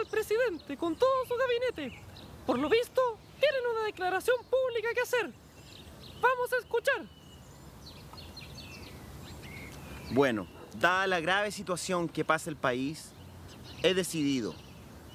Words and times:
al 0.00 0.06
presidente 0.06 0.76
con 0.76 0.96
todo 0.96 1.26
su 1.28 1.34
gabinete. 1.36 2.02
Por 2.46 2.58
lo 2.58 2.68
visto, 2.68 3.18
tienen 3.38 3.60
una 3.72 3.84
declaración 3.84 4.36
pública 4.44 4.88
que 4.94 5.00
hacer. 5.02 5.30
Vamos 6.20 6.52
a 6.52 6.56
escuchar. 6.58 7.06
Bueno, 10.10 10.48
dada 10.78 11.06
la 11.06 11.20
grave 11.20 11.52
situación 11.52 12.08
que 12.08 12.24
pasa 12.24 12.50
el 12.50 12.56
país, 12.56 13.12
he 13.82 13.94
decidido, 13.94 14.54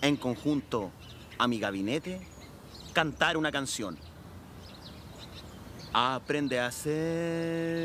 en 0.02 0.16
conjunto 0.16 0.92
a 1.38 1.48
mi 1.48 1.60
gabinete, 1.60 2.26
cantar 2.94 3.36
una 3.38 3.52
canción. 3.52 3.98
Aprende 5.92 6.60
a 6.60 6.72
ser 6.72 7.76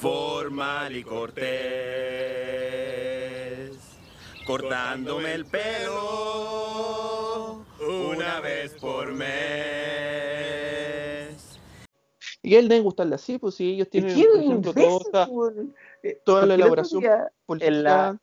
formal 0.00 0.96
y 0.96 1.04
cortés, 1.04 1.44
cortándome 4.50 5.32
el 5.34 5.44
pelo 5.46 6.44
una 8.10 8.40
vez 8.40 8.74
por 8.80 9.12
mes. 9.12 9.28
Y 12.42 12.56
a 12.56 12.58
él 12.58 12.68
debe 12.68 12.80
gustarle 12.80 13.14
así, 13.14 13.38
pues 13.38 13.54
si 13.54 13.70
ellos 13.74 13.88
tienen, 13.90 14.12
¿Qué 14.16 14.24
por 14.26 14.40
ejemplo, 14.40 14.72
toda, 14.72 14.82
imbécil, 14.86 15.06
esta- 15.06 15.26
weón? 15.28 15.74
Eh, 16.02 16.20
toda 16.24 16.46
la 16.46 16.54
elaboración 16.54 17.04
en, 17.60 17.82
la- 17.84 18.18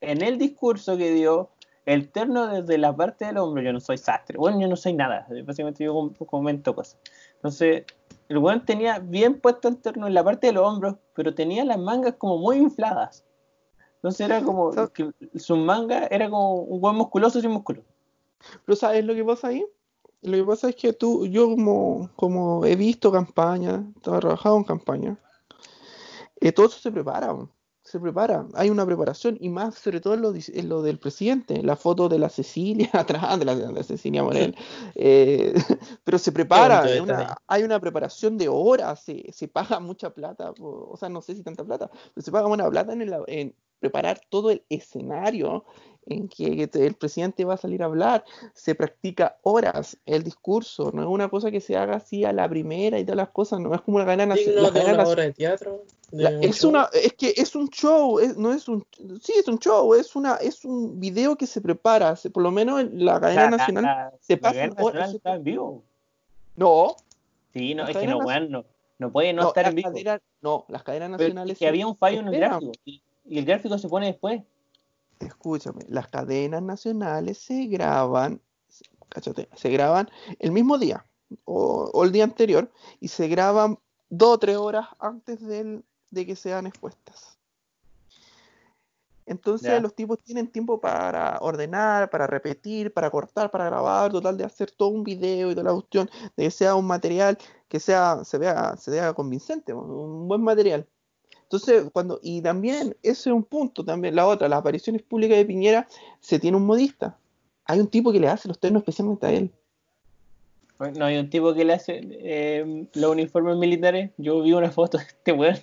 en 0.00 0.22
el 0.22 0.38
discurso 0.38 0.96
que 0.96 1.10
dio, 1.12 1.50
el 1.84 2.08
terno 2.10 2.46
desde 2.46 2.78
la 2.78 2.96
parte 2.96 3.26
del 3.26 3.36
hombro, 3.36 3.62
yo 3.62 3.72
no 3.72 3.80
soy 3.80 3.98
sastre, 3.98 4.38
bueno, 4.38 4.58
yo 4.60 4.68
no 4.68 4.76
soy 4.76 4.94
nada, 4.94 5.26
básicamente 5.44 5.84
yo 5.84 5.92
com- 5.92 6.14
comento 6.14 6.74
cosas. 6.74 6.96
Entonces, 7.34 7.84
el 8.28 8.38
weón 8.38 8.64
tenía 8.64 8.98
bien 8.98 9.40
puesto 9.40 9.68
el 9.68 9.76
terno 9.76 10.06
en 10.06 10.14
la 10.14 10.24
parte 10.24 10.46
de 10.48 10.54
los 10.54 10.64
hombros, 10.66 10.96
pero 11.14 11.34
tenía 11.34 11.64
las 11.66 11.78
mangas 11.78 12.14
como 12.14 12.38
muy 12.38 12.56
infladas. 12.56 13.25
Entonces 13.96 14.20
era 14.20 14.42
como 14.42 14.72
¿Sabes? 14.72 14.90
que 14.90 15.10
su 15.38 15.56
manga 15.56 16.06
era 16.10 16.28
como 16.30 16.54
un 16.62 16.82
weón 16.82 16.96
musculoso 16.96 17.40
sin 17.40 17.50
músculo. 17.50 17.82
Pero 18.64 18.76
¿sabes 18.76 19.04
lo 19.04 19.14
que 19.14 19.24
pasa 19.24 19.48
ahí? 19.48 19.66
Lo 20.22 20.36
que 20.36 20.44
pasa 20.44 20.68
es 20.68 20.76
que 20.76 20.92
tú, 20.92 21.26
yo 21.26 21.48
como, 21.48 22.10
como 22.16 22.64
he 22.64 22.76
visto 22.76 23.10
campañas, 23.12 23.80
he 23.96 24.00
trabajado 24.00 24.56
en 24.56 24.64
campaña, 24.64 25.18
eh, 26.40 26.52
todo 26.52 26.66
eso 26.66 26.78
se 26.78 26.90
prepara, 26.90 27.34
se 27.82 28.00
prepara, 28.00 28.46
hay 28.54 28.68
una 28.70 28.84
preparación 28.84 29.36
y 29.40 29.48
más 29.48 29.76
sobre 29.76 30.00
todo 30.00 30.14
en 30.14 30.22
lo, 30.22 30.34
en 30.34 30.68
lo 30.68 30.82
del 30.82 30.98
presidente, 30.98 31.62
la 31.62 31.76
foto 31.76 32.08
de 32.08 32.18
la 32.18 32.28
Cecilia 32.28 32.90
atrás, 32.92 33.38
de 33.38 33.44
la, 33.44 33.54
de 33.54 33.72
la 33.72 33.82
Cecilia 33.82 34.22
Morel, 34.22 34.56
eh, 34.94 35.54
pero 36.04 36.18
se 36.18 36.32
prepara, 36.32 36.82
una- 37.00 37.36
hay 37.46 37.62
una 37.62 37.80
preparación 37.80 38.36
de 38.36 38.48
horas, 38.48 39.00
se, 39.02 39.24
se 39.32 39.48
paga 39.48 39.78
mucha 39.80 40.10
plata, 40.10 40.52
o 40.60 40.96
sea, 40.98 41.08
no 41.08 41.22
sé 41.22 41.34
si 41.36 41.42
tanta 41.42 41.64
plata, 41.64 41.90
pero 42.14 42.24
se 42.24 42.32
paga 42.32 42.48
buena 42.48 42.68
plata 42.68 42.92
en, 42.92 43.02
el- 43.02 43.14
en 43.28 43.54
preparar 43.80 44.20
todo 44.28 44.50
el 44.50 44.62
escenario 44.68 45.64
en 46.08 46.28
que 46.28 46.68
te- 46.68 46.86
el 46.86 46.94
presidente 46.94 47.44
va 47.44 47.54
a 47.54 47.58
salir 47.58 47.82
a 47.82 47.86
hablar, 47.86 48.24
se 48.54 48.74
practica 48.76 49.38
horas 49.42 49.98
el 50.06 50.22
discurso, 50.22 50.92
no 50.94 51.02
es 51.02 51.08
una 51.08 51.28
cosa 51.28 51.50
que 51.50 51.60
se 51.60 51.76
haga 51.76 51.96
así 51.96 52.24
a 52.24 52.32
la 52.32 52.48
primera 52.48 52.98
y 52.98 53.04
todas 53.04 53.16
las 53.16 53.30
cosas, 53.30 53.58
no 53.58 53.74
es 53.74 53.80
como 53.80 53.98
la 53.98 54.04
cadena 54.06 54.26
naci- 54.34 54.46
Digno 54.46 54.62
la 54.62 54.70
de 54.70 54.80
cadena 54.80 55.04
una 55.04 55.14
de 55.22 55.32
teatro. 55.32 55.82
de 56.12 56.22
la- 56.22 56.30
un 56.30 56.44
es 56.44 56.60
show. 56.60 56.70
una, 56.70 56.88
es 56.92 57.12
que 57.14 57.34
es 57.36 57.56
un 57.56 57.68
show, 57.70 58.20
es- 58.20 58.36
no 58.36 58.52
es 58.52 58.68
un, 58.68 58.86
sí 59.20 59.32
es 59.36 59.48
un 59.48 59.58
show, 59.58 59.94
es 59.94 60.14
una, 60.14 60.36
es 60.36 60.64
un 60.64 61.00
video 61.00 61.34
que 61.34 61.48
se 61.48 61.60
prepara, 61.60 62.14
se- 62.14 62.30
por 62.30 62.44
lo 62.44 62.52
menos 62.52 62.80
en 62.80 63.04
la 63.04 63.20
cadena 63.20 63.50
La- 63.50 63.56
nacional, 63.56 63.84
la- 63.84 64.12
se 64.20 64.38
cadena 64.38 64.74
horas, 64.78 65.12
está 65.12 65.34
en 65.34 65.42
vivo. 65.42 65.82
no, 66.54 66.94
Sí, 67.52 67.74
no, 67.74 67.88
es 67.88 67.96
que 67.96 68.06
no, 68.06 68.20
no, 68.48 68.64
no 68.98 69.12
puede 69.12 69.32
no, 69.32 69.42
no, 69.42 69.48
estar 69.48 69.64
las 69.64 69.70
en 69.72 69.76
vivo. 69.76 70.20
no, 70.40 70.64
las 70.68 70.82
cadenas 70.84 71.08
Pero 71.18 71.28
nacionales 71.30 71.52
es 71.54 71.58
que 71.58 71.66
había 71.66 71.86
un 71.86 71.96
fallo 71.96 72.20
en 72.20 72.28
el 72.28 72.36
gráfico 72.36 72.72
y, 72.84 73.02
y 73.28 73.38
el 73.38 73.44
gráfico 73.44 73.76
se 73.78 73.88
pone 73.88 74.06
después. 74.06 74.42
escúchame, 75.20 75.82
las 75.88 76.08
cadenas 76.08 76.62
nacionales 76.62 77.38
se 77.38 77.66
graban, 77.66 78.40
se- 78.68 78.84
cáchate, 79.08 79.48
se 79.54 79.70
graban 79.70 80.08
el 80.38 80.52
mismo 80.52 80.78
día 80.78 81.04
o, 81.44 81.90
o 81.92 82.04
el 82.04 82.12
día 82.12 82.24
anterior 82.24 82.70
y 83.00 83.08
se 83.08 83.26
graban 83.28 83.78
dos 84.10 84.34
o 84.34 84.38
tres 84.38 84.56
horas 84.56 84.86
antes 84.98 85.40
del- 85.40 85.82
de 86.10 86.26
que 86.26 86.36
sean 86.36 86.66
expuestas. 86.66 87.36
Entonces 89.28 89.70
los 89.80 89.92
tipos 89.94 90.18
tienen 90.22 90.46
tiempo 90.46 90.78
para 90.80 91.38
ordenar, 91.40 92.08
para 92.10 92.28
repetir, 92.28 92.92
para 92.94 93.10
cortar, 93.10 93.50
para 93.50 93.64
grabar, 93.64 94.12
total 94.12 94.36
de 94.36 94.44
hacer 94.44 94.70
todo 94.70 94.90
un 94.90 95.02
video 95.02 95.50
y 95.50 95.54
toda 95.54 95.64
la 95.64 95.72
cuestión, 95.74 96.08
de 96.36 96.44
que 96.44 96.50
sea 96.52 96.76
un 96.76 96.86
material 96.86 97.36
que 97.68 97.80
sea, 97.80 98.22
se 98.24 98.38
vea, 98.38 98.76
se 98.76 98.92
vea 98.92 99.12
convincente, 99.14 99.72
un 99.72 100.28
buen 100.28 100.42
material. 100.42 100.86
Entonces, 101.46 101.84
cuando, 101.92 102.18
y 102.22 102.42
también, 102.42 102.96
ese 103.02 103.30
es 103.30 103.34
un 103.34 103.44
punto, 103.44 103.84
también 103.84 104.16
la 104.16 104.26
otra, 104.26 104.48
las 104.48 104.58
apariciones 104.58 105.02
públicas 105.02 105.36
de 105.38 105.44
Piñera, 105.44 105.86
se 106.20 106.38
tiene 106.40 106.56
un 106.56 106.66
modista. 106.66 107.18
Hay 107.64 107.78
un 107.80 107.88
tipo 107.88 108.10
que 108.12 108.18
le 108.20 108.28
hace 108.28 108.48
los 108.48 108.58
ternos 108.58 108.80
especialmente 108.82 109.26
a 109.26 109.30
él. 109.32 109.52
No 110.94 111.06
hay 111.06 111.16
un 111.16 111.30
tipo 111.30 111.54
que 111.54 111.64
le 111.64 111.72
hace 111.72 112.00
eh, 112.02 112.86
los 112.94 113.10
uniformes 113.10 113.56
militares. 113.56 114.10
Yo 114.18 114.42
vi 114.42 114.52
una 114.52 114.70
foto 114.70 114.98
de 114.98 115.04
este 115.04 115.32
weón. 115.32 115.56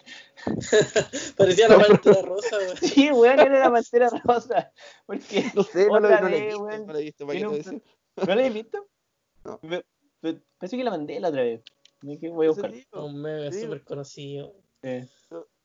Parecía 1.37 1.67
la 1.67 1.77
pantera 1.79 2.21
rosa, 2.23 2.57
weón. 2.57 2.77
Sí, 2.77 3.11
weón, 3.11 3.39
era 3.39 3.59
la 3.59 3.71
pantera 3.71 4.09
rosa. 4.23 4.71
Porque 5.05 5.45
No 5.53 5.63
sé, 5.63 5.87
no 5.87 5.99
lo, 5.99 6.09
no 6.09 6.21
lo 6.21 6.27
he 6.27 6.31
vez, 6.31 6.45
visto, 6.47 6.63
weón. 6.63 6.87
no 6.87 6.93
lo 6.93 6.99
he 6.99 7.03
visto. 7.03 7.25
¿No 7.25 8.35
la 8.35 8.45
has 8.47 8.53
visto? 8.53 8.87
No. 9.45 9.59
Me- 9.61 9.83
me- 10.21 10.39
Pensé 10.57 10.77
que 10.77 10.83
la 10.85 10.91
mandé 10.91 11.19
la 11.19 11.27
otra 11.27 11.41
vez. 11.43 11.61
Voy 12.01 12.47
a 12.47 12.49
buscar. 12.49 12.73
Un 12.93 13.21
meme 13.21 13.51
súper 13.51 13.83
conocido. 13.83 14.53
Eh, 14.81 15.05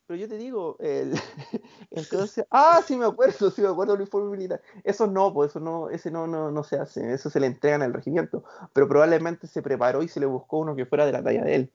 Pero 0.09 0.21
yo 0.21 0.27
te 0.29 0.39
digo, 0.39 0.77
el, 0.81 1.13
entonces, 1.91 2.47
ah, 2.51 2.81
sí 2.85 2.97
me 2.97 3.05
acuerdo, 3.05 3.51
sí 3.51 3.61
me 3.61 3.69
acuerdo 3.69 3.93
del 3.93 4.01
uniforme 4.01 4.31
militar. 4.31 4.63
Eso 4.83 5.07
no, 5.07 5.35
pues 5.35 5.51
eso 5.51 5.61
no, 5.61 5.91
ese 5.91 6.11
no, 6.11 6.27
no, 6.27 6.51
no 6.51 6.65
se 6.65 6.77
hace, 6.79 7.13
eso 7.13 7.29
se 7.29 7.39
le 7.39 7.47
entregan 7.47 7.83
al 7.83 7.93
regimiento. 7.93 8.43
Pero 8.73 8.89
probablemente 8.89 9.47
se 9.47 9.61
preparó 9.61 10.03
y 10.03 10.09
se 10.09 10.19
le 10.19 10.25
buscó 10.25 10.59
uno 10.61 10.75
que 10.75 10.87
fuera 10.87 11.05
de 11.05 11.13
la 11.13 11.23
talla 11.23 11.45
de 11.45 11.55
él. 11.55 11.73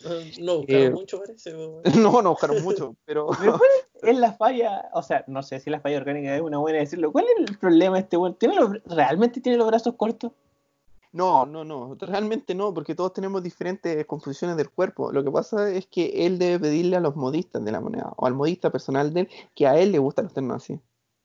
No, 0.00 0.10
no 0.38 0.56
buscaron 0.58 0.86
Eh, 0.86 0.90
mucho, 0.90 1.18
parece. 1.18 1.52
No, 2.12 2.22
no 2.22 2.30
buscaron 2.30 2.62
mucho, 2.62 2.94
pero 3.04 3.30
¿Me 3.40 3.50
puede- 3.50 4.12
es 4.12 4.16
la 4.16 4.32
falla, 4.32 4.88
o 4.92 5.02
sea, 5.02 5.24
no 5.26 5.42
sé 5.42 5.58
si 5.58 5.68
la 5.68 5.80
falla 5.80 5.96
orgánica 5.96 6.36
es 6.36 6.42
una 6.42 6.58
buena 6.58 6.78
decirlo. 6.78 7.10
¿Cuál 7.10 7.24
es 7.24 7.50
el 7.50 7.58
problema 7.58 7.96
de 7.96 8.02
este 8.02 8.16
weón? 8.16 8.34
¿Tiene 8.34 8.54
los- 8.54 8.80
¿Realmente 8.84 9.40
tiene 9.40 9.58
los 9.58 9.66
brazos 9.66 9.94
cortos? 9.96 10.30
No, 11.12 11.46
no, 11.46 11.64
no, 11.64 11.94
realmente 12.00 12.54
no, 12.54 12.74
porque 12.74 12.94
todos 12.94 13.12
tenemos 13.12 13.42
diferentes 13.42 14.04
composiciones 14.06 14.56
del 14.56 14.70
cuerpo. 14.70 15.12
Lo 15.12 15.24
que 15.24 15.30
pasa 15.30 15.70
es 15.70 15.86
que 15.86 16.26
él 16.26 16.38
debe 16.38 16.58
pedirle 16.60 16.96
a 16.96 17.00
los 17.00 17.16
modistas 17.16 17.64
de 17.64 17.72
la 17.72 17.80
moneda 17.80 18.12
o 18.16 18.26
al 18.26 18.34
modista 18.34 18.70
personal 18.70 19.12
de 19.12 19.20
él 19.20 19.28
que 19.54 19.66
a 19.66 19.78
él 19.78 19.92
le 19.92 19.98
gustan 19.98 20.26
los 20.26 20.34
ternos 20.34 20.62
así. 20.62 20.80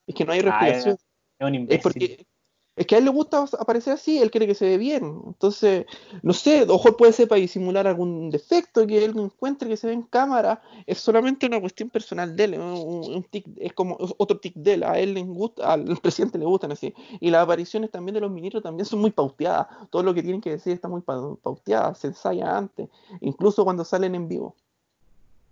Es 0.07 0.15
que 0.15 0.25
no 0.25 0.31
hay 0.33 0.39
Ah, 0.39 0.43
respiración. 0.43 0.95
Es 1.39 1.47
un 1.47 1.55
Es 1.55 1.55
imbécil. 1.61 1.81
porque 1.83 2.27
es 2.75 2.87
que 2.87 2.95
a 2.95 2.97
él 2.99 3.05
le 3.05 3.11
gusta 3.11 3.45
aparecer 3.59 3.93
así, 3.93 4.19
él 4.19 4.31
quiere 4.31 4.47
que 4.47 4.55
se 4.55 4.65
ve 4.65 4.77
bien. 4.77 5.21
Entonces, 5.27 5.85
no 6.23 6.31
sé, 6.31 6.65
ojo 6.69 6.95
puede 6.95 7.11
ser 7.11 7.27
para 7.27 7.41
disimular 7.41 7.85
algún 7.85 8.29
defecto 8.29 8.87
que 8.87 9.03
él 9.03 9.13
encuentre 9.17 9.67
que 9.67 9.75
se 9.75 9.87
ve 9.87 9.93
en 9.93 10.03
cámara. 10.03 10.61
Es 10.87 10.99
solamente 10.99 11.45
una 11.45 11.59
cuestión 11.59 11.89
personal 11.89 12.35
de 12.35 12.43
él, 12.45 12.59
un, 12.59 13.23
tic, 13.29 13.45
es 13.57 13.73
como 13.73 13.97
otro 14.17 14.39
tic 14.39 14.55
de 14.55 14.75
él. 14.75 14.83
A 14.83 14.97
él 14.99 15.13
le 15.13 15.23
gusta, 15.23 15.73
al 15.73 15.83
presidente 16.01 16.37
le 16.37 16.45
gustan 16.45 16.71
así. 16.71 16.93
Y 17.19 17.29
las 17.29 17.43
apariciones 17.43 17.91
también 17.91 18.13
de 18.15 18.21
los 18.21 18.31
ministros 18.31 18.63
también 18.63 18.85
son 18.85 18.99
muy 18.99 19.11
pauteadas. 19.11 19.67
Todo 19.89 20.03
lo 20.03 20.13
que 20.13 20.23
tienen 20.23 20.39
que 20.39 20.51
decir 20.51 20.73
está 20.73 20.87
muy 20.87 21.01
pa- 21.01 21.35
pauteada, 21.43 21.93
se 21.93 22.07
ensaya 22.07 22.57
antes, 22.57 22.87
incluso 23.19 23.65
cuando 23.65 23.83
salen 23.83 24.15
en 24.15 24.29
vivo. 24.29 24.55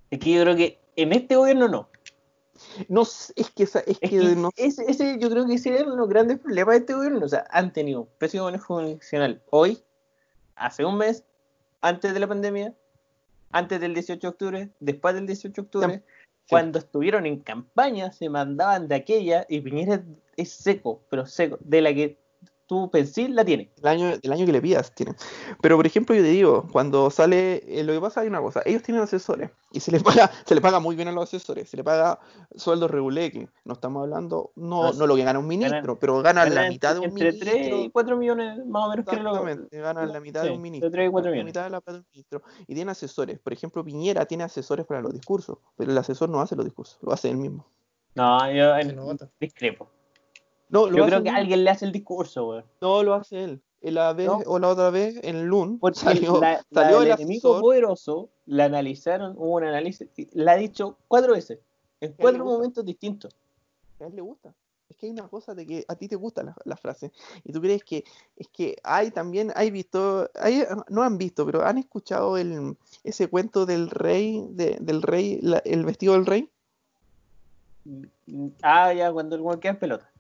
Es 0.10 0.20
que 0.20 0.32
yo 0.32 0.42
creo 0.42 0.56
que 0.56 0.80
en 0.96 1.14
este 1.14 1.36
gobierno 1.36 1.68
no. 1.68 1.90
No, 2.88 3.02
es 3.04 3.34
que, 3.56 3.64
esa- 3.64 3.80
es 3.80 3.98
Es 4.02 4.10
que 4.10 4.20
que 4.20 4.36
no 4.36 4.52
ese, 4.56 4.84
ese 4.90 5.18
yo 5.20 5.30
creo 5.30 5.46
que 5.48 5.54
ese 5.56 5.70
era 5.74 5.84
uno 5.84 5.92
de 5.94 5.98
los 6.00 6.10
grandes 6.10 6.40
problemas 6.40 6.74
de 6.76 6.80
este 6.80 6.94
gobierno. 6.94 7.26
O 7.26 7.30
sea, 7.30 7.46
han 7.52 7.72
tenido 7.74 8.02
un 8.02 8.08
pésimo 8.18 8.46
manejo 8.46 8.68
comunicacional 8.76 9.42
hoy, 9.50 9.82
hace 10.56 10.86
un 10.86 10.98
mes, 10.98 11.24
antes 11.82 12.14
de 12.14 12.20
la 12.20 12.28
pandemia, 12.28 12.74
antes 13.52 13.80
del 13.80 13.94
18 13.94 14.20
de 14.22 14.28
octubre, 14.28 14.70
después 14.80 15.16
del 15.16 15.26
18 15.28 15.54
de 15.62 15.66
octubre. 15.66 16.04
Cuando 16.50 16.80
estuvieron 16.80 17.26
en 17.28 17.40
campaña 17.42 18.12
se 18.12 18.28
mandaban 18.28 18.88
de 18.88 18.96
aquella 18.96 19.46
y 19.48 19.62
Piñera 19.62 20.02
es 20.36 20.52
seco, 20.52 21.00
pero 21.10 21.28
seco, 21.28 21.58
de 21.62 21.82
la 21.82 21.94
que 21.94 22.18
tú 22.70 22.88
pensís 22.92 23.32
la 23.32 23.44
tiene. 23.44 23.72
El 23.82 23.88
año, 23.88 24.14
el 24.22 24.32
año 24.32 24.46
que 24.46 24.52
le 24.52 24.62
pidas 24.62 24.94
tienen. 24.94 25.16
Pero 25.60 25.76
por 25.76 25.88
ejemplo, 25.88 26.16
yo 26.16 26.22
te 26.22 26.28
digo, 26.28 26.68
cuando 26.72 27.10
sale, 27.10 27.64
eh, 27.68 27.84
lo 27.84 27.94
que 27.94 28.00
pasa 28.00 28.22
hay 28.22 28.28
una 28.28 28.42
cosa, 28.42 28.62
ellos 28.64 28.84
tienen 28.84 29.02
asesores 29.02 29.50
y 29.72 29.80
se 29.80 29.92
les 29.92 30.04
paga, 30.28 30.32
se 30.46 30.54
les 30.54 30.62
paga 30.62 30.80
muy 30.80 30.96
bien 30.96 31.08
a 31.08 31.12
los 31.12 31.24
asesores, 31.24 31.68
se 31.68 31.78
les 31.78 31.84
paga 31.84 32.20
sueldos 32.56 32.92
reguleques. 32.92 33.50
No 33.66 33.74
estamos 33.74 34.04
hablando, 34.04 34.52
no, 34.56 34.84
No, 34.84 34.94
no 34.94 35.08
lo 35.08 35.16
que 35.16 35.24
gana 35.24 35.40
un 35.40 35.48
ministro, 35.48 35.98
pero 35.98 36.22
ganan 36.22 36.54
la 36.54 36.70
mitad 36.70 36.94
de 36.94 37.00
un 37.00 37.06
entre 37.06 37.32
ministro. 37.32 37.52
3 37.54 37.86
y 37.86 37.90
4 37.90 38.18
millones 38.18 38.66
más 38.68 38.86
o 38.86 38.90
menos 38.92 39.06
que 39.08 39.16
lo 39.16 39.44
ganan 39.72 40.14
la 40.14 40.20
mitad 40.20 40.44
de 40.44 40.52
un 40.52 40.62
ministro. 40.62 41.04
y 41.04 41.10
cuatro 41.10 41.32
ganan 41.32 41.32
la 41.32 41.32
millones. 41.32 41.46
mitad 41.46 41.64
de 41.64 41.70
la 41.72 41.82
plata 41.82 41.94
de 41.94 42.00
un 42.02 42.10
ministro. 42.14 42.44
Y 42.68 42.76
tienen 42.76 42.90
asesores. 42.90 43.40
Por 43.40 43.52
ejemplo, 43.52 43.84
Piñera 43.84 44.28
tiene 44.28 44.44
asesores 44.44 44.86
para 44.86 45.02
los 45.02 45.12
discursos, 45.12 45.58
pero 45.76 45.92
el 45.92 45.98
asesor 45.98 46.30
no 46.30 46.40
hace 46.40 46.56
los 46.56 46.66
discursos, 46.66 47.00
lo 47.02 47.12
hace 47.12 47.32
él 47.32 47.38
mismo. 47.38 47.66
No, 48.14 48.52
yo 48.52 48.76
discrepo. 49.40 49.90
No, 50.70 50.88
lo 50.88 50.98
Yo 50.98 51.06
creo 51.06 51.24
que 51.24 51.30
alguien 51.30 51.64
le 51.64 51.70
hace 51.72 51.86
el 51.86 51.92
discurso, 51.92 52.48
weón. 52.48 52.66
No, 52.82 53.02
lo 53.04 53.14
hace 53.16 53.44
él. 53.44 53.62
La 53.82 54.12
vez, 54.14 54.28
No. 54.28 54.40
o 54.46 54.60
la 54.60 54.68
otra 54.68 54.90
vez, 54.90 55.20
en 55.24 55.46
Lun, 55.48 55.80
Porque 55.80 56.00
salió, 56.34 56.40
la, 56.42 56.64
salió 56.72 57.02
el 57.02 57.12
enemigo 57.12 57.50
asesor. 57.52 57.62
poderoso 57.62 58.30
la 58.46 58.66
analizaron, 58.66 59.34
hubo 59.38 59.56
un 59.56 59.64
análisis, 59.64 60.08
la 60.34 60.52
ha 60.54 60.56
dicho 60.58 60.98
cuatro 61.08 61.34
veces, 61.34 61.60
en 62.02 62.14
cuatro 62.14 62.44
momentos 62.46 62.84
distintos. 62.86 63.34
A 64.02 64.06
él 64.06 64.16
le 64.16 64.22
gusta. 64.22 64.54
es 64.90 64.98
que 64.98 65.06
hay 65.06 65.12
una 65.14 65.28
cosa 65.30 65.56
de 65.56 65.66
que 65.66 65.86
a 65.88 65.96
ti 65.96 66.08
te 66.10 66.16
gusta 66.18 66.44
la, 66.44 66.56
la 66.66 66.76
frase 66.76 67.12
y 67.44 67.54
tú 67.54 67.62
crees 67.62 67.84
que 67.84 68.04
es 68.36 68.48
que 68.50 68.76
hay 68.84 69.12
también, 69.12 69.52
hay 69.56 69.72
visto, 69.72 70.30
hay, 70.36 70.64
no 70.90 71.04
han 71.04 71.18
visto, 71.18 71.46
pero 71.46 71.64
han 71.66 71.78
escuchado 71.78 72.38
el, 72.38 72.76
ese 73.04 73.28
cuento 73.28 73.66
del 73.66 73.90
rey, 73.90 74.46
de- 74.52 74.78
del 74.82 75.02
rey, 75.02 75.40
la- 75.42 75.60
el 75.66 75.86
vestido 75.86 76.14
del 76.14 76.26
rey. 76.26 76.50
Ah, 78.62 78.94
ya, 78.94 79.12
cuando 79.12 79.36
el 79.36 79.42
weón 79.42 79.60
queda 79.60 79.72
en 79.74 79.80
pelota. 79.80 80.12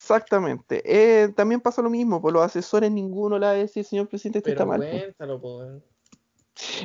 Exactamente. 0.00 0.82
Eh, 0.86 1.28
también 1.36 1.60
pasa 1.60 1.82
lo 1.82 1.90
mismo, 1.90 2.22
por 2.22 2.32
los 2.32 2.42
asesores 2.42 2.90
ninguno 2.90 3.38
le 3.38 3.44
va 3.44 3.52
a 3.52 3.54
decir, 3.54 3.84
señor 3.84 4.08
presidente, 4.08 4.38
esto 4.38 4.48
Pero 4.48 4.60
está 4.60 4.66
mal. 4.66 4.80
po". 4.80 4.98
cuéntalo. 4.98 5.82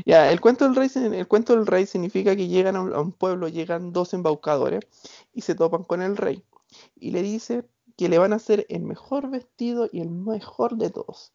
Ya, 0.06 0.30
el 0.32 0.42
cuento 0.42 0.66
del 0.66 0.76
rey, 0.76 0.90
el 0.94 1.28
cuento 1.28 1.56
del 1.56 1.66
rey 1.66 1.86
significa 1.86 2.36
que 2.36 2.50
llegan 2.50 2.76
a 2.76 2.82
un, 2.82 2.94
a 2.94 3.00
un 3.00 3.14
pueblo, 3.14 3.48
llegan 3.48 3.94
dos 3.94 4.14
embaucadores 4.14 4.82
y 5.34 5.42
se 5.42 5.56
topan 5.56 5.86
con 5.86 6.02
el 6.02 6.18
rey 6.18 6.44
y 6.98 7.12
le 7.12 7.22
dice 7.22 7.64
que 7.96 8.10
le 8.10 8.18
van 8.18 8.34
a 8.34 8.36
hacer 8.36 8.66
el 8.68 8.84
mejor 8.84 9.30
vestido 9.30 9.88
y 9.90 10.02
el 10.02 10.10
mejor 10.10 10.76
de 10.76 10.90
todos. 10.90 11.32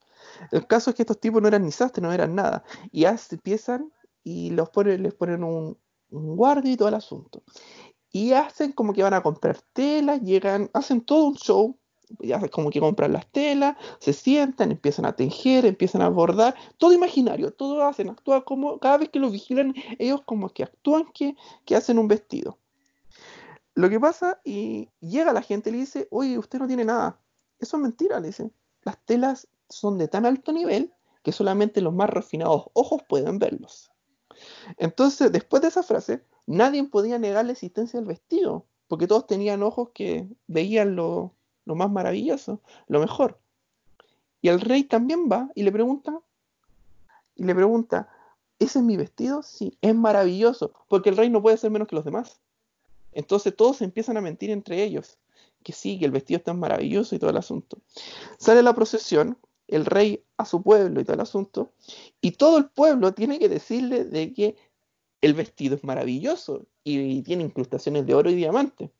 El 0.52 0.66
caso 0.66 0.90
es 0.90 0.96
que 0.96 1.02
estos 1.02 1.18
tipos 1.18 1.40
no 1.40 1.48
eran 1.48 1.64
ni 1.64 1.72
sastres, 1.72 2.02
no 2.02 2.12
eran 2.12 2.34
nada 2.34 2.62
y 2.92 3.02
ya 3.02 3.16
se 3.16 3.36
empiezan 3.36 3.90
y 4.22 4.50
los 4.50 4.68
ponen, 4.68 5.02
les 5.02 5.14
ponen 5.14 5.44
un, 5.44 5.78
un 6.10 6.36
guardia 6.36 6.72
y 6.72 6.76
todo 6.76 6.88
el 6.88 6.94
asunto. 6.94 7.42
Y 8.12 8.32
hacen 8.32 8.72
como 8.72 8.92
que 8.92 9.02
van 9.02 9.14
a 9.14 9.22
comprar 9.22 9.60
telas, 9.72 10.20
llegan, 10.22 10.70
hacen 10.72 11.00
todo 11.00 11.26
un 11.26 11.36
show, 11.36 11.78
ya 12.18 12.40
como 12.48 12.70
que 12.70 12.80
compran 12.80 13.12
las 13.12 13.30
telas, 13.30 13.76
se 14.00 14.12
sientan, 14.12 14.72
empiezan 14.72 15.04
a 15.04 15.14
tejer, 15.14 15.64
empiezan 15.64 16.02
a 16.02 16.08
bordar, 16.08 16.54
todo 16.78 16.92
imaginario, 16.92 17.52
todo 17.52 17.84
hacen, 17.84 18.10
actúan 18.10 18.42
como, 18.42 18.78
cada 18.80 18.98
vez 18.98 19.10
que 19.10 19.20
los 19.20 19.30
vigilan, 19.30 19.74
ellos 19.98 20.22
como 20.24 20.48
que 20.48 20.64
actúan 20.64 21.04
que, 21.14 21.36
que 21.64 21.76
hacen 21.76 21.98
un 21.98 22.08
vestido. 22.08 22.58
Lo 23.74 23.88
que 23.88 24.00
pasa, 24.00 24.40
y 24.44 24.90
llega 25.00 25.32
la 25.32 25.42
gente 25.42 25.70
y 25.70 25.72
le 25.74 25.78
dice, 25.78 26.08
oye, 26.10 26.38
usted 26.38 26.58
no 26.58 26.66
tiene 26.66 26.84
nada. 26.84 27.20
Eso 27.58 27.76
es 27.76 27.82
mentira, 27.82 28.20
le 28.20 28.28
dice. 28.28 28.50
Las 28.82 28.98
telas 29.04 29.48
son 29.68 29.98
de 29.98 30.08
tan 30.08 30.26
alto 30.26 30.52
nivel 30.52 30.92
que 31.22 31.32
solamente 31.32 31.80
los 31.80 31.94
más 31.94 32.10
refinados 32.10 32.66
ojos 32.72 33.02
pueden 33.08 33.38
verlos. 33.38 33.90
Entonces, 34.78 35.30
después 35.30 35.62
de 35.62 35.68
esa 35.68 35.82
frase, 35.82 36.24
nadie 36.50 36.82
podía 36.84 37.18
negar 37.18 37.44
la 37.46 37.52
existencia 37.52 37.98
del 37.98 38.08
vestido, 38.08 38.66
porque 38.88 39.06
todos 39.06 39.26
tenían 39.26 39.62
ojos 39.62 39.90
que 39.94 40.28
veían 40.48 40.96
lo, 40.96 41.32
lo 41.64 41.74
más 41.76 41.90
maravilloso, 41.90 42.60
lo 42.88 42.98
mejor. 42.98 43.38
Y 44.42 44.48
el 44.48 44.60
rey 44.60 44.82
también 44.84 45.28
va 45.30 45.48
y 45.54 45.62
le 45.62 45.70
pregunta, 45.70 46.20
y 47.36 47.44
le 47.44 47.54
pregunta, 47.54 48.08
¿ese 48.58 48.80
es 48.80 48.84
mi 48.84 48.96
vestido? 48.96 49.42
Sí, 49.42 49.78
es 49.80 49.94
maravilloso, 49.94 50.72
porque 50.88 51.10
el 51.10 51.16
rey 51.16 51.30
no 51.30 51.40
puede 51.40 51.56
ser 51.56 51.70
menos 51.70 51.86
que 51.86 51.94
los 51.94 52.04
demás. 52.04 52.40
Entonces 53.12 53.54
todos 53.54 53.80
empiezan 53.80 54.16
a 54.16 54.20
mentir 54.20 54.50
entre 54.50 54.82
ellos, 54.82 55.18
que 55.62 55.72
sí, 55.72 55.98
que 56.00 56.06
el 56.06 56.10
vestido 56.10 56.38
está 56.38 56.52
maravilloso 56.52 57.14
y 57.14 57.20
todo 57.20 57.30
el 57.30 57.36
asunto. 57.36 57.78
Sale 58.38 58.62
la 58.62 58.74
procesión, 58.74 59.38
el 59.68 59.86
rey 59.86 60.24
a 60.36 60.44
su 60.44 60.62
pueblo 60.62 61.00
y 61.00 61.04
todo 61.04 61.14
el 61.14 61.20
asunto, 61.20 61.70
y 62.20 62.32
todo 62.32 62.58
el 62.58 62.68
pueblo 62.68 63.14
tiene 63.14 63.38
que 63.38 63.48
decirle 63.48 64.04
de 64.04 64.32
que 64.34 64.56
el 65.20 65.34
vestido 65.34 65.76
es 65.76 65.84
maravilloso 65.84 66.66
y, 66.84 67.22
tiene 67.22 67.44
incrustaciones 67.44 68.06
de 68.06 68.14
oro 68.14 68.30
y 68.30 68.34
diamante. 68.34 68.90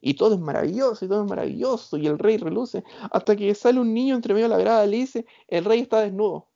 Y 0.00 0.14
todo 0.14 0.34
es 0.34 0.40
maravilloso, 0.40 1.04
y 1.04 1.08
todo 1.08 1.24
es 1.24 1.28
maravilloso, 1.28 1.96
y 1.98 2.06
el 2.06 2.18
rey 2.18 2.38
reluce, 2.38 2.84
hasta 3.10 3.36
que 3.36 3.54
sale 3.54 3.80
un 3.80 3.92
niño 3.92 4.14
entre 4.14 4.32
medio 4.32 4.48
de 4.48 4.56
la 4.56 4.58
grada 4.58 4.86
y 4.86 4.90
le 4.90 4.96
dice, 4.96 5.26
el 5.48 5.64
rey 5.64 5.80
está 5.80 6.00
desnudo. 6.00 6.46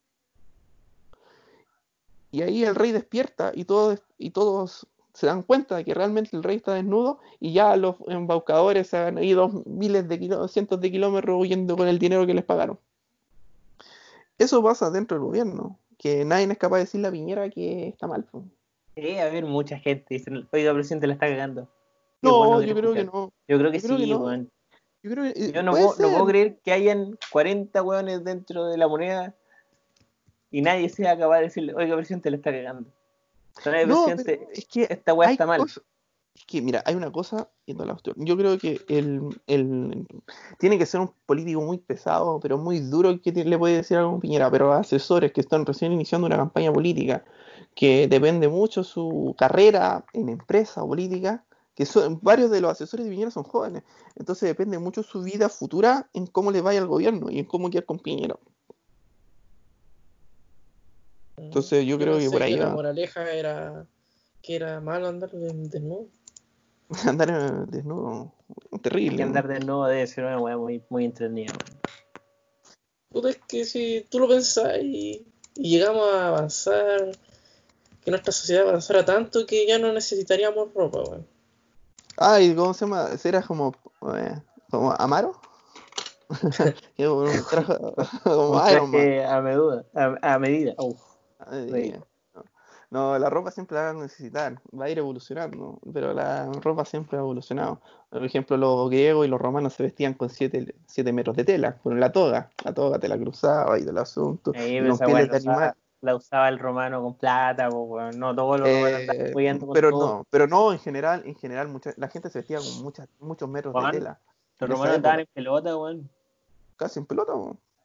Y 2.31 2.41
ahí 2.41 2.63
el 2.63 2.75
rey 2.75 2.91
despierta 2.91 3.51
y 3.55 3.65
todos, 3.65 4.01
y 4.17 4.31
todos 4.31 4.87
se 5.13 5.27
dan 5.27 5.43
cuenta 5.43 5.77
de 5.77 5.85
que 5.85 5.93
realmente 5.93 6.35
el 6.35 6.43
rey 6.43 6.57
está 6.57 6.73
desnudo 6.73 7.19
y 7.39 7.53
ya 7.53 7.77
los 7.77 7.95
embaucadores 8.07 8.87
se 8.87 8.97
han 8.97 9.23
ido 9.23 9.63
miles 9.65 10.09
de 10.09 10.19
kilómetros, 10.19 10.51
cientos 10.51 10.81
de 10.81 10.91
kilómetros 10.91 11.39
huyendo 11.39 11.77
con 11.77 11.87
el 11.87 11.99
dinero 11.99 12.25
que 12.25 12.33
les 12.33 12.43
pagaron. 12.43 12.77
Eso 14.37 14.61
pasa 14.61 14.89
dentro 14.89 15.15
del 15.15 15.25
gobierno, 15.25 15.79
que 15.97 16.25
nadie 16.25 16.51
es 16.51 16.57
capaz 16.57 16.77
de 16.77 16.83
decirle 16.83 17.07
a 17.07 17.11
Piñera 17.11 17.49
que 17.49 17.87
está 17.87 18.07
mal. 18.07 18.27
Sí, 18.95 19.17
a 19.17 19.25
ver, 19.29 19.45
mucha 19.45 19.77
gente 19.77 20.05
dice, 20.09 20.31
oiga, 20.51 20.73
presidente, 20.73 21.07
la 21.07 21.13
está 21.13 21.27
cagando. 21.27 21.69
No, 22.21 22.61
yo 22.61 22.75
creo 22.75 22.93
que 22.93 23.03
no. 23.03 23.33
Yo 23.47 23.57
creo 23.59 23.71
que 23.71 23.79
yo 23.79 23.87
creo 23.87 23.97
que 23.97 24.05
sí, 24.05 24.09
no. 24.11 24.17
weón. 24.19 24.51
Yo, 25.03 25.11
creo 25.11 25.23
que, 25.33 25.39
eh, 25.45 25.51
Yo 25.53 25.61
no 25.63 25.71
puedo, 25.71 25.95
no 25.99 26.09
puedo 26.09 26.25
creer 26.25 26.59
que 26.63 26.71
hayan 26.71 27.17
40 27.31 27.83
weones 27.83 28.23
dentro 28.23 28.65
de 28.67 28.77
la 28.77 28.87
moneda 28.87 29.35
y 30.49 30.61
nadie 30.61 30.89
sea 30.89 31.17
capaz 31.17 31.37
de 31.37 31.43
decirle, 31.43 31.73
oiga, 31.75 31.95
presidente, 31.95 32.31
le 32.31 32.37
está 32.37 32.51
cagando. 32.51 32.89
No, 33.85 34.05
presidente, 34.05 34.47
es 34.53 34.65
que 34.65 34.87
esta 34.89 35.13
weá 35.13 35.29
hay 35.29 35.33
está 35.33 35.45
mal. 35.45 35.61
Es 36.35 36.45
que, 36.45 36.61
mira, 36.61 36.83
hay 36.85 36.95
una 36.95 37.11
cosa, 37.11 37.49
yendo 37.65 37.83
a 37.83 37.85
la 37.87 37.93
cuestión. 37.93 38.15
Yo 38.19 38.35
creo 38.35 38.57
que 38.57 38.81
el, 38.89 39.21
el- 39.47 40.05
tiene 40.59 40.77
que 40.77 40.85
ser 40.85 40.99
un 41.01 41.11
político 41.25 41.61
muy 41.61 41.77
pesado, 41.77 42.39
pero 42.41 42.57
muy 42.57 42.79
duro 42.79 43.21
que 43.21 43.31
te- 43.31 43.45
le 43.45 43.57
puede 43.57 43.77
decir 43.77 43.97
algo 43.97 44.17
a 44.17 44.19
Piñera, 44.19 44.51
pero 44.51 44.73
asesores 44.73 45.31
que 45.31 45.39
están 45.41 45.65
recién 45.65 45.93
iniciando 45.93 46.27
una 46.27 46.35
campaña 46.37 46.73
política, 46.73 47.23
que 47.75 48.07
depende 48.07 48.47
mucho 48.47 48.83
su 48.83 49.35
carrera 49.37 50.05
en 50.13 50.29
empresa 50.29 50.83
o 50.83 50.87
política, 50.87 51.45
que 51.75 51.85
son, 51.85 52.19
varios 52.21 52.51
de 52.51 52.61
los 52.61 52.71
asesores 52.71 53.05
de 53.05 53.11
Piñera 53.11 53.31
son 53.31 53.43
jóvenes, 53.43 53.83
entonces 54.15 54.47
depende 54.47 54.79
mucho 54.79 55.03
su 55.03 55.21
vida 55.21 55.49
futura 55.49 56.09
en 56.13 56.25
cómo 56.27 56.51
le 56.51 56.61
vaya 56.61 56.79
al 56.79 56.87
gobierno 56.87 57.29
y 57.29 57.39
en 57.39 57.45
cómo 57.45 57.69
quedar 57.69 57.85
con 57.85 57.99
Piñera. 57.99 58.37
Entonces 61.37 61.85
yo 61.85 61.97
creo 61.97 62.17
que 62.17 62.29
por 62.29 62.41
ahí 62.43 62.55
La 62.55 62.67
va. 62.67 62.73
moraleja 62.73 63.29
era 63.31 63.85
que 64.41 64.55
era 64.55 64.79
malo 64.79 65.07
andar 65.07 65.31
de- 65.31 65.53
desnudo. 65.69 66.07
Andar 67.07 67.29
eh, 67.29 67.65
desnudo, 67.67 68.31
terrible. 68.83 69.17
Que 69.17 69.23
andar 69.23 69.47
de 69.47 69.59
nuevo 69.59 69.87
debe 69.87 70.05
ser 70.05 70.23
una 70.23 70.39
weá 70.39 70.55
muy, 70.57 70.83
muy 70.89 71.05
entretenida. 71.05 71.51
Puta, 73.09 73.29
es 73.29 73.37
que 73.47 73.65
si 73.65 74.05
tú 74.09 74.19
lo 74.19 74.27
pensás 74.27 74.77
y, 74.83 75.25
y 75.55 75.69
llegamos 75.71 76.13
a 76.13 76.27
avanzar, 76.27 77.11
que 78.05 78.11
nuestra 78.11 78.31
sociedad 78.31 78.69
avanzara 78.69 79.03
tanto 79.03 79.45
que 79.45 79.67
ya 79.67 79.79
no 79.79 79.91
necesitaríamos 79.91 80.73
ropa, 80.73 80.99
weón. 81.01 81.27
Ay, 82.17 82.55
¿cómo 82.55 82.73
se 82.73 82.85
llama? 82.85 83.09
¿Era 83.23 83.41
como, 83.41 83.73
eh, 84.15 84.39
como 84.69 84.93
Amaro? 84.93 85.33
Como 86.97 88.51
Un 88.51 88.69
Iron 88.71 88.91
Man. 88.91 89.25
a 89.27 89.41
medida. 89.41 89.85
A, 89.93 90.33
a 90.33 90.39
medida. 90.39 90.73
Uf. 90.77 90.99
Ay, 91.39 91.69
Sí. 91.71 91.93
no. 92.89 93.19
La 93.19 93.29
ropa 93.29 93.51
siempre 93.51 93.75
la 93.77 93.83
van 93.87 93.97
a 93.97 94.03
necesitar, 94.03 94.59
va 94.79 94.85
a 94.85 94.89
ir 94.89 94.97
evolucionando, 94.97 95.79
pero 95.93 96.13
la 96.13 96.51
ropa 96.61 96.85
siempre 96.85 97.17
ha 97.17 97.21
evolucionado. 97.21 97.81
Por 98.09 98.23
ejemplo, 98.23 98.57
los 98.57 98.89
griegos 98.89 99.25
y 99.25 99.29
los 99.29 99.39
romanos 99.39 99.73
se 99.73 99.83
vestían 99.83 100.13
con 100.13 100.29
7 100.29 100.73
metros 101.13 101.35
de 101.35 101.43
tela, 101.43 101.77
con 101.77 101.99
la 101.99 102.11
toga, 102.11 102.49
la 102.63 102.73
toga 102.73 102.97
te 102.97 103.07
la 103.07 103.17
cruzaba 103.17 103.77
y 103.77 103.83
del 103.83 103.97
asunto, 103.97 104.51
y 104.55 104.81
weá 104.81 104.97
pieles 104.97 105.29
de 105.29 105.37
animal. 105.37 105.75
La 106.01 106.15
usaba 106.15 106.49
el 106.49 106.59
romano 106.59 107.01
con 107.01 107.15
plata, 107.15 107.69
po, 107.69 107.83
weón. 107.83 108.19
No 108.19 108.35
todos 108.35 108.59
los 108.59 108.69
romanos 108.69 109.01
Eh, 109.13 109.57
con 109.59 109.73
pero 109.73 109.89
todo. 109.91 110.17
no, 110.17 110.27
pero 110.29 110.47
no, 110.47 110.71
en 110.71 110.79
general, 110.79 111.23
en 111.25 111.35
general, 111.35 111.67
mucha, 111.67 111.91
la 111.97 112.07
gente 112.09 112.29
se 112.29 112.39
vestía 112.39 112.59
con 112.59 112.83
muchas, 112.83 113.07
muchos 113.19 113.49
metros 113.49 113.71
Juan, 113.71 113.91
de 113.91 113.97
tela, 113.99 114.19
Los 114.59 114.69
romanos 114.69 114.97
época. 114.97 115.19
en 115.19 115.27
pelota, 115.33 115.77
weón. 115.77 116.09
casi 116.77 116.99
en 116.99 117.05
pelota. 117.05 117.33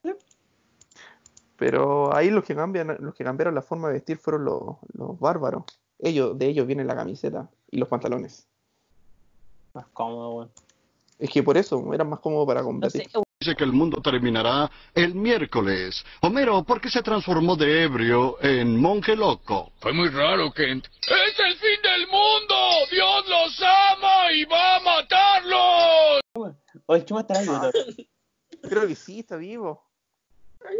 Sí. 0.02 0.12
Pero 1.56 2.14
ahí 2.14 2.30
los 2.30 2.44
que 2.44 2.54
cambian, 2.54 2.96
los 3.00 3.14
que 3.14 3.24
cambiaron 3.24 3.54
la 3.54 3.62
forma 3.62 3.88
de 3.88 3.94
vestir 3.94 4.18
fueron 4.18 4.44
los, 4.44 4.76
los 4.94 5.18
bárbaros. 5.18 5.64
Ellos, 5.98 6.38
de 6.38 6.46
ellos 6.46 6.66
viene 6.66 6.84
la 6.84 6.94
camiseta 6.96 7.48
y 7.70 7.78
los 7.78 7.88
pantalones. 7.88 8.46
Más 9.74 9.86
cómodo, 9.92 10.30
weón. 10.36 10.50
Es 11.18 11.28
que 11.30 11.42
por 11.42 11.56
eso 11.58 11.92
eran 11.92 12.08
más 12.08 12.20
cómodos 12.20 12.46
para 12.46 12.60
No 12.60 12.66
combatir. 12.68 13.02
sé, 13.02 13.22
Dice 13.42 13.56
que 13.56 13.64
el 13.64 13.72
mundo 13.72 14.02
terminará 14.02 14.70
el 14.94 15.14
miércoles. 15.14 16.04
Homero, 16.20 16.62
¿por 16.62 16.78
qué 16.78 16.90
se 16.90 17.00
transformó 17.00 17.56
de 17.56 17.84
ebrio 17.84 18.36
en 18.42 18.78
monje 18.78 19.16
loco? 19.16 19.72
Fue 19.80 19.94
muy 19.94 20.10
raro, 20.10 20.52
Kent. 20.52 20.84
¡Es 20.84 21.40
el 21.40 21.54
fin 21.54 21.80
del 21.82 22.06
mundo! 22.08 22.54
¡Dios 22.90 23.28
los 23.30 23.62
ama 23.62 24.30
y 24.34 24.44
va 24.44 24.76
a 24.76 24.80
matarlos! 24.80 26.20
o 26.84 26.94
el 26.94 27.04
chuma 27.06 27.22
estará 27.22 27.40
vivo. 27.40 27.60
Creo 28.60 28.86
que 28.86 28.94
sí, 28.94 29.20
está 29.20 29.36
vivo. 29.36 29.86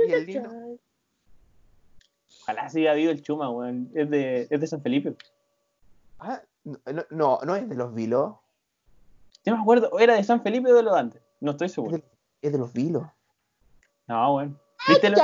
Y 0.07 0.13
el 0.13 0.27
lindo. 0.27 0.51
Ojalá 2.43 2.69
siga 2.69 2.93
vivo 2.93 3.11
el 3.11 3.23
chuma, 3.23 3.49
weón. 3.49 3.91
Es 3.95 4.11
de, 4.11 4.49
es 4.51 4.61
de 4.61 4.67
San 4.67 4.83
Felipe. 4.83 5.17
Ah, 6.19 6.43
no, 7.09 7.39
no, 7.43 7.57
es 7.57 7.67
de 7.67 7.75
los 7.75 7.95
vilos, 7.95 8.35
Yo 9.47 9.57
me 9.57 9.63
acuerdo, 9.63 9.99
¿era 9.99 10.17
de 10.17 10.25
San 10.25 10.43
Felipe 10.43 10.71
o 10.71 10.75
de 10.75 10.83
los 10.83 10.95
antes? 10.95 11.23
No 11.41 11.53
estoy 11.53 11.69
es 11.69 11.73
seguro. 11.73 12.03
Es 12.43 12.53
de 12.53 12.59
los 12.59 12.73
vilos. 12.73 13.05
No, 14.07 14.37
weón. 14.37 14.59
¿Viste 14.89 15.11
lo- 15.11 15.17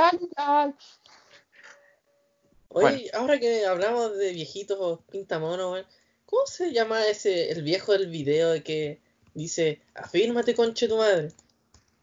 Oye, 2.69 3.09
ahora 3.13 3.39
que 3.39 3.65
hablamos 3.65 4.17
de 4.17 4.31
viejitos 4.33 4.77
o 4.79 5.01
pintamonos, 5.09 5.71
weón, 5.71 5.85
¿cómo 6.25 6.45
se 6.45 6.71
llama 6.73 7.05
ese, 7.05 7.49
el 7.51 7.63
viejo 7.63 7.93
del 7.93 8.07
video 8.07 8.51
de 8.51 8.61
que 8.61 9.01
dice, 9.33 9.81
afírmate 9.95 10.53
conche 10.55 10.87
tu 10.87 10.97
madre? 10.97 11.29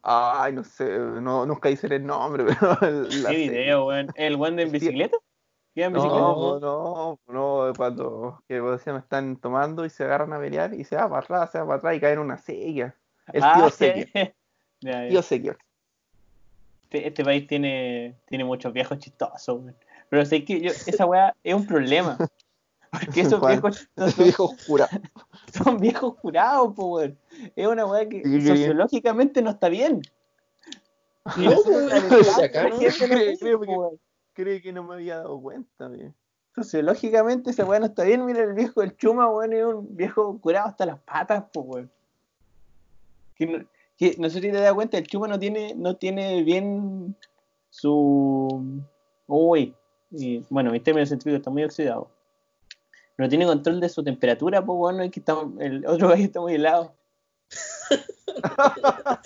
Ay, 0.03 0.53
no 0.53 0.65
sé, 0.65 0.99
no, 0.99 1.47
nunca 1.47 1.71
hice 1.71 1.87
el 1.87 2.05
nombre, 2.05 2.45
pero 2.61 2.79
el- 2.83 3.25
¿Qué 3.27 3.37
video, 3.37 3.87
weón? 3.87 4.09
¿El 4.17 4.37
weón 4.37 4.57
de 4.57 4.63
en 4.65 4.73
bicicleta? 4.73 5.17
¿Iba 5.77 5.87
en 5.87 5.93
bicicleta? 5.93 6.21
No, 6.21 6.59
no, 6.61 7.19
no, 7.27 7.73
cuando 7.77 8.43
que, 8.49 8.61
o 8.61 8.79
sea, 8.79 8.93
me 8.95 8.99
están 8.99 9.37
tomando 9.37 9.85
y 9.85 9.91
se 9.91 10.05
agarran 10.05 10.33
a 10.33 10.39
pelear 10.41 10.75
y 10.75 10.85
se 10.85 10.97
va 10.97 11.09
para 11.09 11.21
atrás, 11.23 11.53
se 11.53 11.59
va 11.59 11.67
para 11.67 11.79
atrás 11.79 11.97
y 11.97 12.01
caen 12.01 12.15
en 12.15 12.19
una 12.21 12.39
silla. 12.39 12.95
El 13.33 13.43
Ah, 13.43 13.55
tío 13.55 13.71
sí. 13.71 13.77
Sequio. 14.05 14.35
Ya, 14.85 15.05
ya. 15.05 15.09
Tío 15.09 15.23
Sequio. 15.23 15.57
Este, 16.85 17.09
este 17.09 17.25
país 17.25 17.47
tiene, 17.47 18.15
tiene 18.27 18.45
muchos 18.45 18.73
viejos 18.73 18.99
chistosos, 18.99 19.61
weón. 19.61 19.77
Pero 20.11 20.25
sé 20.27 20.45
que 20.45 20.61
yo, 20.61 20.71
esa 20.71 21.07
weá 21.07 21.35
es 21.43 21.55
un 21.55 21.67
problema. 21.67 22.19
Porque 22.93 23.23
esos 23.23 23.41
¿Cuál? 23.41 23.55
viejos 23.55 23.79
chistosos 23.79 24.19
Viejo 24.19 24.55
jura. 24.67 24.89
son 25.65 25.79
viejos 25.79 26.15
jurados, 26.21 26.75
po, 26.75 26.97
weón. 26.97 27.19
Es 27.57 27.67
una 27.67 27.87
weá 27.87 28.09
que 28.09 28.23
sociológicamente 28.23 29.43
no 29.43 29.51
está 29.51 29.69
bien. 29.69 30.03
Creo- 31.35 31.65
que- 34.35 34.61
que 34.63 34.73
no 34.73 34.83
me 34.85 34.95
había 34.95 35.17
dado 35.17 35.41
cuenta, 35.41 35.89
bien. 35.89 36.15
Sociológicamente 36.55 37.51
esa 37.51 37.65
weá 37.65 37.81
no 37.81 37.87
está 37.87 38.05
bien. 38.05 38.25
Mira, 38.27 38.43
el 38.45 38.53
viejo 38.53 38.83
del 38.83 38.97
Chuma, 38.97 39.29
weón, 39.31 39.53
es 39.55 39.65
un 39.65 39.97
viejo 39.97 40.39
curado 40.39 40.69
hasta 40.69 40.87
las 40.87 41.01
patas, 41.01 41.45
po, 41.53 41.63
weón. 41.63 41.91
Que 43.37 43.47
no, 43.47 43.65
que 43.97 44.15
no 44.19 44.29
sé 44.31 44.41
si 44.41 44.51
te 44.51 44.61
das 44.61 44.75
cuenta, 44.75 44.99
el 44.99 45.07
Chuma 45.07 45.29
no 45.29 45.39
tiene, 45.39 45.75
no 45.77 45.97
tiene 45.97 46.43
bien 46.43 47.17
su. 47.71 48.83
Uy, 49.27 49.75
y, 50.11 50.39
bueno, 50.51 50.71
mi 50.71 50.81
término 50.81 51.07
científico 51.07 51.37
está 51.37 51.51
muy 51.51 51.65
oxidado. 51.65 52.11
No 53.17 53.29
tiene 53.29 53.47
control 53.47 53.81
de 53.81 53.89
su 53.89 54.03
temperatura, 54.03 54.65
pues 54.65 54.77
bueno, 54.77 55.03
es 55.03 55.11
que 55.13 55.21
está, 55.21 55.37
el 55.61 55.87
otro 55.87 56.09
gallo 56.11 56.25
está 56.25 56.41
muy 56.41 56.55
helado. 56.55 56.95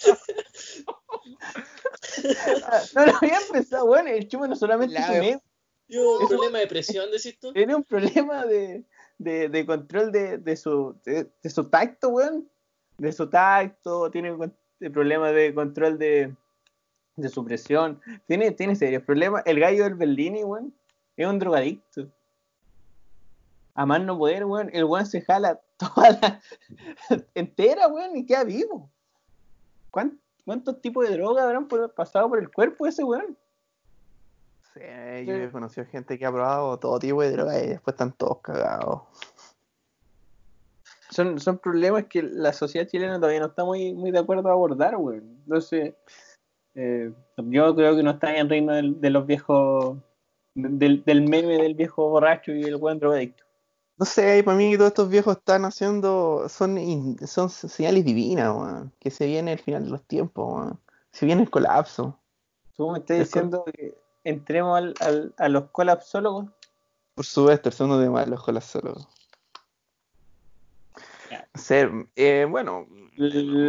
No 2.95 3.07
lo 3.07 3.13
había 3.17 3.39
pensado, 3.51 3.87
bueno, 3.87 4.11
el 4.11 4.29
Chuma 4.29 4.47
no 4.49 4.57
solamente 4.57 4.99
es 4.99 5.09
un 5.09 5.15
La- 5.15 5.25
ego, 5.27 5.43
Yo, 5.89 6.19
un 6.21 6.29
problema 6.29 6.59
de 6.59 6.67
presión, 6.67 7.11
decís 7.11 7.39
tú. 7.41 7.53
tiene 7.53 7.75
un 7.75 7.85
problema 7.85 8.45
de, 8.47 8.85
de, 9.19 9.49
de 9.49 9.67
control 9.67 10.13
de, 10.13 10.39
de 10.39 10.57
su, 10.57 10.97
de, 11.05 11.31
de 11.43 11.51
su 11.51 11.65
tacto, 11.69 12.11
weón. 12.11 12.49
De 12.99 13.13
su 13.13 13.29
tacto, 13.31 14.11
tiene 14.11 14.33
un 14.33 14.53
problema 14.93 15.31
de 15.33 15.55
control 15.55 15.99
de, 15.99 16.35
de 17.17 17.29
su 17.29 17.45
presión. 17.45 18.01
Tiene, 18.27 18.51
tiene 18.53 18.75
serios 18.77 19.03
problemas. 19.05 19.43
El 19.47 19.61
gallo 19.61 19.85
del 19.85 19.95
Bellini, 19.95 20.45
weón, 20.45 20.75
es 21.17 21.27
un 21.27 21.39
drogadicto. 21.39 22.09
A 23.75 23.87
más 23.87 24.01
no 24.03 24.19
poder, 24.19 24.45
weón, 24.45 24.71
el 24.73 24.85
weón 24.85 25.07
se 25.07 25.21
jala 25.23 25.61
toda 25.77 26.11
la 26.21 26.41
entera, 27.35 27.87
weón, 27.89 28.17
y 28.17 28.27
queda 28.27 28.45
vivo. 28.45 28.91
¿Cuán- 29.91 30.21
¿Cuántos 30.45 30.81
tipos 30.81 31.07
de 31.07 31.15
droga 31.15 31.45
habrán 31.45 31.69
pasado 31.95 32.29
por 32.29 32.39
el 32.39 32.51
cuerpo 32.51 32.85
de 32.85 32.91
ese 32.91 33.05
weón? 33.05 33.37
Sí, 34.75 34.81
yo 35.27 35.35
he 35.35 35.51
conocido 35.51 35.87
gente 35.87 36.19
que 36.19 36.25
ha 36.25 36.33
probado 36.33 36.79
todo 36.79 36.99
tipo 36.99 37.21
de 37.23 37.31
droga 37.33 37.59
y 37.63 37.67
después 37.69 37.93
están 37.95 38.13
todos 38.13 38.39
cagados. 38.41 39.03
Son, 41.11 41.39
son 41.41 41.59
problemas 41.59 42.05
que 42.07 42.23
la 42.23 42.53
sociedad 42.53 42.87
chilena 42.87 43.17
todavía 43.17 43.41
no 43.41 43.47
está 43.47 43.65
muy, 43.65 43.93
muy 43.95 44.11
de 44.11 44.19
acuerdo 44.19 44.49
a 44.49 44.53
abordar, 44.53 44.97
güey. 44.97 45.19
Entonces, 45.19 45.95
eh, 46.75 47.13
yo 47.37 47.75
creo 47.75 47.97
que 47.97 48.03
no 48.03 48.13
está 48.13 48.37
en 48.37 48.49
reino 48.49 48.73
del- 48.75 49.01
de 49.01 49.11
los 49.11 49.27
viejos, 49.27 49.97
del, 50.55 51.05
del 51.05 51.23
meme 51.29 51.59
del 51.59 51.75
viejo 51.75 52.09
borracho 52.11 52.53
y 52.53 52.63
el 52.65 52.77
buen 52.77 52.99
drogadicto. 52.99 53.45
No 53.97 54.05
sé, 54.07 54.43
para 54.45 54.57
mí 54.57 54.77
todos 54.77 54.89
estos 54.89 55.09
viejos 55.09 55.37
están 55.39 55.65
haciendo, 55.65 56.49
son, 56.49 56.79
in- 56.79 57.19
son 57.27 57.51
señales 57.51 58.05
divinas, 58.05 58.55
weón. 58.55 58.93
Que 59.01 59.11
se 59.11 59.27
viene 59.27 59.53
el 59.55 59.59
final 59.59 59.85
de 59.85 59.91
los 59.91 60.03
tiempos, 60.05 60.53
weón. 60.55 60.81
Se 61.11 61.27
viene 61.27 61.43
el 61.43 61.51
colapso. 61.51 62.17
Tú 62.77 62.91
me 62.93 62.99
estás 63.01 63.17
El 63.17 63.25
diciendo 63.25 63.65
que 63.65 63.99
entremos 64.23 64.79
al, 64.79 64.95
al- 65.01 65.35
a 65.37 65.49
los 65.49 65.65
colapsólogos. 65.71 66.47
Por 67.17 67.25
supuesto, 67.27 67.71
el 67.71 67.75
segundo 67.75 67.99
de 67.99 68.09
malos 68.09 68.41
colapsólogos. 68.45 69.09
Ser, 71.59 71.91
eh, 72.17 72.47
bueno, 72.49 72.87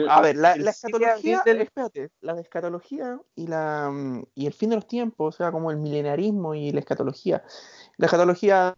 a 0.10 0.22
ver, 0.22 0.38
la, 0.38 0.56
la 0.56 0.72
escatología, 0.72 1.42
del- 1.46 1.62
espérate, 1.62 2.12
la 2.22 2.40
escatología 2.40 3.20
y 3.36 3.48
la 3.48 3.90
mm, 3.92 4.24
y 4.36 4.46
el 4.46 4.54
fin 4.54 4.70
de 4.70 4.76
los 4.76 4.88
tiempos, 4.88 5.36
o 5.36 5.38
sea, 5.38 5.52
como 5.52 5.72
el 5.72 5.78
milenarismo 5.78 6.54
y 6.56 6.72
la 6.72 6.80
escatología. 6.80 7.44
La 7.98 8.06
escatología 8.06 8.76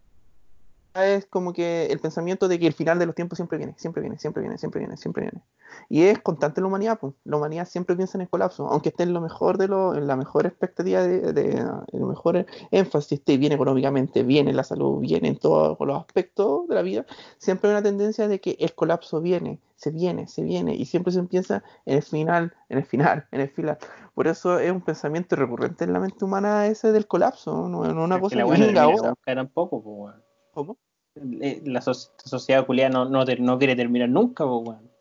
es 0.94 1.26
como 1.26 1.52
que 1.52 1.86
el 1.86 1.98
pensamiento 2.00 2.48
de 2.48 2.58
que 2.58 2.66
el 2.66 2.72
final 2.74 2.98
de 2.98 3.06
los 3.06 3.14
tiempos 3.14 3.36
siempre 3.36 3.58
viene, 3.58 3.74
siempre 3.78 4.02
viene, 4.02 4.18
siempre 4.18 4.42
viene, 4.42 4.58
siempre 4.58 4.80
viene, 4.80 4.96
siempre 4.96 5.22
viene. 5.22 5.42
Y 5.88 6.02
es 6.02 6.18
constante 6.20 6.60
la 6.60 6.66
humanidad, 6.66 6.98
pues. 7.00 7.14
La 7.24 7.36
humanidad 7.38 7.66
siempre 7.66 7.96
piensa 7.96 8.18
en 8.18 8.22
el 8.22 8.28
colapso, 8.28 8.66
aunque 8.68 8.90
esté 8.90 9.04
en 9.04 9.14
lo 9.14 9.20
mejor 9.20 9.56
de 9.58 9.68
lo, 9.68 9.94
en 9.94 10.06
la 10.06 10.16
mejor 10.16 10.46
expectativa 10.46 11.02
de, 11.02 11.32
de- 11.32 11.52
en 11.52 11.82
el 11.92 12.04
mejor 12.06 12.44
énfasis, 12.70 13.18
esté 13.20 13.38
bien 13.38 13.52
económicamente, 13.52 14.22
bien 14.22 14.48
en 14.48 14.56
la 14.56 14.64
salud, 14.64 15.00
bien 15.00 15.24
en 15.24 15.38
todos 15.38 15.78
los 15.80 15.98
aspectos 15.98 16.68
de 16.68 16.74
la 16.74 16.82
vida, 16.82 17.06
siempre 17.38 17.70
hay 17.70 17.74
una 17.76 17.82
tendencia 17.82 18.28
de 18.28 18.40
que 18.40 18.56
el 18.60 18.74
colapso 18.74 19.20
viene, 19.20 19.60
se 19.76 19.90
viene, 19.90 20.28
se 20.28 20.42
viene, 20.42 20.74
y 20.74 20.84
siempre 20.84 21.12
se 21.12 21.22
piensa 21.24 21.62
en 21.86 21.96
el 21.96 22.02
final, 22.02 22.52
en 22.68 22.78
el 22.78 22.84
final, 22.84 23.26
en 23.32 23.40
el 23.40 23.48
final. 23.48 23.78
Por 24.14 24.26
eso 24.28 24.58
es 24.58 24.70
un 24.70 24.80
pensamiento 24.82 25.36
recurrente 25.36 25.84
en 25.84 25.92
la 25.92 26.00
mente 26.00 26.24
humana 26.24 26.66
ese 26.66 26.92
del 26.92 27.06
colapso, 27.06 27.68
no 27.68 27.84
es 27.86 27.92
una 27.92 28.16
que 28.16 28.20
cosa 28.20 28.36
la 28.36 28.44
que 28.44 28.50
venga 28.50 28.82
ahora. 28.82 29.14
tampoco, 29.24 29.82
pues, 29.82 29.96
weón. 29.96 30.21
¿Cómo? 30.52 30.78
Eh, 31.16 31.60
La 31.66 31.80
so- 31.82 31.92
sociedad 31.94 32.64
culiada 32.66 32.90
no, 32.90 33.04
no, 33.08 33.24
ter- 33.24 33.40
no 33.40 33.58
quiere 33.58 33.74
terminar 33.76 34.08
nunca, 34.08 34.44
pues, 34.44 34.68
weón. 34.68 34.92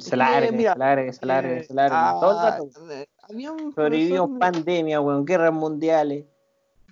Se 0.00 0.16
larga, 0.16 0.50
mira, 0.50 0.72
se 0.72 0.78
larga, 0.78 1.12
se 1.12 1.26
larga, 1.26 1.56
Eh, 1.58 1.64
se 1.64 1.74
larga. 1.74 2.12
Todo 2.20 2.30
el 2.32 2.38
ah, 2.38 2.50
rato. 2.50 2.70
eh, 2.90 3.06
Sobrevivimos 3.74 4.30
pandemia, 4.38 5.00
weón, 5.00 5.24
guerras 5.24 5.52
mundiales. 5.52 6.24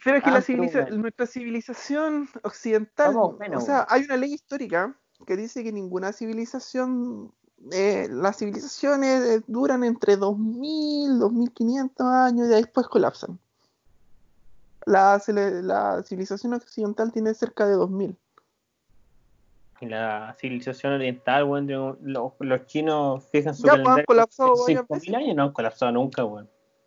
Pero 0.04 0.18
es 0.18 0.23
que 0.23 0.30
Ah, 0.30 0.34
la 0.34 0.40
pero 0.40 0.46
civiliza- 0.46 0.82
bueno. 0.82 0.96
nuestra 0.99 1.26
civilización 1.26 2.28
occidental, 2.42 3.14
Vamos, 3.14 3.38
bueno, 3.38 3.58
o 3.58 3.61
sea, 3.61 3.87
hay 3.88 4.02
una 4.04 4.16
ley 4.16 4.34
histórica 4.34 4.96
que 5.26 5.37
dice 5.37 5.64
que 5.64 5.73
ninguna 5.73 6.12
civilización, 6.12 7.32
eh, 7.73 8.08
las 8.11 8.37
civilizaciones 8.37 9.23
eh, 9.28 9.42
duran 9.46 9.82
entre 9.82 10.16
2000, 10.16 11.18
2500 11.18 12.06
años 12.06 12.46
y 12.46 12.50
después 12.50 12.87
colapsan. 12.87 13.38
La, 14.87 15.21
la 15.29 16.03
civilización 16.03 16.55
occidental 16.55 17.11
tiene 17.12 17.33
cerca 17.35 17.67
de 17.67 17.75
2000. 17.75 18.17
Y 19.81 19.87
la 19.87 20.35
civilización 20.38 20.93
oriental, 20.95 21.67
de- 21.67 21.97
los, 22.03 22.33
los 22.38 22.67
chinos 22.67 23.25
fijan 23.31 23.55
su 23.55 23.62
Ya, 23.67 23.73
pues, 23.73 23.79
han 23.79 23.85
calendario. 23.85 24.07
colapsado 24.07 24.53
en 24.53 24.59
varias 24.76 24.85
5.000 24.85 24.88
veces. 25.00 25.14
años 25.14 25.37
no 25.37 25.43
han 25.45 25.53
colapsado 25.53 25.93
nunca. 25.93 26.23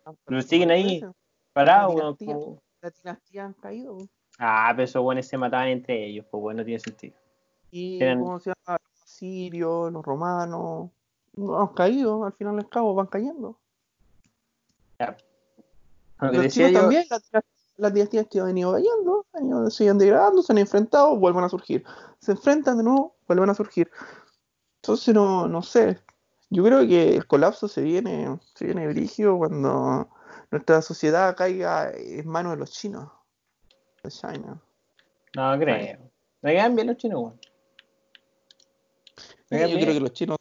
Ah, 0.04 0.12
Pero 0.24 0.42
siguen 0.42 0.70
ahí. 0.70 1.04
Parados, 1.52 2.16
como- 2.18 2.62
dinastías 3.02 3.46
han 3.46 3.52
caído. 3.54 3.98
Ah, 4.38 4.72
pero 4.74 4.84
esos 4.84 5.02
weones 5.04 5.26
se 5.26 5.36
mataban 5.36 5.68
entre 5.68 6.06
ellos, 6.06 6.24
pues 6.30 6.40
bueno, 6.40 6.58
no 6.58 6.64
tiene 6.64 6.78
sentido. 6.78 7.16
Y 7.72 8.00
Eran- 8.00 8.20
¿cómo 8.20 8.38
se 8.38 8.50
llama? 8.66 8.78
Los 8.80 9.08
sirios, 9.10 9.92
los 9.92 10.04
romanos, 10.04 10.90
no 11.34 11.60
han 11.60 11.68
caído, 11.74 12.24
al 12.24 12.32
final 12.32 12.56
al 12.58 12.68
cabo 12.68 12.94
van 12.94 13.06
cayendo. 13.08 13.58
Lo 15.00 16.30
que 16.30 16.36
Los 16.36 16.42
decía 16.44 16.70
yo, 16.70 16.80
también, 16.80 17.04
las 17.78 17.94
dinastías 17.94 18.26
que 18.28 18.40
han 18.40 18.58
ido 18.58 18.72
cayendo, 18.72 19.26
han 19.32 19.46
ido, 19.46 19.70
se 19.70 19.78
siguen 19.78 19.98
degradando, 19.98 20.42
se 20.42 20.52
han 20.52 20.58
enfrentado, 20.58 21.16
vuelven 21.16 21.44
a 21.44 21.48
surgir. 21.48 21.84
Se 22.20 22.32
enfrentan 22.32 22.76
de 22.76 22.84
nuevo, 22.84 23.16
vuelven 23.26 23.48
a 23.50 23.54
surgir. 23.54 23.90
Entonces, 24.82 25.14
no, 25.14 25.48
no 25.48 25.62
sé. 25.62 26.00
Yo 26.50 26.64
creo 26.64 26.80
que 26.86 27.16
el 27.16 27.26
colapso 27.26 27.68
se 27.68 27.82
viene, 27.82 28.38
se 28.54 28.64
viene 28.66 28.86
brígido 28.88 29.36
cuando 29.38 30.08
nuestra 30.50 30.82
sociedad 30.82 31.36
caiga 31.36 31.90
en 31.94 32.28
manos 32.28 32.52
de 32.52 32.58
los 32.58 32.70
chinos. 32.72 33.10
De 34.02 34.10
China. 34.10 34.60
no 35.34 35.58
creo. 35.58 35.98
Me 36.42 36.52
quedan 36.52 36.74
bien 36.74 36.86
los 36.88 36.96
chinos, 36.96 37.20
weón. 37.20 37.40
Sí, 39.16 39.34
Me 39.50 39.60
yo 39.60 39.66
quedan 39.66 39.70
creo 39.70 39.86
que 39.86 39.90
bien. 39.90 40.02
los 40.02 40.12
chinos, 40.12 40.38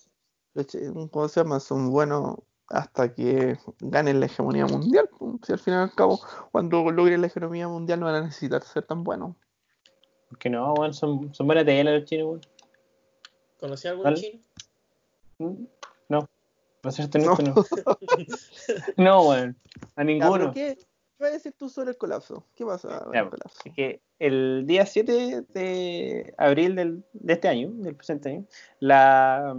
los 0.53 0.65
chi- 0.67 0.79
¿cómo 1.12 1.27
se 1.27 1.39
llama? 1.41 1.60
Son 1.60 1.91
buenos 1.91 2.38
hasta 2.70 3.14
que 3.14 3.58
ganen 3.80 4.20
la 4.20 4.26
hegemonía 4.26 4.66
mundial. 4.66 5.10
pues. 5.18 5.32
Si 5.44 5.54
al 5.54 5.60
fin 5.60 5.74
y 5.74 5.78
al 5.78 5.94
cabo, 5.94 6.20
cuando 6.52 6.90
logren 6.92 7.22
la 7.22 7.28
hegemonía 7.28 7.68
mundial 7.68 8.00
no 8.00 8.06
van 8.08 8.16
a 8.16 8.22
necesitar 8.22 8.62
ser 8.64 8.84
tan 8.84 9.04
buenos. 9.04 9.36
Que 10.40 10.50
no, 10.50 10.74
son, 10.94 11.34
son 11.34 11.48
buenas 11.48 11.66
telas 11.66 11.94
los 12.02 12.06
chinos, 12.06 12.28
weón. 12.28 12.42
¿Conocí 13.60 13.88
a 13.88 13.92
algún 13.92 14.04
¿Vale? 14.04 14.18
chino? 14.20 14.42
Mm, 15.40 15.66
No. 16.10 16.30
No. 16.84 16.90
honesto, 16.90 17.18
no. 17.20 17.36
No, 18.98 19.22
weón. 19.30 19.56
A 19.96 20.04
ninguno. 20.04 20.52
¿qué, 20.52 20.76
qué 20.78 20.86
vas 21.20 21.30
a 21.30 21.34
decir 21.34 21.54
tú 21.58 21.70
sobre 21.70 21.92
el 21.92 21.98
colapso? 21.98 22.44
¿Qué 22.56 22.66
pasa 22.66 23.04
con 23.06 23.14
Ya, 23.14 23.22
el 23.22 23.30
colapso? 23.30 23.58
Así 23.60 23.72
que 23.72 24.02
el 24.20 24.66
día 24.68 24.86
7 24.86 25.44
de 25.50 26.34
abril 26.38 26.76
del- 26.76 27.04
de 27.14 27.34
este 27.34 27.48
año, 27.48 27.70
del 27.72 27.96
presente 27.96 28.30
año, 28.30 28.46
la, 28.80 29.56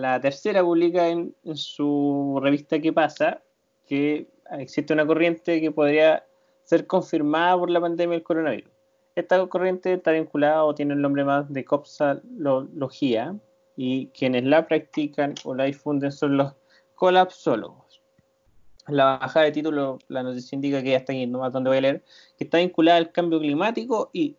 la 0.00 0.20
tercera 0.20 0.62
publica 0.62 1.08
en, 1.08 1.34
su 1.54 2.38
revista 2.42 2.78
¿Qué 2.78 2.92
pasa? 2.92 3.42
que 3.86 4.28
existe 4.58 4.92
una 4.92 5.06
corriente 5.06 5.60
que 5.60 5.70
podría 5.70 6.26
ser 6.64 6.86
confirmada 6.86 7.56
por 7.58 7.70
la 7.70 7.80
pandemia 7.80 8.14
del 8.16 8.24
coronavirus. 8.24 8.70
Esta 9.14 9.46
corriente 9.46 9.92
está 9.94 10.10
vinculada 10.10 10.64
o 10.64 10.74
tiene 10.74 10.94
el 10.94 11.00
nombre 11.00 11.24
más 11.24 11.50
de 11.52 11.64
copsalología 11.64 13.34
y 13.76 14.08
quienes 14.08 14.44
la 14.44 14.66
practican 14.66 15.34
o 15.44 15.54
la 15.54 15.64
difunden 15.64 16.12
son 16.12 16.36
los 16.36 16.52
colapsólogos. 16.94 18.02
La 18.88 19.18
bajada 19.18 19.46
de 19.46 19.52
título, 19.52 19.98
la 20.08 20.22
noticia 20.22 20.54
indica 20.56 20.82
que 20.82 20.96
hasta 20.96 21.12
aquí 21.12 21.26
nomás 21.26 21.52
donde 21.52 21.70
voy 21.70 21.78
a 21.78 21.82
leer, 21.82 22.04
que 22.36 22.44
está 22.44 22.58
vinculada 22.58 22.98
al 22.98 23.12
cambio 23.12 23.38
climático 23.40 24.10
y 24.12 24.36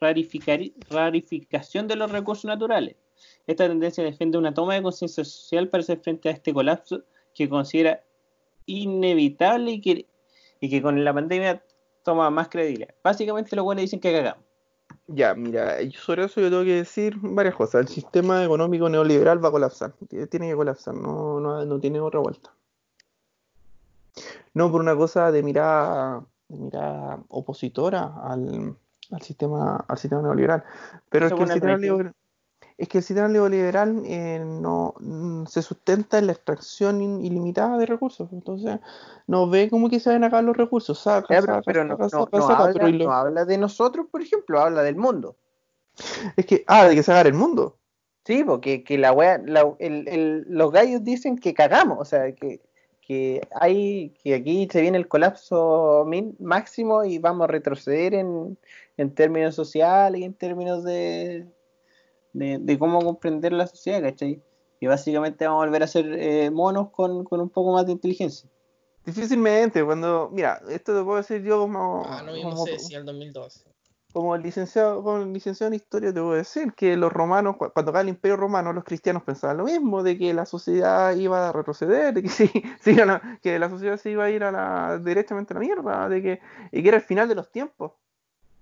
rarificación 0.00 1.88
de 1.88 1.96
los 1.96 2.10
recursos 2.10 2.44
naturales. 2.46 2.96
Esta 3.46 3.68
tendencia 3.68 4.02
defiende 4.02 4.38
una 4.38 4.54
toma 4.54 4.74
de 4.74 4.82
conciencia 4.82 5.24
social 5.24 5.68
para 5.68 5.82
hacer 5.82 6.00
frente 6.00 6.28
a 6.28 6.32
este 6.32 6.52
colapso 6.52 7.02
que 7.34 7.48
considera 7.48 8.02
inevitable 8.66 9.72
y 9.72 9.80
que, 9.80 10.06
y 10.60 10.70
que 10.70 10.82
con 10.82 11.04
la 11.04 11.14
pandemia 11.14 11.62
toma 12.02 12.30
más 12.30 12.48
credibilidad. 12.48 12.94
Básicamente 13.02 13.56
los 13.56 13.64
buenos 13.64 13.82
dicen 13.82 14.00
que 14.00 14.12
cagamos. 14.12 14.44
Ya, 15.08 15.34
mira, 15.34 15.80
yo 15.82 16.00
sobre 16.00 16.24
eso 16.24 16.40
yo 16.40 16.50
tengo 16.50 16.64
que 16.64 16.74
decir 16.74 17.16
varias 17.20 17.54
cosas. 17.54 17.82
El 17.82 17.88
sistema 17.88 18.44
económico 18.44 18.88
neoliberal 18.88 19.44
va 19.44 19.48
a 19.48 19.52
colapsar. 19.52 19.92
Tiene 20.08 20.48
que 20.48 20.56
colapsar, 20.56 20.94
no, 20.94 21.38
no, 21.38 21.64
no 21.64 21.80
tiene 21.80 22.00
otra 22.00 22.20
vuelta. 22.20 22.52
No 24.54 24.70
por 24.72 24.80
una 24.80 24.96
cosa 24.96 25.30
de 25.30 25.42
mirada, 25.42 26.24
de 26.48 26.58
mirada 26.58 27.22
opositora 27.28 28.14
al, 28.24 28.76
al 29.12 29.22
sistema, 29.22 29.84
al 29.86 29.98
sistema 29.98 30.22
neoliberal. 30.22 30.64
Pero 31.08 31.26
es 31.26 31.32
que 31.32 31.42
el 31.42 31.50
sistema 31.50 31.76
neoliberal, 31.76 32.14
es 32.78 32.88
que 32.88 32.98
el 32.98 33.04
sistema 33.04 33.28
neoliberal 33.28 34.02
eh, 34.04 34.38
no 34.44 34.94
mm, 35.00 35.46
se 35.46 35.62
sustenta 35.62 36.18
en 36.18 36.26
la 36.26 36.32
extracción 36.32 37.00
in- 37.00 37.24
ilimitada 37.24 37.78
de 37.78 37.86
recursos. 37.86 38.28
Entonces, 38.32 38.78
no 39.26 39.48
ve 39.48 39.70
como 39.70 39.88
que 39.88 39.98
se 39.98 40.10
van 40.10 40.24
a 40.24 40.26
acabar 40.26 40.44
los 40.44 40.56
recursos. 40.56 40.98
Saca, 40.98 41.26
pero, 41.28 41.42
saca, 41.42 41.62
pero 41.62 41.84
no, 41.84 41.96
saca, 41.96 42.02
no- 42.02 42.08
saca, 42.10 42.36
no 42.36 42.42
saca, 42.42 42.58
habla, 42.64 42.72
pero 42.74 42.88
y 42.88 42.92
lo- 42.92 43.04
no 43.06 43.12
habla 43.12 43.44
de 43.44 43.58
nosotros, 43.58 44.06
por 44.10 44.20
ejemplo, 44.20 44.60
habla 44.60 44.82
del 44.82 44.96
mundo. 44.96 45.36
Es 46.36 46.44
que, 46.44 46.64
ah, 46.66 46.86
de 46.86 46.94
que 46.94 47.02
se 47.02 47.12
haga 47.12 47.22
el 47.22 47.34
mundo. 47.34 47.78
Sí, 48.24 48.44
porque 48.44 48.84
que 48.84 48.98
la 48.98 49.12
wea, 49.12 49.40
la- 49.44 49.74
el- 49.78 50.06
el- 50.08 50.44
los 50.48 50.70
gallos 50.72 51.02
dicen 51.02 51.38
que 51.38 51.54
cagamos, 51.54 51.98
o 52.00 52.04
sea, 52.04 52.32
que, 52.34 52.60
que 53.00 53.40
hay, 53.54 54.10
que 54.22 54.34
aquí 54.34 54.68
se 54.70 54.80
viene 54.82 54.98
el 54.98 55.08
colapso 55.08 56.04
min- 56.06 56.36
máximo 56.40 57.04
y 57.04 57.18
vamos 57.18 57.44
a 57.44 57.46
retroceder 57.52 58.14
en, 58.14 58.58
en 58.96 59.14
términos 59.14 59.54
sociales 59.54 60.20
y 60.20 60.24
en 60.24 60.34
términos 60.34 60.82
de, 60.84 61.46
de, 62.38 62.58
de 62.58 62.78
cómo 62.78 63.00
comprender 63.00 63.52
la 63.52 63.66
sociedad, 63.66 64.02
¿cachai? 64.02 64.42
Y 64.80 64.86
básicamente 64.86 65.46
vamos 65.46 65.62
a 65.62 65.66
volver 65.66 65.82
a 65.82 65.86
ser 65.86 66.06
eh, 66.12 66.50
monos 66.50 66.90
con, 66.90 67.24
con 67.24 67.40
un 67.40 67.48
poco 67.50 67.72
más 67.72 67.86
de 67.86 67.92
inteligencia. 67.92 68.48
Difícilmente, 69.04 69.84
cuando, 69.84 70.28
mira, 70.32 70.60
esto 70.68 70.96
te 70.96 71.04
puedo 71.04 71.18
decir 71.18 71.42
yo 71.42 71.60
como, 71.60 72.02
Ah, 72.08 72.22
lo 72.22 72.32
mismo 72.32 72.50
como, 72.50 72.64
se 72.66 72.72
decía 72.72 72.98
el 72.98 73.04
2012. 73.04 73.70
como 74.12 74.36
licenciado, 74.36 75.02
como 75.02 75.18
licenciado 75.26 75.68
en 75.68 75.74
historia, 75.74 76.12
te 76.12 76.20
puedo 76.20 76.32
decir 76.32 76.72
que 76.74 76.96
los 76.96 77.12
romanos, 77.12 77.56
cu- 77.56 77.70
cuando 77.72 77.92
cae 77.92 78.02
el 78.02 78.08
imperio 78.08 78.36
romano, 78.36 78.72
los 78.72 78.82
cristianos 78.84 79.22
pensaban 79.22 79.58
lo 79.58 79.64
mismo, 79.64 80.02
de 80.02 80.18
que 80.18 80.32
la 80.34 80.44
sociedad 80.46 81.14
iba 81.14 81.48
a 81.48 81.52
retroceder, 81.52 82.14
de 82.14 82.22
que, 82.22 82.28
sí, 82.80 83.00
a- 83.00 83.38
que 83.42 83.58
la 83.58 83.68
sociedad 83.70 83.96
se 83.98 84.10
iba 84.10 84.24
a 84.24 84.30
ir 84.30 84.42
a 84.42 84.50
la, 84.52 84.98
directamente 84.98 85.52
a 85.52 85.54
la 85.54 85.60
mierda, 85.60 86.08
de 86.08 86.22
que, 86.22 86.40
y 86.72 86.82
que 86.82 86.88
era 86.88 86.96
el 86.96 87.02
final 87.02 87.28
de 87.28 87.34
los 87.36 87.50
tiempos. 87.50 87.92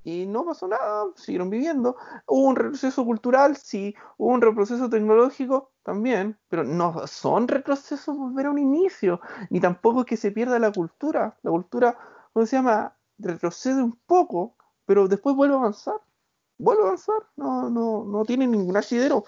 Y 0.06 0.26
no 0.26 0.44
pasó 0.44 0.68
nada, 0.68 1.06
siguieron 1.16 1.48
viviendo. 1.48 1.96
Hubo 2.26 2.46
un 2.48 2.56
retroceso 2.56 3.04
cultural, 3.06 3.56
sí, 3.56 3.94
hubo 4.18 4.32
un 4.32 4.42
retroceso 4.42 4.90
tecnológico 4.90 5.72
también, 5.82 6.38
pero 6.48 6.62
no 6.62 7.06
son 7.06 7.48
retrocesos 7.48 8.16
volver 8.16 8.46
a 8.46 8.50
un 8.50 8.58
inicio, 8.58 9.20
ni 9.48 9.60
tampoco 9.60 10.00
es 10.00 10.06
que 10.06 10.16
se 10.18 10.30
pierda 10.30 10.58
la 10.58 10.70
cultura. 10.70 11.38
La 11.42 11.50
cultura, 11.50 11.96
¿cómo 12.34 12.44
se 12.44 12.56
llama? 12.56 12.94
Retrocede 13.18 13.82
un 13.82 13.98
poco, 14.06 14.56
pero 14.84 15.08
después 15.08 15.34
vuelve 15.34 15.54
a 15.54 15.58
avanzar. 15.58 16.00
Vuelve 16.58 16.82
a 16.82 16.86
avanzar, 16.86 17.22
no, 17.36 17.70
no, 17.70 18.04
no 18.04 18.24
tiene 18.24 18.46
ningún 18.46 18.76
asidero. 18.76 19.24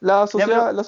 La 0.00 0.26
sociedad, 0.26 0.74
la 0.74 0.84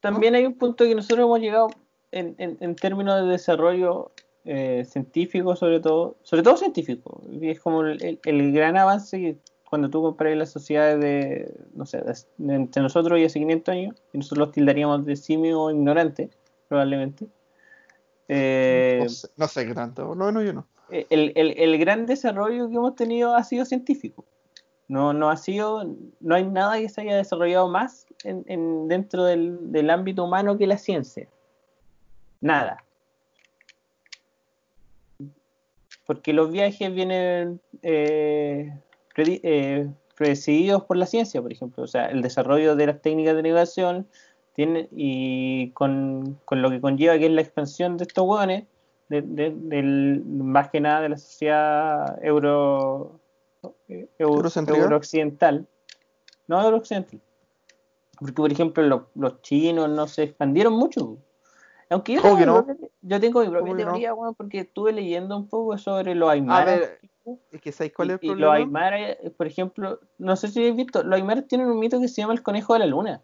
También 0.00 0.34
hay 0.34 0.46
un 0.46 0.56
punto 0.58 0.84
que 0.84 0.94
nosotros 0.94 1.26
hemos 1.26 1.40
llegado 1.40 1.68
en, 2.10 2.34
en- 2.38 2.56
en 2.60 2.74
términos 2.74 3.20
de 3.22 3.28
desarrollo 3.28 4.12
eh, 4.44 4.84
científico, 4.88 5.54
sobre 5.56 5.80
todo, 5.80 6.16
sobre 6.22 6.42
todo 6.42 6.56
científico, 6.56 7.22
es 7.40 7.60
como 7.60 7.82
el, 7.82 8.18
el- 8.24 8.52
gran 8.52 8.76
avance 8.76 9.18
que 9.18 9.36
cuando 9.68 9.88
tú 9.88 10.02
comparas 10.02 10.36
las 10.36 10.50
sociedades 10.50 11.00
de, 11.00 11.54
no 11.74 11.86
sé, 11.86 11.98
de- 12.38 12.54
entre 12.54 12.82
nosotros 12.82 13.18
y 13.18 13.24
hace 13.24 13.38
500 13.38 13.72
años, 13.72 14.02
y 14.12 14.18
nosotros 14.18 14.38
los 14.48 14.52
tildaríamos 14.52 15.04
de 15.06 15.16
simio 15.16 15.70
ignorante, 15.70 16.28
probablemente. 16.68 17.26
Eh, 18.28 18.98
no, 19.02 19.08
sé, 19.08 19.28
no 19.36 19.48
sé 19.48 19.66
qué 19.66 19.74
tanto, 19.74 20.14
no, 20.14 20.30
no, 20.32 20.42
yo 20.42 20.52
no. 20.52 20.66
el, 20.88 21.32
el- 21.36 21.54
el 21.58 21.78
gran 21.78 22.06
desarrollo 22.06 22.68
que 22.68 22.74
hemos 22.76 22.94
tenido 22.94 23.34
ha 23.34 23.44
sido 23.44 23.64
científico. 23.64 24.24
No, 24.88 25.12
no 25.14 25.30
ha 25.30 25.36
sido, 25.38 25.84
no 26.20 26.34
hay 26.34 26.44
nada 26.44 26.78
que 26.78 26.88
se 26.88 27.00
haya 27.00 27.16
desarrollado 27.16 27.68
más 27.68 28.06
en, 28.24 28.44
en- 28.46 28.88
dentro 28.88 29.24
del, 29.24 29.72
del 29.72 29.88
ámbito 29.90 30.24
humano 30.24 30.58
que 30.58 30.66
la 30.66 30.76
ciencia. 30.76 31.28
Nada. 32.40 32.84
Porque 36.12 36.34
los 36.34 36.50
viajes 36.52 36.92
vienen 36.94 37.58
eh, 37.82 38.70
predi- 39.16 39.40
eh, 39.42 39.88
precedidos 40.14 40.84
por 40.84 40.98
la 40.98 41.06
ciencia, 41.06 41.40
por 41.40 41.50
ejemplo. 41.50 41.82
O 41.84 41.86
sea, 41.86 42.04
el 42.06 42.20
desarrollo 42.20 42.76
de 42.76 42.86
las 42.86 43.00
técnicas 43.00 43.34
de 43.34 43.42
navegación 43.42 44.06
tiene, 44.54 44.88
y 44.94 45.70
con, 45.70 46.38
con 46.44 46.60
lo 46.60 46.68
que 46.68 46.82
conlleva 46.82 47.16
que 47.18 47.24
es 47.26 47.32
la 47.32 47.40
expansión 47.40 47.96
de 47.96 48.04
estos 48.04 48.26
hueones, 48.26 48.64
de- 49.08 49.22
de- 49.22 49.54
del, 49.56 50.22
más 50.26 50.68
que 50.68 50.82
nada 50.82 51.00
de 51.00 51.08
la 51.08 51.16
sociedad 51.16 52.18
euro, 52.22 53.18
eh, 53.88 54.06
eu- 54.18 54.36
¿Eurocéntrica? 54.36 54.82
eurooccidental. 54.82 55.66
No 56.46 56.60
eurooccidental. 56.62 57.20
Porque, 58.18 58.34
por 58.34 58.52
ejemplo, 58.52 58.82
los, 58.82 59.02
los 59.14 59.40
chinos 59.40 59.88
no 59.88 60.06
se 60.08 60.24
expandieron 60.24 60.74
mucho. 60.74 61.16
Aunque 61.92 62.14
yo 62.14 62.22
¿Cómo 62.22 62.36
tengo, 62.36 62.66
que 62.66 62.72
mi 62.72 62.78
propia- 62.78 62.90
yo 63.02 63.20
tengo 63.20 63.40
mi 63.40 63.46
propia 63.48 63.60
¿Cómo 63.60 63.76
que 63.76 63.84
no? 63.84 63.90
teoría, 63.90 64.14
weón, 64.14 64.34
porque 64.34 64.60
estuve 64.60 64.92
leyendo 64.92 65.36
un 65.36 65.48
poco 65.48 65.76
sobre 65.78 66.14
los 66.14 66.28
A 66.28 66.32
aymaras. 66.32 66.80
ver, 66.80 67.00
es 67.50 67.60
que 67.60 67.72
¿sabes 67.72 67.92
cuál 67.92 68.10
es 68.10 68.14
el 68.14 68.20
y, 68.20 68.24
y 68.24 68.28
los 68.28 68.38
problema? 68.38 68.56
aymaras, 68.56 69.16
eh, 69.20 69.30
por 69.30 69.46
ejemplo, 69.46 70.00
no 70.18 70.36
sé 70.36 70.48
si 70.48 70.58
habéis 70.60 70.76
visto, 70.76 71.02
los 71.02 71.14
aymaras 71.18 71.46
tienen 71.46 71.66
un 71.68 71.78
mito 71.78 72.00
que 72.00 72.08
se 72.08 72.20
llama 72.22 72.32
el 72.32 72.42
conejo 72.42 72.72
de 72.72 72.78
la 72.80 72.86
luna. 72.86 73.22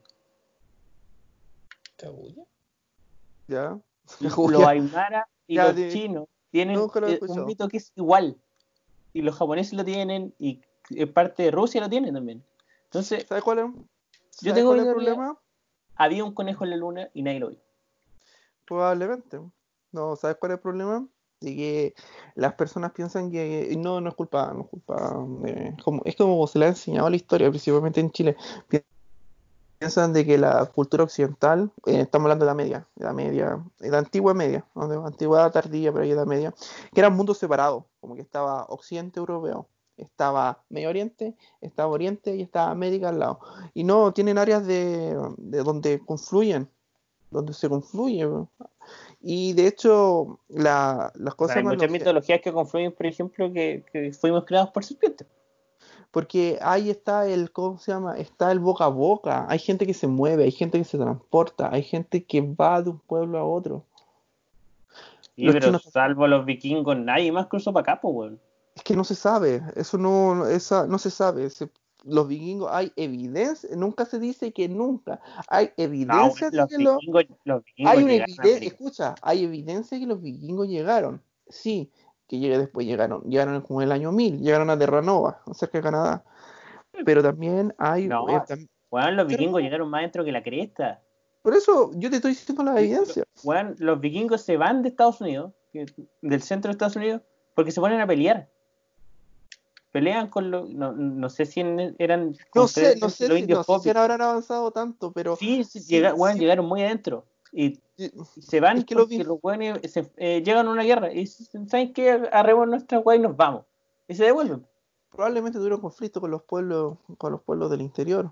¿Cabulla? 1.96 2.42
Ya. 3.48 3.78
Los 4.20 4.66
aymaras 4.66 5.26
y 5.46 5.56
Ya, 5.56 5.64
los 5.66 5.76
de- 5.76 5.88
chinos 5.92 6.28
tienen 6.50 6.78
eh, 7.06 7.20
un 7.26 7.44
mito 7.44 7.68
que 7.68 7.78
es 7.78 7.92
igual. 7.96 8.36
Y 9.12 9.22
los 9.22 9.36
japoneses 9.36 9.72
lo 9.72 9.84
tienen 9.84 10.34
y 10.38 10.60
eh, 10.90 11.06
parte 11.06 11.42
de 11.44 11.50
Rusia 11.50 11.80
lo 11.80 11.88
tiene 11.88 12.12
también. 12.12 12.44
Entonces, 12.84 13.26
¿Sabes 13.26 13.42
cuál 13.44 13.58
es? 13.60 13.64
Yo 13.66 13.82
¿sabes 14.40 14.54
tengo 14.54 14.68
cuál 14.74 14.80
el 14.80 14.90
problema? 14.90 15.40
había 15.96 16.24
un 16.24 16.32
conejo 16.34 16.64
en 16.64 16.70
la 16.70 16.76
luna 16.76 17.10
y 17.14 17.22
nadie 17.22 17.40
lo 17.40 17.48
vio. 17.48 17.60
Probablemente. 18.68 19.40
No, 19.92 20.16
¿sabes 20.16 20.36
cuál 20.38 20.52
es 20.52 20.56
el 20.58 20.62
problema? 20.62 21.08
De 21.40 21.54
que 21.56 21.94
las 22.34 22.54
personas 22.54 22.92
piensan 22.92 23.30
que 23.30 23.74
no, 23.78 24.00
no 24.00 24.08
es 24.10 24.14
culpa, 24.14 24.52
no 24.52 24.62
es 24.62 24.68
culpa 24.68 25.14
de- 25.42 25.76
como, 25.84 26.02
es 26.04 26.16
como 26.16 26.46
se 26.46 26.58
le 26.58 26.66
ha 26.66 26.68
enseñado 26.68 27.08
la 27.08 27.16
historia, 27.16 27.48
principalmente 27.50 28.00
en 28.00 28.10
Chile. 28.10 28.36
Pi- 28.68 28.80
Piensan 29.80 30.12
de 30.12 30.26
que 30.26 30.38
la 30.38 30.66
cultura 30.66 31.04
occidental, 31.04 31.70
eh, 31.86 32.00
estamos 32.00 32.26
hablando 32.26 32.44
de 32.44 32.50
la 32.50 32.54
media, 32.54 32.88
de 32.96 33.04
la 33.04 33.12
media, 33.12 33.64
de 33.78 33.90
la 33.90 33.98
antigua 33.98 34.34
media, 34.34 34.66
¿no? 34.74 34.88
de 34.88 34.96
la 34.96 35.06
antigüedad 35.06 35.52
tardía, 35.52 35.92
pero 35.92 36.04
ahí 36.04 36.10
edad 36.10 36.26
media, 36.26 36.52
que 36.92 37.00
eran 37.00 37.14
mundos 37.16 37.38
separados, 37.38 37.84
como 38.00 38.16
que 38.16 38.22
estaba 38.22 38.64
Occidente 38.70 39.20
europeo, 39.20 39.68
estaba 39.96 40.64
Medio 40.68 40.88
Oriente, 40.88 41.36
estaba 41.60 41.90
Oriente 41.92 42.34
y 42.34 42.42
estaba 42.42 42.70
América 42.72 43.10
al 43.10 43.20
lado. 43.20 43.38
Y 43.72 43.84
no, 43.84 44.12
tienen 44.12 44.38
áreas 44.38 44.66
de, 44.66 45.16
de 45.38 45.58
donde 45.62 46.00
confluyen, 46.04 46.68
donde 47.30 47.52
se 47.52 47.68
confluye. 47.68 48.24
¿no? 48.24 48.48
Y 49.20 49.52
de 49.52 49.66
hecho, 49.66 50.38
la- 50.48 51.12
las 51.16 51.34
cosas 51.34 51.56
hay 51.58 51.64
muchas 51.64 51.90
mitologías 51.90 52.40
que 52.40 52.52
confluyen, 52.52 52.92
por 52.92 53.06
ejemplo, 53.06 53.52
que, 53.52 53.84
que 53.92 54.12
fuimos 54.12 54.44
creados 54.44 54.70
por 54.70 54.84
serpientes. 54.84 55.26
porque 56.10 56.58
ahí 56.62 56.88
está 56.88 57.26
el, 57.28 57.52
¿cómo 57.52 57.78
se 57.78 57.92
llama? 57.92 58.16
Está 58.16 58.50
el 58.50 58.60
boca 58.60 58.84
a 58.86 58.88
boca. 58.88 59.44
Hay 59.48 59.58
gente 59.58 59.86
que 59.86 59.92
se 59.92 60.06
mueve, 60.06 60.44
hay 60.44 60.50
gente 60.52 60.78
que 60.78 60.84
se 60.84 60.96
transporta, 60.96 61.68
hay 61.70 61.82
gente 61.82 62.24
que 62.24 62.40
va 62.40 62.80
de 62.80 62.90
un 62.90 62.98
pueblo 62.98 63.38
a 63.38 63.44
otro. 63.44 63.84
Y 65.36 65.44
Los 65.44 65.54
pero 65.54 65.66
chinos- 65.66 65.82
salvo 65.92 66.26
los 66.26 66.44
vikingos, 66.46 66.96
nadie 66.96 67.30
más 67.30 67.46
cruzó 67.46 67.72
para 67.74 67.82
acá, 67.92 68.00
pues, 68.00 68.14
weón. 68.14 68.40
Es 68.74 68.82
que 68.82 68.96
no 68.96 69.04
se 69.04 69.14
sabe, 69.14 69.62
eso 69.76 69.98
no, 69.98 70.46
esa, 70.46 70.86
no 70.86 70.98
se 70.98 71.10
sabe. 71.10 71.50
Se- 71.50 71.68
los 72.04 72.28
vikingos, 72.28 72.70
hay 72.72 72.92
evidencia, 72.96 73.68
nunca 73.76 74.04
se 74.04 74.18
dice 74.18 74.52
que 74.52 74.68
nunca. 74.68 75.20
Hay 75.48 75.66
No, 75.66 75.84
evidencia 75.84 76.50
de 76.50 76.56
los 76.58 76.68
que 76.68 76.78
los- 76.78 76.96
vikingos, 76.98 77.24
los 77.44 77.64
vikingos 77.64 77.92
hay 77.92 78.02
una 78.04 78.12
escucha, 78.66 79.14
hay 79.22 79.44
evidencia 79.44 79.96
de 79.96 80.04
que 80.04 80.08
los 80.08 80.20
vikingos 80.22 80.68
llegaron. 80.68 81.22
Sí, 81.48 81.90
que 82.28 82.38
llegue- 82.38 82.58
después 82.58 82.86
llegaron, 82.86 83.22
llegaron 83.22 83.60
como 83.62 83.80
en 83.82 83.86
el 83.88 83.92
año 83.92 84.12
1000, 84.12 84.40
llegaron 84.40 84.70
a 84.70 84.78
Terranova, 84.78 85.40
cerca 85.54 85.78
de 85.78 85.82
Canadá. 85.82 86.24
Pero 87.04 87.22
también 87.22 87.74
hay, 87.78 88.06
No. 88.08 88.28
eh, 88.28 88.40
tam- 88.46 88.68
Weón, 88.90 89.16
los 89.16 89.26
Pero- 89.26 89.38
vikingos 89.38 89.60
llegaron 89.62 89.90
más 89.90 90.00
dentro 90.02 90.24
que 90.24 90.32
la 90.32 90.42
cresta. 90.42 91.02
por 91.42 91.54
eso 91.56 91.90
yo 91.94 92.10
te 92.10 92.16
estoy 92.16 92.32
diciendo 92.32 92.62
la 92.64 92.78
evidencia. 92.78 93.22
Weón, 93.44 93.74
los 93.78 94.00
vikingos 94.00 94.42
se 94.42 94.56
van 94.58 94.82
de 94.82 94.90
Estados 94.90 95.20
Unidos, 95.20 95.52
del 96.20 96.42
centro 96.42 96.68
de 96.68 96.72
Estados 96.72 96.96
Unidos, 96.96 97.22
porque 97.54 97.70
se 97.70 97.80
ponen 97.80 98.00
a 98.00 98.06
pelear. 98.06 98.50
Pelean 99.98 100.28
con 100.28 100.50
los. 100.52 100.70
No, 100.70 100.92
no 100.92 101.28
sé 101.28 101.44
si 101.44 101.58
en- 101.60 101.96
eran. 101.98 102.36
No 102.54 102.68
sé, 102.68 102.94
no 103.00 103.10
sé 103.10 103.26
los 103.28 103.34
si, 103.36 103.40
indios 103.42 103.66
no 103.68 103.78
sé 103.80 103.82
si 103.92 103.98
habrán 103.98 104.22
avanzado 104.22 104.70
tanto, 104.70 105.12
pero 105.12 105.34
Sí, 105.34 105.64
sí, 105.64 105.80
sí, 105.80 105.92
llega- 105.92 106.14
sí. 106.34 106.38
llegaron 106.38 106.66
muy 106.66 106.82
adentro. 106.82 107.24
Y 107.52 107.80
y- 107.96 108.12
se 108.40 108.60
van 108.60 108.78
Es 108.78 108.84
que 108.84 108.94
los 108.94 109.10
los 109.10 109.40
se- 109.90 110.08
eh, 110.18 110.40
llegan 110.44 110.68
a 110.68 110.70
una 110.70 110.84
guerra 110.84 111.10
y 111.12 111.16
dicen, 111.20 111.68
¿saben 111.68 111.92
qué? 111.92 112.28
Arremos 112.32 112.68
nuestra 112.68 113.00
weá 113.00 113.16
y 113.16 113.20
nos 113.20 113.36
vamos. 113.36 113.64
Y 114.06 114.14
se 114.14 114.24
devuelven. 114.24 114.64
probablemente 115.10 115.58
tuvieron 115.58 115.80
conflicto 115.80 116.20
con 116.20 116.30
los 116.30 116.42
pueblos, 116.44 116.98
con 117.16 117.32
los 117.32 117.42
pueblos 117.42 117.70
del 117.72 117.80
interior. 117.80 118.30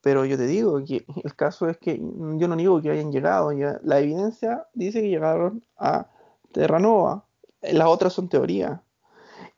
Pero 0.00 0.24
yo 0.24 0.38
te 0.38 0.46
digo 0.46 0.82
que 0.82 1.04
el 1.22 1.34
caso 1.36 1.68
es 1.68 1.76
que 1.76 1.98
yo 1.98 2.48
no 2.48 2.56
digo 2.56 2.80
que 2.80 2.90
hayan 2.90 3.12
llegado. 3.12 3.52
ya- 3.52 3.78
La 3.82 3.98
evidencia 4.00 4.66
dice 4.72 5.02
que 5.02 5.08
llegaron 5.10 5.62
a 5.76 6.06
Terranova. 6.52 7.26
Las 7.60 7.88
otras 7.88 8.12
son 8.14 8.28
teorías. 8.30 8.80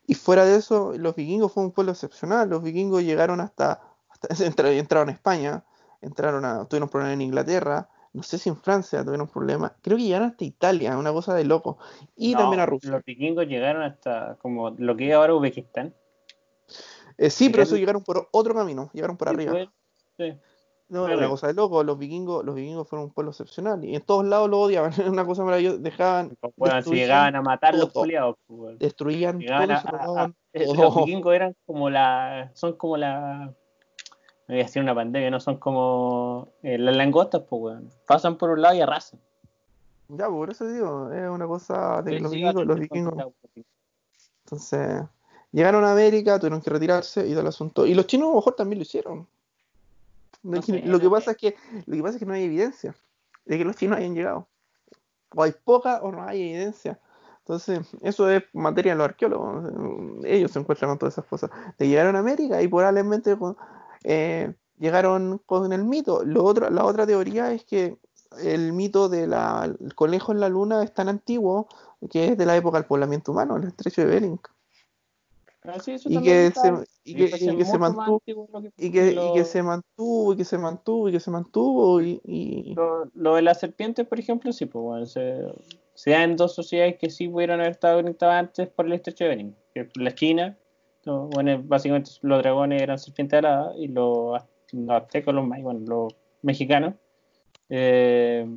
Y 0.07 0.15
fuera 0.15 0.45
de 0.45 0.55
eso, 0.55 0.93
los 0.97 1.15
vikingos 1.15 1.51
fue 1.51 1.63
un 1.63 1.71
pueblo 1.71 1.91
excepcional. 1.91 2.49
Los 2.49 2.63
vikingos 2.63 3.03
llegaron 3.03 3.41
hasta, 3.41 3.81
hasta 4.09 4.27
entra- 4.45 4.71
entraron 4.71 5.09
a 5.09 5.11
España, 5.11 5.63
entraron 6.01 6.45
a, 6.45 6.65
tuvieron 6.65 6.89
problemas 6.89 7.13
en 7.13 7.21
Inglaterra, 7.21 7.89
no 8.13 8.23
sé 8.23 8.37
si 8.39 8.49
en 8.49 8.55
Francia 8.57 9.03
tuvieron 9.03 9.27
problemas. 9.27 9.73
Creo 9.81 9.97
que 9.97 10.03
llegaron 10.03 10.29
hasta 10.29 10.45
Italia, 10.45 10.97
una 10.97 11.11
cosa 11.11 11.35
de 11.35 11.43
loco. 11.43 11.77
Y 12.15 12.31
No, 12.31 12.39
también 12.39 12.61
a 12.61 12.65
Rusia. 12.65 12.89
Los 12.89 13.03
vikingos 13.05 13.45
llegaron 13.45 13.83
hasta 13.83 14.37
como 14.41 14.71
lo 14.71 14.95
que 14.95 15.09
es 15.09 15.13
ahora 15.13 15.35
Uzbekistán. 15.35 15.93
Eh, 17.17 17.29
sí, 17.29 17.49
pero 17.49 17.63
eso 17.63 17.75
llegaron 17.75 18.03
por 18.03 18.29
otro 18.31 18.53
camino, 18.55 18.89
llegaron 18.93 19.17
por 19.17 19.27
Sí, 19.27 19.33
arriba. 19.35 19.51
pues, 19.51 19.69
sí. 20.17 20.39
No, 20.89 21.03
Pero- 21.05 21.17
una 21.17 21.27
cosa 21.29 21.47
de 21.47 21.53
loco, 21.53 21.83
los 21.83 21.97
vikingos, 21.97 22.45
los 22.45 22.55
vikingos 22.55 22.87
fueron 22.87 23.07
un 23.07 23.11
pueblo 23.13 23.31
excepcional 23.31 23.83
y 23.83 23.95
en 23.95 24.01
todos 24.03 24.25
lados 24.25 24.49
lo 24.49 24.61
odiaban, 24.61 24.93
era 24.97 25.09
una 25.11 25.25
cosa 25.25 25.43
maravillosa, 25.43 25.77
dejaban, 25.79 26.37
Pues, 26.39 26.53
bueno, 26.55 26.73
si 26.75 26.77
destruían, 26.77 27.05
llegaban 27.07 27.35
a 27.35 27.41
matar 27.41 27.75
los 27.75 27.91
todo. 27.91 28.03
culiados, 28.03 28.35
pues, 28.47 28.57
bueno. 28.59 28.77
destruían 28.79 29.39
Llegaban 29.39 29.67
todo 29.67 29.73
y 29.73 30.17
a- 30.17 30.33
eh, 30.53 30.65
todo. 30.65 30.75
los 30.75 30.95
vikingos 30.95 31.35
eran 31.35 31.55
como 31.65 31.89
la 31.89 32.51
son 32.53 32.73
como 32.77 32.95
la 32.97 33.53
no 34.47 34.53
voy 34.53 34.61
a 34.61 34.63
decir 34.63 34.81
una 34.81 34.95
pandemia 34.95 35.29
no 35.29 35.41
son 35.41 35.57
como 35.57 36.47
eh, 36.63 36.77
las 36.77 36.95
langostas 36.95 37.41
pues 37.49 37.61
weón. 37.61 37.89
pasan 38.07 38.37
por 38.37 38.51
un 38.51 38.61
lado 38.61 38.75
y 38.75 38.79
arrasan 38.81 39.19
Ya, 40.07 40.29
por 40.29 40.49
eso 40.49 40.65
digo, 40.67 41.11
es 41.11 41.29
una 41.29 41.45
cosa 41.47 42.01
de 42.01 42.13
Sí, 42.13 42.19
los 42.19 42.31
sí, 42.31 42.37
vikingos, 42.37 42.65
los 42.65 42.79
vikingos, 42.79 43.13
entonces, 44.45 45.03
llegaron 45.51 45.83
a 45.83 45.91
América, 45.91 46.39
tuvieron 46.39 46.61
que 46.61 46.69
retirarse 46.69 47.27
y 47.27 47.31
todo 47.31 47.41
el 47.41 47.47
asunto. 47.47 47.85
Y 47.85 47.93
los 47.93 48.07
chinos 48.07 48.27
a 48.27 48.29
lo 48.31 48.35
mejor 48.37 48.55
también 48.55 48.79
lo 48.79 48.83
hicieron. 48.83 49.27
No 50.47 50.55
Lo 50.57 50.61
que- 50.61 50.71
sé, 50.81 50.87
lo 50.87 50.97
que 50.99 51.05
no 51.05 51.11
pasa 51.11 51.31
es 51.31 51.37
que, 51.37 51.55
lo 51.85 51.95
que 51.95 52.01
pasa 52.01 52.15
es 52.15 52.19
que 52.19 52.25
no 52.25 52.33
hay 52.33 52.43
evidencia 52.43 52.95
de 53.45 53.57
que 53.57 53.65
los 53.65 53.75
chinos 53.75 53.97
hayan 53.97 54.15
llegado. 54.15 54.47
O 55.35 55.43
hay 55.43 55.53
poca 55.63 55.99
o 56.01 56.11
no 56.11 56.23
hay 56.23 56.41
evidencia. 56.41 56.99
Entonces, 57.39 57.81
eso 58.01 58.29
es 58.29 58.43
materia 58.53 58.93
de 58.93 58.97
los 58.97 59.05
arqueólogos. 59.05 59.71
Ellos 60.25 60.51
se 60.51 60.59
encuentran 60.59 60.91
con 60.91 60.99
todas 60.99 61.13
esas 61.15 61.25
cosas. 61.25 61.49
De 61.77 61.87
llegaron 61.87 62.15
a 62.15 62.19
América 62.19 62.61
y 62.61 62.67
probablemente 62.67 63.37
eh, 64.03 64.53
llegaron 64.79 65.41
con 65.45 65.71
el 65.73 65.83
mito. 65.83 66.23
Lo 66.25 66.43
otro, 66.43 66.69
la 66.69 66.85
otra 66.85 67.05
teoría 67.05 67.51
es 67.53 67.63
que 67.65 67.97
el 68.41 68.73
mito 68.73 69.07
del 69.09 69.33
conejo 69.95 70.31
en 70.33 70.39
la 70.39 70.49
luna 70.49 70.83
es 70.83 70.93
tan 70.93 71.07
antiguo 71.09 71.67
que 72.09 72.29
es 72.29 72.37
de 72.37 72.45
la 72.45 72.55
época 72.55 72.77
del 72.77 72.85
poblamiento 72.87 73.31
humano, 73.31 73.55
el 73.57 73.63
estrecho 73.65 74.01
de 74.01 74.07
Bering. 74.07 74.39
Ah, 75.63 75.79
sí, 75.79 75.91
eso 75.91 76.09
Y 76.09 76.13
también 76.13 76.51
que, 76.53 76.59
se, 76.59 76.69
y 77.03 77.11
sí, 77.11 77.17
que, 77.17 77.21
y 77.21 77.23
es 77.25 77.31
que 77.31 77.37
se 77.65 77.77
mucho 77.77 77.79
más 77.79 78.07
mantuvo 78.07 78.21
y 78.77 78.91
que, 78.91 79.11
y 79.11 79.15
lo- 79.15 79.33
que 79.33 79.43
se 79.43 79.63
mantuvo 79.63 80.33
y 80.33 80.37
que 80.37 80.45
se 80.45 80.57
mantuvo 80.57 81.09
y 81.09 81.11
que 81.11 81.19
se 81.19 81.31
mantuvo 81.31 82.01
y, 82.01 82.21
y- 82.23 82.73
Lo, 82.75 83.05
lo 83.15 83.35
de 83.35 83.41
las 83.41 83.59
serpientes, 83.59 84.07
por 84.07 84.19
ejemplo, 84.19 84.51
sí, 84.53 84.65
pues 84.65 84.83
bueno, 84.83 85.05
se, 85.05 85.39
se 85.93 86.11
da 86.11 86.23
en 86.23 86.35
dos 86.37 86.53
sociedades 86.55 86.97
que 86.97 87.09
sí 87.09 87.27
pudieron 87.27 87.59
haber 87.59 87.71
estado 87.71 87.97
conectadas 88.01 88.39
antes 88.39 88.69
por 88.69 88.85
el 88.85 88.93
estrecho 88.93 89.23
de 89.25 89.29
Bering, 89.31 89.55
que 89.73 89.89
la 89.95 90.13
China, 90.15 90.57
no, 91.05 91.27
bueno, 91.27 91.61
básicamente 91.65 92.11
los 92.21 92.39
dragones 92.41 92.81
eran 92.81 92.97
serpientes 92.99 93.39
aladas 93.39 93.75
y 93.77 93.87
los, 93.87 94.35
az- 94.35 94.47
los 94.73 94.89
aztecos, 95.01 95.33
los 95.33 95.45
mayas, 95.45 95.63
bueno, 95.63 95.79
los 95.85 96.15
mexicanos, 96.43 96.93
eh, 97.69 98.47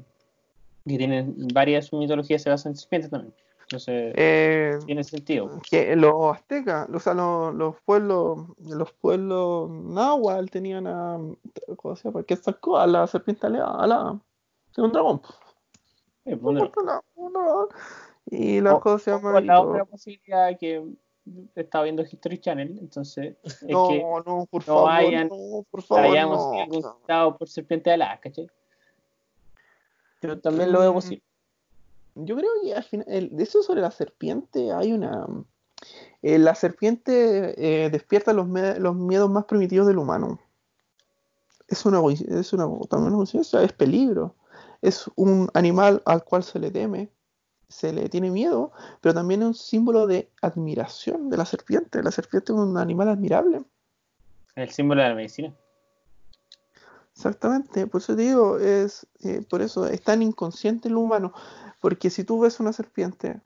que 0.87 0.97
tienen 0.99 1.35
varias 1.53 1.93
mitologías 1.93 2.43
se 2.43 2.51
basan 2.51 2.73
en 2.73 2.77
serpientes 2.77 3.11
también. 3.11 3.35
Entonces, 3.71 4.15
eh, 4.17 4.77
tiene 4.85 5.05
sentido. 5.05 5.61
que 5.71 5.95
los 5.95 6.37
aztecas, 6.37 6.89
o 6.93 6.99
sea, 6.99 7.15
los, 7.15 7.55
los 7.55 7.77
pueblos, 7.83 8.49
los 8.59 8.93
pueblos 8.95 9.71
náhuatl 9.71 10.47
tenían 10.51 10.89
a, 10.89 11.17
¿cómo 11.77 11.95
se 11.95 12.09
llama? 12.09 12.25
Que 12.25 12.35
sacó 12.35 12.79
a 12.79 12.89
la 12.89 13.07
serpiente 13.07 13.47
alada, 13.47 13.77
alada, 13.81 14.21
sí, 14.75 14.81
un 14.81 14.91
dragón, 14.91 15.23
Sí, 16.25 16.33
un 16.33 17.69
y 18.27 18.61
las 18.61 18.75
O- 18.75 18.81
cosas 18.81 19.03
se 19.03 19.13
o 19.13 19.17
llaman 19.19 19.47
la 19.47 19.61
otra 19.61 19.85
posibilidad 19.85 20.59
que 20.59 20.85
estaba 21.55 21.85
viendo 21.85 22.03
History 22.03 22.39
Channel, 22.41 22.77
entonces 22.81 23.37
es 23.45 23.69
no, 23.69 23.87
que 23.87 24.03
no, 24.27 24.47
por 24.51 24.67
no 24.67 24.75
favor, 24.75 24.91
hayan- 24.91 25.29
no, 25.29 25.65
por 25.71 25.83
favor, 25.83 26.05
hayamos 26.07 26.49
no, 27.09 27.39
por 27.39 27.49
serpientes 27.49 27.93
aladas, 27.95 28.19
¿cachai? 28.19 28.49
Yo 30.23 30.41
también 30.41 30.73
lo 30.73 30.81
veo 30.81 30.91
Mm, 30.91 30.95
posible. 30.95 31.23
Yo 32.15 32.37
creo 32.37 32.51
que 32.63 32.75
al 32.75 32.83
final, 32.85 33.07
el- 33.09 33.41
eso 33.41 33.63
sobre 33.63 33.81
la 33.81 33.91
serpiente 33.91 34.73
hay 34.73 34.93
una... 34.93 35.27
eh, 36.23 36.39
la 36.39 36.55
serpiente 36.55 37.85
eh, 37.85 37.91
despierta 37.91 38.33
los, 38.33 38.47
los 38.49 38.95
miedos 38.97 39.31
más 39.31 39.45
primitivos 39.45 39.87
del 39.87 39.99
humano. 39.99 40.39
Es 41.69 41.87
una, 41.87 42.01
es 42.13 42.53
una, 42.53 42.69
también 42.89 43.15
una 43.15 43.25
es 43.63 43.73
peligro. 43.73 44.35
Es 44.83 45.09
un 45.15 45.49
animal 45.55 46.03
al 46.05 46.25
cual 46.25 46.43
se 46.43 46.59
le 46.59 46.71
teme, 46.71 47.11
se 47.69 47.93
le 47.93 48.09
tiene 48.09 48.31
miedo, 48.31 48.73
pero 49.01 49.15
también 49.15 49.43
es 49.43 49.47
un 49.49 49.55
símbolo 49.55 50.07
de 50.07 50.29
admiración 50.43 51.31
de 51.31 51.37
la 51.37 51.45
serpiente. 51.45 52.03
La 52.03 52.11
serpiente 52.11 52.53
es 52.53 52.59
un 52.59 52.77
animal 52.77 53.11
admirable. 53.11 53.63
El 54.57 54.71
símbolo 54.71 55.03
de 55.03 55.09
la 55.11 55.15
medicina. 55.15 55.55
Exactamente, 57.21 57.87
por 57.87 58.01
eso 58.01 58.17
te 58.17 58.23
digo, 58.23 58.59
es, 58.59 59.07
eh, 59.23 59.43
por 59.47 59.61
eso 59.61 59.87
es 59.87 60.01
tan 60.01 60.23
inconsciente 60.23 60.89
el 60.89 60.97
humano, 60.97 61.35
porque 61.79 62.09
si 62.09 62.25
tú 62.25 62.41
ves 62.41 62.59
una 62.61 62.73
serpiente, 62.73 63.43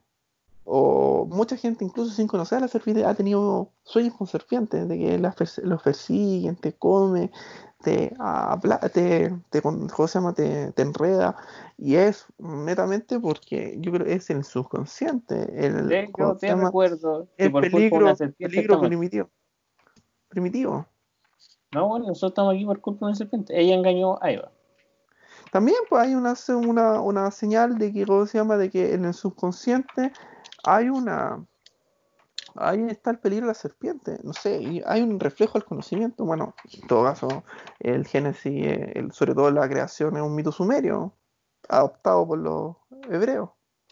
o 0.63 1.27
mucha 1.29 1.57
gente 1.57 1.83
incluso 1.83 2.15
sin 2.15 2.25
conocer 2.25 2.59
a 2.59 2.61
la 2.61 2.67
serpiente 2.69 3.03
ha 3.03 3.13
tenido 3.15 3.73
sueños 3.83 4.13
con 4.13 4.27
serpientes, 4.27 4.87
de 4.87 4.97
que 4.97 5.19
las 5.19 5.57
los 5.57 5.83
persiguen, 5.83 6.55
te 6.55 6.71
come, 6.71 7.33
te, 7.83 8.15
habla, 8.17 8.79
te, 8.79 9.37
te, 9.49 9.61
¿cómo 9.61 10.07
se 10.07 10.19
llama? 10.19 10.31
te, 10.33 10.71
te 10.71 10.81
enreda, 10.81 11.35
y 11.77 11.95
es 11.95 12.27
netamente 12.37 13.19
porque 13.19 13.75
yo 13.81 13.91
creo 13.91 14.05
que 14.05 14.13
es 14.13 14.29
el 14.29 14.45
subconsciente, 14.45 15.65
el, 15.67 15.89
De- 15.89 16.09
¿cómo 16.13 16.29
yo 16.29 16.33
se 16.35 16.39
te 16.39 16.47
llama? 16.47 16.67
recuerdo 16.67 17.27
que 17.37 17.43
el 17.43 17.51
por 17.51 17.61
peligro, 17.63 18.15
peligro 18.39 18.79
primitivo. 18.79 19.29
Primitivo. 20.29 20.85
No, 21.75 21.89
bueno, 21.89 22.07
nosotros 22.07 22.31
estamos 22.31 22.53
aquí 22.53 22.65
por 22.65 22.79
culpa 22.79 23.05
de 23.05 23.09
una 23.09 23.15
serpiente. 23.15 23.59
Ella 23.59 23.75
engañó 23.75 24.17
a 24.23 24.31
Eva. 24.31 24.49
También 25.51 25.77
pues 25.89 26.03
hay 26.03 26.15
una, 26.15 26.33
una, 26.55 27.01
una 27.01 27.31
señal 27.31 27.77
de 27.77 27.91
que, 27.91 28.05
¿cómo 28.05 28.25
se 28.25 28.37
llama? 28.37 28.55
De 28.55 28.69
que 28.69 28.93
en 28.93 29.03
el 29.03 29.13
subconsciente 29.13 30.13
hay 30.63 30.87
una... 30.89 31.45
Ahí 32.55 32.81
está 32.89 33.11
el 33.11 33.19
peligro 33.19 33.47
de 33.47 33.49
la 33.49 33.53
serpiente. 33.55 34.17
No 34.23 34.31
sé, 34.31 34.61
y 34.61 34.81
hay 34.85 35.01
un 35.01 35.19
reflejo 35.19 35.57
al 35.57 35.65
conocimiento. 35.65 36.23
Bueno, 36.23 36.55
en 36.71 36.87
todo 36.87 37.03
caso, 37.03 37.43
el 37.81 38.07
Génesis, 38.07 38.65
eh, 38.65 38.93
el- 38.95 39.11
sobre 39.11 39.35
todo 39.35 39.51
la 39.51 39.67
creación, 39.67 40.15
es 40.15 40.23
un 40.23 40.33
mito 40.33 40.53
sumerio, 40.53 41.11
adoptado 41.67 42.25
por 42.25 42.37
los 42.39 42.77
hebreos. 43.09 43.49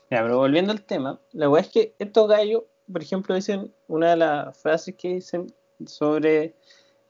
Ya, 0.10 0.22
pero 0.22 0.38
volviendo 0.38 0.72
al 0.72 0.86
tema, 0.86 1.20
la 1.34 1.50
verdad 1.50 1.66
es 1.66 1.74
que 1.74 1.96
estos 2.00 2.30
gallos, 2.30 2.64
por 2.90 3.02
ejemplo, 3.02 3.36
dicen 3.36 3.74
una 3.90 4.12
de 4.12 4.16
las 4.16 4.58
frases 4.62 4.96
que 4.98 5.16
dicen 5.16 5.54
sobre 5.86 6.56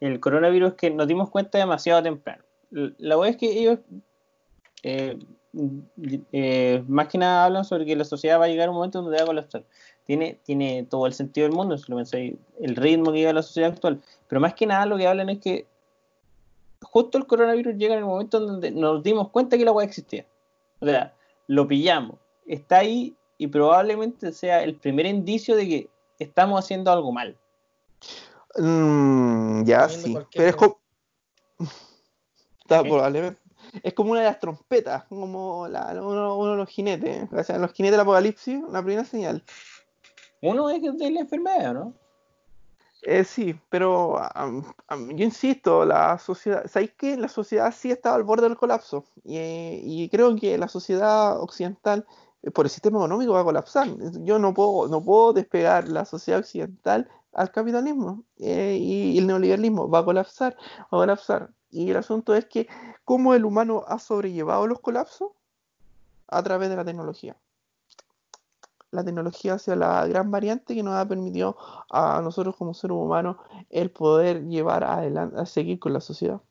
el 0.08 0.20
coronavirus 0.20 0.74
que 0.74 0.90
nos 0.90 1.08
dimos 1.08 1.30
cuenta 1.30 1.58
demasiado 1.58 2.04
temprano. 2.04 2.44
La 2.72 3.16
verdad 3.16 3.30
es 3.30 3.38
que 3.38 3.60
ellos, 3.60 3.80
eh, 4.84 5.18
eh, 6.32 6.84
más 6.88 7.08
que 7.08 7.18
nada, 7.18 7.46
hablan 7.46 7.64
sobre 7.64 7.86
que 7.86 7.96
la 7.96 8.04
sociedad 8.04 8.40
va 8.40 8.46
a 8.46 8.48
llegar 8.48 8.68
a 8.68 8.72
un 8.72 8.78
momento 8.78 9.02
donde 9.02 9.18
va 9.18 9.24
a 9.24 9.28
colapsar. 9.28 9.64
Tiene, 10.06 10.40
tiene 10.44 10.86
todo 10.90 11.08
el 11.08 11.14
sentido 11.14 11.48
del 11.48 11.56
mundo, 11.56 11.78
si 11.78 11.90
lo 11.90 12.00
el 12.00 12.76
ritmo 12.76 13.14
que 13.14 13.20
lleva 13.20 13.32
la 13.32 13.44
sociedad 13.44 13.72
actual. 13.72 14.02
Pero 14.28 14.42
más 14.42 14.54
que 14.56 14.66
nada, 14.66 14.86
lo 14.86 14.98
que 14.98 15.08
hablan 15.08 15.30
es 15.30 15.40
que 15.40 15.68
justo 16.82 17.18
el 17.18 17.26
coronavirus 17.26 17.76
llega 17.78 17.94
en 17.94 18.00
el 18.00 18.06
momento 18.06 18.40
en 18.40 18.48
donde 18.48 18.72
nos 18.72 19.02
dimos 19.04 19.30
cuenta 19.30 19.58
que 19.58 19.64
la 19.64 19.72
weá 19.72 19.86
existía. 19.86 20.26
O 20.80 20.86
sea, 20.86 21.14
lo 21.48 21.66
pillamos, 21.66 22.18
está 22.46 22.80
ahí 22.80 23.16
y 23.38 23.48
probablemente 23.48 24.34
sea 24.34 24.64
el 24.64 24.76
primer 24.76 25.06
indicio 25.06 25.56
de 25.56 25.68
que 25.68 25.90
estamos 26.20 26.60
haciendo 26.60 26.92
algo 26.92 27.14
mal. 27.14 27.38
Mm, 28.58 29.64
ya, 29.64 29.90
sí. 29.90 30.18
Pero 30.34 30.50
es 30.50 30.56
como... 30.56 30.80
Está, 32.62 32.84
¿Qué? 32.84 32.90
probablemente. 32.90 33.42
Es 33.82 33.94
como 33.94 34.12
una 34.12 34.22
de 34.22 34.28
las 34.28 34.40
trompetas, 34.40 35.06
como 35.06 35.68
la- 35.68 35.92
uno, 35.94 36.38
uno 36.38 36.52
de 36.52 36.58
los 36.58 36.70
jinetes. 36.70 37.28
O 37.32 37.44
sea, 37.44 37.58
los 37.58 37.74
jinetes 37.74 37.94
del 37.94 38.02
apocalipsis, 38.02 38.62
la 38.70 38.82
primera 38.84 39.06
señal. 39.06 39.44
Uno 40.42 40.70
es 40.70 40.82
de 40.82 41.12
la 41.12 41.22
enfermedad, 41.22 41.74
¿no? 41.74 41.94
Eh, 43.06 43.26
sí, 43.26 43.60
pero 43.70 44.22
yo 44.90 45.26
insisto, 45.26 45.84
la 45.84 46.18
sociedad, 46.20 46.66
¿sabéis 46.68 46.94
que 46.94 47.18
la 47.18 47.28
sociedad 47.28 47.74
sí 47.78 47.92
está 47.92 48.16
al 48.16 48.24
borde 48.24 48.48
del 48.48 48.58
colapso? 48.58 49.04
Y, 49.26 49.38
eh, 49.38 49.82
y 49.84 50.10
creo 50.10 50.34
que 50.38 50.58
la 50.58 50.70
sociedad 50.70 51.40
occidental, 51.42 52.06
eh, 52.44 52.52
por 52.52 52.66
el 52.66 52.70
sistema 52.70 53.00
económico, 53.00 53.34
va 53.34 53.42
a 53.42 53.46
colapsar. 53.46 53.90
Yo 54.22 54.40
no 54.40 54.54
puedo, 54.54 54.88
no 54.88 55.04
puedo 55.04 55.34
despegar 55.34 55.90
la 55.90 56.06
sociedad 56.06 56.40
occidental 56.40 57.10
al 57.34 57.52
capitalismo 57.52 58.24
eh, 58.38 58.78
y, 58.80 59.18
el 59.18 59.28
neoliberalismo 59.28 59.90
va 59.90 60.00
a 60.00 60.06
colapsar, 60.06 60.56
va 60.82 60.86
a 60.86 61.02
colapsar. 61.02 61.54
Y 61.70 61.90
el 61.90 61.98
asunto 61.98 62.36
es 62.36 62.46
que 62.46 62.68
cómo 63.04 63.34
el 63.34 63.46
humano 63.46 63.84
ha 63.88 64.00
sobrellevado 64.00 64.68
los 64.68 64.80
colapsos 64.80 65.32
a 66.28 66.44
través 66.44 66.70
de 66.70 66.76
la 66.76 66.86
tecnología. 66.86 67.36
La 68.92 69.04
tecnología 69.04 69.56
ha 69.56 69.60
sido 69.60 69.78
la 69.78 70.06
gran 70.06 70.30
variante 70.30 70.76
que 70.76 70.84
nos 70.84 70.94
ha 70.94 71.08
permitido 71.08 71.58
a 71.90 72.22
nosotros 72.22 72.56
como 72.56 72.76
seres 72.76 72.96
humanos 72.96 73.38
el 73.72 73.90
poder 73.90 74.46
llevar 74.46 74.84
adelante, 74.84 75.40
a 75.40 75.48
seguir 75.48 75.80
con 75.80 75.94
la 75.94 76.02
sociedad. 76.02 76.42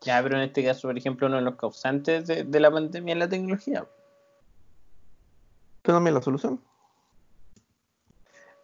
Ya, 0.00 0.22
pero 0.22 0.36
en 0.36 0.44
este 0.44 0.64
caso, 0.64 0.88
por 0.88 0.96
ejemplo, 0.96 1.26
uno 1.26 1.36
de 1.36 1.42
los 1.42 1.56
causantes 1.56 2.26
de, 2.26 2.44
de 2.44 2.60
la 2.60 2.70
pandemia 2.70 3.12
es 3.12 3.18
la 3.18 3.28
tecnología. 3.28 3.86
Pero 5.82 5.96
también 5.96 6.14
la 6.14 6.22
solución. 6.22 6.62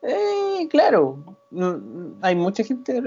Eh, 0.08 0.68
claro, 0.70 1.36
no- 1.50 2.16
hay 2.22 2.36
mucha 2.36 2.62
gente 2.62 3.00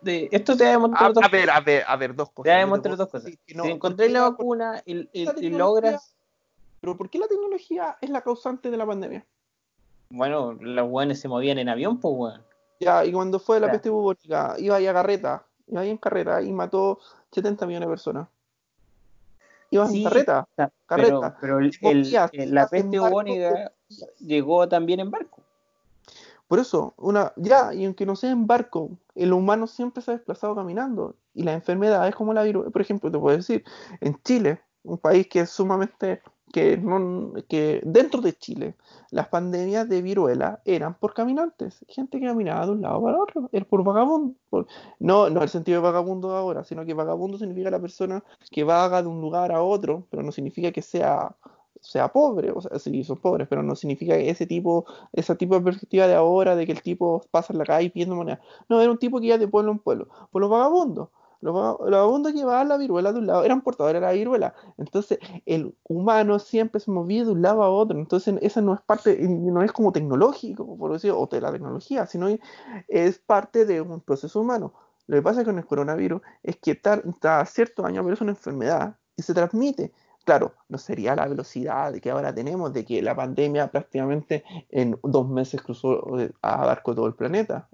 de... 0.00 0.28
Esto 0.30 0.56
te 0.56 0.64
va 0.64 0.70
a 0.70 0.72
A, 0.72 0.76
demostrar 0.76 1.12
dos 1.12 1.24
a 1.24 1.28
ver, 1.28 1.50
a 1.50 1.60
ver, 1.60 1.82
a 1.86 1.96
ver, 1.96 2.14
dos 2.14 2.28
Te 2.28 2.34
cosas. 2.34 2.50
va 2.50 2.54
a 2.54 2.56
te 2.56 2.60
demostrar 2.64 2.96
dos 2.96 3.08
cosas. 3.08 3.30
que 3.46 3.54
no, 3.54 3.62
si 3.64 3.68
¿por 3.70 3.76
encontré 3.76 4.08
la 4.08 4.22
vacuna 4.28 4.82
y, 4.86 4.92
y- 5.12 5.24
la 5.24 5.32
y 5.32 5.34
tecnología- 5.34 5.58
logras... 5.58 6.14
Pero 6.80 6.96
¿por 6.96 7.08
qué 7.10 7.18
la 7.18 7.26
tecnología 7.26 7.96
es 8.00 8.10
la 8.10 8.20
causante 8.20 8.70
de 8.70 8.76
la 8.76 8.86
pandemia? 8.86 9.24
Bueno, 10.10 10.52
los 10.52 10.88
weones 10.88 11.18
se 11.18 11.28
movían 11.28 11.58
en 11.58 11.68
avión, 11.70 11.98
pues 11.98 12.14
weón. 12.16 12.42
Ya, 12.78 13.04
y 13.04 13.10
cuando 13.12 13.38
fue 13.40 13.58
la 13.58 13.70
peste 13.70 13.88
bubónica, 13.88 14.54
iba 14.58 14.76
ahí 14.76 14.86
a 14.86 14.92
carreta, 14.92 15.44
iba 15.66 15.80
ahí 15.80 15.88
en 15.90 15.96
carreta 15.96 16.42
y 16.42 16.52
mató 16.52 16.98
70 17.32 17.66
millones 17.66 17.88
de 17.88 17.92
personas. 17.92 18.28
Iba 19.70 19.86
Sí, 19.88 19.98
en 19.98 20.04
carreta. 20.04 20.46
Carreta. 20.86 20.86
Pero, 20.86 21.36
pero 21.40 21.58
el- 21.60 21.78
Como 21.80 21.90
el- 21.92 22.02
vías, 22.02 22.30
el- 22.34 22.54
la 22.54 22.68
peste 22.68 22.98
bubónica 22.98 23.72
llegó 24.20 24.68
también 24.68 25.00
en 25.00 25.10
barco. 25.10 25.40
Por 26.54 26.60
eso, 26.60 26.94
una, 26.98 27.32
ya, 27.36 27.74
y 27.74 27.84
aunque 27.84 28.06
no 28.06 28.14
sea 28.14 28.30
en 28.30 28.46
barco, 28.46 28.96
el 29.16 29.32
humano 29.32 29.66
siempre 29.66 30.00
se 30.04 30.12
ha 30.12 30.14
desplazado 30.14 30.54
caminando. 30.54 31.16
Y 31.34 31.42
las 31.42 31.56
enfermedades 31.56 32.14
como 32.14 32.32
la 32.32 32.44
viruela, 32.44 32.70
por 32.70 32.80
ejemplo, 32.80 33.10
te 33.10 33.18
puedo 33.18 33.36
decir, 33.36 33.64
en 34.00 34.16
Chile, 34.22 34.60
un 34.84 34.98
país 34.98 35.26
que 35.26 35.40
es 35.40 35.50
sumamente, 35.50 36.22
que, 36.52 36.76
no, 36.76 37.32
que 37.48 37.80
dentro 37.84 38.20
de 38.20 38.34
Chile, 38.34 38.76
las 39.10 39.26
pandemias 39.28 39.88
de 39.88 40.00
viruela 40.00 40.60
eran 40.64 40.94
por 40.94 41.12
caminantes, 41.12 41.84
gente 41.88 42.20
que 42.20 42.26
caminaba 42.26 42.66
de 42.66 42.72
un 42.72 42.82
lado 42.82 43.02
para 43.02 43.18
otro, 43.20 43.48
era 43.52 43.64
por 43.64 43.82
vagabundo. 43.82 44.34
por- 44.48 44.66
no, 45.00 45.28
no 45.30 45.42
el 45.42 45.48
sentido 45.48 45.78
de 45.80 45.82
vagabundo 45.82 46.36
ahora, 46.36 46.62
sino 46.62 46.84
que 46.84 46.94
vagabundo 46.94 47.36
significa 47.36 47.70
la 47.70 47.80
persona 47.80 48.22
que 48.52 48.62
vaga 48.62 49.02
de 49.02 49.08
un 49.08 49.20
lugar 49.20 49.50
a 49.50 49.60
otro, 49.62 50.06
pero 50.10 50.22
no 50.22 50.30
significa 50.30 50.70
que 50.70 50.82
sea, 50.82 51.34
sea 51.84 52.08
pobre, 52.12 52.50
o 52.52 52.60
sea, 52.60 52.78
sí, 52.78 53.04
son 53.04 53.18
pobres, 53.18 53.46
pero 53.48 53.62
no 53.62 53.76
significa 53.76 54.14
que 54.16 54.30
ese 54.30 54.46
tipo 54.46 54.86
ese 55.12 55.34
tipo 55.36 55.54
de 55.56 55.60
perspectiva 55.60 56.06
de 56.06 56.14
ahora, 56.14 56.56
de 56.56 56.66
que 56.66 56.72
el 56.72 56.82
tipo 56.82 57.22
pasa 57.30 57.52
en 57.52 57.58
la 57.58 57.64
calle 57.64 57.90
pidiendo 57.90 58.16
moneda. 58.16 58.40
No, 58.68 58.80
era 58.80 58.90
un 58.90 58.98
tipo 58.98 59.20
que 59.20 59.26
iba 59.26 59.38
de 59.38 59.48
pueblo 59.48 59.72
en 59.72 59.78
pueblo. 59.78 60.08
Por 60.30 60.40
los 60.42 60.50
vagabundos. 60.50 61.08
Los, 61.40 61.54
vaga- 61.54 61.76
los 61.80 61.90
vagabundos 61.90 62.32
llevaban 62.32 62.68
la 62.68 62.78
viruela 62.78 63.12
de 63.12 63.18
un 63.18 63.26
lado, 63.26 63.44
eran 63.44 63.60
portadores 63.60 64.00
de 64.00 64.06
la 64.06 64.12
viruela. 64.14 64.54
Entonces, 64.78 65.18
el 65.44 65.74
humano 65.84 66.38
siempre 66.38 66.80
se 66.80 66.90
movía 66.90 67.24
de 67.24 67.32
un 67.32 67.42
lado 67.42 67.62
a 67.62 67.68
otro. 67.70 67.98
Entonces, 67.98 68.34
esa 68.40 68.62
no 68.62 68.72
es 68.74 68.80
parte, 68.80 69.18
no 69.28 69.62
es 69.62 69.70
como 69.72 69.92
tecnológico, 69.92 70.76
por 70.78 70.92
decir, 70.92 71.12
o 71.14 71.26
de 71.30 71.40
la 71.42 71.52
tecnología, 71.52 72.06
sino 72.06 72.28
es 72.88 73.18
parte 73.18 73.66
de 73.66 73.80
un 73.80 74.00
proceso 74.00 74.40
humano. 74.40 74.72
Lo 75.06 75.16
que 75.16 75.22
pasa 75.22 75.44
con 75.44 75.58
el 75.58 75.66
coronavirus 75.66 76.22
es 76.42 76.56
que 76.56 76.80
cada 76.80 77.44
ciertos 77.46 77.84
años 77.84 78.00
aparece 78.00 78.24
una 78.24 78.32
enfermedad 78.32 78.96
y 79.16 79.22
se 79.22 79.34
transmite. 79.34 79.92
Claro, 80.24 80.54
no 80.68 80.78
sería 80.78 81.14
la 81.14 81.26
velocidad 81.28 81.92
que 82.00 82.10
ahora 82.10 82.34
tenemos, 82.34 82.72
de 82.72 82.84
que 82.84 83.02
la 83.02 83.14
pandemia 83.14 83.70
prácticamente 83.70 84.42
en 84.70 84.98
dos 85.02 85.28
meses 85.28 85.60
cruzó, 85.60 86.18
eh, 86.18 86.32
abarcó 86.40 86.94
todo 86.94 87.06
el 87.06 87.14
planeta. 87.14 87.68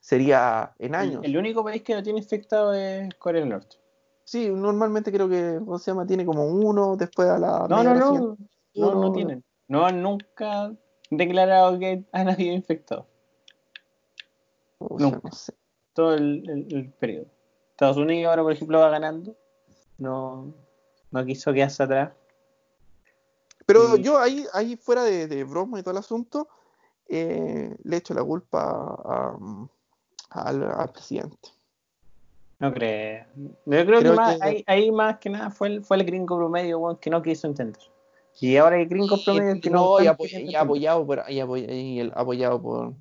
sería 0.00 0.72
en 0.78 0.94
años. 0.94 1.20
el 1.24 1.36
único 1.36 1.64
país 1.64 1.82
que 1.82 1.94
no 1.94 2.02
tiene 2.02 2.20
infectado 2.20 2.72
es 2.74 3.12
Corea 3.16 3.40
del 3.40 3.50
Norte. 3.50 3.76
Sí, 4.22 4.48
normalmente 4.48 5.10
creo 5.12 5.28
que, 5.28 5.56
¿cómo 5.58 5.78
se 5.78 5.90
llama? 5.90 6.06
Tiene 6.06 6.24
como 6.24 6.46
uno 6.46 6.96
después 6.96 7.28
a 7.28 7.38
la. 7.38 7.66
No, 7.68 7.82
no, 7.82 7.94
no. 7.94 8.36
No, 8.74 8.94
no 8.94 9.12
tienen. 9.12 9.42
No 9.68 9.84
han 9.86 10.02
nunca 10.02 10.72
declarado 11.10 11.78
que 11.78 12.04
han 12.12 12.28
habido 12.28 12.54
infectados. 12.54 13.06
o 14.78 14.98
sea, 14.98 15.08
nunca. 15.10 15.20
no 15.28 15.32
sé. 15.34 15.54
Todo 15.92 16.14
el, 16.14 16.48
el- 16.48 16.74
el 16.76 16.92
periodo. 16.92 17.26
Estados 17.70 17.96
Unidos 17.96 18.30
ahora, 18.30 18.42
por 18.42 18.52
ejemplo, 18.52 18.78
va 18.78 18.88
ganando. 18.90 19.36
No, 19.98 20.54
no 21.14 21.24
quiso 21.24 21.52
quedarse 21.52 21.82
atrás. 21.82 22.12
Pero 23.66 23.96
Y- 23.96 24.02
yo 24.02 24.18
ahí, 24.18 24.44
ahí 24.52 24.76
fuera 24.76 25.04
de, 25.04 25.26
de 25.28 25.44
broma 25.44 25.78
y 25.78 25.82
todo 25.82 25.92
el 25.92 25.98
asunto, 25.98 26.48
eh, 27.08 27.74
le 27.84 27.96
echo 27.96 28.12
la 28.14 28.24
culpa 28.24 28.60
a- 29.04 29.38
al, 30.30 30.62
al 30.64 30.88
presidente. 30.92 31.50
No 32.58 32.72
creo. 32.72 33.26
Yo 33.36 33.52
creo, 33.64 33.84
que, 33.84 33.98
Creo 34.00 34.14
más, 34.14 34.36
que- 34.38 34.44
ahí, 34.44 34.64
ahí 34.66 34.90
más 34.90 35.18
que 35.18 35.30
nada 35.30 35.50
fue 35.50 35.68
el, 35.68 35.84
fue 35.84 35.96
el 35.98 36.04
gringo 36.04 36.36
promedio 36.36 36.78
weón, 36.80 36.96
que 36.96 37.10
no 37.10 37.22
quiso 37.22 37.46
entender. 37.46 37.80
Y 38.40 38.56
ahora 38.56 38.76
hay 38.76 38.86
gringos 38.86 39.22
promedio 39.24 39.60
que 39.60 39.70
no, 39.70 39.78
no, 39.78 39.98
y, 40.00 40.02
están 40.02 40.14
apo- 40.16 40.22
queriendo 40.24 40.50
y 40.50 40.54
apoyado 40.56 41.06
por, 41.06 41.24
y 41.28 41.38
apoy- 41.40 41.70
y 41.70 42.00
el- 42.00 42.12
apoyado 42.16 42.60
por, 42.60 42.94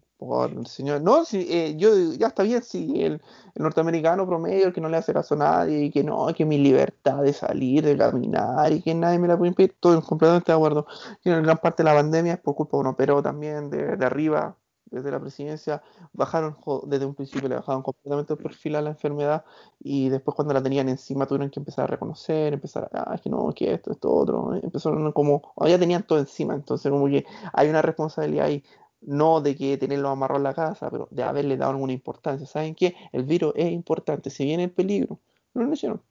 el 0.46 0.66
señor. 0.68 1.02
No, 1.02 1.26
si, 1.26 1.46
eh, 1.50 1.76
yo 1.78 2.14
ya 2.14 2.28
está 2.28 2.44
bien 2.44 2.64
si 2.64 3.04
el, 3.04 3.22
norteamericano 3.56 4.26
promedio, 4.28 4.68
el 4.68 4.74
que 4.74 4.82
no 4.82 4.90
le 4.90 4.98
hace 4.98 5.14
caso 5.14 5.36
a 5.36 5.38
nadie, 5.38 5.86
y 5.86 5.92
que 5.92 6.04
no, 6.04 6.28
que 6.36 6.46
mi 6.46 6.58
libertad 6.58 7.22
de 7.22 7.34
salir, 7.34 7.84
de 7.84 7.98
caminar, 7.98 8.72
y 8.72 8.82
que 8.82 8.94
nadie 8.96 9.20
me 9.20 9.28
la 9.28 9.38
puede 9.38 9.50
impedir, 9.50 9.72
estoy 9.72 10.02
completamente 10.02 10.52
de 10.52 10.56
acuerdo. 10.56 10.88
Y 11.24 11.30
en 11.30 11.44
gran 11.44 11.58
parte 11.58 11.84
de 11.84 11.90
la 11.90 11.96
pandemia 11.96 12.34
es 12.34 12.40
por 12.40 12.56
culpa 12.56 12.78
de 12.78 12.82
uno, 12.82 12.96
pero 12.98 13.22
también 13.22 13.70
de, 13.70 14.06
arriba, 14.06 14.58
desde 14.86 15.12
la 15.12 15.20
presidencia, 15.20 15.82
bajaron, 16.14 16.56
desde 16.86 17.06
un 17.06 17.16
principio 17.16 17.50
le 17.50 17.56
bajaron 17.56 17.82
completamente 17.84 18.34
el 18.34 18.40
perfil 18.40 18.76
a 18.76 18.82
la 18.82 18.90
enfermedad, 18.92 19.44
y 19.80 20.10
después 20.10 20.36
cuando 20.36 20.54
la 20.54 20.64
tenían 20.64 20.90
encima 20.90 21.26
tuvieron 21.26 21.50
que 21.50 21.60
empezar 21.60 21.86
a 21.86 21.88
reconocer, 21.88 22.54
empezar 22.54 22.90
a, 22.94 23.14
ah, 23.14 23.18
que 23.18 23.30
no, 23.30 23.52
que 23.56 23.74
esto, 23.74 23.92
esto, 23.92 24.12
otro, 24.14 24.56
empezaron 24.56 25.12
como, 25.12 25.42
ya 25.68 25.80
tenían 25.80 26.04
todo 26.04 26.20
encima, 26.20 26.54
entonces 26.56 26.92
como 26.92 27.08
que 27.08 27.26
hay 27.54 27.70
una 27.70 27.82
responsabilidad 27.82 28.46
ahí, 28.48 28.64
no 29.06 29.42
de 29.42 29.56
que 29.56 29.78
tenerlo 29.78 30.10
amarrado 30.10 30.40
en 30.40 30.44
la 30.44 30.54
casa, 30.54 30.90
pero 30.90 31.08
de 31.12 31.24
haberle 31.24 31.58
dado 31.58 31.72
alguna 31.72 31.94
importancia. 31.94 32.46
¿Saben 32.48 32.76
qué? 32.76 32.96
El 33.12 33.24
virus 33.24 33.54
es 33.56 33.72
importante, 33.72 34.30
si 34.30 34.46
viene 34.46 34.66
el 34.66 34.72
peligro, 34.72 35.20
no 35.54 35.64
lo 35.64 35.74
hicieron. 35.74 36.02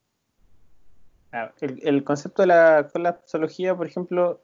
Ah, 1.32 1.52
El, 1.60 1.80
el 1.82 2.04
concepto 2.04 2.42
de 2.42 2.48
la 2.48 2.88
colapsología, 2.92 3.74
por 3.74 3.86
ejemplo, 3.86 4.40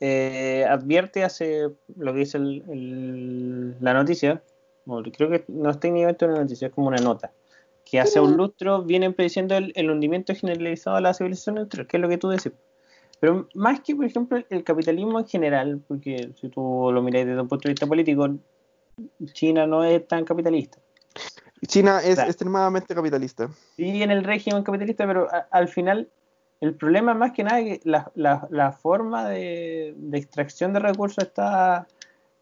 eh, 0.00 0.66
advierte 0.68 1.22
hace 1.22 1.70
lo 1.96 2.12
que 2.12 2.18
dice 2.18 2.38
el- 2.38 2.64
el- 2.68 3.76
la 3.80 3.94
noticia, 3.94 4.42
creo 5.12 5.30
que 5.30 5.44
no 5.46 5.70
es 5.70 5.78
técnicamente 5.78 6.24
una 6.24 6.40
noticia, 6.40 6.68
es 6.68 6.74
como 6.74 6.88
una 6.88 6.96
nota, 6.96 7.32
que 7.84 8.00
hace 8.00 8.20
un 8.20 8.36
lustro 8.36 8.82
vienen 8.82 9.14
prediciendo 9.14 9.56
el, 9.56 9.90
hundimiento 9.90 10.34
generalizado 10.34 10.96
de 10.96 11.02
la 11.02 11.14
civilización 11.14 11.56
neutral, 11.56 11.86
que 11.86 11.96
es 11.96 12.00
lo 12.00 12.08
que 12.08 12.18
tú 12.18 12.28
decís. 12.28 12.52
Pero 13.22 13.46
más 13.54 13.78
que, 13.82 13.94
por 13.94 14.04
ejemplo, 14.04 14.42
el, 14.50 14.64
capitalismo 14.64 15.20
en 15.20 15.28
general, 15.28 15.80
porque 15.86 16.32
si 16.40 16.48
tú 16.48 16.90
lo 16.92 17.00
miras 17.02 17.24
desde 17.24 17.40
un 17.40 17.46
punto 17.46 17.68
de 17.68 17.74
vista 17.74 17.86
político, 17.86 18.28
China 19.32 19.64
no 19.64 19.84
es 19.84 20.08
tan 20.08 20.24
capitalista. 20.24 20.78
China 21.68 22.00
es 22.02 22.18
extremadamente 22.18 22.92
capitalista. 22.96 23.48
Sí, 23.76 24.02
en 24.02 24.10
el 24.10 24.24
régimen 24.24 24.64
capitalista, 24.64 25.06
pero 25.06 25.32
a- 25.32 25.46
al 25.52 25.68
final 25.68 26.08
el 26.60 26.74
problema 26.74 27.12
es 27.12 27.18
más 27.18 27.30
que 27.30 27.44
nada 27.44 27.60
que 27.62 27.80
la, 27.84 28.10
la- 28.16 28.48
la 28.50 28.72
forma 28.72 29.28
de, 29.28 29.94
de 29.96 30.18
extracción 30.18 30.72
de 30.72 30.80
recursos 30.80 31.22
está, 31.22 31.86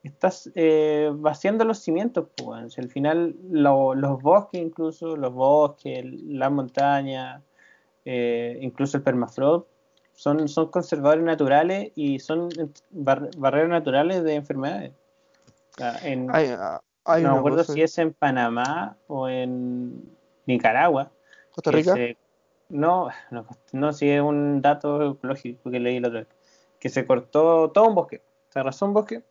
está 0.03 0.31
eh, 0.55 1.11
vaciando 1.12 1.66
los 1.66 1.81
cimientos. 1.81 2.29
pues, 2.43 2.79
al 2.79 2.88
final 2.88 3.37
lo- 3.51 3.95
los 3.95 4.23
bosques, 4.23 4.62
incluso 4.62 5.14
los 5.14 5.35
bosques, 5.35 6.03
las 6.07 6.51
montañas, 6.51 7.43
eh, 8.07 8.59
incluso 8.62 8.97
el 8.97 9.03
permafrost, 9.03 9.66
son, 10.20 10.48
son 10.48 10.66
conservadores 10.70 11.24
naturales 11.24 11.92
y 11.94 12.18
son 12.18 12.50
bar- 12.90 13.30
barreras 13.38 13.70
naturales 13.70 14.22
de 14.22 14.35
enfermedades. 14.35 14.92
En, 16.02 16.28
Hay, 16.30 16.48
ah, 16.59 16.78
hay 17.06 17.22
no 17.22 17.33
me 17.33 17.38
acuerdo 17.38 17.59
cosa- 17.59 17.72
si 17.72 17.80
es 17.80 17.96
en 17.96 18.12
Panamá 18.12 18.98
o 19.06 19.30
en 19.30 20.14
Nicaragua. 20.44 21.11
Costa 21.52 21.70
Rica. 21.70 21.94
se- 21.94 22.18
no, 22.68 23.09
no, 23.30 23.46
no, 23.72 23.92
si 23.94 24.11
es 24.11 24.20
un 24.20 24.61
dato 24.61 25.12
ecológico 25.12 25.70
que 25.70 25.80
leí 25.80 25.98
la 26.00 26.09
otra 26.09 26.20
vez. 26.20 26.28
Que 26.78 26.90
se 26.90 27.06
cortó 27.06 27.70
todo 27.70 27.88
un 27.88 27.94
bosque, 27.94 28.22
se 28.50 28.59
arrasó 28.61 28.85
un 28.85 28.92
bosque 28.92 29.24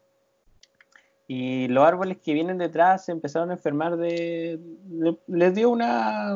y 1.27 1.67
los 1.67 1.85
árboles 1.85 2.17
que 2.17 2.33
vienen 2.33 2.57
detrás 2.57 3.05
se 3.05 3.11
empezaron 3.11 3.51
a 3.51 3.53
enfermar 3.53 3.95
de. 3.95 4.59
le- 4.89 5.17
les 5.27 5.53
dio 5.53 5.69
una, 5.69 6.35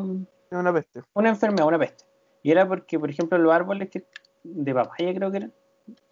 una 0.51 0.71
peste. 0.73 1.01
una 1.13 1.29
enfermedad, 1.29 1.65
una 1.67 1.79
peste. 1.79 2.05
Y 2.43 2.51
era 2.51 2.67
porque, 2.67 2.99
por 2.99 3.09
ejemplo, 3.09 3.37
los 3.39 3.51
árboles 3.51 3.89
que, 3.89 4.05
de 4.43 4.73
papaya, 4.73 5.13
creo 5.13 5.31
que 5.31 5.37
eran, 5.37 5.53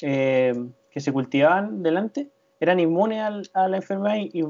eh, 0.01 0.53
que 0.89 0.99
se 0.99 1.11
cultivaban 1.11 1.83
delante, 1.83 2.29
eran 2.59 2.79
inmunes 2.79 3.21
al- 3.21 3.49
a 3.53 3.67
la 3.67 3.77
enfermedad 3.77 4.15
y, 4.15 4.39
y 4.39 4.45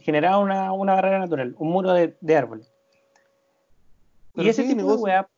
generaban 0.00 0.42
una, 0.42 0.72
una 0.72 0.94
barrera 0.94 1.18
natural, 1.18 1.54
un 1.58 1.70
muro 1.70 1.92
de, 1.92 2.16
de 2.20 2.36
árboles. 2.36 2.72
Pero 4.34 4.46
y 4.46 4.50
ese 4.50 4.64
tipo 4.64 4.96
de 4.96 5.02
weá, 5.02 5.28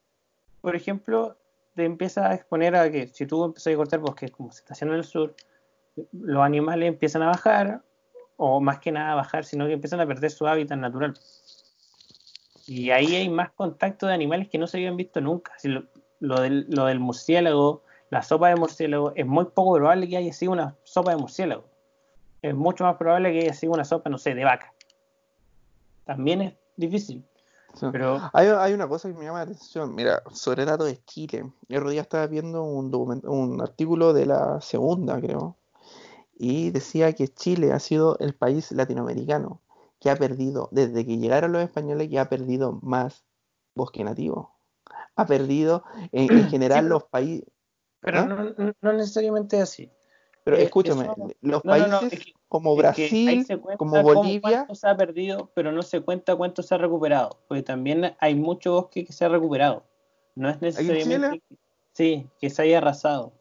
por 0.61 0.77
ejemplo, 0.77 1.37
te 1.75 1.85
empieza 1.85 2.31
a 2.31 2.35
exponer 2.35 2.77
a 2.77 2.91
que 2.91 3.09
si 3.09 3.27
tú 3.27 3.45
empiezas 3.45 3.73
a 3.73 3.77
cortar 3.77 4.01
bosques, 4.01 4.31
como 4.31 4.53
se 4.53 4.61
está 4.61 4.75
haciendo 4.75 4.95
en 4.95 5.01
el 5.01 5.05
sur, 5.05 5.35
los 6.13 6.43
animales 6.43 6.89
empiezan 6.89 7.23
a 7.23 7.27
bajar, 7.27 7.83
o 8.37 8.61
más 8.61 8.79
que 8.81 8.93
nada 8.93 9.13
a 9.13 9.17
bajar, 9.17 9.45
sino 9.45 9.67
que 9.67 9.73
empiezan 9.73 10.01
a 10.01 10.07
perder 10.07 10.31
su 10.31 10.47
hábitat 10.47 10.79
natural. 10.79 11.15
Y 12.67 12.91
ahí 12.91 13.15
hay 13.15 13.29
más 13.29 13.51
contacto 13.53 14.07
de 14.07 14.15
animales 14.15 14.49
que 14.49 14.59
no 14.59 14.67
se 14.67 14.79
habían 14.79 14.97
visto 14.97 15.21
nunca. 15.21 15.53
Si 15.59 15.69
lo, 15.69 15.85
lo 16.27 16.41
del, 16.41 16.67
lo 16.69 16.87
del 16.87 17.01
murciélago, 17.01 17.83
la 18.11 18.23
sopa 18.23 18.49
de 18.49 18.57
murciélago, 18.57 19.13
es 19.15 19.27
muy 19.27 19.45
poco 19.47 19.75
probable 19.75 20.09
que 20.09 20.17
haya 20.17 20.33
sido 20.33 20.53
una 20.53 20.77
sopa 20.85 21.13
de 21.13 21.17
murciélago. 21.17 21.65
Es 22.43 22.55
mucho 22.55 22.85
más 22.85 22.97
probable 22.97 23.33
que 23.33 23.41
haya 23.41 23.55
sido 23.55 23.73
una 23.73 23.85
sopa, 23.85 24.11
no 24.11 24.19
sé, 24.19 24.35
de 24.35 24.45
vaca. 24.45 24.73
También 26.05 26.43
es 26.43 26.55
difícil. 26.77 27.25
Sí. 27.75 27.87
Pero 27.91 28.21
Hay, 28.33 28.47
hay 28.47 28.73
una 28.73 28.87
cosa 28.87 29.09
que 29.09 29.15
me 29.15 29.25
llama 29.25 29.39
la 29.39 29.45
atención. 29.45 29.95
Mira, 29.95 30.23
sobre 30.31 30.65
datos 30.65 30.87
de 30.87 31.03
Chile. 31.05 31.51
El 31.69 31.79
otro 31.79 31.91
día 31.91 32.03
estaba 32.03 32.27
viendo 32.27 32.63
un, 32.63 32.93
document- 32.93 33.25
un 33.25 33.61
artículo 33.61 34.13
de 34.13 34.27
la 34.27 34.61
segunda, 34.61 35.21
creo, 35.21 35.57
y 36.37 36.71
decía 36.71 37.13
que 37.15 37.29
Chile 37.29 37.73
ha 37.73 37.81
sido 37.81 38.17
el 38.19 38.35
país 38.35 38.71
latinoamericano 38.73 39.61
que 40.01 40.11
ha 40.11 40.17
perdido, 40.17 40.69
desde 40.71 41.07
que 41.07 41.17
llegaron 41.17 41.53
los 41.53 41.63
españoles, 41.63 42.09
que 42.11 42.19
ha 42.19 42.29
perdido 42.29 42.79
más 42.83 43.25
bosque 43.75 44.05
nativo. 44.05 44.54
Ha 45.17 45.27
perdido, 45.27 45.85
en, 46.13 46.39
en 46.39 46.49
general, 46.49 46.85
Sí, 46.85 46.89
los 46.91 47.05
países. 47.05 47.47
pero 48.01 48.19
¿Ah? 48.21 48.27
no, 48.27 48.73
no- 48.83 48.93
necesariamente 48.93 49.57
es 49.57 49.63
así. 49.63 49.91
Pero 50.43 50.57
Eh, 50.59 50.65
escúchame, 50.65 51.05
eso- 51.05 51.15
los 51.41 51.65
no, 51.65 51.77
no, 51.79 51.87
no, 51.87 52.01
países 52.01 52.19
es 52.19 52.25
que- 52.27 52.33
como 52.49 52.71
Es 52.73 52.77
que 52.77 52.83
Brasil, 52.83 53.47
se 53.47 53.57
cuenta 53.59 53.79
como 53.79 54.03
Bolivia, 54.03 54.41
cuánto 54.41 54.75
se 54.75 54.89
ha 54.89 54.97
perdido, 54.97 55.51
pero 55.55 55.73
no 55.73 55.83
se 55.83 56.01
cuenta 56.01 56.37
cuánto 56.37 56.63
se 56.63 56.75
ha 56.75 56.79
recuperado, 56.79 57.39
porque 57.49 57.63
también 57.63 58.15
hay 58.21 58.35
mucho 58.35 58.73
bosque 58.73 59.05
que 59.05 59.13
se 59.13 59.25
ha 59.25 59.29
recuperado. 59.29 59.85
No 60.35 60.51
es 60.51 60.61
necesariamente 60.61 61.41
que- 61.49 61.57
sí, 61.93 62.27
que 62.41 62.51
se 62.51 62.63
haya 62.63 62.79
arrasado. 62.79 63.33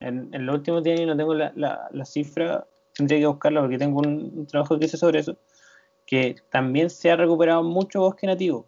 En, 0.00 0.28
en 0.34 0.46
los 0.46 0.56
últimos 0.56 0.82
10 0.82 0.98
años 0.98 1.10
no 1.10 1.16
tengo 1.18 1.34
la, 1.34 1.52
la- 1.54 1.88
la 1.92 2.04
cifra, 2.06 2.66
tendría 2.94 3.20
que 3.20 3.26
buscarla 3.26 3.60
porque 3.60 3.78
tengo 3.78 4.00
un, 4.00 4.32
un 4.34 4.46
trabajo 4.46 4.78
que 4.78 4.86
hice 4.86 4.96
sobre 4.96 5.20
eso, 5.20 5.36
que 6.06 6.34
también 6.50 6.90
se 6.90 7.10
ha 7.10 7.16
recuperado 7.16 7.62
mucho 7.62 8.00
bosque 8.00 8.26
nativo. 8.26 8.66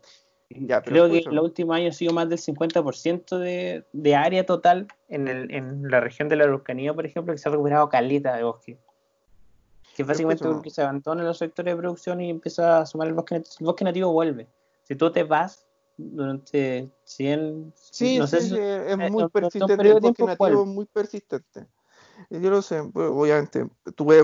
Ya, 0.60 0.82
Creo 0.82 1.08
que 1.08 1.18
en 1.18 1.34
los 1.34 1.44
últimos 1.44 1.76
años 1.76 1.94
ha 1.94 1.98
sido 1.98 2.12
más 2.12 2.28
del 2.28 2.38
50% 2.38 3.38
de, 3.38 3.84
de 3.92 4.14
área 4.16 4.44
total 4.44 4.88
en, 5.08 5.28
el, 5.28 5.50
en 5.52 5.90
la 5.90 6.00
región 6.00 6.28
de 6.28 6.36
la 6.36 6.44
Araucanía, 6.44 6.92
por 6.94 7.06
ejemplo, 7.06 7.32
que 7.32 7.38
se 7.38 7.48
ha 7.48 7.52
recuperado 7.52 7.88
caleta 7.88 8.36
de 8.36 8.42
bosque. 8.42 8.78
Que 9.94 10.04
básicamente 10.04 10.44
porque 10.44 10.70
se 10.70 10.82
abandonan 10.82 11.26
los 11.26 11.38
sectores 11.38 11.74
de 11.74 11.78
producción 11.80 12.20
y 12.20 12.30
empieza 12.30 12.80
a 12.80 12.86
sumar 12.86 13.08
el 13.08 13.14
bosque 13.14 13.34
nativo. 13.36 13.56
El 13.60 13.66
bosque 13.66 13.84
nativo 13.84 14.12
vuelve. 14.12 14.48
Si 14.84 14.96
tú 14.96 15.12
te 15.12 15.22
vas 15.22 15.66
durante 15.96 16.88
100, 17.04 17.72
Sí, 17.76 18.18
no 18.18 18.26
sé 18.26 18.40
sí, 18.40 18.48
si- 18.48 18.54
sí, 18.54 18.60
es 18.60 18.98
eh, 18.98 19.10
muy 19.10 19.28
persistente, 19.28 19.74
el 19.74 20.00
bosque 20.00 20.24
nativo 20.24 20.62
es 20.62 20.66
muy 20.66 20.86
persistente. 20.86 21.66
Yo 22.30 22.50
lo 22.50 22.62
sé, 22.62 22.82
pues, 22.92 23.10
obviamente, 23.10 23.66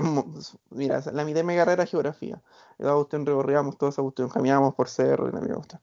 mo- 0.01 0.33
mira, 0.71 1.01
la 1.13 1.23
mitad 1.25 1.39
de 1.39 1.43
mi 1.43 1.55
carrera 1.55 1.83
es 1.83 1.89
geografía. 1.91 2.41
La 2.77 2.93
cuestión 2.93 3.25
recorríamos 3.25 3.77
toda 3.77 3.91
esa 3.91 4.01
cuestión, 4.01 4.29
caminábamos 4.29 4.75
por 4.75 4.89
cerro 4.89 5.29
la 5.31 5.39
cuestión. 5.39 5.81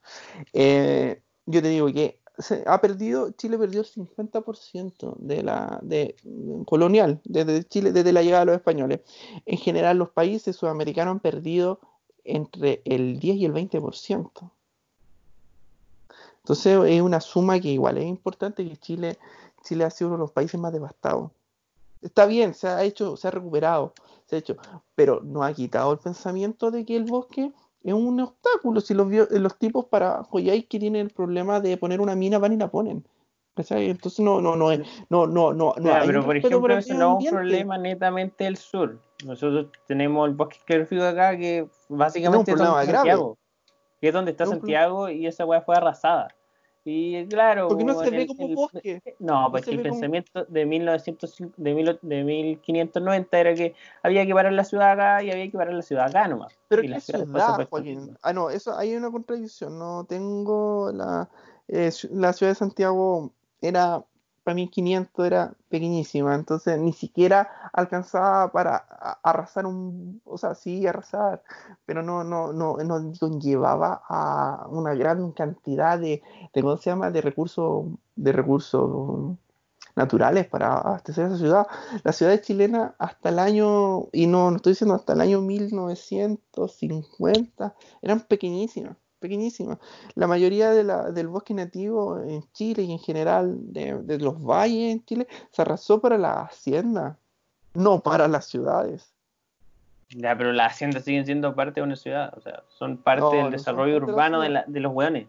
Eh, 0.53 1.23
yo 1.47 1.63
te 1.63 1.69
digo 1.69 1.87
que 1.89 2.21
se 2.39 2.65
ha 2.67 2.81
perdido, 2.81 3.31
Chile 3.33 3.57
perdió 3.59 3.81
el 3.81 3.87
50% 3.87 5.17
de 5.19 5.43
la 5.43 5.79
de 5.83 6.17
colonial, 6.67 7.21
desde 7.25 7.65
Chile, 7.65 7.93
desde 7.93 8.13
la 8.13 8.23
llegada 8.23 8.41
de 8.41 8.47
los 8.47 8.57
españoles. 8.57 9.01
En 9.47 9.59
general, 9.59 9.97
los 9.99 10.11
países 10.11 10.55
sudamericanos 10.57 11.13
han 11.13 11.21
perdido 11.21 11.81
entre 12.25 12.83
el 12.85 13.19
10 13.21 13.37
y 13.37 13.45
el 13.47 13.53
20%. 13.53 14.53
Entonces 16.39 16.79
es 16.87 17.01
una 17.03 17.21
suma 17.21 17.59
que 17.61 17.69
igual 17.69 17.99
es 17.99 18.05
importante 18.07 18.69
que 18.69 18.77
Chile, 18.77 19.19
Chile 19.65 19.85
ha 19.85 19.91
sido 19.91 20.09
uno 20.09 20.17
de 20.19 20.21
los 20.23 20.33
países 20.33 20.61
más 20.61 20.73
devastados. 20.73 21.31
Está 22.07 22.27
bien, 22.27 22.55
se 22.55 22.69
ha 22.69 22.83
hecho, 22.83 23.17
se 23.17 23.29
ha 23.29 23.31
recuperado, 23.31 23.93
se 24.27 24.37
ha 24.37 24.39
hecho, 24.39 24.57
pero 24.95 25.21
no 25.23 25.43
ha 25.43 25.53
quitado 25.53 25.93
el 25.93 25.99
pensamiento 25.99 26.71
de 26.71 26.85
que 26.85 26.97
el 26.97 27.05
bosque 27.05 27.53
es 27.83 27.93
un 27.95 28.21
obstáculo. 28.21 28.81
Si 28.81 28.95
los, 28.95 29.09
bio- 29.09 29.29
los 29.31 29.59
tipos 29.59 29.85
para 29.87 30.23
Joyay 30.25 30.63
que 30.65 30.79
tienen 30.79 31.03
el 31.07 31.11
problema 31.13 31.61
de 31.61 31.77
poner 31.77 32.01
una 32.01 32.15
mina 32.15 32.39
van 32.39 32.53
y 32.53 32.57
la 32.57 32.69
ponen. 32.71 33.07
Entonces 33.59 34.21
no, 34.21 34.41
no, 34.43 34.55
no 34.55 34.69
no, 35.09 35.27
no, 35.27 35.75
pero 36.07 36.21
por 36.27 36.37
ejemplo, 36.37 36.75
eso 36.79 36.95
no 36.95 36.99
es 36.99 37.13
un 37.13 37.19
problema 37.37 37.79
netamente 37.79 38.45
del 38.45 38.57
sur. 38.59 39.01
Nosotros 39.25 39.69
tenemos 39.87 40.29
el 40.29 40.35
bosque 40.35 40.59
esclerófico 40.59 41.03
acá, 41.05 41.37
que 41.39 41.67
básicamente 41.89 42.51
es 42.53 42.59
donde. 42.59 42.87
Santiago. 42.99 43.39
Que 44.01 44.09
es 44.09 44.13
donde 44.13 44.31
está 44.33 44.45
Santiago 44.59 45.09
y 45.09 45.27
esa 45.27 45.47
weá 45.47 45.63
fue 45.63 45.75
arrasada. 45.75 46.29
Y 46.89 47.27
claro, 47.27 47.67
Porque 47.67 47.83
no 47.83 47.99
se 47.99 48.11
ve 48.11 48.23
el- 48.23 48.27
como 48.29 48.47
el- 48.49 48.55
bosque. 48.55 49.03
No, 49.19 49.49
porque 49.51 49.71
el 49.71 49.79
como- 49.79 49.83
pensamiento 49.91 50.45
de 50.45 50.67
1905 50.67 51.53
de, 51.57 51.75
mil, 51.75 51.99
de 52.01 52.23
1590 52.25 53.41
era 53.41 53.55
que 53.57 53.75
había 54.05 54.25
que 54.25 54.33
parar 54.33 54.53
la 54.53 54.63
ciudad 54.63 54.93
acá 54.93 55.21
y 55.25 55.33
había 55.33 55.51
que 55.51 55.59
parar 55.59 55.75
la 55.75 55.83
ciudad 55.83 56.07
acá 56.07 56.29
nomás. 56.29 56.57
Pero 56.69 56.83
qué 56.83 56.89
la 56.89 57.01
ciudad 57.01 57.27
fue 57.57 57.65
Joaquín. 57.65 58.17
Ah, 58.23 58.33
no, 58.33 58.51
eso 58.51 58.77
hay 58.79 58.95
una 58.95 59.11
contradicción. 59.11 59.79
No 59.81 60.05
tengo 60.09 60.93
la 60.95 61.29
eh, 61.67 61.91
la 62.13 62.33
ciudad 62.33 62.53
de 62.53 62.55
Santiago 62.57 63.33
era 63.61 64.05
para 64.47 64.55
mí 64.55 64.69
500 64.69 65.27
era 65.27 65.55
pequeñísima, 65.69 66.37
entonces 66.37 66.79
ni 66.79 66.93
siquiera 66.93 67.51
alcanzaba 67.73 68.53
para 68.53 68.77
arrasar 69.25 69.67
un, 69.67 70.23
o 70.25 70.39
sea, 70.39 70.55
sí 70.55 70.87
arrasar, 70.87 71.43
pero 71.85 72.05
no 72.05 72.23
no 72.23 72.53
no 72.53 72.77
no 72.77 73.13
conllevaba 73.19 74.03
a 74.09 74.69
una 74.71 74.95
gran 74.95 75.33
cantidad 75.33 75.99
de, 75.99 76.23
de 76.55 76.63
¿cómo 76.63 76.77
se 76.77 76.91
llama? 76.91 77.11
de 77.11 77.23
recursos 77.23 77.87
de 78.15 78.31
recursos 78.31 79.37
naturales 79.97 80.47
para 80.47 80.79
abastecer 80.79 81.27
esa 81.27 81.39
ciudad. 81.39 81.67
La 82.05 82.13
ciudad 82.13 82.41
chilena 82.41 82.95
hasta 83.01 83.31
el 83.31 83.41
año, 83.41 84.11
y 84.13 84.29
no, 84.29 84.53
no 84.53 84.59
estoy 84.59 84.75
diciendo 84.75 84.95
hasta 84.95 85.15
el 85.15 85.23
año 85.23 85.41
1950, 85.41 87.75
eran 88.01 88.21
pequeñísimas, 88.21 88.97
pequeñísimas. 89.27 89.79
La 90.15 90.27
mayoría 90.27 90.71
de 90.71 90.85
la, 90.85 91.11
del 91.11 91.29
bosque 91.29 91.53
nativo 91.55 92.21
en 92.21 92.43
Chile 92.53 92.85
y 92.85 92.93
en 92.93 92.99
general 92.99 93.55
de, 93.73 93.99
de 94.03 94.19
los 94.19 94.41
valles 94.43 94.93
en 94.93 95.05
Chile 95.05 95.27
se 95.51 95.63
arrasó 95.63 96.01
para 96.01 96.17
la 96.19 96.43
hacienda, 96.43 97.19
no 97.75 98.01
para 98.01 98.29
las 98.29 98.47
ciudades. 98.47 99.13
Ya, 100.11 100.37
pero 100.39 100.53
las 100.53 100.73
haciendas 100.73 101.03
siguen 101.05 101.25
siendo 101.27 101.55
parte 101.55 101.81
de 101.81 101.85
una 101.85 101.97
ciudad, 101.97 102.33
o 102.37 102.41
sea, 102.41 102.63
son 102.69 102.97
parte 102.99 103.23
No, 103.23 103.31
del 103.33 103.43
no 103.45 103.51
desarrollo 103.51 103.97
urbano 103.97 104.41
de, 104.41 104.47
ciudad. 104.47 104.65
la- 104.67 104.73
de 104.73 104.81
los 104.81 104.93
hueones. 104.93 105.27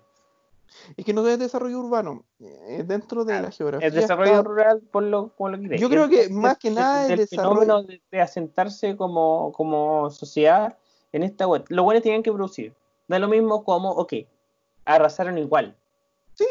Es 0.98 1.06
que 1.06 1.14
no 1.14 1.26
es 1.28 1.40
desarrollo 1.40 1.80
urbano, 1.80 2.26
eh, 2.42 2.84
dentro 2.86 3.24
de 3.24 3.42
la 3.42 3.52
geografía 3.52 3.88
El 3.88 3.94
desarrollo 3.94 4.32
está- 4.34 4.44
rural, 4.44 4.82
por 4.92 5.02
lo, 5.02 5.32
lo 5.40 5.58
quieras. 5.58 5.80
Yo 5.80 5.90
creo 5.90 6.10
que 6.10 6.30
más 6.30 6.58
que 6.58 6.70
nada 6.70 7.06
el 7.06 7.14
el 7.14 7.20
desarrollo- 7.20 7.62
fenómeno 7.62 7.84
de, 7.84 8.02
de 8.12 8.22
asentarse 8.22 8.96
como, 8.98 9.52
como 9.54 10.10
sociedad 10.12 10.78
en 11.14 11.24
esta 11.24 11.48
web. 11.48 11.64
Los 11.70 11.86
buenos 11.86 12.04
tienen 12.04 12.22
que 12.22 12.32
producir. 12.34 12.74
Da 13.08 13.20
lo 13.20 13.28
mismo 13.28 13.64
como, 13.64 13.92
ok, 13.92 14.14
arrasaron 14.86 15.38
igual. 15.38 15.76
Sí, 16.34 16.46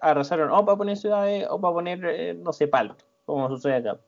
Arrasaron 0.00 0.50
o 0.50 0.64
para 0.64 0.78
poner 0.78 0.96
ciudades 0.96 1.46
o 1.50 1.60
para 1.60 1.74
poner, 1.74 2.04
eh, 2.04 2.34
no 2.34 2.52
sé, 2.52 2.68
palos, 2.68 2.96
como 3.26 3.48
sucede 3.48 3.76
acá. 3.76 4.00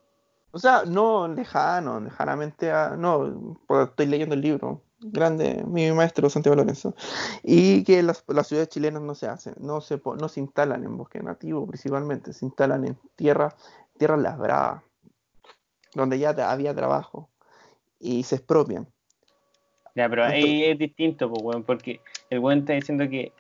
O 0.53 0.59
sea, 0.59 0.85
no 0.87 1.29
lejano, 1.29 2.01
lejanamente 2.01 2.71
a... 2.71 2.97
No, 2.97 3.59
estoy 3.83 4.07
leyendo 4.07 4.35
el 4.35 4.41
libro, 4.41 4.81
grande, 5.01 5.63
mi 5.67 5.91
maestro 5.93 6.31
Santiago 6.31 6.57
Lorenzo, 6.57 6.95
y 7.43 7.85
que 7.85 8.03
las, 8.03 8.25
las 8.29 8.47
ciudades 8.47 8.71
chilenas 8.71 9.03
no 9.03 9.15
se 9.15 9.27
hacen, 9.27 9.55
no 9.59 9.81
se, 9.81 10.01
no 10.19 10.29
se 10.29 10.41
instalan 10.41 10.85
en 10.85 10.97
bosque 10.97 11.23
nativo 11.23 11.67
principalmente, 11.67 12.33
se 12.33 12.47
instalan 12.47 12.87
en 12.87 12.99
tierra, 13.17 13.55
tierras 13.99 14.21
labradas, 14.21 14.83
donde 15.95 16.19
ya 16.19 16.31
había 16.51 16.75
trabajo, 16.75 17.29
y 17.99 18.23
se 18.23 18.37
expropian. 18.37 18.89
Ya, 19.97 20.09
pero 20.09 20.25
ahí 20.25 20.63
es 20.65 20.79
distinto, 20.79 21.29
pues, 21.31 21.43
weón, 21.43 21.63
porque 21.65 22.01
el 22.31 22.39
weón 22.39 22.61
está 22.61 22.75
diciendo 22.75 23.09
que 23.09 23.33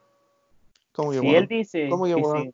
¿Cómo 0.92 1.11
que 1.12 1.19
si 1.21 1.35
él 1.35 1.47
dice 1.47 1.88
¿Cómo 1.90 2.05
que 2.07 2.14
que 2.14 2.21
bueno? 2.23 2.42
si- 2.42 2.53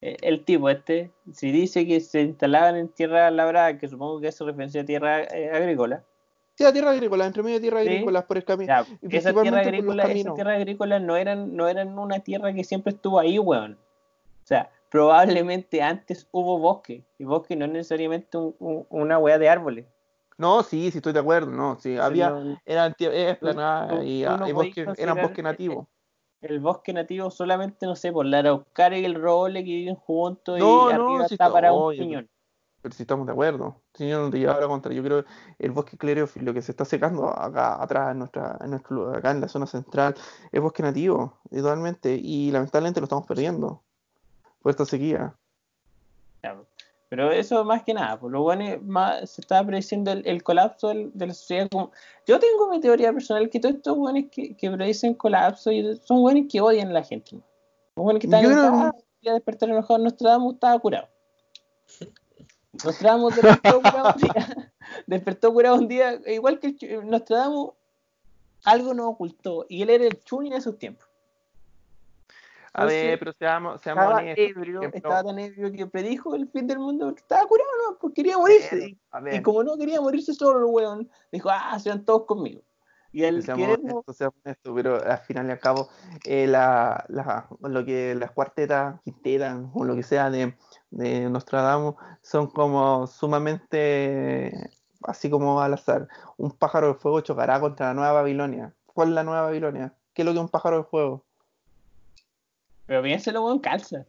el 0.00 0.44
tipo 0.44 0.70
este, 0.70 1.10
si 1.32 1.50
dice 1.50 1.84
que 1.84 2.00
se 2.00 2.20
instalaban 2.22 2.76
en 2.76 2.88
tierra 2.88 3.28
labrada, 3.32 3.76
que 3.76 3.88
supongo 3.88 4.20
que 4.20 4.28
hace 4.28 4.44
referencia 4.44 4.82
a 4.82 4.84
tierra 4.84 5.22
eh, 5.24 5.50
agrícola, 5.52 6.04
Sí, 6.54 6.64
a 6.64 6.72
tierra 6.72 6.90
agrícola, 6.90 7.26
entre 7.26 7.42
medio 7.42 7.56
de 7.56 7.60
tierra 7.62 7.82
Sí. 7.82 7.88
agrícola, 7.88 8.26
por 8.26 8.36
el 8.36 8.44
camino, 8.44 8.72
esa 9.10 9.32
tierra 9.32 9.60
agrícola, 9.60 10.02
esa 10.04 10.08
caminos. 10.12 10.34
tierra 10.34 10.54
agrícola 10.54 10.98
no 11.00 11.16
eran, 11.16 11.54
no 11.56 11.68
eran 11.68 11.96
una 11.98 12.20
tierra 12.20 12.52
que 12.52 12.62
siempre 12.64 12.92
estuvo 12.92 13.18
ahí, 13.20 13.38
weón. 13.38 13.72
O 13.74 14.46
sea, 14.46 14.70
probablemente 14.88 15.82
antes 15.82 16.26
hubo 16.32 16.58
bosque, 16.58 17.02
y 17.18 17.24
bosque 17.24 17.54
no 17.56 17.64
es 17.66 17.70
necesariamente 17.72 18.38
un- 18.38 18.54
un- 18.60 18.86
una 18.90 19.18
weá 19.18 19.38
de 19.38 19.48
árboles. 19.48 19.84
No, 20.38 20.62
sí, 20.62 20.90
sí 20.92 20.98
estoy 20.98 21.12
de 21.12 21.18
acuerdo, 21.18 21.50
no, 21.50 21.78
sí, 21.80 21.96
había, 21.98 22.30
No- 22.30 22.58
eran 22.64 22.94
tú- 22.94 23.06
y, 24.04 24.22
y 24.22 24.52
bosque, 24.52 24.86
eran 24.96 25.16
bosque 25.20 25.42
nativo. 25.42 25.88
el 26.40 26.60
bosque 26.60 26.92
nativo 26.92 27.30
solamente, 27.30 27.86
no 27.86 27.96
sé, 27.96 28.12
por 28.12 28.24
la 28.24 28.38
araucaria 28.38 29.00
y 29.00 29.04
el 29.04 29.16
roble 29.16 29.64
que 29.64 29.70
viven 29.70 29.96
juntos 29.96 30.58
No, 30.58 30.64
y 30.90 30.92
no, 30.92 31.02
arriba 31.02 31.22
está 31.22 31.34
está- 31.34 31.52
para 31.52 31.72
un 31.72 31.82
oye, 31.82 32.02
piñón. 32.02 32.30
Pero 32.80 32.94
si 32.94 33.02
estamos 33.02 33.26
de 33.26 33.32
acuerdo, 33.32 33.82
si 33.94 34.08
yo 34.08 34.30
no 34.30 34.68
contra, 34.68 34.92
yo 34.92 35.02
creo 35.02 35.24
que 35.24 35.30
el 35.58 35.72
bosque 35.72 35.98
clerófilo 35.98 36.54
que 36.54 36.62
se 36.62 36.70
está 36.70 36.84
secando 36.84 37.28
acá 37.28 37.82
atrás, 37.82 38.12
en 38.12 38.20
nuestra, 38.20 38.56
en 38.60 38.70
nuestro 38.70 39.12
acá 39.12 39.32
en 39.32 39.40
la 39.40 39.48
zona 39.48 39.66
central, 39.66 40.14
es 40.52 40.60
bosque 40.60 40.84
nativo, 40.84 41.40
totalmente, 41.50 42.14
y 42.14 42.52
lamentablemente 42.52 43.00
lo 43.00 43.04
estamos 43.04 43.26
perdiendo 43.26 43.82
por 44.62 44.70
esta 44.70 44.84
sequía. 44.84 45.34
Ya, 46.44 46.56
Pero 47.10 47.32
eso 47.32 47.64
más 47.64 47.82
que 47.84 47.94
nada, 47.94 48.20
por 48.20 48.30
lo 48.30 48.42
bueno 48.42 48.64
más, 48.82 49.30
se 49.30 49.40
está 49.40 49.64
prediciendo 49.64 50.12
el, 50.12 50.26
el 50.26 50.42
colapso 50.42 50.88
del- 50.88 51.10
de 51.14 51.26
la 51.28 51.34
sociedad. 51.34 51.66
Como, 51.70 51.90
yo 52.26 52.38
tengo 52.38 52.68
mi 52.68 52.80
teoría 52.80 53.12
personal 53.12 53.48
que 53.48 53.60
todos 53.60 53.76
estos 53.76 53.96
buenos 53.96 54.24
que, 54.30 54.54
que 54.56 54.70
predicen 54.70 55.14
colapso 55.14 55.72
y 55.72 55.96
son 56.04 56.20
buenos 56.20 56.44
que 56.50 56.60
odian 56.60 56.88
a 56.88 56.92
la 56.92 57.02
gente. 57.02 57.36
¿no? 57.36 57.42
Son 57.94 58.04
buenos 58.04 58.20
que 58.20 58.26
están 58.26 58.42
Yo 58.42 58.50
creo 58.50 58.66
enojados, 58.68 59.02
ya 59.22 59.32
despertar 59.32 59.70
enojado. 59.70 59.98
Nostradamus 60.00 60.54
estaba 60.54 60.78
curado. 60.78 61.08
Nostradamus 62.84 63.34
despertó 63.34 63.80
curado 63.80 64.12
un 64.14 64.20
día. 64.22 64.72
despertó 65.06 65.52
curado 65.52 65.76
un 65.76 65.88
día, 65.88 66.20
igual 66.26 66.58
que 66.60 66.76
el 66.80 67.08
Nostradamus, 67.08 67.70
algo 68.64 68.92
nos 68.92 69.06
ocultó 69.06 69.64
y 69.68 69.80
él 69.82 69.88
era 69.90 70.04
el 70.04 70.20
Chuni 70.24 70.50
de 70.50 70.60
sus 70.60 70.78
tiempos. 70.78 71.07
A 72.72 72.84
ver, 72.84 73.18
pero 73.18 73.32
seamos, 73.32 73.80
seamos 73.80 74.04
Estaba 74.04 74.20
honestos. 74.20 74.46
ebrio, 74.50 74.80
estaba 74.92 75.24
tan 75.24 75.38
ebrio 75.38 75.72
que 75.72 75.86
predijo 75.86 76.34
el 76.34 76.48
fin 76.50 76.66
del 76.66 76.78
mundo 76.78 77.06
porque 77.06 77.22
estaba 77.22 77.46
curado, 77.46 77.70
¿no? 77.88 77.98
Porque 77.98 78.14
quería 78.22 78.38
morirse. 78.38 78.98
Y 79.32 79.42
como 79.42 79.64
no 79.64 79.76
quería 79.76 80.00
morirse 80.00 80.34
solo, 80.34 80.58
el 80.60 80.64
weón, 80.66 81.10
dijo, 81.32 81.48
ah, 81.50 81.78
sean 81.78 82.04
todos 82.04 82.24
conmigo. 82.26 82.62
Y 83.10 83.24
al 83.24 83.42
seamos 83.42 83.78
honestos, 83.78 84.16
seamos 84.18 84.36
honestos, 84.44 84.72
pero 84.76 85.02
al 85.02 85.18
final 85.18 85.46
y 85.46 85.50
al 85.50 85.58
cabo, 85.58 85.88
eh, 86.24 86.46
la, 86.46 87.04
la- 87.08 87.48
lo 87.62 87.84
que 87.84 88.14
las 88.14 88.32
cuartetas, 88.32 89.00
quintetas 89.02 89.58
o 89.74 89.84
lo 89.84 89.96
que 89.96 90.02
sea 90.02 90.30
de, 90.30 90.54
de 90.90 91.28
Nostradamus 91.30 91.94
son 92.22 92.48
como 92.48 93.06
sumamente 93.06 94.52
así 95.04 95.30
como 95.30 95.60
al 95.62 95.74
azar. 95.74 96.06
Un 96.36 96.50
pájaro 96.52 96.88
de 96.88 96.94
fuego 96.94 97.20
chocará 97.22 97.58
contra 97.60 97.88
la 97.88 97.94
Nueva 97.94 98.12
Babilonia. 98.12 98.74
¿Cuál 98.86 99.08
es 99.08 99.14
la 99.14 99.24
Nueva 99.24 99.42
Babilonia? 99.42 99.94
¿Qué 100.12 100.22
es 100.22 100.26
lo 100.26 100.32
que 100.32 100.38
es 100.38 100.42
un 100.44 100.48
pájaro 100.50 100.78
de 100.78 100.84
fuego? 100.84 101.24
Pero 102.88 103.02
piénselo, 103.02 103.44
weón, 103.44 103.58
calza. 103.60 104.04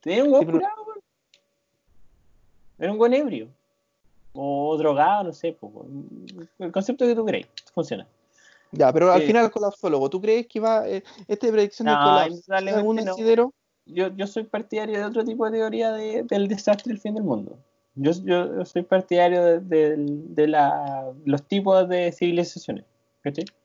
Tenía 0.00 0.22
un 0.24 0.30
weón 0.32 0.44
Sí, 0.46 0.52
curado, 0.52 0.82
weón. 0.86 0.98
Era 2.78 2.92
un 2.92 2.98
buen 2.98 3.14
ebrio. 3.14 3.48
O 4.34 4.76
drogado, 4.76 5.24
no 5.24 5.32
sé, 5.32 5.56
weón. 5.60 6.26
el 6.58 6.70
concepto 6.70 7.06
que 7.06 7.14
tú 7.16 7.24
crees 7.24 7.48
funciona. 7.74 8.06
Ya, 8.72 8.92
pero 8.92 9.10
al 9.10 9.22
final 9.22 9.44
el 9.46 9.50
colapsólogo, 9.50 10.10
¿tú 10.10 10.20
crees 10.20 10.46
que 10.46 10.60
va 10.60 10.86
eh, 10.88 11.02
esta 11.28 11.48
predicción 11.50 11.86
del 11.86 11.94
No, 11.94 12.02
colapso? 12.02 12.28
¿tiene 12.28 12.38
indudablemente 12.38 13.00
algún 13.00 13.36
no. 13.36 13.52
Yo, 13.86 14.08
yo 14.16 14.26
soy 14.26 14.44
partidario 14.44 14.98
de 14.98 15.04
otro 15.04 15.24
tipo 15.24 15.44
de 15.48 15.58
teoría 15.58 15.92
de- 15.92 16.22
del 16.24 16.48
desastre 16.48 16.92
del 16.92 17.00
fin 17.00 17.14
del 17.14 17.22
mundo. 17.24 17.58
Yo, 17.94 18.10
yo, 18.24 18.64
soy 18.64 18.82
partidario 18.82 19.44
de, 19.44 19.60
de- 19.60 19.94
de 19.98 20.48
la- 20.48 21.10
los 21.24 21.42
tipos 21.44 21.88
de 21.88 22.10
civilizaciones. 22.12 22.84
¿cachai? 23.22 23.44
Y 23.44 23.63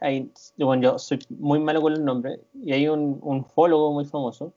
hay, 0.00 0.30
bueno, 0.56 0.82
yo 0.82 0.98
soy 0.98 1.18
muy 1.28 1.60
malo 1.60 1.80
con 1.82 1.92
los 1.92 2.00
nombres 2.02 2.40
y 2.54 2.72
hay 2.72 2.88
un, 2.88 3.18
un 3.22 3.44
fólogo 3.44 3.92
muy 3.92 4.04
famoso. 4.06 4.52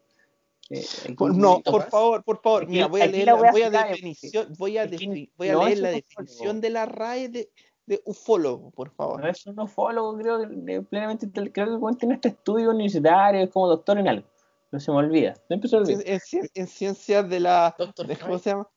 eh, 0.70 0.84
no, 1.18 1.62
por 1.62 1.82
más. 1.82 1.90
favor, 1.90 2.24
por 2.24 2.42
favor, 2.42 2.68
mira, 2.68 2.88
voy 2.88 3.02
a 3.02 3.08
leer 3.08 3.26
la 3.26 3.34
voy 3.36 3.62
a 3.64 3.70
definición, 3.70 4.48
voy 4.58 4.78
a, 4.78 4.86
defi- 4.88 5.32
voy 5.38 5.50
a 5.50 5.54
no 5.54 5.66
leer 5.66 5.78
la 5.80 5.90
definición 5.92 6.62
de 6.62 6.70
la 6.70 6.86
RAE 6.86 7.30
de, 7.30 7.50
de 7.86 8.02
ufólogo, 8.06 8.72
por 8.72 8.92
favor. 8.92 9.22
No 9.22 9.28
es 9.28 9.46
un 9.48 9.60
ufólogo, 9.60 10.18
creo 10.18 10.40
que 10.42 10.82
plenamente 10.84 11.28
creo 11.52 11.80
que 11.80 11.96
tiene 11.98 12.16
este 12.16 12.30
estudio 12.30 12.70
universitario, 12.70 13.42
es 13.42 13.50
como 13.50 13.68
doctor 13.68 13.98
en 13.98 14.08
algo. 14.08 14.28
No 14.72 14.80
se 14.80 14.92
me 14.92 14.98
olvida. 14.98 15.34
Se 15.48 15.58
me 15.58 15.78
olvida. 15.78 16.02
En, 16.02 16.14
en 16.14 16.20
cien- 16.20 16.52
en 16.54 16.68
ciencias 16.68 17.28
de 17.28 17.40
la. 17.40 17.76
Doctor 17.78 18.06
de- 18.06 18.18
¿Cómo 18.18 18.38
se 18.38 18.52
llama? 18.52 18.70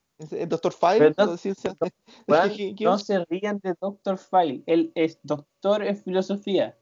Doctor 0.49 0.73
File. 0.73 0.99
Pero 0.99 1.15
doc- 1.17 1.31
o 1.35 1.37
ciencias 1.37 1.79
de- 1.79 1.93
Weón, 2.29 2.51
¿qué- 2.51 2.75
qué- 2.77 2.85
no 2.85 2.99
se 2.99 3.25
rían 3.27 3.59
de 3.63 3.75
Dr. 3.81 4.19
File. 4.19 4.63
Él 4.67 4.93
es 4.95 5.19
doctor 5.23 5.83
en 5.85 5.97
filosofía. 5.97 6.77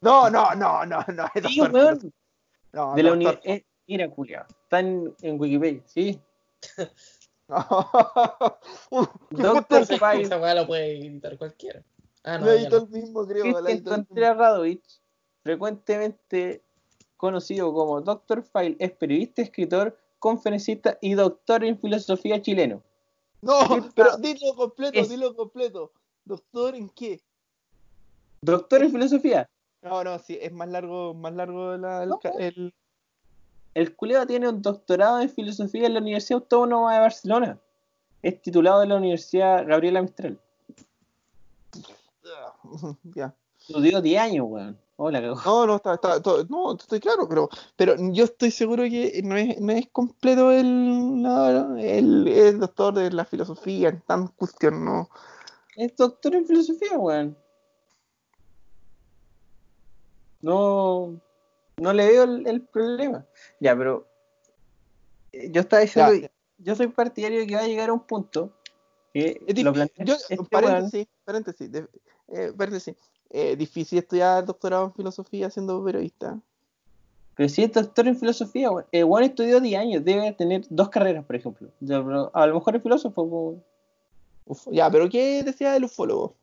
no, 0.00 0.30
no, 0.30 0.54
no, 0.54 0.84
no, 0.86 1.04
no, 1.08 1.24
es 1.34 1.44
Sí, 1.46 1.58
doctor- 1.60 1.98
no, 2.72 2.94
De 2.94 3.02
la 3.02 3.10
doctor- 3.10 3.14
universidad. 3.40 3.62
Mira, 3.86 4.10
culiao. 4.10 4.44
Está 4.64 4.80
en, 4.80 5.14
en 5.22 5.40
Wikipedia, 5.40 5.82
¿sí? 5.86 6.20
Uh, 8.90 9.06
Doctor 9.30 9.86
File. 9.86 10.22
Esa 10.22 10.38
weá 10.38 10.54
la 10.54 10.66
puede 10.66 10.98
editar 10.98 11.36
cualquiera. 11.38 11.82
Ah, 12.24 12.36
no, 12.38 12.44
Lo 12.44 12.52
editó 12.52 12.76
el 12.78 12.88
mismo, 12.90 13.26
creo. 13.26 13.44
mismo. 13.62 13.90
Contreras 13.90 14.36
Radovich, 14.36 15.00
frecuentemente 15.42 16.62
conocido 17.16 17.72
como 17.72 18.02
Dr. 18.02 18.42
File, 18.42 18.76
es 18.78 18.92
periodista, 18.92 19.40
escritor, 19.40 19.98
conferencista 20.18 20.98
y 21.00 21.14
doctor 21.14 21.64
en 21.64 21.78
filosofía 21.78 22.40
chileno. 22.42 22.82
No, 23.42 23.58
¿Qué 23.68 23.82
pero 23.94 24.16
dilo 24.18 24.54
completo, 24.56 24.98
Es- 24.98 25.08
dilo 25.08 25.34
completo. 25.36 25.92
¿Doctor 26.24 26.74
en 26.74 26.88
qué? 26.90 27.20
Doctor 28.40 28.82
en 28.82 28.90
filosofía. 28.92 29.48
No, 29.82 30.02
no, 30.04 30.18
sí, 30.18 30.38
es 30.40 30.52
más 30.52 30.68
largo, 30.68 31.14
más 31.14 31.32
largo 31.34 31.76
la- 31.76 32.02
el, 32.04 32.12
el- 32.38 32.74
El 33.74 33.94
culeo 33.94 34.26
tiene 34.26 34.48
un 34.48 34.60
doctorado 34.60 35.20
en 35.20 35.30
filosofía 35.30 35.86
en 35.86 35.94
la 35.94 36.00
Universidad 36.00 36.40
Autónoma 36.42 36.94
de 36.94 37.00
Barcelona. 37.00 37.58
Es 38.22 38.42
titulado 38.42 38.80
de 38.80 38.86
la 38.88 38.96
Universidad 38.96 39.64
Gabriela 39.66 40.02
Mistral. 40.02 40.40
ya. 43.14 43.34
Estudió 43.68 44.00
10 44.00 44.20
años, 44.20 44.46
weón. 44.48 44.78
Hola, 44.96 45.20
cagó. 45.20 45.40
No, 45.44 45.66
no, 45.66 45.76
está, 45.76 45.94
está, 45.94 46.22
todo- 46.22 46.44
no, 46.48 46.74
estoy 46.74 47.00
claro, 47.00 47.28
pero, 47.28 47.50
pero 47.76 47.94
yo 48.12 48.24
estoy 48.24 48.50
seguro 48.50 48.82
que 48.84 49.20
no 49.22 49.36
es, 49.36 49.60
no 49.60 49.72
es 49.72 49.88
completo 49.92 50.50
el, 50.50 51.20
no, 51.22 51.76
el, 51.78 52.26
el 52.26 52.58
doctor 52.58 52.94
de 52.94 53.10
la 53.10 53.26
filosofía 53.26 53.90
en 53.90 54.00
tan 54.00 54.28
cuestión, 54.28 54.84
no. 54.84 55.08
Es 55.76 55.94
doctor 55.96 56.34
en 56.34 56.46
filosofía, 56.46 56.98
weón. 56.98 57.36
No, 60.40 61.20
no 61.76 61.92
le 61.92 62.06
veo 62.06 62.22
el, 62.24 62.46
el 62.46 62.62
problema. 62.62 63.26
Ya, 63.60 63.76
pero 63.76 64.08
eh, 65.32 65.50
yo 65.52 65.60
estaba 65.60 65.82
diciendo, 65.82 66.14
Ya, 66.14 66.30
yo 66.56 66.74
soy 66.74 66.88
partidario 66.88 67.40
de 67.40 67.46
que 67.46 67.54
va 67.54 67.60
a 67.62 67.66
llegar 67.66 67.90
a 67.90 67.92
un 67.92 68.00
punto 68.06 68.54
que 69.12 69.42
Es 69.46 69.62
lo 69.62 69.72
plantea 69.74 70.04
yo, 70.06 70.14
este 70.14 70.34
weón. 70.36 70.48
paréntesis, 70.50 71.06
paréntesis, 71.24 71.70
de- 71.70 71.88
eh, 72.28 72.52
paréntesis. 72.56 72.96
Eh, 73.30 73.56
difícil 73.56 73.98
estudiar 73.98 74.44
doctorado 74.44 74.86
en 74.86 74.92
filosofía 74.94 75.50
siendo 75.50 75.82
periodista. 75.84 76.38
Pero 77.36 77.48
si 77.48 77.62
es 77.62 77.72
doctor 77.72 78.08
en 78.08 78.16
filosofía, 78.16 78.70
weón. 78.70 78.86
El 78.90 79.04
weón 79.04 79.24
estudió 79.24 79.60
10 79.60 79.80
años, 79.80 80.04
debe 80.04 80.32
tener 80.32 80.62
dos 80.70 80.88
carreras, 80.88 81.24
por 81.24 81.36
ejemplo. 81.36 81.68
A 82.32 82.46
lo 82.46 82.54
mejor 82.54 82.76
es 82.76 82.82
filósofo. 82.82 83.62
Uf, 84.46 84.66
ya, 84.72 84.90
pero 84.90 85.08
¿qué 85.08 85.42
decía 85.44 85.76
el 85.76 85.84
ufólogo? 85.84 86.34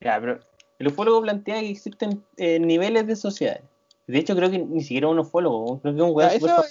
Ya, 0.00 0.18
pero 0.20 0.38
el 0.78 0.86
ufólogo 0.86 1.20
plantea 1.20 1.60
que 1.60 1.70
existen 1.70 2.22
eh, 2.36 2.58
niveles 2.58 3.06
de 3.06 3.16
sociedades. 3.16 3.62
De 4.06 4.18
hecho, 4.18 4.34
creo 4.34 4.50
que 4.50 4.58
ni 4.58 4.80
siquiera 4.82 5.08
un 5.08 5.18
ufólogo, 5.18 5.80
creo 5.80 5.94
que 5.94 6.02
un 6.02 6.10
weón 6.14 6.30
esa, 6.30 6.64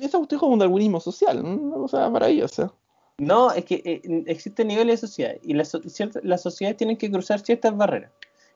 es 0.00 0.38
como 0.38 0.52
un 0.52 0.58
darwinismo 0.58 1.00
social, 1.00 1.42
¿no? 1.42 1.48
una 1.56 1.76
cosa 1.76 2.10
maravillosa. 2.10 2.72
No, 3.18 3.50
es 3.50 3.64
que 3.64 3.82
eh, 3.84 4.24
existen 4.26 4.68
niveles 4.68 5.00
de 5.00 5.06
sociedad 5.06 5.34
y 5.42 5.54
las, 5.54 5.68
so- 5.68 5.80
ciertas- 5.88 6.22
las 6.22 6.42
sociedades 6.42 6.76
tienen 6.76 6.96
que 6.98 7.10
cruzar 7.10 7.40
ciertas 7.40 7.74
barreras. 7.76 8.12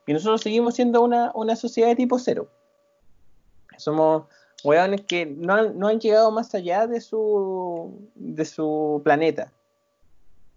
Y 0.07 0.13
nosotros 0.13 0.41
seguimos 0.41 0.75
siendo 0.75 1.03
una, 1.03 1.31
una 1.35 1.57
sociedad 1.57 1.89
de 1.89 1.97
tipo 1.97 2.19
cero. 2.19 2.49
Somos 3.77 4.25
hueones 4.65 5.03
que 5.03 5.27
no 5.27 5.55
han, 5.55 5.79
no 5.79 5.89
han 5.89 6.01
llegado 6.01 6.31
más 6.31 6.55
allá 6.55 6.87
de 6.87 7.01
su, 7.01 8.09
de 8.15 8.45
su 8.45 9.01
planeta. 9.05 9.53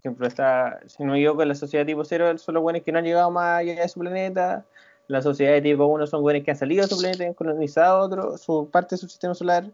Por 0.02 0.10
ejemplo, 0.10 0.28
está, 0.28 0.80
si 0.88 1.04
no 1.04 1.14
me 1.14 1.20
equivoco, 1.20 1.46
la 1.46 1.56
sociedad 1.56 1.86
de 1.86 1.94
tipo 1.94 2.04
cero 2.04 2.38
son 2.38 2.56
los 2.56 2.64
hueones 2.64 2.84
que 2.84 2.92
no 2.92 3.00
han 3.00 3.06
llegado 3.06 3.32
más 3.32 3.60
allá 3.60 3.82
de 3.82 3.88
su 3.88 4.00
planeta. 4.00 4.66
La 5.08 5.22
sociedad 5.22 5.52
de 5.52 5.62
tipo 5.62 5.86
1 5.86 6.08
son 6.08 6.24
hueones 6.24 6.44
que 6.44 6.52
han 6.52 6.58
salido 6.58 6.84
de 6.84 6.88
su 6.88 6.98
planeta 6.98 7.24
y 7.24 7.28
han 7.28 7.34
colonizado 7.34 8.00
otro, 8.00 8.38
su 8.38 8.70
parte 8.72 8.96
de 8.96 9.00
su 9.00 9.10
sistema 9.10 9.34
solar. 9.34 9.66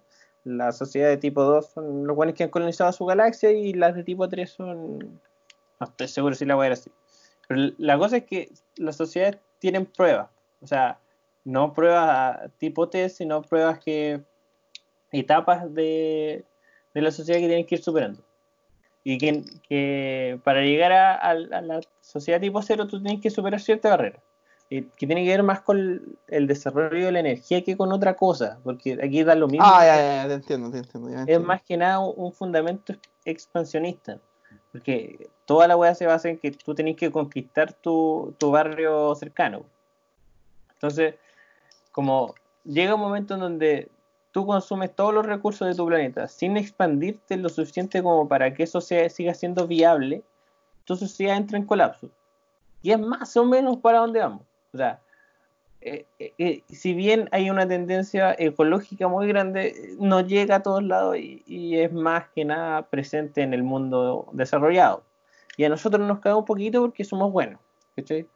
La 0.43 0.72
sociedad 0.72 1.09
de 1.09 1.17
tipo 1.17 1.43
2 1.43 1.70
son 1.70 2.07
los 2.07 2.15
buenos 2.15 2.36
que 2.36 2.43
han 2.43 2.49
colonizado 2.49 2.91
su 2.91 3.05
galaxia 3.05 3.51
y 3.51 3.74
las 3.74 3.95
de 3.95 4.03
tipo 4.03 4.28
3 4.28 4.49
son... 4.49 5.20
Seguro 6.07 6.36
si 6.36 6.45
la 6.45 6.55
voy 6.55 6.67
a 6.67 6.72
decir. 6.72 6.91
Pero 7.47 7.72
la 7.78 7.97
cosa 7.97 8.17
es 8.17 8.24
que 8.26 8.51
las 8.76 8.97
sociedades 8.97 9.38
tienen 9.60 9.86
pruebas. 9.86 10.30
O 10.62 10.68
sea, 10.68 10.99
no 11.43 11.74
pruebas 11.74 12.51
tipo 12.57 12.89
test, 12.89 13.18
sino 13.18 13.41
pruebas 13.41 13.80
que... 13.80 14.22
etapas 15.12 15.74
de, 15.74 16.45
de 16.93 17.01
la 17.01 17.12
sociedad 17.12 17.39
que 17.39 17.47
tienen 17.47 17.66
que 17.66 17.76
ir 17.76 17.84
superando. 17.84 18.22
Y 19.03 19.18
que, 19.18 19.43
que 19.68 20.39
para 20.43 20.62
llegar 20.62 20.91
a, 20.91 21.16
a 21.16 21.34
la 21.34 21.57
a 21.57 21.62
la 21.62 21.82
sociedad 22.01 22.39
tipo 22.41 22.62
0 22.62 22.88
tú 22.88 23.01
tienes 23.01 23.22
que 23.22 23.30
superar 23.32 23.60
cierta 23.60 23.89
barrera. 23.89 24.22
Y 24.70 24.84
que 24.84 25.07
tiene 25.07 25.24
que 25.24 25.32
ver 25.32 25.41
más 25.41 25.62
con 25.62 26.18
el 26.28 26.45
desarrollo 26.45 27.07
de 27.07 27.12
la 27.12 27.22
energía 27.22 27.64
que 27.64 27.76
con 27.76 27.91
otra 27.91 28.16
cosa. 28.16 28.60
Porque 28.64 28.99
aquí 29.03 29.24
da 29.24 29.34
lo 29.34 29.47
mismo. 29.47 29.66
Ah, 29.66 29.84
ya, 29.84 29.95
ya, 29.95 30.24
ya, 30.24 30.28
te 30.28 30.34
entiendo, 30.36 30.70
te 30.70 30.78
entiendo. 30.78 31.10
ya 31.10 31.24
es 31.26 31.41
más 31.41 31.64
que 31.64 31.76
nada 31.76 31.99
un 31.99 32.32
fundamento 32.32 32.93
expansionista. 33.26 34.20
Porque 34.72 35.30
toda 35.45 35.67
la 35.67 35.76
weá 35.76 35.95
se 35.95 36.05
basa 36.05 36.30
en 36.30 36.38
que 36.38 36.51
tú 36.51 36.76
tenés 36.76 36.95
que 36.95 37.11
conquistar 37.11 37.74
tu, 37.74 38.36
barrio 38.39 39.15
cercano. 39.15 39.63
Entonces, 40.74 41.15
como 41.91 42.36
llega 42.63 42.95
un 42.95 43.01
momento 43.01 43.34
en 43.34 43.39
donde 43.39 43.89
tú 44.32 44.45
consumes 44.45 44.95
todos 44.95 45.13
los 45.13 45.26
recursos 45.26 45.67
de 45.67 45.76
tu 45.76 45.88
planeta 45.88 46.28
sin 46.28 46.55
expandirte 46.55 47.36
lo 47.38 47.49
suficiente 47.49 48.03
como 48.03 48.28
para 48.28 48.53
que 48.53 48.63
eso 48.63 48.80
sea, 48.80 49.09
siga 49.09 49.34
siendo 49.34 49.67
viable, 49.67 50.24
tu 50.86 50.95
sociedad 50.95 51.38
entra 51.38 51.57
en 51.57 51.65
colapso. 51.65 52.09
Y 52.82 52.91
es 52.91 52.99
más 52.99 53.36
o 53.36 53.45
menos 53.45 53.78
para 53.78 53.99
dónde 53.99 54.20
vamos. 54.20 54.43
O 54.74 54.78
sea, 54.78 55.01
eh, 55.82 56.05
eh, 56.19 56.34
eh, 56.38 56.63
si 56.69 56.93
bien 56.93 57.30
hay 57.32 57.49
una 57.49 57.65
tendencia 57.67 58.36
ecológica 58.38 59.07
muy 59.07 59.27
grande, 59.27 59.95
no 59.97 60.21
llega 60.21 60.55
a 60.55 60.63
todos 60.63 60.84
lados 60.84 61.17
y, 61.17 61.77
es 61.77 61.93
más 61.93 62.27
que 62.30 62.43
nada 62.43 62.89
presente 62.89 63.41
en 63.41 63.53
el 63.53 63.63
mundo 63.63 64.27
desarrollado. 64.34 65.03
Y 65.57 65.63
a 65.63 65.69
nosotros 65.69 66.05
nos 66.05 66.19
cae 66.19 66.34
un 66.34 66.45
poquito 66.45 66.82
porque 66.82 67.03
somos 67.03 67.32
buenos. 67.32 67.59
¿cachai? 67.95 68.27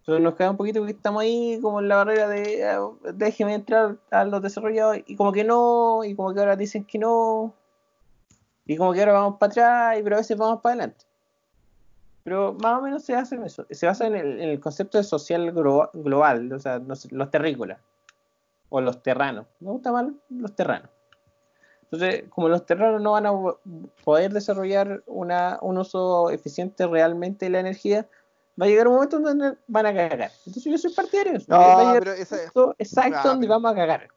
Entonces 0.00 0.22
nos 0.22 0.34
cae 0.34 0.50
un 0.50 0.56
poquito 0.56 0.80
porque 0.80 0.92
estamos 0.92 1.22
ahí 1.22 1.58
como 1.62 1.80
en 1.80 1.88
la 1.88 1.96
barrera 1.96 2.28
de 2.28 2.78
déjeme 3.14 3.54
entrar 3.54 3.96
a 4.10 4.24
los 4.24 4.42
desarrollados 4.42 4.98
y 5.06 5.16
como 5.16 5.32
que 5.32 5.44
no, 5.44 6.04
y 6.04 6.14
como 6.14 6.34
que 6.34 6.40
ahora 6.40 6.56
dicen 6.56 6.84
que 6.84 6.98
no, 6.98 7.54
y 8.66 8.76
como 8.76 8.92
que 8.92 9.00
ahora 9.00 9.14
vamos 9.14 9.38
para 9.38 9.50
atrás, 9.50 10.00
pero 10.04 10.16
a 10.16 10.18
veces 10.18 10.36
vamos 10.36 10.60
para 10.60 10.74
adelante. 10.74 11.06
Pero 12.24 12.54
más 12.54 12.78
o 12.78 12.82
menos 12.82 13.04
se 13.04 13.14
hace 13.14 13.34
en 13.36 13.44
eso, 13.44 13.66
se 13.70 13.86
basa 13.86 14.06
en 14.06 14.16
el, 14.16 14.40
en 14.40 14.48
el 14.48 14.58
concepto 14.60 14.98
de 14.98 15.04
social 15.04 15.54
glo- 15.54 15.90
global, 15.92 16.50
o 16.52 16.58
sea, 16.58 16.78
no 16.78 16.96
sé, 16.96 17.08
los 17.12 17.30
terrícolas. 17.30 17.78
o 18.70 18.80
los 18.80 19.02
terranos. 19.02 19.46
Me 19.60 19.70
gusta 19.70 19.92
más 19.92 20.06
los 20.30 20.56
terranos. 20.56 20.88
Entonces, 21.84 22.24
como 22.30 22.48
los 22.48 22.66
terranos 22.66 23.00
no 23.00 23.12
van 23.12 23.26
a 23.26 23.30
po- 23.30 23.60
poder 24.02 24.32
desarrollar 24.32 25.02
una, 25.06 25.58
un 25.62 25.78
uso 25.78 26.30
eficiente 26.30 26.86
realmente 26.86 27.44
de 27.44 27.50
la 27.50 27.60
energía, 27.60 28.08
va 28.60 28.66
a 28.66 28.68
llegar 28.68 28.88
un 28.88 28.94
momento 28.94 29.20
donde 29.20 29.56
van 29.68 29.86
a 29.86 29.94
cagar. 29.94 30.30
Entonces 30.46 30.64
yo 30.64 30.78
soy 30.78 30.92
partidario. 30.92 31.32
de 31.32 31.38
eso. 31.38 31.46
No, 31.50 31.58
Va 31.58 31.74
a 31.74 31.84
llegar 31.84 31.98
pero 32.02 32.12
esa- 32.14 32.42
exacto 32.78 33.28
donde 33.28 33.46
pero- 33.46 33.60
vamos 33.60 33.70
a 33.72 33.74
cagar. 33.76 34.08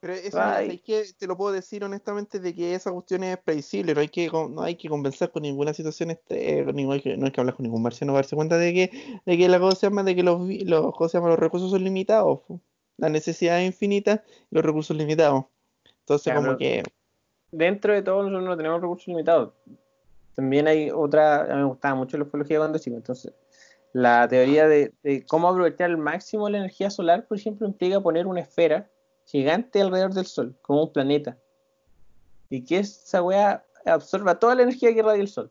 Pero 0.00 0.12
eso 0.12 0.38
es 0.74 0.80
que 0.82 1.02
te 1.18 1.26
lo 1.26 1.36
puedo 1.36 1.52
decir 1.52 1.82
honestamente 1.82 2.38
de 2.38 2.54
que 2.54 2.72
esa 2.74 2.92
cuestión 2.92 3.24
es 3.24 3.36
predecible, 3.38 3.94
no 3.94 4.00
hay 4.00 4.08
que 4.08 4.28
con- 4.28 4.54
no 4.54 4.62
hay 4.62 4.76
que 4.76 4.88
convencer 4.88 5.32
con 5.32 5.42
ninguna 5.42 5.74
situación 5.74 6.10
este, 6.12 6.64
no 6.64 6.92
hay 6.92 7.00
que, 7.00 7.16
no 7.16 7.26
hay 7.26 7.32
que 7.32 7.40
hablar 7.40 7.56
con 7.56 7.64
ningún 7.64 7.82
marciano 7.82 8.12
para 8.12 8.22
darse 8.22 8.36
cuenta 8.36 8.56
de 8.58 8.72
que 8.72 9.20
de 9.26 9.36
que 9.38 9.48
la 9.48 9.58
cosa 9.58 9.74
se 9.80 9.86
llama 9.86 10.04
de 10.04 10.14
que 10.14 10.22
los 10.22 10.46
vi- 10.46 10.64
los, 10.64 10.92
¿cómo 10.94 11.08
se 11.08 11.18
llama? 11.18 11.30
los 11.30 11.38
recursos 11.38 11.70
son 11.72 11.82
limitados, 11.82 12.42
la 12.96 13.08
necesidad 13.08 13.60
es 13.60 13.66
infinita 13.66 14.22
y 14.50 14.54
los 14.54 14.64
recursos 14.64 14.96
limitados. 14.96 15.46
Entonces 16.00 16.32
como 16.32 16.56
que 16.56 16.82
Dentro 17.50 17.92
de 17.92 18.02
todo 18.02 18.22
nosotros 18.22 18.44
no 18.44 18.56
tenemos 18.56 18.80
recursos 18.80 19.08
limitados. 19.08 19.54
También 20.36 20.68
hay 20.68 20.90
otra, 20.90 21.42
a 21.42 21.54
mí 21.56 21.62
me 21.62 21.64
gustaba 21.64 21.94
mucho 21.96 22.16
la 22.18 22.24
ufología 22.24 22.58
cuando 22.58 22.78
chico, 22.78 22.96
entonces 22.96 23.32
la 23.92 24.28
teoría 24.28 24.68
de, 24.68 24.92
de 25.02 25.24
cómo 25.26 25.48
aprovechar 25.48 25.90
al 25.90 25.96
máximo 25.96 26.48
la 26.48 26.58
energía 26.58 26.90
solar, 26.90 27.26
por 27.26 27.36
ejemplo, 27.38 27.66
implica 27.66 28.00
poner 28.00 28.26
una 28.28 28.40
esfera 28.42 28.88
gigante 29.28 29.80
alrededor 29.80 30.14
del 30.14 30.26
Sol, 30.26 30.56
como 30.62 30.84
un 30.84 30.92
planeta. 30.92 31.36
Y 32.48 32.64
que 32.64 32.78
esa 32.78 33.22
weá 33.22 33.64
absorba 33.84 34.38
toda 34.38 34.54
la 34.54 34.62
energía 34.62 34.92
que 34.92 35.00
irradia 35.00 35.22
el 35.22 35.28
Sol. 35.28 35.50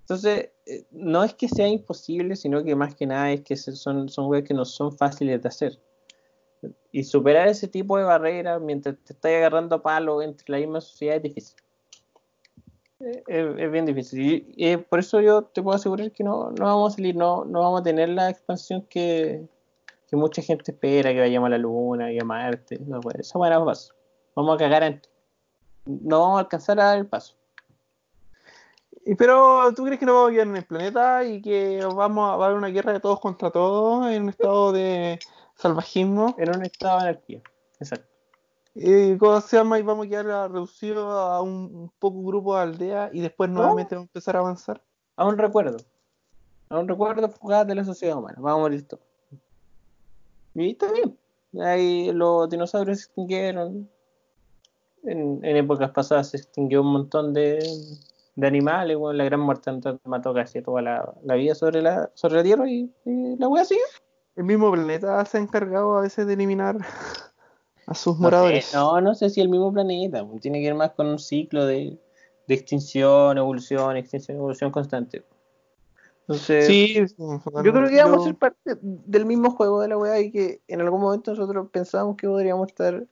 Entonces, 0.00 0.50
eh, 0.66 0.84
no 0.90 1.22
es 1.22 1.34
que 1.34 1.48
sea 1.48 1.68
imposible, 1.68 2.36
sino 2.36 2.64
que 2.64 2.74
más 2.74 2.94
que 2.94 3.06
nada 3.06 3.30
es 3.32 3.42
que 3.42 3.56
son, 3.56 4.08
son 4.08 4.26
weas 4.26 4.44
que 4.44 4.54
no 4.54 4.64
son 4.64 4.96
fáciles 4.96 5.40
de 5.42 5.48
hacer. 5.48 5.78
Y 6.92 7.04
superar 7.04 7.48
ese 7.48 7.68
tipo 7.68 7.98
de 7.98 8.04
barreras 8.04 8.60
mientras 8.60 8.96
te 9.04 9.12
estás 9.12 9.32
agarrando 9.32 9.82
palo 9.82 10.22
entre 10.22 10.46
la 10.48 10.58
misma 10.58 10.80
sociedad 10.80 11.16
es 11.16 11.22
difícil. 11.22 11.56
Eh, 13.00 13.22
Es, 13.58 13.70
bien 13.70 13.84
difícil. 13.84 14.20
Y, 14.56 14.72
y 14.72 14.76
por 14.78 14.98
eso 15.00 15.20
yo 15.20 15.42
te 15.42 15.62
puedo 15.62 15.76
asegurar 15.76 16.10
que 16.12 16.24
no, 16.24 16.52
no 16.52 16.64
vamos 16.64 16.94
a 16.94 16.96
salir, 16.96 17.16
no, 17.16 17.44
no 17.44 17.60
vamos 17.60 17.82
a 17.82 17.84
tener 17.84 18.08
la 18.08 18.30
expansión 18.30 18.82
que, 18.82 19.46
que 20.14 20.20
mucha 20.20 20.42
gente 20.42 20.70
espera, 20.72 21.12
que 21.12 21.20
vayamos 21.20 21.46
a 21.48 21.50
la 21.50 21.58
Luna 21.58 22.12
y 22.12 22.18
a 22.18 22.24
Marte. 22.24 22.78
No, 22.86 23.00
pues, 23.00 23.34
manera 23.34 23.58
va 23.58 23.64
a 23.64 23.66
pasar. 23.66 23.94
Vamos 24.36 24.54
a 24.54 24.58
cagar 24.58 24.82
antes. 24.84 25.10
No 25.86 26.20
vamos 26.20 26.36
a 26.38 26.40
alcanzar 26.40 26.80
a 26.80 26.84
dar 26.84 26.98
el 26.98 27.06
paso. 27.06 27.34
y- 29.06 29.14
pero 29.16 29.70
tú 29.74 29.84
crees 29.84 29.98
que 30.00 30.06
no 30.06 30.14
vamos 30.14 30.30
a 30.30 30.32
quedar 30.32 30.46
en 30.46 30.56
el 30.56 30.64
planeta 30.64 31.24
y 31.24 31.42
que 31.42 31.84
vamos 31.94 32.30
a 32.32 32.36
va 32.36 32.44
a 32.44 32.46
haber 32.48 32.56
una 32.58 32.68
guerra 32.68 32.92
de 32.94 33.00
todos 33.00 33.20
contra 33.20 33.50
todos 33.50 34.06
en 34.10 34.22
un 34.22 34.28
estado 34.30 34.72
de 34.72 35.18
salvajismo 35.56 36.34
En 36.38 36.56
un 36.56 36.64
estado 36.64 37.00
de 37.00 37.08
anarquía. 37.08 37.42
Exacto. 37.80 38.08
y 38.74 39.16
cómo 39.18 39.40
se 39.42 39.56
llama 39.58 39.78
y 39.78 39.82
vamos 39.82 40.06
a 40.06 40.08
quedar 40.08 40.50
reducidos 40.50 41.06
a 41.14 41.40
un, 41.42 41.50
un 41.74 41.92
poco 41.98 42.22
grupo 42.24 42.56
de 42.56 42.62
aldeas 42.62 43.10
y 43.12 43.20
después 43.20 43.50
No. 43.50 43.56
nuevamente 43.60 43.94
vamos 43.94 44.06
a 44.08 44.10
empezar 44.10 44.36
a 44.36 44.38
avanzar. 44.40 44.82
A 45.16 45.26
un 45.26 45.36
recuerdo. 45.38 45.76
A 46.70 46.78
un 46.78 46.88
recuerdo 46.88 47.28
fugaz 47.28 47.66
de 47.66 47.74
la 47.74 47.84
sociedad 47.84 48.16
humana. 48.16 48.36
Vamos 48.40 48.58
a 48.58 48.62
morir 48.62 48.88
todos. 48.88 49.04
Y 50.54 50.70
está 50.70 50.92
bien. 50.92 51.18
Ahí 51.60 52.12
los 52.12 52.48
dinosaurios 52.48 52.98
se 52.98 53.04
extinguieron. 53.06 53.88
En, 55.04 55.44
en 55.44 55.56
épocas 55.56 55.90
pasadas 55.90 56.30
se 56.30 56.38
extinguió 56.38 56.80
un 56.80 56.92
montón 56.92 57.34
de, 57.34 57.58
de 58.36 58.46
animales. 58.46 58.96
bueno, 58.96 59.16
la 59.16 59.24
gran 59.24 59.40
muerte 59.40 59.70
mató 60.04 60.32
casi 60.32 60.62
toda 60.62 60.82
la, 60.82 61.14
la 61.22 61.34
vida 61.34 61.54
sobre 61.54 61.82
la, 61.82 62.10
sobre 62.14 62.36
la 62.36 62.42
Tierra 62.42 62.68
y, 62.70 62.90
y 63.04 63.36
la 63.36 63.48
wea 63.48 63.64
sigue. 63.64 63.80
El 64.36 64.44
mismo 64.44 64.72
planeta 64.72 65.24
se 65.26 65.38
ha 65.38 65.40
encargado 65.40 65.96
a 65.96 66.00
veces 66.00 66.26
de 66.26 66.32
eliminar 66.32 66.76
a 67.86 67.94
sus 67.94 68.14
No 68.14 68.18
sé, 68.18 68.22
moradores. 68.22 68.74
No, 68.74 69.00
no 69.00 69.14
sé 69.14 69.30
si 69.30 69.40
el 69.40 69.48
mismo 69.48 69.72
planeta. 69.72 70.26
Tiene 70.40 70.60
que 70.60 70.66
ver 70.66 70.74
más 70.74 70.92
con 70.92 71.06
un 71.06 71.18
ciclo 71.18 71.66
de, 71.66 71.98
de 72.48 72.54
extinción, 72.54 73.38
evolución, 73.38 73.96
extinción, 73.96 74.38
evolución 74.38 74.70
constante. 74.70 75.24
Entonces, 76.26 76.66
Sí, 76.66 76.94
Yo 77.16 77.72
creo 77.72 77.88
que 77.88 78.02
vamos 78.02 78.22
a 78.22 78.24
ser 78.24 78.34
parte 78.34 78.78
del 78.80 79.26
mismo 79.26 79.50
juego 79.50 79.80
de 79.80 79.88
la 79.88 79.98
weá 79.98 80.20
y 80.20 80.32
que 80.32 80.62
en 80.68 80.80
algún 80.80 81.00
momento 81.00 81.32
nosotros 81.32 81.68
pensábamos 81.70 82.16
que 82.16 82.26
podríamos 82.26 82.68
estar 82.68 83.04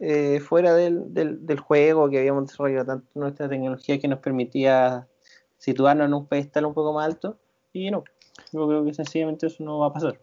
eh, 0.00 0.40
fuera 0.40 0.74
del, 0.74 1.12
del, 1.12 1.44
del 1.44 1.60
juego, 1.60 2.08
que 2.08 2.18
habíamos 2.18 2.46
desarrollado 2.46 2.86
tanto 2.86 3.06
nuestra 3.14 3.48
tecnología 3.48 3.98
que 3.98 4.08
nos 4.08 4.20
permitía 4.20 5.06
situarnos 5.58 6.06
en 6.06 6.14
un 6.14 6.26
pedestal 6.26 6.64
un 6.64 6.74
poco 6.74 6.92
más 6.94 7.06
alto 7.06 7.36
y 7.72 7.90
no, 7.90 8.04
yo 8.52 8.66
creo 8.66 8.84
que 8.84 8.94
sencillamente 8.94 9.46
eso 9.46 9.62
no 9.62 9.80
va 9.80 9.88
a 9.88 9.92
pasar. 9.92 10.18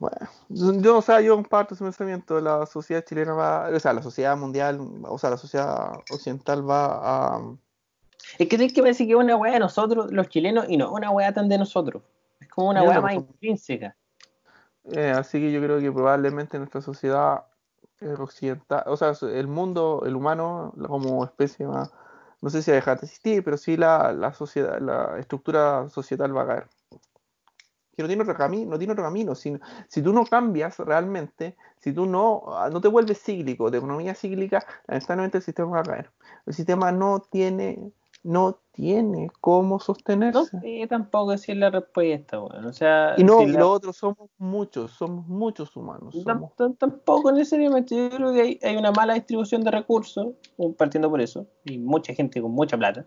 Bueno, 0.00 0.30
yo, 0.48 0.96
o 0.96 1.02
sea, 1.02 1.20
yo 1.20 1.34
comparto 1.36 1.74
ese 1.74 1.84
pensamiento. 1.84 2.40
La 2.40 2.64
sociedad 2.64 3.04
chilena 3.04 3.34
va, 3.34 3.68
o 3.68 3.78
sea, 3.78 3.92
la 3.92 4.02
sociedad 4.02 4.34
mundial, 4.34 4.80
o 5.02 5.18
sea, 5.18 5.28
la 5.28 5.36
sociedad 5.36 5.92
occidental 6.10 6.68
va 6.68 7.36
a. 7.36 7.54
Es 8.38 8.48
que 8.48 8.56
tienes 8.56 8.72
que 8.72 8.82
pensar 8.82 9.06
que 9.06 9.12
es 9.12 9.18
una 9.18 9.36
weá 9.36 9.52
de 9.52 9.58
nosotros, 9.58 10.10
los 10.10 10.30
chilenos, 10.30 10.64
y 10.70 10.78
no 10.78 10.90
una 10.90 11.10
weá 11.10 11.34
tan 11.34 11.50
de 11.50 11.58
nosotros. 11.58 12.02
Es 12.40 12.48
como 12.48 12.70
una 12.70 12.82
weá 12.82 12.94
no, 12.94 13.02
más 13.02 13.14
pues, 13.14 13.26
intrínseca. 13.26 13.94
eh, 14.92 15.10
así 15.10 15.38
que 15.38 15.52
yo 15.52 15.60
creo 15.60 15.78
que 15.80 15.92
probablemente 15.92 16.56
nuestra 16.56 16.80
sociedad 16.80 17.44
occidental, 18.18 18.84
o 18.86 18.96
sea, 18.96 19.12
el 19.20 19.48
mundo, 19.48 20.02
el 20.06 20.16
humano, 20.16 20.72
como 20.86 21.22
especie 21.24 21.66
va, 21.66 21.90
no 22.40 22.48
sé 22.48 22.62
si 22.62 22.70
va 22.70 22.76
a 22.76 22.80
dejar 22.80 23.00
de 23.00 23.06
existir, 23.06 23.44
pero 23.44 23.58
sí 23.58 23.76
la, 23.76 24.14
la 24.14 24.32
sociedad, 24.32 24.80
la 24.80 25.18
estructura 25.18 25.90
societal 25.90 26.34
va 26.34 26.42
a 26.44 26.46
caer. 26.46 26.66
Que 28.00 28.04
no 28.04 28.08
tiene 28.08 28.22
otro 28.22 28.34
camino, 28.34 28.70
no 28.70 28.78
tiene 28.78 28.92
otro 28.94 29.04
camino. 29.04 29.34
Si, 29.34 29.52
si 29.88 30.00
tú 30.00 30.10
no 30.14 30.24
cambias 30.24 30.78
realmente, 30.78 31.54
si 31.80 31.92
tú 31.92 32.06
no, 32.06 32.44
ah, 32.48 32.70
no 32.72 32.80
te 32.80 32.88
vuelves 32.88 33.22
cíclico, 33.22 33.70
de 33.70 33.76
economía 33.76 34.14
cíclica, 34.14 34.64
lamentablemente 34.86 35.36
el 35.36 35.44
sistema 35.44 35.70
va 35.72 35.80
a 35.80 35.82
caer. 35.82 36.10
El 36.46 36.54
sistema 36.54 36.92
no 36.92 37.20
tiene, 37.20 37.92
no 38.22 38.58
tiene 38.72 39.30
cómo 39.42 39.74
No 39.74 39.80
sostenerse. 39.80 40.60
sé 40.60 40.86
tampoco 40.88 41.36
si 41.36 41.52
es 41.52 41.58
la 41.58 41.68
respuesta. 41.68 42.40
O 42.40 42.72
sea, 42.72 43.16
Y 43.18 43.24
no, 43.24 43.36
si 43.38 43.44
y 43.44 43.52
la- 43.52 43.60
lo 43.60 43.70
otro, 43.72 43.92
somos 43.92 44.30
muchos, 44.38 44.92
somos 44.92 45.26
muchos 45.26 45.76
humanos. 45.76 46.16
Somos, 46.24 46.52
tam- 46.56 46.78
Tampoco 46.78 47.32
necesariamente, 47.32 47.94
yo 47.94 48.08
creo 48.16 48.32
que 48.32 48.40
hay, 48.40 48.58
hay 48.62 48.76
una 48.78 48.92
mala 48.92 49.12
distribución 49.12 49.62
de 49.62 49.72
recursos, 49.72 50.28
partiendo 50.78 51.10
por 51.10 51.20
eso, 51.20 51.46
y 51.66 51.76
mucha 51.78 52.14
gente 52.14 52.40
con 52.40 52.52
mucha 52.52 52.78
plata. 52.78 53.04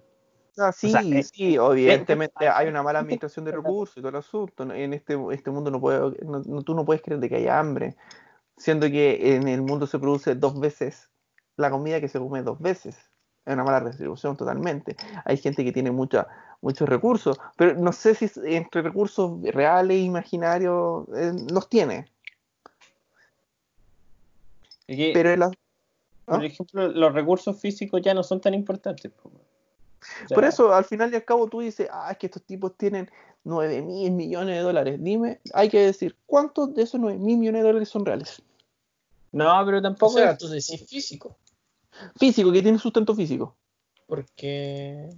Ah, 0.58 0.72
sí, 0.72 0.92
sea, 0.92 1.02
eh, 1.02 1.24
sí, 1.24 1.56
evidentemente 1.56 2.46
eh, 2.46 2.48
hay 2.48 2.68
una 2.68 2.84
mala 2.84 3.00
eh, 3.00 3.02
administración 3.02 3.46
de 3.46 3.52
eh, 3.52 3.56
recursos 3.56 3.98
y 3.98 4.02
todo 4.02 4.10
el 4.10 4.16
asunto. 4.18 4.64
En 4.72 4.94
este, 4.94 5.18
este 5.32 5.50
mundo 5.52 5.72
no 5.72 5.80
puede, 5.82 6.00
no- 6.24 6.44
no- 6.46 6.62
tú 6.62 6.76
no 6.76 6.86
puedes 6.86 7.02
creer 7.02 7.20
de 7.20 7.30
que 7.30 7.38
haya 7.38 7.60
hambre, 7.60 7.96
siendo 8.58 8.88
que 8.88 9.36
en 9.36 9.48
el 9.48 9.62
mundo 9.64 9.88
se 9.88 9.98
produce 10.00 10.36
dos 10.36 10.60
veces 10.60 11.10
la 11.58 11.72
comida 11.72 12.00
que 12.00 12.08
se 12.08 12.20
come 12.20 12.44
dos 12.44 12.60
veces. 12.60 12.96
Es 13.46 13.54
una 13.54 13.64
mala 13.64 13.82
distribución 13.82 14.38
totalmente. 14.38 14.96
Hay 15.26 15.38
gente 15.38 15.64
que 15.66 15.72
tiene 15.72 15.92
mucha, 15.92 16.28
muchos 16.62 16.88
recursos, 16.88 17.38
pero 17.58 17.74
no 17.76 17.92
sé 17.92 18.16
si 18.16 18.30
entre 18.46 18.82
recursos 18.84 19.42
reales 19.42 19.98
e 19.98 20.02
imaginarios 20.02 21.08
eh, 21.16 21.34
los 21.52 21.68
tiene. 21.68 22.06
Que, 24.88 25.12
Pero 25.14 25.36
la- 25.36 25.52
por 26.26 26.42
¿Ah? 26.42 26.46
ejemplo, 26.46 26.88
los 26.88 27.14
recursos 27.14 27.60
físicos 27.60 28.02
ya 28.02 28.14
no 28.14 28.24
son 28.24 28.40
tan 28.40 28.54
importantes. 28.54 29.12
po. 29.12 29.32
O 30.26 30.28
sea, 30.28 30.36
Por 30.36 30.46
eso, 30.46 30.74
al 30.74 30.86
final 30.86 31.12
y 31.12 31.16
al 31.16 31.26
cabo, 31.26 31.48
tú 31.48 31.60
dices, 31.62 31.88
ah, 31.92 32.10
es 32.12 32.18
que 32.18 32.28
estos 32.28 32.44
tipos 32.44 32.76
tienen 32.78 33.10
9 33.44 33.82
mil 33.82 34.12
millones 34.12 34.56
de 34.56 34.62
dólares. 34.62 34.98
Dime, 35.02 35.40
hay 35.54 35.70
que 35.70 35.80
decir, 35.80 36.18
¿cuántos 36.26 36.74
de 36.74 36.84
esos 36.84 37.00
9 37.00 37.18
mil 37.20 37.38
millones 37.38 37.62
de 37.62 37.68
dólares 37.68 37.90
son 37.90 38.06
reales? 38.06 38.42
No, 39.32 39.62
pero 39.66 39.80
O 39.80 39.82
tampoco. 39.82 40.14
sea, 40.14 40.32
es- 40.32 40.38
tú 40.38 40.48
decís 40.48 40.86
físico, 40.88 41.38
Físico, 42.18 42.52
que 42.52 42.62
tienen 42.62 42.80
sustento 42.80 43.14
físico. 43.16 43.56
porque 44.08 45.10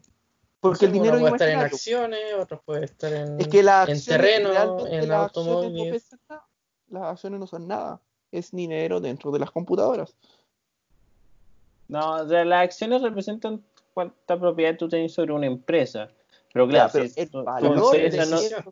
Porque 0.59 0.85
el 0.85 0.91
uno 0.91 1.03
dinero 1.03 1.15
es 1.17 1.21
puede 1.21 1.35
estar 1.35 1.49
en 1.49 1.59
acciones, 1.59 2.19
otros 2.39 2.61
puede 2.65 2.85
estar 2.85 3.13
en, 3.13 3.39
Es 3.39 3.47
que 3.47 3.63
las 3.63 3.87
en 3.89 3.95
acciones, 3.95 4.05
terreno, 4.05 4.49
en 4.49 4.55
las 4.55 4.65
acciones 4.67 5.07
no 5.07 5.19
automóviles. 5.21 6.09
Las 6.89 7.03
acciones 7.03 7.39
no 7.39 7.47
son 7.47 7.67
nada. 7.67 8.01
Es 8.31 8.51
dinero 8.51 8.99
dentro 8.99 9.31
de 9.31 9.39
las 9.39 9.51
computadoras. 9.51 10.15
No, 11.87 12.15
o 12.15 12.27
sea, 12.27 12.43
las 12.45 12.63
acciones 12.63 13.01
representan 13.01 13.63
cuánta 13.95 14.39
propiedad 14.39 14.77
tú 14.77 14.87
tienes 14.87 15.13
sobre 15.13 15.33
una 15.33 15.47
empresa. 15.47 16.09
Pero 16.53 16.65
Ya, 16.67 16.71
claro, 16.71 16.89
pero 16.93 17.07
si, 17.07 17.25
tu- 17.25 17.39
empresa 17.39 18.25
no- 18.25 18.71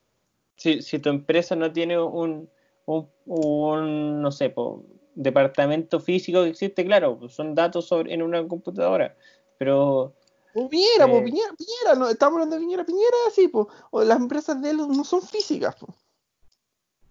si, 0.56 0.82
si 0.84 1.00
tu 1.00 1.10
empresa 1.10 1.56
no 1.56 1.72
tiene 1.74 2.00
un, 2.00 2.48
un, 2.86 3.10
un, 3.26 4.22
no 4.22 4.32
sé, 4.32 4.52
po, 4.52 4.84
departamento 5.16 6.00
físico 6.00 6.44
que 6.44 6.50
existe, 6.50 6.86
claro, 6.86 7.18
pues 7.18 7.34
son 7.34 7.56
datos 7.56 7.88
sobre, 7.88 8.14
en 8.14 8.22
una 8.22 8.48
computadora. 8.48 9.16
Pero 9.58 10.14
O 10.54 10.70
Piñera, 10.70 11.08
po. 11.08 11.24
Piñera, 11.24 11.50
Piñera, 11.58 11.96
no, 11.98 12.10
estamos 12.10 12.34
hablando 12.36 12.56
de 12.56 12.62
Piñera, 12.62 12.86
Piñera, 12.86 13.18
sí, 13.34 13.48
po. 13.48 13.68
O 13.92 14.04
las 14.04 14.20
empresas 14.20 14.62
de 14.62 14.70
él 14.70 14.78
no 14.78 15.04
son 15.04 15.22
físicas, 15.22 15.76
po. 15.76 15.88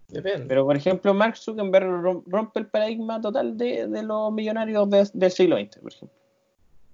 Depende. 0.07 0.45
Pero, 0.47 0.65
por 0.65 0.75
ejemplo, 0.75 1.13
Mark 1.13 1.37
Zuckerberg 1.37 1.85
rom- 1.87 2.23
rompe 2.27 2.59
el 2.59 2.67
paradigma 2.67 3.19
total 3.19 3.57
de, 3.57 3.87
de 3.87 4.03
los 4.03 4.31
millonarios 4.31 4.89
de- 4.89 5.09
del 5.13 5.31
siglo 5.31 5.57
XX, 5.57 5.79
por 5.79 5.91
ejemplo. 5.93 6.17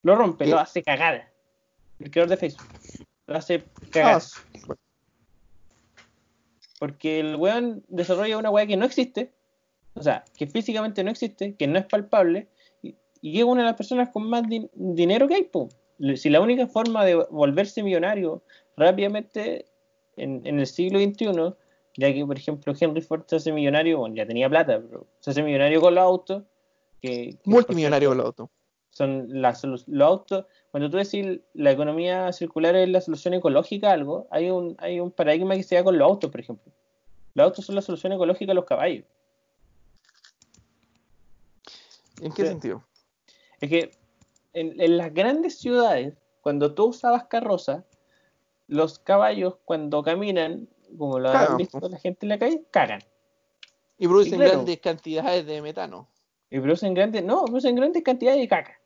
Lo 0.03 0.15
rompe, 0.15 0.45
¿Qué? 0.45 0.51
lo 0.51 0.59
hace 0.59 0.81
cagada. 0.83 1.29
El 1.99 2.09
creador 2.11 2.29
de 2.29 2.37
Facebook. 2.37 2.65
Lo 3.27 3.37
hace 3.37 3.55
Ah, 3.65 3.89
cagada. 3.91 4.19
Porque 6.79 7.19
el 7.19 7.35
weón 7.35 7.83
desarrolla 7.89 8.37
una 8.37 8.49
weá 8.49 8.65
que 8.65 8.77
no 8.77 8.85
existe, 8.85 9.33
o 9.95 10.01
sea, 10.01 10.23
que 10.37 10.47
físicamente 10.47 11.03
no 11.03 11.11
existe, 11.11 11.55
que 11.55 11.67
no 11.67 11.77
es 11.77 11.85
palpable, 11.85 12.47
y, 12.81 12.95
y 13.21 13.39
es 13.39 13.43
una 13.43 13.61
de 13.63 13.67
las 13.67 13.75
personas 13.75 14.09
con 14.09 14.29
más 14.29 14.43
din- 14.43 14.69
dinero 14.73 15.27
que 15.27 15.35
hay, 15.35 15.43
po. 15.43 15.67
Si 16.15 16.29
la 16.29 16.39
única 16.39 16.67
forma 16.67 17.03
de 17.03 17.15
volverse 17.15 17.83
millonario 17.83 18.41
rápidamente 18.77 19.65
en, 20.15 20.41
en 20.47 20.59
el 20.59 20.67
siglo 20.67 20.99
XXI, 20.99 21.53
ya 21.97 22.13
que, 22.13 22.25
por 22.25 22.37
ejemplo, 22.37 22.73
Henry 22.79 23.01
Ford 23.01 23.23
se 23.27 23.35
hace 23.35 23.51
millonario, 23.51 23.97
bueno, 23.97 24.15
ya 24.15 24.25
tenía 24.25 24.47
plata, 24.47 24.79
pero 24.79 25.05
se 25.19 25.31
hace 25.31 25.43
millonario 25.43 25.81
con 25.81 25.95
los 25.95 26.01
autos, 26.01 26.43
que, 27.01 27.31
que, 27.31 27.39
Multimillonario 27.43 28.09
por 28.09 28.17
con 28.17 28.17
los 28.19 28.25
autos. 28.27 28.49
Son 28.89 29.41
las 29.41 29.63
los 29.63 29.85
autos, 30.01 30.45
cuando 30.71 30.89
tú 30.89 30.97
decís 30.97 31.39
la 31.53 31.71
economía 31.71 32.31
circular 32.33 32.75
es 32.75 32.89
la 32.89 33.01
solución 33.01 33.33
ecológica 33.33 33.89
a 33.89 33.93
algo, 33.93 34.27
hay 34.31 34.49
un, 34.49 34.75
hay 34.79 34.99
un 34.99 35.11
paradigma 35.11 35.55
que 35.55 35.63
se 35.63 35.75
da 35.75 35.83
con 35.83 35.97
los 35.97 36.07
autos, 36.07 36.29
por 36.29 36.39
ejemplo. 36.39 36.71
Los 37.33 37.45
autos 37.45 37.65
son 37.65 37.75
la 37.75 37.81
solución 37.81 38.13
ecológica 38.13 38.51
a 38.51 38.55
los 38.55 38.65
caballos. 38.65 39.05
¿En 42.21 42.31
qué 42.33 42.45
sentido? 42.45 42.83
Es 43.61 43.69
que 43.69 43.91
en, 44.53 44.79
en 44.81 44.97
las 44.97 45.13
grandes 45.13 45.57
ciudades, 45.57 46.15
cuando 46.41 46.73
tú 46.73 46.87
usabas 46.87 47.25
carroza, 47.25 47.85
los 48.67 48.99
caballos 48.99 49.55
cuando 49.65 50.03
caminan, 50.03 50.67
como 50.97 51.19
lo 51.19 51.29
han 51.29 51.57
visto 51.57 51.79
po. 51.79 51.89
la 51.89 51.97
gente 51.97 52.25
en 52.25 52.29
la 52.29 52.39
calle, 52.39 52.63
cagan. 52.71 53.01
Y 53.97 54.07
producen 54.07 54.37
claro. 54.37 54.53
grandes 54.53 54.79
cantidades 54.79 55.45
de 55.45 55.61
metano. 55.61 56.07
Y 56.49 56.59
producen 56.59 56.93
grandes, 56.93 57.23
no, 57.23 57.45
producen 57.45 57.75
grandes 57.75 58.03
cantidades 58.03 58.39
de 58.39 58.47
caca. 58.47 58.78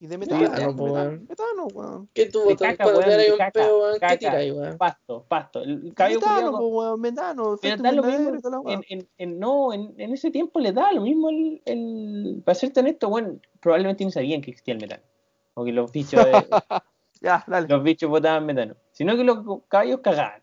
Y 0.00 0.06
de 0.06 0.18
Metano, 0.18 0.40
metano. 0.42 0.72
metano, 0.72 0.92
weón. 0.92 1.26
metano, 1.28 1.66
weón. 1.72 2.08
¿Qué 2.12 2.26
tú 2.26 2.44
botas 2.44 2.76
cuando 2.76 2.98
weón, 3.00 3.10
te 3.18 3.32
un 3.32 3.38
caca, 3.38 3.50
peo, 3.52 3.80
weón? 3.80 4.00
¿Qué 4.00 4.16
tiráis, 4.18 4.52
weón? 4.52 4.76
Pasto, 4.78 5.24
pasto. 5.28 5.62
El 5.62 5.82
Metano, 5.84 6.58
weón, 6.58 7.00
metano. 7.00 7.56
No, 9.26 9.72
en, 9.72 9.94
en 9.98 10.12
ese 10.12 10.30
tiempo 10.30 10.60
le 10.60 10.72
da 10.72 10.92
lo 10.92 11.00
mismo 11.00 11.30
el, 11.30 11.62
el 11.64 12.42
para 12.44 12.54
serte 12.54 12.80
honesto, 12.80 13.08
bueno, 13.08 13.38
probablemente 13.60 14.04
ni 14.04 14.10
sabían 14.10 14.40
que 14.42 14.50
existía 14.50 14.74
el 14.74 14.80
metano, 14.80 15.02
o 15.54 15.64
que 15.64 15.72
los 15.72 15.90
bichos, 15.90 16.24
de- 16.24 16.32
Ya, 17.20 17.42
dale. 17.46 17.66
los 17.68 17.82
bichos 17.82 18.10
botaban 18.10 18.44
metano, 18.44 18.74
sino 18.92 19.16
que 19.16 19.24
los 19.24 19.38
caballos 19.68 20.00
cagaban, 20.00 20.42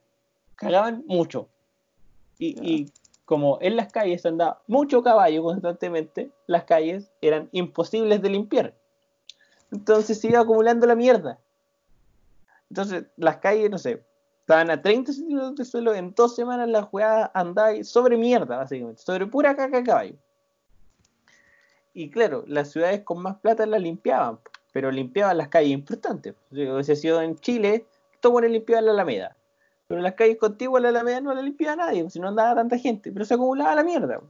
cagaban 0.56 1.04
mucho, 1.06 1.48
y, 2.40 2.56
y 2.68 2.90
como 3.26 3.60
en 3.62 3.76
las 3.76 3.92
calles 3.92 4.26
andaba 4.26 4.62
mucho 4.68 5.04
caballo 5.04 5.44
constantemente, 5.44 6.32
las 6.48 6.64
calles 6.64 7.12
eran 7.22 7.50
imposibles 7.52 8.22
de 8.24 8.30
limpiar, 8.30 8.74
entonces 9.72 10.20
se 10.20 10.28
iba 10.28 10.40
acumulando 10.40 10.86
la 10.86 10.96
mierda, 10.96 11.40
entonces 12.70 13.06
las 13.18 13.38
calles, 13.38 13.70
no 13.70 13.78
sé, 13.78 14.02
estaban 14.40 14.70
a 14.72 14.82
30 14.82 15.12
centímetros 15.12 15.56
de 15.56 15.66
suelo, 15.66 15.94
en 15.94 16.14
dos 16.14 16.36
semanas 16.36 16.70
la 16.70 16.84
jugada 16.84 17.30
andaba 17.34 17.84
sobre 17.84 18.16
mierda, 18.16 18.58
básicamente, 18.58 19.02
sobre 19.02 19.28
pura 19.28 19.56
caca 19.56 19.78
de 19.78 19.84
caballo. 19.84 20.16
Y 21.94 22.10
claro, 22.10 22.46
las 22.48 22.72
ciudades 22.72 23.02
con 23.02 23.22
más 23.22 23.38
plata 23.40 23.66
las 23.66 23.82
limpiaban, 23.82 24.40
pero 24.72 24.90
limpiaban 24.90 25.38
las 25.38 25.50
calles 25.50 25.72
importantes. 25.72 26.34
Si 26.52 26.66
hubiese 26.66 26.96
sido 26.96 27.22
en 27.22 27.36
Chile, 27.38 27.86
todo 28.22 28.32
bueno 28.32 28.48
limpiaban 28.48 28.86
la 28.86 28.94
Alameda. 28.94 29.36
Pero 29.88 30.00
las 30.00 30.14
calles 30.14 30.38
contiguas 30.38 30.82
la 30.82 30.90
Alameda 30.90 31.20
no 31.20 31.34
la 31.34 31.42
limpiaba 31.42 31.76
nadie, 31.76 32.10
si 32.10 32.20
no 32.22 32.30
andaba 32.30 32.56
tanta 32.56 32.78
gente, 32.78 33.12
pero 33.12 33.26
se 33.26 33.34
acumulaba 33.34 33.76
la 33.76 33.84
mierda. 33.84 34.22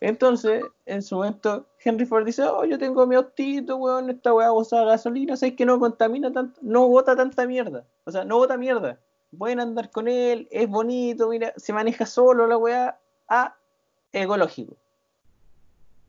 Entonces, 0.00 0.62
en 0.84 1.02
su 1.02 1.16
momento, 1.16 1.66
Henry 1.82 2.04
Ford 2.04 2.26
dice, 2.26 2.42
oh, 2.42 2.64
yo 2.64 2.78
tengo 2.78 3.06
mi 3.06 3.14
autito, 3.14 3.76
weón, 3.76 4.10
esta 4.10 4.34
weá 4.34 4.52
usa 4.52 4.84
gasolina, 4.84 5.36
sabes 5.36 5.56
que 5.56 5.64
no 5.64 5.78
contamina 5.78 6.30
tanto, 6.32 6.60
no 6.62 6.86
bota 6.88 7.16
tanta 7.16 7.46
mierda. 7.46 7.86
O 8.04 8.10
sea, 8.10 8.24
no 8.24 8.36
bota 8.36 8.58
mierda. 8.58 9.00
Pueden 9.36 9.60
andar 9.60 9.90
con 9.90 10.06
él, 10.06 10.48
es 10.50 10.68
bonito, 10.68 11.28
mira, 11.28 11.52
se 11.56 11.72
maneja 11.72 12.04
solo 12.04 12.46
la 12.46 12.58
weá 12.58 13.00
a 13.28 13.56
ecológico. 14.12 14.76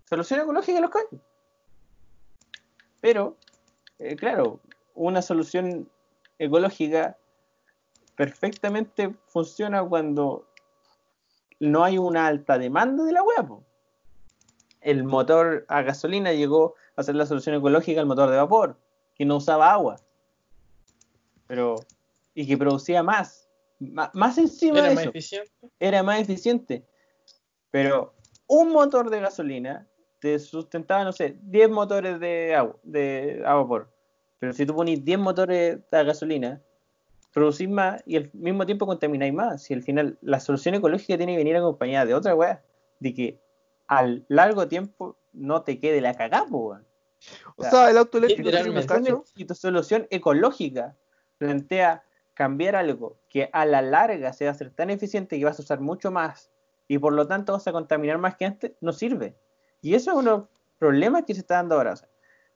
Solución 0.10 0.42
ecológica 0.42 0.78
a 0.78 0.82
los 0.82 0.92
caballos. 0.92 1.22
Pero, 3.00 3.38
eh, 4.00 4.16
claro, 4.16 4.60
una 4.96 5.22
solución 5.22 5.90
ecológica 6.40 7.18
perfectamente 8.16 9.16
funciona 9.28 9.84
cuando 9.84 10.46
no 11.60 11.84
hay 11.84 11.98
una 11.98 12.28
alta 12.28 12.58
demanda 12.58 13.04
de 13.04 13.14
la 13.14 13.24
weá. 13.24 13.48
El 14.88 15.04
motor 15.04 15.66
a 15.68 15.82
gasolina 15.82 16.32
llegó 16.32 16.76
a 16.96 17.04
ser 17.04 17.16
la 17.16 17.26
solución 17.26 17.56
ecológica 17.56 18.00
al 18.00 18.06
motor 18.06 18.30
de 18.30 18.38
vapor, 18.38 18.78
que 19.16 19.26
no 19.26 19.36
usaba 19.36 19.74
agua. 19.74 19.98
Pero, 21.46 21.76
y 22.34 22.48
que 22.48 22.58
producía 22.58 23.04
más. 23.04 23.50
Más 23.80 24.38
encima 24.38 24.80
Era 24.80 24.88
de 24.88 24.96
más 24.96 25.02
eso 25.04 25.10
eficiente. 25.10 25.52
era 25.82 26.04
más 26.04 26.22
eficiente. 26.22 26.86
Pero 27.70 28.14
un 28.48 28.72
motor 28.72 29.10
de 29.10 29.20
gasolina 29.20 29.86
te 30.20 30.40
sustentaba, 30.40 31.04
no 31.04 31.12
sé, 31.12 31.36
10 31.42 31.70
motores 31.70 32.22
de 32.22 32.56
agua, 32.56 32.78
de 32.84 33.44
a 33.46 33.56
vapor. 33.56 33.92
Pero 34.40 34.54
si 34.54 34.66
tú 34.66 34.74
pones 34.74 35.04
10 35.04 35.20
motores 35.20 35.80
de 35.92 36.04
gasolina, 36.06 36.62
producís 37.34 37.68
más 37.68 38.02
y 38.06 38.16
al 38.16 38.30
mismo 38.32 38.66
tiempo 38.66 38.86
contamináis 38.86 39.34
más. 39.34 39.64
Si 39.64 39.74
al 39.74 39.84
final 39.84 40.18
la 40.22 40.40
solución 40.40 40.76
ecológica 40.76 41.18
tiene 41.18 41.34
que 41.34 41.40
venir 41.40 41.58
acompañada 41.58 42.06
de 42.06 42.14
otra 42.14 42.36
weá, 42.36 42.64
de 43.02 43.14
que 43.14 43.47
al 43.88 44.26
largo 44.28 44.68
tiempo 44.68 45.18
no 45.34 45.64
te 45.64 45.80
quede 45.80 46.02
la 46.02 46.14
cagada, 46.16 46.46
weón. 46.50 46.86
O 47.56 47.64
sea, 47.64 47.90
el 47.90 47.98
auto 47.98 48.18
eléctrico 48.20 48.50
tiene 48.52 48.70
un 48.70 48.76
Literalmente. 48.76 49.12
cacho. 49.12 49.24
Y 49.36 49.46
tu 49.46 49.56
solución 49.56 50.08
ecológica 50.10 50.96
plantea 51.38 52.04
cambiar 52.34 52.76
algo 52.76 53.18
que 53.30 53.50
a 53.52 53.66
la 53.66 53.82
larga 53.82 54.34
se 54.34 54.46
va 54.46 54.52
a 54.52 54.56
ser 54.56 54.70
tan 54.72 54.90
eficiente 54.92 55.38
que 55.40 55.46
vas 55.46 55.58
a 55.60 55.64
usar 55.64 55.80
mucho 55.80 56.12
más 56.12 56.52
y 56.88 57.00
por 57.00 57.14
lo 57.14 57.28
tanto 57.28 57.54
vas 57.54 57.68
a 57.68 57.72
contaminar 57.72 58.18
más 58.20 58.36
que 58.36 58.46
antes, 58.46 58.72
no 58.82 58.94
sirve. 58.94 59.36
Y 59.82 59.96
eso 59.96 60.12
es 60.12 60.18
uno 60.18 60.32
de 60.32 60.38
los 60.38 60.48
problemas 60.78 61.24
que 61.26 61.34
se 61.34 61.42
está 61.42 61.56
dando 61.56 61.76
ahora. 61.76 61.94
O 61.94 61.96
sea, 61.96 62.08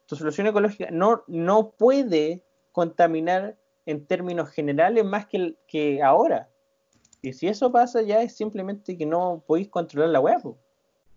tu 0.06 0.16
solución 0.16 0.48
ecológica 0.48 0.90
no, 0.92 1.24
no 1.28 1.72
puede 1.72 2.44
contaminar 2.72 3.58
en 3.86 4.06
términos 4.06 4.50
generales 4.50 5.04
más 5.04 5.26
que, 5.26 5.38
el- 5.38 5.58
que 5.68 6.04
ahora. 6.04 6.50
Y 7.24 7.34
si 7.34 7.48
eso 7.48 7.72
pasa 7.72 8.02
ya 8.04 8.22
es 8.22 8.36
simplemente 8.36 8.98
que 8.98 9.06
no 9.06 9.44
podéis 9.46 9.70
controlar 9.70 10.10
la 10.10 10.20
web. 10.20 10.56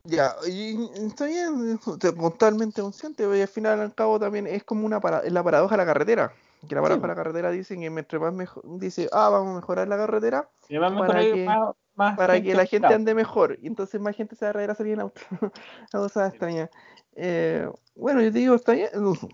Ya, 0.06 0.34
y 0.46 0.78
está 1.06 1.24
bien, 1.24 1.78
totalmente 1.78 2.82
consciente, 2.82 3.26
pero 3.26 3.40
al 3.40 3.48
final 3.48 3.80
al 3.80 3.94
cabo 3.94 4.20
también 4.20 4.46
es 4.46 4.62
como 4.62 4.84
una 4.84 5.00
para, 5.00 5.20
es 5.20 5.32
la 5.32 5.42
paradoja 5.42 5.74
de 5.76 5.78
la 5.78 5.86
carretera. 5.86 6.32
Que 6.68 6.74
la 6.74 6.82
paradoja 6.82 7.06
de 7.06 7.12
la 7.12 7.14
carretera 7.16 7.50
dicen 7.50 7.80
que 7.80 7.88
mientras 7.90 8.20
más 8.20 8.34
mejor, 8.34 8.62
dice, 8.78 9.08
ah, 9.12 9.30
vamos 9.30 9.52
a 9.52 9.56
mejorar 9.56 9.88
la 9.88 9.96
carretera 9.96 10.48
Y 10.68 10.74
Para 10.78 10.90
mejorar 10.90 11.32
que- 11.34 11.46
más- 11.46 11.74
más 11.96 12.16
para 12.16 12.42
que 12.42 12.54
la 12.54 12.66
gente 12.66 12.92
ande 12.92 13.14
mejor. 13.14 13.58
Y 13.62 13.66
entonces 13.66 14.00
más 14.00 14.14
gente 14.16 14.36
se 14.36 14.44
va 14.44 14.50
a 14.50 14.52
reír 14.52 14.70
a 14.70 14.74
salir 14.74 14.92
en 14.94 15.00
auto. 15.00 15.20
Una 15.92 16.02
cosa 16.02 16.26
extraña. 16.28 16.70
Eh, 17.16 17.66
bueno, 17.94 18.20
yo 18.20 18.30
te 18.32 18.38
digo, 18.40 18.54
está 18.56 18.72
bien, 18.72 18.88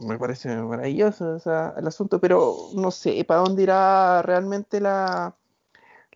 me 0.06 0.18
parece 0.18 0.54
maravilloso 0.56 1.34
o 1.34 1.38
sea, 1.40 1.74
el 1.78 1.86
asunto, 1.86 2.20
pero 2.20 2.54
no 2.74 2.90
sé 2.90 3.24
para 3.24 3.40
dónde 3.40 3.62
irá 3.62 4.22
realmente 4.22 4.80
la, 4.80 5.34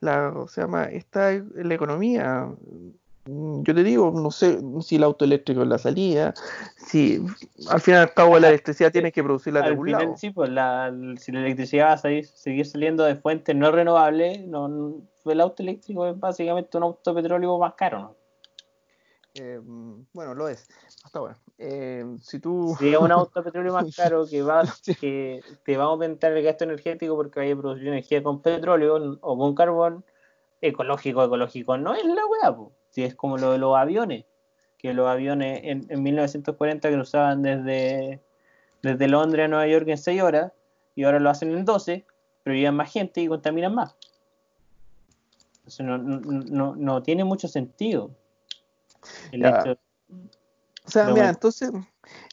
la, 0.01 0.31
¿cómo 0.33 0.47
se 0.49 0.61
llama? 0.61 0.85
Esta, 0.85 1.31
la 1.33 1.75
economía. 1.75 2.49
Mm, 3.27 3.63
Yo 3.63 3.75
te 3.75 3.83
digo, 3.83 4.11
no 4.11 4.31
sé 4.31 4.59
si 4.83 4.97
el 4.97 5.03
auto 5.05 5.25
eléctrico 5.25 5.63
es 5.63 5.69
la 5.69 5.79
salida, 5.79 6.35
si 6.77 7.25
al 7.71 7.81
fin 7.81 7.95
y 7.95 7.97
al 7.97 8.13
cabo 8.13 8.39
la 8.39 8.49
electricidad 8.49 8.93
tiene 8.93 9.13
que 9.13 9.23
producirla 9.23 9.61
de 9.61 9.67
Al 9.67 9.71
algún 9.73 9.87
final, 9.87 10.03
lado. 10.03 10.17
sí, 10.17 10.31
pues 10.31 10.51
la, 10.51 10.95
si 11.19 11.33
la 11.33 11.41
electricidad 11.41 11.87
va 11.87 11.93
a 11.93 11.99
salir- 11.99 12.27
seguir 12.27 12.67
saliendo 12.67 13.05
de 13.05 13.17
fuentes 13.17 13.57
no 13.57 13.71
renovables, 13.73 14.47
no, 14.47 15.01
el 15.25 15.41
auto 15.41 15.63
eléctrico 15.63 16.07
es 16.07 16.19
básicamente 16.19 16.77
un 16.77 16.83
auto 16.83 17.15
petróleo 17.15 17.59
más 17.59 17.75
caro. 17.75 17.99
¿no? 18.01 18.17
Eh, 19.37 19.59
bueno, 20.13 20.35
lo 20.35 20.49
es, 20.49 20.69
hasta 21.03 21.19
ahora. 21.19 21.37
Eh, 21.59 22.05
si 22.21 22.39
tú... 22.39 22.77
Si 22.79 22.93
es 22.93 22.99
un 22.99 23.11
auto 23.11 23.43
petróleo 23.43 23.73
más 23.73 23.87
caro 23.97 24.27
que 24.29 24.43
va 24.43 24.63
que 25.01 25.43
te 25.65 25.77
va 25.77 25.85
a 25.85 25.87
aumentar 25.87 26.33
el 26.33 26.45
gasto 26.45 26.65
energético 26.65 27.17
porque 27.17 27.41
vaya 27.41 27.55
a 27.55 27.57
producir 27.57 27.89
energía 27.89 28.23
con 28.23 28.43
petróleo 28.43 29.19
o 29.23 29.39
con 29.39 29.55
carbón, 29.55 30.05
ecológico, 30.61 31.25
ecológico, 31.25 31.77
no 31.79 31.95
es 31.95 32.05
la 32.05 32.27
weá, 32.27 32.55
po. 32.55 32.73
Si 32.95 33.03
es 33.03 33.15
como 33.17 33.39
lo 33.39 33.51
de 33.51 33.59
los 33.59 33.77
aviones, 33.77 34.25
que 34.79 34.95
los 34.95 35.09
aviones 35.09 35.61
en, 35.65 35.85
en 35.89 36.03
1940 36.03 36.91
cruzaban 36.91 37.43
desde, 37.43 38.21
desde 38.83 39.09
Londres 39.09 39.47
a 39.47 39.49
Nueva 39.49 39.67
York 39.67 39.89
en 39.89 39.99
6 39.99 40.23
horas 40.23 40.53
y 40.95 41.03
ahora 41.03 41.19
lo 41.19 41.29
hacen 41.29 41.51
en 41.51 41.65
12, 41.65 42.07
pero 42.45 42.55
llevan 42.55 42.77
más 42.77 42.93
gente 42.93 43.21
y 43.21 43.27
contaminan 43.27 43.75
más. 43.75 43.97
Entonces 45.59 45.87
no, 45.87 45.99
no, 45.99 46.21
no, 46.21 46.77
no 46.77 47.03
tiene 47.03 47.25
mucho 47.25 47.49
sentido. 47.49 48.11
El 49.33 49.41
Ya. 49.43 49.61
hecho- 49.61 49.79
O 50.87 50.91
sea, 50.91 51.07
mira, 51.07 51.31
entonces, 51.31 51.73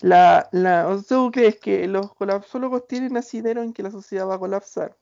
la, 0.02 0.48
la, 0.52 0.88
o 0.90 0.98
sea, 1.00 1.18
¿tú 1.18 1.32
crees 1.32 1.58
que 1.58 1.88
los 1.88 2.14
colapsólogos 2.14 2.86
tienen 2.88 3.18
asidero 3.18 3.64
en 3.64 3.74
que 3.74 3.82
la 3.82 3.90
sociedad 3.90 4.28
va 4.28 4.36
a 4.36 4.40
colapsar? 4.40 4.96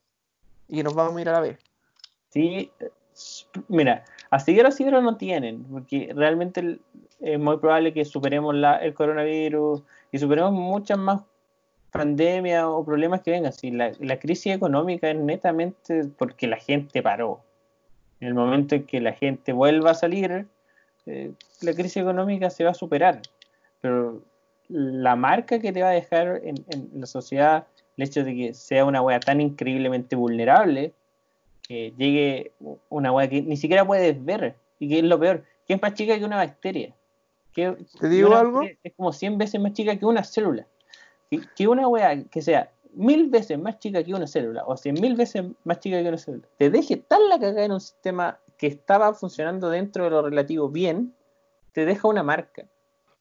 Y 0.68 0.78
que 0.78 0.84
nos 0.84 0.94
vamos 0.94 1.18
a 1.18 1.22
ir 1.22 1.30
a 1.30 1.34
la 1.34 1.40
vez. 1.42 1.58
Sí, 2.30 2.72
mira, 3.68 4.06
los 4.32 4.80
hidros 4.80 5.04
no 5.04 5.18
tienen, 5.18 5.64
porque 5.64 6.12
realmente 6.16 6.80
es 7.20 7.40
muy 7.40 7.58
probable 7.58 7.94
que 7.94 8.06
superemos 8.06 8.56
el 8.82 8.94
coronavirus 8.94 9.84
y 10.12 10.20
superemos 10.20 10.54
muchas 10.54 10.98
más 10.98 11.22
pandemias 11.92 12.64
o 12.66 12.86
problemas 12.86 13.22
que 13.22 13.32
vengan. 13.32 13.52
Si 13.52 13.72
la, 13.72 13.92
la 14.00 14.20
crisis 14.20 14.54
económica 14.54 15.10
es 15.10 15.18
netamente 15.18 16.06
porque 16.18 16.48
la 16.48 16.58
gente 16.58 17.02
paró. 17.02 17.42
En 18.20 18.28
el 18.28 18.34
momento 18.34 18.76
en 18.76 18.86
que 18.86 19.00
la 19.00 19.14
gente 19.14 19.54
vuelva 19.54 19.92
a 19.92 19.96
salir, 19.96 20.46
eh, 21.06 21.32
la 21.62 21.74
crisis 21.74 21.98
económica 21.98 22.50
se 22.50 22.64
va 22.64 22.72
a 22.72 22.76
superar. 22.76 23.22
Pero 23.82 24.22
la 24.68 25.16
marca 25.16 25.60
que 25.60 25.72
te 25.72 25.82
va 25.82 25.90
a 25.90 25.94
dejar 25.94 26.42
en, 26.44 26.64
en 26.70 26.90
la 26.94 27.08
sociedad, 27.08 27.66
el 27.98 28.04
hecho 28.04 28.24
de 28.24 28.36
que 28.36 28.54
sea 28.54 28.86
una 28.86 29.02
wea 29.02 29.20
tan 29.20 29.42
increíblemente 29.42 30.16
vulnerable, 30.16 30.94
que 31.70 31.94
llegue 31.98 32.52
una 32.90 33.12
wea 33.12 33.30
que 33.30 33.44
ni 33.44 33.56
siquiera 33.56 33.86
puedes 33.86 34.26
ver, 34.26 34.56
y 34.80 34.90
que 34.90 34.98
es 35.00 35.06
lo 35.06 35.20
peor, 35.20 35.46
que 35.68 35.76
es 35.76 35.82
más 35.82 35.94
chica 35.94 36.18
que 36.18 36.26
una 36.26 36.38
bacteria. 36.38 36.96
Que, 37.54 37.78
¿Te 38.00 38.10
digo 38.10 38.36
algo? 38.36 38.64
Es 38.84 38.94
como 38.98 39.14
100 39.14 39.38
veces 39.38 39.62
más 39.62 39.74
chica 39.74 39.96
que 39.96 40.06
una 40.06 40.24
célula. 40.24 40.66
Que, 41.30 41.42
que 41.56 41.68
una 41.68 41.88
wea 41.88 42.24
que 42.24 42.42
sea 42.42 42.72
mil 42.96 43.30
veces 43.30 43.60
más 43.60 43.78
chica 43.78 44.04
que 44.04 44.16
una 44.16 44.26
célula, 44.26 44.64
o 44.66 44.76
cien 44.76 44.96
mil 45.00 45.16
veces 45.16 45.46
más 45.64 45.80
chica 45.80 46.02
que 46.02 46.10
una 46.10 46.18
célula, 46.18 46.48
te 46.58 46.72
deje 46.72 46.98
tan 46.98 47.30
la 47.30 47.40
cagada 47.40 47.66
en 47.66 47.72
un 47.74 47.82
sistema 47.82 48.40
que 48.58 48.66
estaba 48.66 49.14
funcionando 49.14 49.70
dentro 49.70 50.06
de 50.06 50.10
lo 50.10 50.24
relativo 50.24 50.70
bien, 50.70 51.14
te 51.72 51.86
deja 51.86 52.08
una 52.08 52.24
marca. 52.24 52.64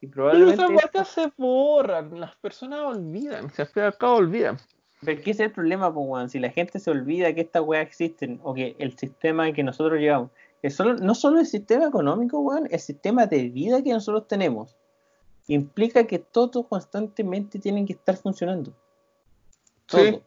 Y 0.00 0.06
Pero 0.06 0.12
probablemente... 0.12 0.62
esas 0.62 0.70
marcas 0.70 1.08
se 1.08 1.32
borran, 1.36 2.18
las 2.18 2.34
personas 2.36 2.80
olvidan, 2.80 3.50
se 3.50 3.62
al 3.78 3.96
cabo 3.98 4.16
olvidan. 4.16 4.56
Pero 5.04 5.22
¿qué 5.22 5.30
es 5.30 5.40
el 5.40 5.52
problema, 5.52 5.92
pues, 5.92 6.06
weón? 6.08 6.30
Si 6.30 6.38
la 6.38 6.50
gente 6.50 6.78
se 6.78 6.90
olvida 6.90 7.32
que 7.34 7.42
estas 7.42 7.62
weas 7.62 7.86
existen 7.86 8.40
o 8.42 8.54
que 8.54 8.74
el 8.78 8.96
sistema 8.98 9.52
que 9.52 9.62
nosotros 9.62 10.00
llevamos, 10.00 10.30
es 10.62 10.74
solo, 10.74 10.94
no 10.94 11.14
solo 11.14 11.38
el 11.38 11.46
sistema 11.46 11.86
económico, 11.86 12.40
weón, 12.40 12.68
el 12.70 12.80
sistema 12.80 13.26
de 13.26 13.48
vida 13.48 13.82
que 13.82 13.92
nosotros 13.92 14.26
tenemos, 14.26 14.76
implica 15.46 16.04
que 16.04 16.18
todo 16.18 16.64
constantemente 16.64 17.58
tienen 17.58 17.86
que 17.86 17.92
estar 17.92 18.16
funcionando. 18.16 18.72
Todo. 19.86 20.02
Sí. 20.02 20.22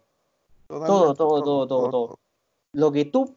Todo, 0.68 1.14
todo, 1.14 1.44
todo, 1.44 1.68
todo, 1.68 1.90
todo. 1.90 2.20
Lo 2.74 2.92
que 2.94 3.04
tú 3.04 3.36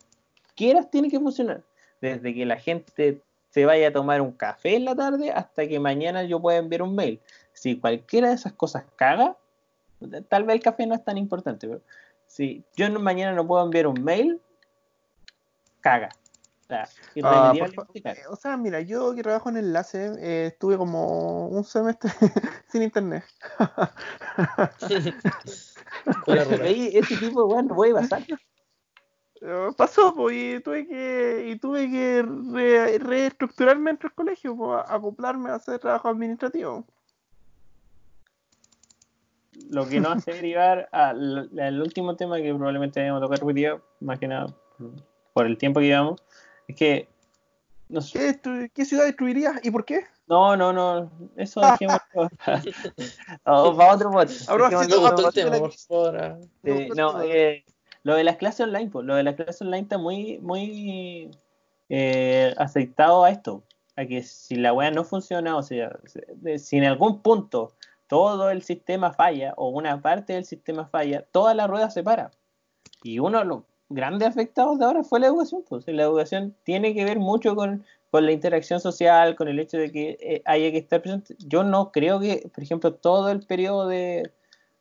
quieras 0.54 0.90
tiene 0.90 1.10
que 1.10 1.18
funcionar. 1.18 1.64
Desde 2.00 2.32
que 2.32 2.46
la 2.46 2.56
gente 2.56 3.22
se 3.50 3.64
vaya 3.64 3.88
a 3.88 3.92
tomar 3.92 4.20
un 4.20 4.32
café 4.32 4.76
en 4.76 4.84
la 4.84 4.94
tarde 4.94 5.30
hasta 5.30 5.66
que 5.66 5.80
mañana 5.80 6.24
yo 6.24 6.40
pueda 6.40 6.58
enviar 6.58 6.82
un 6.82 6.94
mail. 6.94 7.20
Si 7.52 7.78
cualquiera 7.78 8.28
de 8.28 8.34
esas 8.34 8.52
cosas 8.52 8.84
caga, 8.96 9.36
tal 10.28 10.44
vez 10.44 10.56
el 10.56 10.62
café 10.62 10.86
no 10.86 10.94
es 10.94 11.04
tan 11.04 11.16
importante, 11.18 11.66
pero 11.68 11.82
si 12.26 12.64
yo 12.76 12.88
no- 12.88 13.00
mañana 13.00 13.32
no 13.32 13.46
puedo 13.46 13.64
enviar 13.64 13.86
un 13.86 14.02
mail, 14.02 14.40
caga. 15.80 16.08
O 16.62 16.66
sea, 16.66 16.88
Ah, 17.22 17.52
por 17.58 17.86
eh, 17.94 18.22
o 18.30 18.36
sea, 18.36 18.56
mira, 18.56 18.80
yo 18.80 19.14
que 19.14 19.22
trabajo 19.22 19.50
en 19.50 19.58
enlace, 19.58 20.12
eh, 20.18 20.46
estuve 20.46 20.76
como 20.78 21.48
un 21.48 21.62
semestre 21.64 22.10
sin 22.68 22.82
internet. 22.82 23.24
Ese 26.26 27.16
tipo 27.16 27.42
de 27.42 27.52
weón 27.52 27.68
no 27.68 27.74
puede 27.76 27.92
pasar. 27.94 28.22
Eh, 29.40 29.68
Pasó, 29.76 30.14
pues, 30.14 30.34
y 30.36 30.60
tuve 30.60 30.86
que, 30.86 31.48
y 31.50 31.58
tuve 31.58 31.90
que 31.90 32.22
re- 32.52 32.98
reestructurarme 32.98 33.90
entre 33.90 34.08
el 34.08 34.14
colegio, 34.14 34.56
pues, 34.56 34.70
a- 34.70 34.94
acoplarme 34.94 35.50
a 35.50 35.56
hacer 35.56 35.78
trabajo 35.78 36.08
administrativo. 36.08 36.86
Lo 39.70 39.88
que 39.88 40.00
no 40.00 40.10
hace 40.10 40.32
derivar 40.32 40.88
al, 40.92 41.50
al 41.58 41.80
último 41.80 42.16
tema 42.16 42.36
que 42.38 42.54
probablemente 42.54 43.08
a 43.08 43.20
tocar 43.20 43.42
hoy 43.42 43.54
día, 43.54 43.80
más 44.00 44.18
que 44.18 44.28
nada 44.28 44.46
por- 45.32 45.46
el 45.46 45.58
tiempo 45.58 45.80
que 45.80 45.86
llevamos, 45.86 46.22
es 46.68 46.76
que 46.76 47.08
nos- 47.88 48.12
¿Qué, 48.12 48.84
ciudad 48.84 49.04
destruirías 49.04 49.60
y 49.62 49.70
por 49.70 49.84
qué? 49.84 50.04
no, 50.26 50.56
no, 50.56 50.72
no, 50.72 51.10
eso 51.36 51.60
dejémoslo 51.60 52.00
oh, 53.44 53.76
para 53.76 53.94
otro 53.94 54.10
podcast. 54.10 54.48
Ahora 54.48 54.70
sí, 54.70 54.88
no, 54.90 55.02
otro 55.02 55.18
el 55.18 55.22
no, 55.24 55.32
tema, 55.32 55.50
no, 55.50 55.58
por 55.60 55.72
favor. 55.72 56.38
no, 56.96 57.22
eh, 57.22 57.64
lo 58.02 58.14
de 58.16 58.24
las 58.24 58.36
clases 58.36 58.60
online, 58.66 58.90
pues, 58.90 59.06
lo 59.06 59.14
de 59.16 59.22
las 59.22 59.34
clases 59.34 59.62
online 59.62 59.82
está 59.82 59.98
muy, 59.98 60.38
muy 60.38 61.30
eh, 61.88 62.54
aceitado 62.58 63.24
a 63.24 63.30
esto, 63.30 63.62
a 63.96 64.04
que 64.06 64.22
si 64.22 64.56
la 64.56 64.72
web 64.72 64.92
no 64.94 65.04
funciona, 65.04 65.56
o 65.56 65.62
sea, 65.62 65.96
si 66.58 66.76
en 66.76 66.84
algún 66.84 67.20
punto 67.22 67.74
todo 68.06 68.50
el 68.50 68.62
sistema 68.62 69.12
falla 69.12 69.54
o 69.56 69.68
una 69.68 70.00
parte 70.00 70.34
del 70.34 70.44
sistema 70.44 70.86
falla, 70.86 71.22
toda 71.32 71.54
la 71.54 71.66
rueda 71.66 71.90
se 71.90 72.02
para. 72.02 72.30
Y 73.02 73.18
uno 73.18 73.38
de 73.40 73.44
los 73.44 73.62
grandes 73.88 74.28
afectados 74.28 74.78
de 74.78 74.84
ahora 74.84 75.02
fue 75.04 75.20
la 75.20 75.26
educación, 75.26 75.64
pues 75.68 75.86
la 75.86 76.02
educación 76.02 76.56
tiene 76.64 76.94
que 76.94 77.04
ver 77.04 77.18
mucho 77.18 77.54
con, 77.54 77.84
con 78.10 78.24
la 78.26 78.32
interacción 78.32 78.80
social, 78.80 79.36
con 79.36 79.48
el 79.48 79.58
hecho 79.58 79.78
de 79.78 79.90
que 79.92 80.16
eh, 80.20 80.42
haya 80.46 80.70
que 80.70 80.78
estar 80.78 81.02
presente. 81.02 81.36
Yo 81.38 81.64
no 81.64 81.92
creo 81.92 82.20
que, 82.20 82.50
por 82.54 82.62
ejemplo, 82.62 82.94
todo 82.94 83.30
el 83.30 83.46
periodo 83.46 83.88
de, 83.88 84.32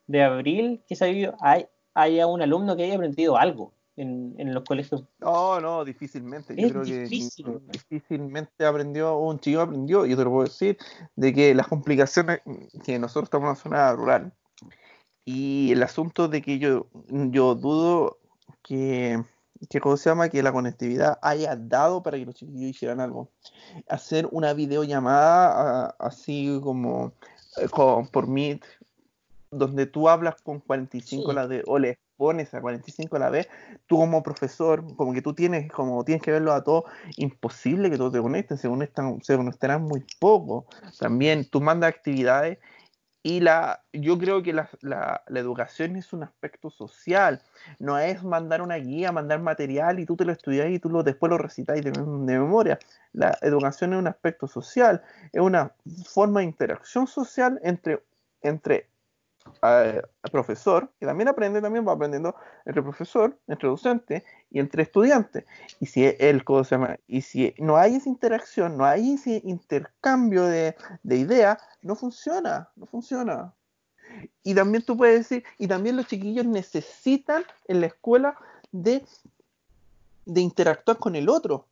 de 0.07 0.23
abril 0.23 0.83
que 0.87 0.95
se 0.95 1.05
ha 1.05 1.07
vivido, 1.07 1.35
hay, 1.41 1.67
haya 1.93 2.27
un 2.27 2.41
alumno 2.41 2.75
que 2.75 2.83
haya 2.83 2.95
aprendido 2.95 3.37
algo 3.37 3.73
en, 3.95 4.33
en 4.37 4.53
los 4.53 4.63
colegios. 4.63 5.03
No, 5.19 5.59
no, 5.61 5.85
difícilmente. 5.85 6.55
Yo 6.55 6.65
Es 6.67 6.71
creo 6.71 6.83
difícil. 6.83 7.45
que 7.45 7.59
difícilmente 7.71 8.65
aprendió, 8.65 9.17
un 9.17 9.39
chico 9.39 9.61
aprendió, 9.61 10.05
yo 10.05 10.17
te 10.17 10.23
lo 10.23 10.31
puedo 10.31 10.43
decir, 10.45 10.77
de 11.15 11.33
que 11.33 11.53
las 11.53 11.67
complicaciones, 11.67 12.41
que 12.83 12.97
nosotros 12.99 13.25
estamos 13.25 13.43
en 13.45 13.49
una 13.49 13.55
zona 13.55 13.93
rural, 13.93 14.33
y 15.25 15.71
el 15.71 15.83
asunto 15.83 16.27
de 16.27 16.41
que 16.41 16.59
yo, 16.59 16.87
yo 17.07 17.55
dudo 17.55 18.17
que, 18.61 19.21
que, 19.69 19.79
¿cómo 19.79 19.95
se 19.95 20.09
llama? 20.09 20.27
Que 20.29 20.43
la 20.43 20.51
conectividad 20.51 21.17
haya 21.21 21.55
dado 21.55 22.03
para 22.03 22.17
que 22.17 22.25
los 22.25 22.35
chiquillos 22.35 22.71
hicieran 22.71 22.99
algo. 22.99 23.29
Hacer 23.87 24.27
una 24.31 24.53
videollamada 24.53 25.95
así 25.99 26.59
como 26.61 27.13
eh, 27.57 27.69
con- 27.69 28.07
por 28.07 28.27
Meet, 28.27 28.63
donde 29.51 29.85
tú 29.85 30.09
hablas 30.09 30.41
con 30.41 30.59
45 30.59 31.29
Sí. 31.29 31.35
la 31.35 31.47
de, 31.47 31.63
o 31.67 31.77
les 31.79 31.97
pones 32.17 32.53
a 32.53 32.61
45 32.61 33.15
a 33.15 33.19
la 33.19 33.29
vez, 33.29 33.47
tú 33.87 33.97
como 33.97 34.23
profesor, 34.23 34.83
como 34.95 35.13
que 35.13 35.21
tú 35.21 35.33
tienes, 35.33 35.71
como 35.71 36.03
tienes 36.03 36.21
que 36.23 36.31
verlo 36.31 36.53
a 36.53 36.63
todos, 36.63 36.85
imposible 37.17 37.89
que 37.89 37.97
todos 37.97 38.13
te 38.13 38.21
conecten, 38.21 38.57
se 38.57 38.69
conectan, 38.69 39.21
se 39.23 39.35
conectarán 39.37 39.83
muy 39.83 40.05
poco. 40.19 40.65
También 40.99 41.45
tú 41.49 41.61
mandas 41.61 41.89
actividades 41.89 42.59
y 43.25 43.39
la, 43.39 43.83
yo 43.93 44.17
creo 44.17 44.43
que 44.43 44.51
la, 44.51 44.69
la- 44.81 45.23
educación 45.27 45.95
es 45.95 46.11
un 46.11 46.23
aspecto 46.23 46.69
social, 46.69 47.41
no 47.79 47.97
es 47.97 48.21
mandar 48.23 48.61
una 48.61 48.75
guía, 48.75 49.11
mandar 49.13 49.41
material 49.41 49.99
y 49.99 50.05
tú 50.05 50.17
te 50.17 50.25
lo 50.25 50.33
estudias 50.33 50.69
y 50.69 50.79
tú 50.79 50.89
lo, 50.89 51.03
después 51.03 51.29
lo 51.29 51.37
recitas 51.37 51.81
de, 51.81 51.91
de 51.91 52.39
memoria. 52.39 52.79
La 53.13 53.37
educación 53.41 53.93
es 53.93 53.99
un 53.99 54.07
aspecto 54.07 54.47
social, 54.47 55.03
es 55.31 55.41
una 55.41 55.71
forma 56.05 56.41
de 56.41 56.47
interacción 56.47 57.07
social 57.07 57.59
entre, 57.63 58.03
entre 58.41 58.89
eh, 59.61 60.01
profesor, 60.31 60.89
que 60.99 61.05
también 61.05 61.27
aprende, 61.27 61.61
también 61.61 61.87
va 61.87 61.93
aprendiendo 61.93 62.35
entre 62.65 62.81
profesor, 62.81 63.37
entre 63.47 63.69
docente 63.69 64.23
y 64.49 64.59
entre 64.59 64.83
estudiante. 64.83 65.45
Y 65.79 65.85
si 65.85 66.05
el 66.19 66.43
¿cómo? 66.43 66.65
Y 67.07 67.21
si 67.21 67.53
no 67.57 67.77
hay 67.77 67.95
esa 67.95 68.09
interacción, 68.09 68.77
no 68.77 68.85
hay 68.85 69.13
ese 69.13 69.41
intercambio 69.45 70.43
de, 70.43 70.75
de 71.03 71.17
ideas, 71.17 71.57
no 71.81 71.95
funciona, 71.95 72.69
no 72.75 72.85
funciona. 72.85 73.53
Y 74.43 74.53
también 74.53 74.83
tú 74.83 74.97
puedes 74.97 75.19
decir, 75.19 75.43
y 75.57 75.67
también 75.67 75.97
los 75.97 76.07
chiquillos 76.07 76.45
necesitan 76.45 77.43
en 77.67 77.81
la 77.81 77.87
escuela 77.87 78.37
de, 78.71 79.05
de 80.25 80.41
interactuar 80.41 80.97
con 80.97 81.15
el 81.15 81.29
otro, 81.29 81.65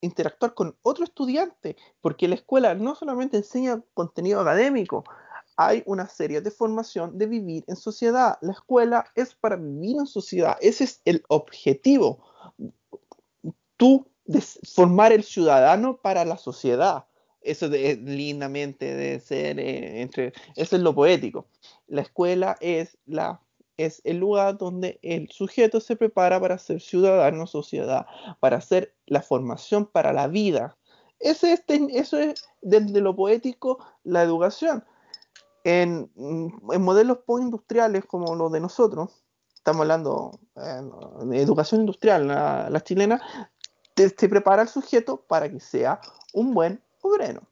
interactuar 0.00 0.54
con 0.54 0.76
otro 0.82 1.04
estudiante, 1.04 1.76
porque 2.00 2.28
la 2.28 2.34
escuela 2.34 2.74
no 2.74 2.94
solamente 2.94 3.36
enseña 3.36 3.80
contenido 3.94 4.40
académico, 4.40 5.04
hay 5.58 5.82
una 5.86 6.08
serie 6.08 6.40
de 6.40 6.52
formación 6.52 7.18
de 7.18 7.26
vivir 7.26 7.64
en 7.66 7.74
sociedad. 7.74 8.38
La 8.42 8.52
escuela 8.52 9.04
es 9.16 9.34
para 9.34 9.56
vivir 9.56 9.96
en 9.98 10.06
sociedad, 10.06 10.56
ese 10.60 10.84
es 10.84 11.02
el 11.04 11.24
objetivo. 11.28 12.24
Tú 13.76 14.06
formar 14.72 15.12
el 15.12 15.24
ciudadano 15.24 15.96
para 15.96 16.24
la 16.24 16.36
sociedad. 16.36 17.06
Eso 17.40 17.68
de, 17.68 17.96
lindamente 17.96 18.94
de 18.94 19.18
ser 19.18 19.58
eh, 19.58 20.00
entre, 20.00 20.32
eso 20.54 20.76
es 20.76 20.82
lo 20.82 20.94
poético. 20.94 21.48
La 21.88 22.02
escuela 22.02 22.56
es 22.60 22.96
el 24.04 24.18
lugar 24.18 24.58
donde 24.58 25.00
el 25.02 25.28
sujeto 25.30 25.80
se 25.80 25.96
prepara 25.96 26.40
para 26.40 26.58
ser 26.58 26.80
ciudadano 26.80 27.48
sociedad, 27.48 28.06
para 28.38 28.58
hacer 28.58 28.94
la 29.06 29.22
formación 29.22 29.86
para 29.86 30.12
la 30.12 30.28
vida. 30.28 30.76
Es, 31.18 31.42
eso 31.42 32.18
es 32.18 32.44
desde 32.62 33.00
lo 33.00 33.16
poético 33.16 33.84
la 34.04 34.22
educación. 34.22 34.84
En, 35.64 36.10
en 36.16 36.82
modelos 36.82 37.18
postindustriales 37.18 38.04
como 38.04 38.34
los 38.34 38.50
de 38.52 38.60
nosotros, 38.60 39.24
estamos 39.54 39.82
hablando 39.82 40.30
eh, 40.56 40.82
de 41.26 41.42
educación 41.42 41.80
industrial, 41.82 42.28
la, 42.28 42.70
la 42.70 42.80
chilena, 42.80 43.20
te, 43.94 44.08
te 44.10 44.28
prepara 44.28 44.62
al 44.62 44.68
sujeto 44.68 45.16
para 45.28 45.50
que 45.50 45.60
sea 45.60 46.00
un 46.32 46.54
buen 46.54 46.80
obrero. 47.02 47.42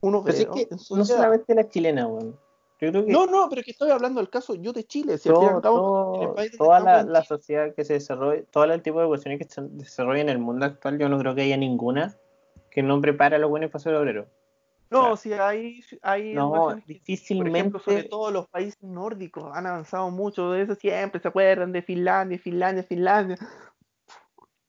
Un 0.00 0.22
Pero 0.22 0.36
es 0.36 0.46
obrero 0.46 0.54
que 0.54 0.68
no 0.94 1.04
solamente 1.04 1.54
la 1.54 1.68
chilena, 1.68 2.06
weón. 2.06 2.38
Yo 2.80 2.90
creo 2.90 3.04
que 3.04 3.12
No, 3.12 3.26
no, 3.26 3.48
pero 3.48 3.62
que 3.62 3.70
estoy 3.70 3.90
hablando 3.90 4.20
del 4.20 4.30
caso 4.30 4.54
yo 4.54 4.72
de 4.72 4.84
Chile. 4.84 5.18
Si 5.18 5.28
todo- 5.28 5.60
todo- 5.60 6.14
en 6.16 6.22
el 6.22 6.34
país 6.34 6.56
toda 6.58 7.04
la, 7.04 7.24
sociedad 7.24 7.74
que 7.74 7.84
se 7.84 7.94
desarrolla, 7.94 8.44
todo 8.50 8.64
el 8.64 8.82
tipo 8.82 9.00
de 9.00 9.06
cuestiones 9.06 9.38
que 9.38 9.48
se 9.52 9.62
desarrollan 9.62 10.28
en 10.28 10.28
el 10.30 10.38
mundo 10.38 10.66
actual, 10.66 10.98
yo 10.98 11.08
no 11.08 11.18
creo 11.18 11.34
que 11.34 11.42
haya 11.42 11.56
ninguna 11.56 12.16
que 12.70 12.82
no 12.82 13.00
prepare 13.00 13.36
a 13.36 13.38
los 13.38 13.48
buenos 13.48 13.70
para 13.70 13.82
ser 13.82 13.94
obreros. 13.94 14.26
No, 14.90 15.16
si 15.16 15.32
hay, 15.32 15.82
hay 16.02 16.34
No, 16.34 16.52
que- 16.68 16.74
Por 16.74 16.84
difícilmente. 16.86 17.58
ejemplo, 17.58 17.80
sobre 17.80 18.04
todo 18.04 18.30
los 18.30 18.48
países 18.48 18.82
nórdicos 18.82 19.50
han 19.54 19.66
avanzado 19.66 20.10
mucho 20.10 20.50
de 20.52 20.62
eso, 20.62 20.74
siempre 20.74 21.20
se 21.20 21.28
acuerdan 21.28 21.72
de 21.72 21.82
Finlandia, 21.82 22.38
Finlandia, 22.38 22.82
Finlandia. 22.84 23.36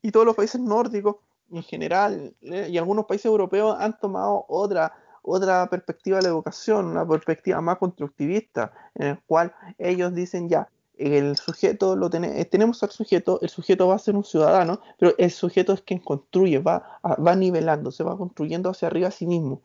y 0.01 0.11
todos 0.11 0.25
los 0.25 0.35
países 0.35 0.61
nórdicos 0.61 1.17
en 1.51 1.63
general 1.63 2.33
eh, 2.41 2.67
y 2.69 2.77
algunos 2.77 3.05
países 3.05 3.25
europeos 3.25 3.75
han 3.79 3.97
tomado 3.99 4.45
otra 4.47 4.93
otra 5.27 5.67
perspectiva 5.67 6.17
de 6.17 6.23
la 6.23 6.29
educación, 6.29 6.85
una 6.85 7.07
perspectiva 7.07 7.59
más 7.59 7.79
constructivista, 7.79 8.71
en 8.93 9.07
el 9.07 9.19
cual 9.25 9.53
ellos 9.79 10.13
dicen 10.13 10.47
ya, 10.47 10.69
el 10.97 11.35
sujeto 11.35 11.95
lo 11.95 12.09
eh, 12.13 12.45
tenemos 12.45 12.81
al 12.83 12.91
sujeto, 12.91 13.39
el 13.41 13.49
sujeto 13.49 13.87
va 13.87 13.95
a 13.95 13.99
ser 13.99 14.15
un 14.15 14.23
ciudadano, 14.23 14.79
pero 14.99 15.13
el 15.17 15.31
sujeto 15.31 15.73
es 15.73 15.81
quien 15.81 15.99
construye, 15.99 16.59
va, 16.59 16.99
va 17.03 17.35
nivelando, 17.35 17.91
se 17.91 18.03
va 18.03 18.15
construyendo 18.17 18.69
hacia 18.69 18.87
arriba 18.87 19.07
a 19.07 19.11
sí 19.11 19.25
mismo, 19.25 19.61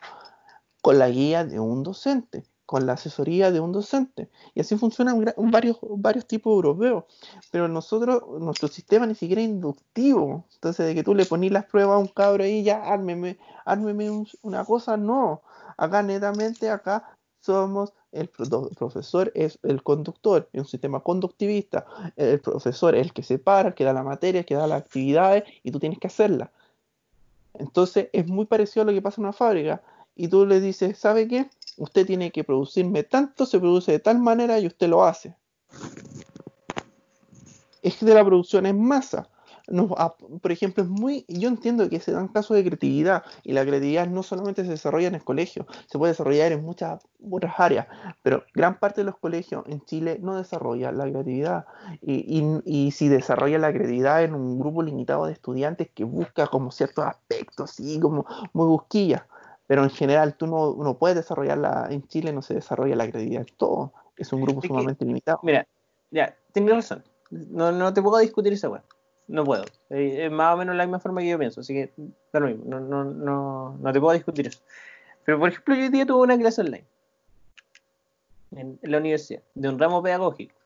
con 0.81 0.99
la 0.99 1.09
guía 1.11 1.45
de 1.45 1.61
un 1.61 1.83
docente, 1.83 2.45
con 2.66 2.87
la 2.87 2.93
asesoría 2.95 3.51
de 3.51 3.61
un 3.61 3.72
docente. 3.72 4.31
Y 4.55 4.61
así 4.61 4.76
funcionan 4.76 5.24
varios, 5.37 5.78
varios 5.83 6.26
tipos 6.26 6.53
europeos. 6.53 7.05
Pero 7.51 7.68
nosotros, 7.68 8.22
nuestro 8.41 8.68
sistema 8.68 9.07
ni 9.07 9.14
siquiera 9.14 9.43
es 9.43 9.49
inductivo. 9.49 10.45
Entonces, 10.55 10.87
de 10.87 10.95
que 10.95 11.03
tú 11.03 11.14
le 11.14 11.26
ponís 11.26 11.51
las 11.53 11.64
pruebas 11.66 11.97
a 11.97 11.99
un 11.99 12.09
cabro 12.09 12.45
ahí, 12.45 12.62
ya, 12.62 12.83
ármeme, 12.85 13.39
ármeme 13.64 14.11
un- 14.11 14.28
una 14.43 14.64
cosa, 14.64 14.97
no. 14.97 15.43
Acá 15.76 16.03
netamente, 16.03 16.70
acá 16.70 17.16
somos, 17.41 17.93
el 18.12 18.28
pro- 18.28 18.68
profesor 18.70 19.33
es 19.35 19.59
el 19.62 19.83
conductor, 19.83 20.49
es 20.53 20.61
un 20.61 20.68
sistema 20.68 21.01
conductivista. 21.01 21.87
El 22.16 22.41
profesor 22.41 22.95
es 22.95 23.07
el 23.07 23.12
que 23.12 23.22
separa, 23.22 23.68
el 23.70 23.74
que 23.74 23.85
da 23.85 23.93
la 23.93 24.03
materia, 24.03 24.41
el 24.41 24.47
que 24.47 24.55
da 24.55 24.66
las 24.66 24.83
actividades 24.83 25.45
y 25.62 25.70
tú 25.70 25.78
tienes 25.81 25.99
que 25.99 26.07
hacerlas. 26.09 26.51
Entonces 27.55 28.09
es 28.12 28.26
muy 28.26 28.47
parecido 28.47 28.83
a 28.83 28.87
lo 28.87 28.93
que 28.93 29.03
pasa 29.03 29.20
en 29.20 29.24
una 29.24 29.33
fábrica. 29.33 29.83
Y 30.21 30.29
tú 30.29 30.45
le 30.45 30.61
dices, 30.61 30.99
¿sabe 30.99 31.27
qué? 31.27 31.49
Usted 31.79 32.05
tiene 32.07 32.31
que 32.31 32.45
producirme 32.45 33.05
tanto, 33.05 33.47
se 33.47 33.59
produce 33.59 33.93
de 33.93 34.01
tal 34.01 34.18
manera 34.18 34.59
y 34.59 34.66
usted 34.66 34.87
lo 34.87 35.03
hace. 35.03 35.35
Es 37.81 38.01
de 38.01 38.12
la 38.12 38.23
producción 38.23 38.66
en 38.66 38.85
masa. 38.85 39.31
Por 40.43 40.53
ejemplo, 40.53 40.83
es 40.83 40.91
muy. 40.91 41.25
Yo 41.27 41.49
entiendo 41.49 41.89
que 41.89 42.01
se 42.01 42.12
dan 42.12 42.29
casos 42.29 42.55
de 42.55 42.64
creatividad 42.64 43.23
y 43.45 43.55
la 43.55 43.64
creatividad 43.64 44.09
no 44.09 44.23
solamente 44.23 44.62
se 44.64 44.73
desarrolla 44.73 45.09
en 45.09 45.14
el 45.14 45.25
colegio, 45.25 45.66
se 45.87 45.97
puede 45.97 46.12
desarrollar 46.12 46.53
en 46.53 46.64
muchas 46.64 47.01
otras 47.31 47.55
áreas, 47.59 47.87
pero 48.23 48.45
gran 48.55 48.79
parte 48.79 49.01
de 49.01 49.07
los 49.07 49.16
colegios 49.16 49.64
en 49.68 49.81
Chile 49.87 50.18
no 50.21 50.37
desarrolla 50.37 50.93
la 50.93 51.05
creatividad 51.05 51.64
y, 52.03 52.91
si 52.91 53.09
desarrolla 53.09 53.59
la 53.59 53.73
creatividad 53.73 54.23
en 54.23 54.35
un 54.35 54.59
grupo 54.59 54.83
limitado 54.83 55.25
de 55.25 55.33
estudiantes 55.33 55.89
que 55.95 56.05
busca 56.05 56.47
como 56.49 56.73
ciertos 56.73 57.07
aspectos, 57.07 57.71
así 57.71 57.99
como 58.01 58.27
muy 58.53 58.66
busquilla, 58.66 59.27
pero 59.71 59.85
en 59.85 59.91
general 59.91 60.35
tú 60.35 60.49
no, 60.49 60.75
no 60.83 60.99
puedes 60.99 61.14
desarrollarla 61.16 61.87
en 61.91 62.03
Chile, 62.09 62.33
no 62.33 62.43
se 62.43 62.55
desarrolla 62.55 62.97
la 62.97 63.09
creatividad 63.09 63.43
en 63.49 63.57
todo, 63.57 63.93
es 64.16 64.33
un 64.33 64.41
grupo 64.43 64.59
Es 64.59 64.62
que- 64.62 64.66
sumamente 64.66 65.05
limitado. 65.05 65.39
Mira, 65.45 65.64
ya, 66.11 66.37
tienes 66.53 66.75
razón. 66.75 67.05
No, 67.31 67.71
no 67.71 67.95
te 67.95 68.03
puedo 68.03 68.18
discutir 68.18 68.53
esa 68.53 68.68
weá. 68.68 68.83
No 69.29 69.45
puedo. 69.45 69.62
Eh, 69.91 70.25
Es 70.27 70.33
más 70.33 70.55
o 70.55 70.59
menos 70.59 70.75
la 70.75 70.85
misma 70.87 70.99
forma 70.99 71.21
que 71.21 71.29
yo 71.29 71.39
pienso, 71.39 71.61
así 71.61 71.73
que 71.73 71.93
da 72.33 72.41
lo 72.41 72.49
mismo. 72.49 72.64
No, 72.66 72.81
no, 72.81 73.05
no, 73.05 73.79
no 73.81 73.93
te 73.93 74.01
puedo 74.01 74.12
discutir 74.12 74.49
eso. 74.49 74.59
Pero, 75.25 75.39
por 75.39 75.51
ejemplo, 75.51 75.77
yo 75.77 75.83
hoy 75.83 75.89
día 75.91 76.05
tuve 76.05 76.23
una 76.23 76.37
clase 76.37 76.62
online 76.62 76.85
en, 78.57 78.77
en 78.83 78.91
la 78.91 78.99
universidad, 78.99 79.43
de 79.55 79.68
un 79.68 79.79
ramo 79.79 80.03
pedagógico, 80.03 80.57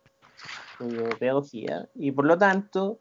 de 0.79 1.15
pedagogía, 1.17 1.91
y 1.95 2.11
por 2.11 2.25
lo 2.25 2.39
tanto, 2.39 3.01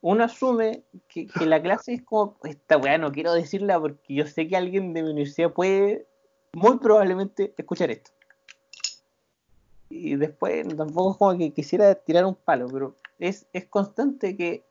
uno 0.00 0.24
asume 0.24 0.84
que, 1.08 1.26
que 1.26 1.46
la 1.46 1.60
clase 1.62 1.94
es 1.94 2.02
como, 2.02 2.36
esta 2.44 2.76
weá 2.76 2.98
no 2.98 3.12
quiero 3.12 3.32
decirla 3.32 3.80
porque 3.80 4.14
yo 4.14 4.26
sé 4.26 4.46
que 4.46 4.56
alguien 4.56 4.92
de 4.92 5.02
mi 5.02 5.10
universidad 5.10 5.52
puede, 5.52 6.06
muy 6.52 6.78
probablemente, 6.78 7.54
escuchar 7.56 7.90
esto. 7.90 8.10
Y 9.88 10.16
después 10.16 10.66
tampoco 10.76 11.12
es 11.12 11.16
como 11.16 11.38
que 11.38 11.52
quisiera 11.52 11.94
tirar 11.94 12.24
un 12.24 12.34
palo, 12.34 12.68
pero 12.68 12.96
es, 13.18 13.46
es 13.52 13.66
constante 13.66 14.36
que 14.36 14.64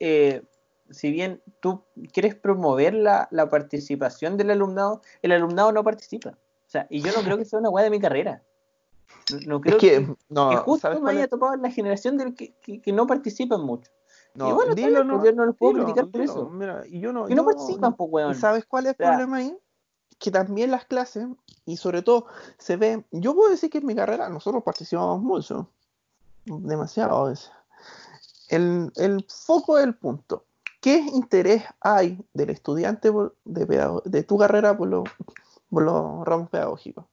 eh, 0.00 0.42
si 0.90 1.10
bien 1.10 1.40
tú 1.60 1.82
quieres 2.12 2.34
promover 2.34 2.94
la, 2.94 3.28
la 3.30 3.48
participación 3.48 4.36
del 4.36 4.50
alumnado, 4.50 5.02
el 5.22 5.32
alumnado 5.32 5.72
no 5.72 5.84
participa. 5.84 6.30
O 6.30 6.68
sea, 6.70 6.86
y 6.90 7.00
yo 7.00 7.12
no 7.12 7.22
creo 7.22 7.38
que 7.38 7.44
sea 7.44 7.58
una 7.60 7.70
weá 7.70 7.84
de 7.84 7.90
mi 7.90 8.00
carrera. 8.00 8.42
No, 9.32 9.38
no 9.46 9.60
creo 9.60 9.76
Es 9.76 9.80
que, 9.80 9.90
que, 10.04 10.14
no, 10.28 10.50
que 10.50 10.56
justo 10.56 10.88
¿sabes 10.88 11.00
me 11.00 11.10
haya 11.12 11.24
es? 11.24 11.30
tocado 11.30 11.54
en 11.54 11.62
la 11.62 11.70
generación 11.70 12.16
del 12.18 12.34
que, 12.34 12.52
que, 12.60 12.80
que 12.80 12.92
no 12.92 13.06
participan 13.06 13.60
mucho. 13.62 13.90
No, 14.36 14.50
y 14.50 14.52
bueno, 14.52 14.74
dilo, 14.74 15.06
pues, 15.08 15.24
yo 15.24 15.32
no 15.32 15.46
los 15.46 15.56
puedo 15.56 15.72
dilo, 15.72 15.84
criticar 15.84 16.04
por 16.10 16.20
dilo. 16.20 16.32
eso. 16.32 16.50
Mira, 16.50 16.82
y 16.86 17.00
yo 17.00 17.12
no, 17.12 17.28
Y 17.28 17.34
no 17.34 17.42
yo- 17.42 17.46
participan, 17.46 17.94
pues, 17.94 18.10
weón. 18.12 18.32
¿Y 18.32 18.34
sabes 18.34 18.64
cuál 18.66 18.86
es 18.86 18.90
el 18.90 18.94
O 18.94 18.96
sea- 18.98 19.08
problema 19.16 19.36
ahí? 19.38 19.56
Que 20.18 20.30
también 20.30 20.70
las 20.70 20.84
clases, 20.86 21.26
y 21.66 21.76
sobre 21.76 22.02
todo 22.02 22.26
se 22.58 22.76
ve, 22.76 23.04
yo 23.10 23.34
puedo 23.34 23.50
decir 23.50 23.68
que 23.70 23.78
en 23.78 23.86
mi 23.86 23.94
carrera 23.94 24.28
nosotros 24.28 24.62
participamos 24.62 25.20
mucho, 25.20 25.68
demasiado 26.44 27.26
a 27.26 27.28
veces. 27.30 27.50
El, 28.48 28.92
el 28.96 29.26
foco 29.28 29.76
del 29.76 29.94
punto. 29.94 30.44
¿Qué 30.80 30.98
interés 30.98 31.64
hay 31.80 32.24
del 32.32 32.50
estudiante 32.50 33.10
de, 33.44 33.66
pedago- 33.66 34.02
de 34.04 34.22
tu 34.22 34.38
carrera 34.38 34.76
por, 34.78 34.88
los 34.88 35.04
por 35.68 35.82
los 35.82 36.24
ramos 36.24 36.48
pedagógicos? 36.48 37.04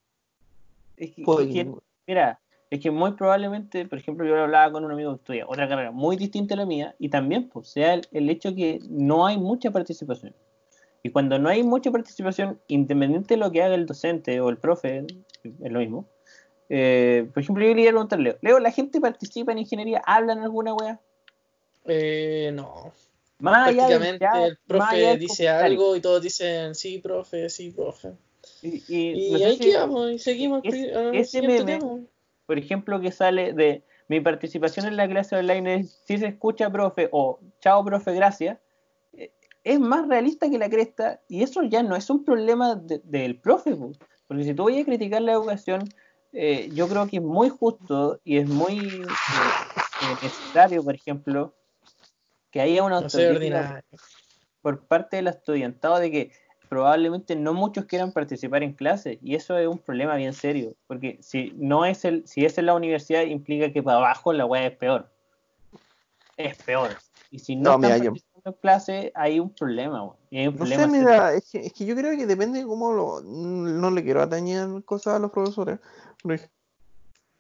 Es 0.95 1.15
que- 1.15 1.23
Por- 1.23 1.41
es 1.41 1.47
que- 1.47 1.73
mira, 2.07 2.39
es 2.73 2.79
que 2.81 2.89
muy 2.91 3.11
probablemente, 3.13 3.85
por 3.85 3.99
ejemplo, 3.99 4.25
yo 4.25 4.35
hablaba 4.41 4.71
con 4.71 4.83
un 4.83 4.91
amigo 4.91 5.11
que 5.11 5.17
estudia 5.21 5.45
otra 5.47 5.67
carrera 5.67 5.91
muy 5.91 6.15
distinta 6.17 6.55
a 6.55 6.57
la 6.57 6.65
mía, 6.65 6.95
y 6.99 7.09
también 7.09 7.49
pues, 7.49 7.67
sea 7.67 7.93
el, 7.93 8.07
el 8.11 8.29
hecho 8.29 8.55
que 8.55 8.79
no 8.89 9.25
hay 9.27 9.37
mucha 9.37 9.69
participación. 9.71 10.33
Y 11.03 11.09
cuando 11.09 11.37
no 11.37 11.49
hay 11.49 11.63
mucha 11.63 11.91
participación, 11.91 12.59
independiente 12.67 13.33
de 13.35 13.37
lo 13.39 13.51
que 13.51 13.61
haga 13.61 13.75
el 13.75 13.85
docente 13.85 14.39
o 14.41 14.49
el 14.49 14.57
profe, 14.57 15.05
es 15.43 15.71
lo 15.71 15.79
mismo. 15.79 16.07
eh, 16.69 17.29
por 17.33 17.43
ejemplo, 17.43 17.63
yo 17.65 17.73
le 17.75 17.81
iba 17.81 17.89
a 17.89 17.93
preguntar 17.93 18.19
Leo, 18.19 18.37
Leo, 18.41 18.59
¿la 18.59 18.71
gente 18.71 18.99
participa 19.01 19.51
en 19.51 19.59
ingeniería? 19.59 20.01
¿Hablan 20.05 20.39
alguna 20.39 20.73
wea? 20.73 20.99
Eh, 21.85 22.51
no. 22.53 22.91
Más 23.39 23.67
allá 23.69 24.17
chat, 24.17 24.35
el 24.47 24.57
más 24.79 24.93
allá 24.93 25.01
profe 25.09 25.17
dice 25.17 25.49
algo 25.49 25.95
y 25.95 26.01
todos 26.01 26.21
dicen 26.21 26.73
sí, 26.73 26.99
profe, 26.99 27.49
sí, 27.49 27.71
profe. 27.71 28.13
Y, 28.61 28.81
y 28.87 29.27
Y 29.27 29.31
no 29.31 29.37
sé 29.39 29.45
ahí 29.45 29.57
quedamos 29.59 30.11
y 30.11 30.19
seguimos 30.19 30.61
es- 30.63 30.95
al 30.95 31.15
ese 31.15 31.41
siguiente 31.41 31.63
meme- 31.65 31.79
tema. 31.79 31.99
Por 32.45 32.57
ejemplo, 32.57 32.99
que 33.01 33.11
sale 33.11 33.53
de 33.53 33.83
mi 34.07 34.19
participación 34.19 34.85
en 34.85 34.97
la 34.97 35.07
clase 35.07 35.35
online 35.35 35.75
es 35.75 36.01
si 36.05 36.17
se 36.17 36.27
escucha, 36.27 36.69
profe, 36.69 37.09
o 37.11 37.39
chao, 37.59 37.83
profe, 37.83 38.13
gracias, 38.13 38.59
eh, 39.13 39.31
es 39.63 39.79
más 39.79 40.07
realista 40.07 40.49
que 40.49 40.57
la 40.57 40.69
cresta 40.69 41.21
y 41.29 41.43
eso 41.43 41.63
ya 41.63 41.83
no 41.83 41.95
es 41.95 42.09
un 42.09 42.25
problema 42.25 42.75
de- 42.75 43.01
del 43.03 43.39
profe, 43.39 43.75
po. 43.75 43.91
porque 44.27 44.43
si 44.43 44.53
tú 44.53 44.63
voy 44.63 44.79
a 44.79 44.85
criticar 44.85 45.21
la 45.21 45.33
educación, 45.33 45.83
eh, 46.33 46.69
yo 46.73 46.87
creo 46.87 47.07
que 47.07 47.17
es 47.17 47.23
muy 47.23 47.49
justo 47.49 48.19
y 48.23 48.37
es 48.37 48.47
muy 48.47 48.77
eh, 48.77 50.15
necesario, 50.21 50.83
por 50.83 50.95
ejemplo, 50.95 51.53
que 52.51 52.61
haya 52.61 52.83
una 52.83 53.01
No 53.01 53.07
ordinario. 53.07 53.83
por 54.61 54.85
parte 54.85 55.17
del 55.17 55.27
estudiantado 55.27 55.99
de 55.99 56.11
que 56.11 56.31
probablemente 56.73 57.35
no 57.35 57.53
muchos 57.53 57.85
quieran 57.85 58.11
participar 58.11 58.63
en 58.63 58.73
clases 58.73 59.19
y 59.21 59.35
eso 59.35 59.57
es 59.57 59.67
un 59.67 59.77
problema 59.77 60.15
bien 60.15 60.33
serio 60.33 60.73
porque 60.87 61.17
si 61.21 61.53
no 61.55 61.85
es 61.85 62.03
el 62.03 62.27
si 62.27 62.45
es 62.45 62.57
en 62.57 62.65
la 62.65 62.73
universidad 62.73 63.21
implica 63.21 63.71
que 63.71 63.83
para 63.83 63.97
abajo 63.97 64.33
la 64.33 64.45
weá 64.45 64.65
es 64.65 64.75
peor 64.75 65.11
es 66.37 66.57
peor 66.63 66.97
y 67.29 67.39
si 67.39 67.55
no, 67.55 67.71
No, 67.71 67.77
mira, 67.79 67.97
yo- 67.97 68.13
en 68.45 68.53
clase 68.61 69.11
hay 69.15 69.39
un 69.39 69.49
problema 69.53 70.03
weón, 70.03 70.17
y 70.29 70.39
hay 70.39 70.47
un 70.47 70.53
No 70.55 70.59
problema 70.59 70.83
sé, 70.83 70.89
serio. 70.91 71.05
mira, 71.07 71.33
es 71.33 71.49
que, 71.51 71.59
es 71.65 71.73
que 71.73 71.85
yo 71.85 71.95
creo 71.95 72.17
que 72.17 72.27
depende 72.27 72.59
de 72.59 72.65
cómo 72.65 72.91
lo... 72.91 73.21
No 73.21 73.89
le 73.89 74.03
quiero 74.03 74.21
atañer 74.21 74.83
cosas 74.83 75.15
a 75.15 75.19
los 75.19 75.31
profesores. 75.31 75.79
Por 76.21 76.39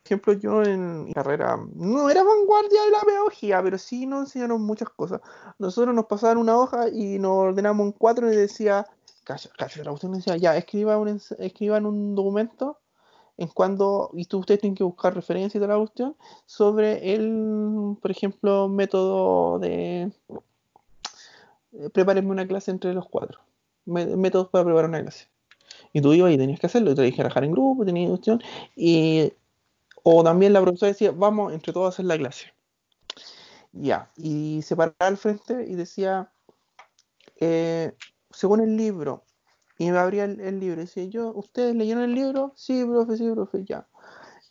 ejemplo, 0.05 0.33
yo 0.33 0.63
en 0.63 1.05
mi 1.05 1.13
carrera 1.13 1.57
no 1.75 2.09
era 2.09 2.23
vanguardia 2.23 2.83
de 2.83 2.91
la 2.91 3.01
pedagogía, 3.01 3.61
pero 3.63 3.77
sí 3.77 4.05
nos 4.05 4.21
enseñaron 4.25 4.61
muchas 4.61 4.89
cosas. 4.89 5.21
Nosotros 5.59 5.93
nos 5.93 6.05
pasaban 6.05 6.37
una 6.37 6.57
hoja 6.57 6.89
y 6.89 7.19
nos 7.19 7.31
ordenamos 7.31 7.85
en 7.85 7.91
cuatro 7.93 8.31
y 8.31 8.35
decía, 8.35 8.85
cacha, 9.23 9.49
la 9.57 9.89
cuestión 9.91 10.13
decía, 10.13 10.37
ya, 10.37 10.57
escriba 10.57 10.97
un, 10.97 11.21
escriban 11.39 11.85
un 11.85 12.15
documento 12.15 12.79
en 13.37 13.47
cuando, 13.47 14.11
y 14.13 14.25
tú, 14.25 14.39
ustedes 14.39 14.61
tienen 14.61 14.75
que 14.75 14.83
buscar 14.83 15.15
referencia 15.15 15.57
y 15.57 15.61
toda 15.61 15.73
la 15.73 15.79
cuestión, 15.79 16.15
sobre 16.45 17.15
el, 17.15 17.97
por 18.01 18.11
ejemplo, 18.11 18.67
método 18.67 19.59
de 19.59 20.11
eh, 21.73 21.89
prepárenme 21.91 22.31
una 22.31 22.47
clase 22.47 22.71
entre 22.71 22.93
los 22.93 23.07
cuatro. 23.07 23.39
Métodos 23.85 24.49
para 24.49 24.63
preparar 24.63 24.89
una 24.89 25.01
clase. 25.01 25.27
Y 25.91 26.01
tú 26.01 26.13
ibas 26.13 26.31
y 26.31 26.37
tenías 26.37 26.59
que 26.59 26.67
hacerlo, 26.67 26.91
y 26.91 26.95
te 26.95 27.09
que 27.09 27.15
trabajar 27.17 27.43
en 27.43 27.51
grupo, 27.51 27.85
tenías 27.85 28.09
cuestión, 28.09 28.41
y 28.75 29.33
o 30.03 30.23
también 30.23 30.53
la 30.53 30.61
profesora 30.61 30.91
decía, 30.91 31.11
vamos 31.11 31.53
entre 31.53 31.73
todos 31.73 31.85
a 31.85 31.89
hacer 31.89 32.05
la 32.05 32.17
clase. 32.17 32.53
Ya, 33.71 34.11
y 34.17 34.61
se 34.61 34.75
paraba 34.75 34.95
al 34.99 35.17
frente 35.17 35.65
y 35.67 35.75
decía, 35.75 36.31
eh, 37.39 37.95
según 38.33 38.61
el 38.61 38.77
libro, 38.77 39.23
y 39.77 39.91
me 39.91 39.97
abría 39.99 40.25
el, 40.25 40.39
el 40.41 40.59
libro, 40.59 40.81
y 40.81 40.85
decía 40.85 41.05
yo, 41.05 41.33
¿ustedes 41.35 41.75
leyeron 41.75 42.03
el 42.03 42.15
libro? 42.15 42.53
Sí, 42.55 42.85
profe, 42.85 43.17
sí, 43.17 43.31
profe, 43.31 43.63
ya. 43.65 43.87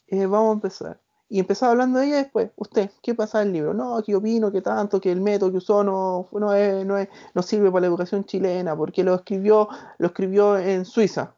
Eh, 0.08 0.26
vamos 0.26 0.50
a 0.50 0.54
empezar. 0.54 1.00
Y 1.28 1.40
empezaba 1.40 1.72
hablando 1.72 1.98
de 2.00 2.06
ella 2.08 2.16
después, 2.18 2.50
usted, 2.56 2.90
¿qué 3.02 3.14
pasa 3.14 3.40
del 3.40 3.52
libro? 3.52 3.74
No, 3.74 4.02
que 4.02 4.14
opino 4.16 4.52
que 4.52 4.62
tanto, 4.62 5.00
que 5.00 5.12
el 5.12 5.20
método 5.22 5.50
que 5.52 5.58
usó 5.58 5.84
no, 5.84 6.28
no, 6.32 6.54
es, 6.54 6.84
no, 6.86 6.98
es- 6.98 7.08
no 7.34 7.42
sirve 7.42 7.70
para 7.70 7.82
la 7.82 7.86
educación 7.88 8.24
chilena, 8.24 8.76
porque 8.76 9.04
lo 9.04 9.14
escribió, 9.14 9.68
lo 9.98 10.06
escribió 10.08 10.58
en 10.58 10.84
Suiza, 10.84 11.36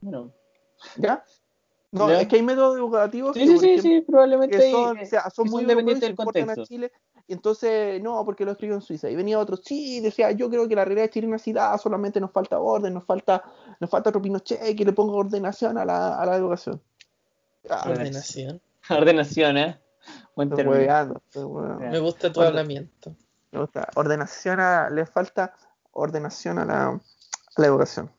Bueno, 0.00 0.32
¿ya? 0.96 1.24
No, 1.92 2.08
¿Ya? 2.08 2.20
es 2.20 2.28
que 2.28 2.36
hay 2.36 2.42
métodos 2.42 2.76
educativos 2.78 3.34
Sí, 3.34 3.40
que, 3.40 3.46
sí, 3.46 3.52
por 3.54 3.60
sí, 3.60 3.68
ejemplo, 3.70 3.90
sí, 3.90 4.00
probablemente 4.06 4.56
que 4.56 4.62
hay- 4.64 4.70
son, 4.72 4.98
eh, 4.98 5.02
o 5.02 5.06
sea, 5.06 5.30
son 5.30 5.44
que 5.46 5.50
muy 5.50 5.64
dependientes 5.64 6.00
del 6.02 6.08
se 6.16 6.22
importan 6.22 6.42
a 6.42 6.46
contexto. 6.46 6.64
Chile. 6.66 6.92
Y 7.26 7.32
entonces, 7.32 8.00
no, 8.02 8.24
porque 8.24 8.44
lo 8.44 8.52
escribió 8.52 8.76
en 8.76 8.80
Suiza. 8.82 9.10
Y 9.10 9.16
venía 9.16 9.38
otro, 9.40 9.56
sí, 9.56 9.98
decía, 10.00 10.30
yo 10.30 10.48
creo 10.48 10.68
que 10.68 10.76
la 10.76 10.84
realidad 10.84 11.10
chilena 11.10 11.38
sí 11.38 11.52
da, 11.52 11.76
solamente 11.78 12.20
nos 12.20 12.30
falta 12.30 12.58
orden, 12.60 12.94
nos 12.94 13.04
falta, 13.04 13.42
nos 13.80 13.90
falta 13.90 14.10
otro 14.10 14.22
Pinochet 14.22 14.76
que 14.76 14.84
le 14.84 14.92
ponga 14.92 15.14
ordenación 15.14 15.78
a 15.78 15.84
la, 15.84 16.16
a 16.20 16.26
la 16.26 16.36
educación. 16.36 16.80
Ah. 17.68 17.84
Ordenación. 17.88 18.60
Ordenación, 18.88 19.56
¿eh? 19.58 19.80
Buen 20.36 20.46
estoy 20.48 20.56
término. 20.58 20.78
hueveando, 20.78 21.22
estoy 21.26 21.44
hueveando. 21.44 21.84
Ya. 21.84 21.90
Me 21.90 21.98
gusta 21.98 22.32
tu 22.32 22.40
Orden- 22.40 22.48
hablamiento. 22.48 23.16
Me 23.50 23.60
gusta. 23.60 23.88
Ordenación 23.96 24.60
a, 24.60 24.88
le 24.90 25.06
falta 25.06 25.54
ordenación 25.92 26.58
a 26.60 26.64
la, 26.64 26.86
a 26.88 27.00
la 27.56 27.66
educación. 27.66 28.10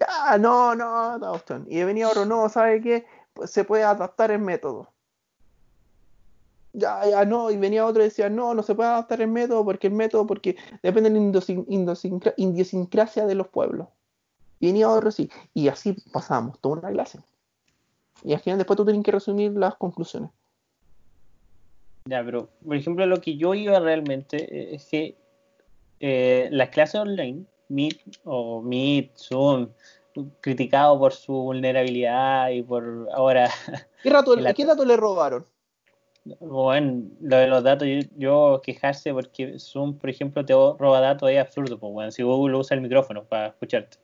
Ya, 0.00 0.38
no, 0.38 0.74
no, 0.74 1.18
no, 1.18 1.30
cuestión. 1.30 1.66
Y 1.68 1.82
venía 1.84 2.08
otro, 2.08 2.24
no, 2.24 2.48
¿sabe 2.48 2.80
qué? 2.80 3.06
Pues 3.34 3.50
se 3.50 3.64
puede 3.64 3.84
adaptar 3.84 4.30
el 4.30 4.38
método. 4.38 4.90
Ya, 6.72 7.04
ya, 7.06 7.24
no, 7.24 7.50
y 7.50 7.58
venía 7.58 7.84
otro 7.84 8.00
y 8.00 8.06
decía, 8.06 8.30
no, 8.30 8.54
no 8.54 8.62
se 8.62 8.74
puede 8.74 8.88
adaptar 8.88 9.20
el 9.20 9.28
método 9.28 9.64
porque 9.64 9.88
el 9.88 9.92
método, 9.92 10.26
porque 10.26 10.56
depende 10.82 11.10
de 11.10 11.20
la 11.20 12.34
idiosincrasia 12.36 13.26
de 13.26 13.34
los 13.34 13.48
pueblos. 13.48 13.88
Y 14.58 14.68
venía 14.68 14.88
otro 14.88 15.10
sí, 15.10 15.30
y 15.52 15.68
así 15.68 15.94
pasábamos 16.12 16.58
toda 16.60 16.78
una 16.78 16.90
clase. 16.90 17.18
Y 18.22 18.32
al 18.32 18.40
final 18.40 18.58
después 18.58 18.76
tú 18.76 18.84
tienes 18.84 19.04
que 19.04 19.12
resumir 19.12 19.52
las 19.52 19.74
conclusiones. 19.74 20.30
Ya, 22.06 22.24
pero 22.24 22.48
por 22.64 22.76
ejemplo, 22.76 23.04
lo 23.06 23.20
que 23.20 23.36
yo 23.36 23.54
iba 23.54 23.78
realmente 23.80 24.36
eh, 24.36 24.74
es 24.74 24.86
que 24.86 25.18
eh, 26.00 26.48
las 26.50 26.70
clases 26.70 27.00
online, 27.00 27.46
Meet 27.70 28.00
o 28.24 28.60
Meet, 28.60 29.16
Zoom, 29.16 29.68
criticado 30.40 30.98
por 30.98 31.12
su 31.12 31.32
vulnerabilidad 31.32 32.50
y 32.50 32.62
por 32.62 33.08
ahora, 33.14 33.48
¿Qué, 34.02 34.10
rato, 34.10 34.34
la- 34.36 34.52
¿qué 34.52 34.64
dato 34.66 34.84
le 34.84 34.96
robaron? 34.96 35.46
bueno, 36.40 37.08
lo 37.20 37.36
de 37.38 37.46
los 37.46 37.62
datos, 37.64 37.88
yo, 37.88 38.00
yo 38.16 38.60
quejarse 38.62 39.12
porque 39.14 39.58
Zoom, 39.58 39.96
por 39.98 40.10
ejemplo, 40.10 40.44
te 40.44 40.52
roba 40.52 41.00
datos 41.00 41.30
es 41.30 41.38
absurdo, 41.38 41.78
pues, 41.78 41.92
bueno, 41.92 42.10
si 42.10 42.22
Google 42.22 42.56
usa 42.58 42.74
el 42.74 42.82
micrófono 42.82 43.24
para 43.24 43.48
escucharte, 43.48 43.96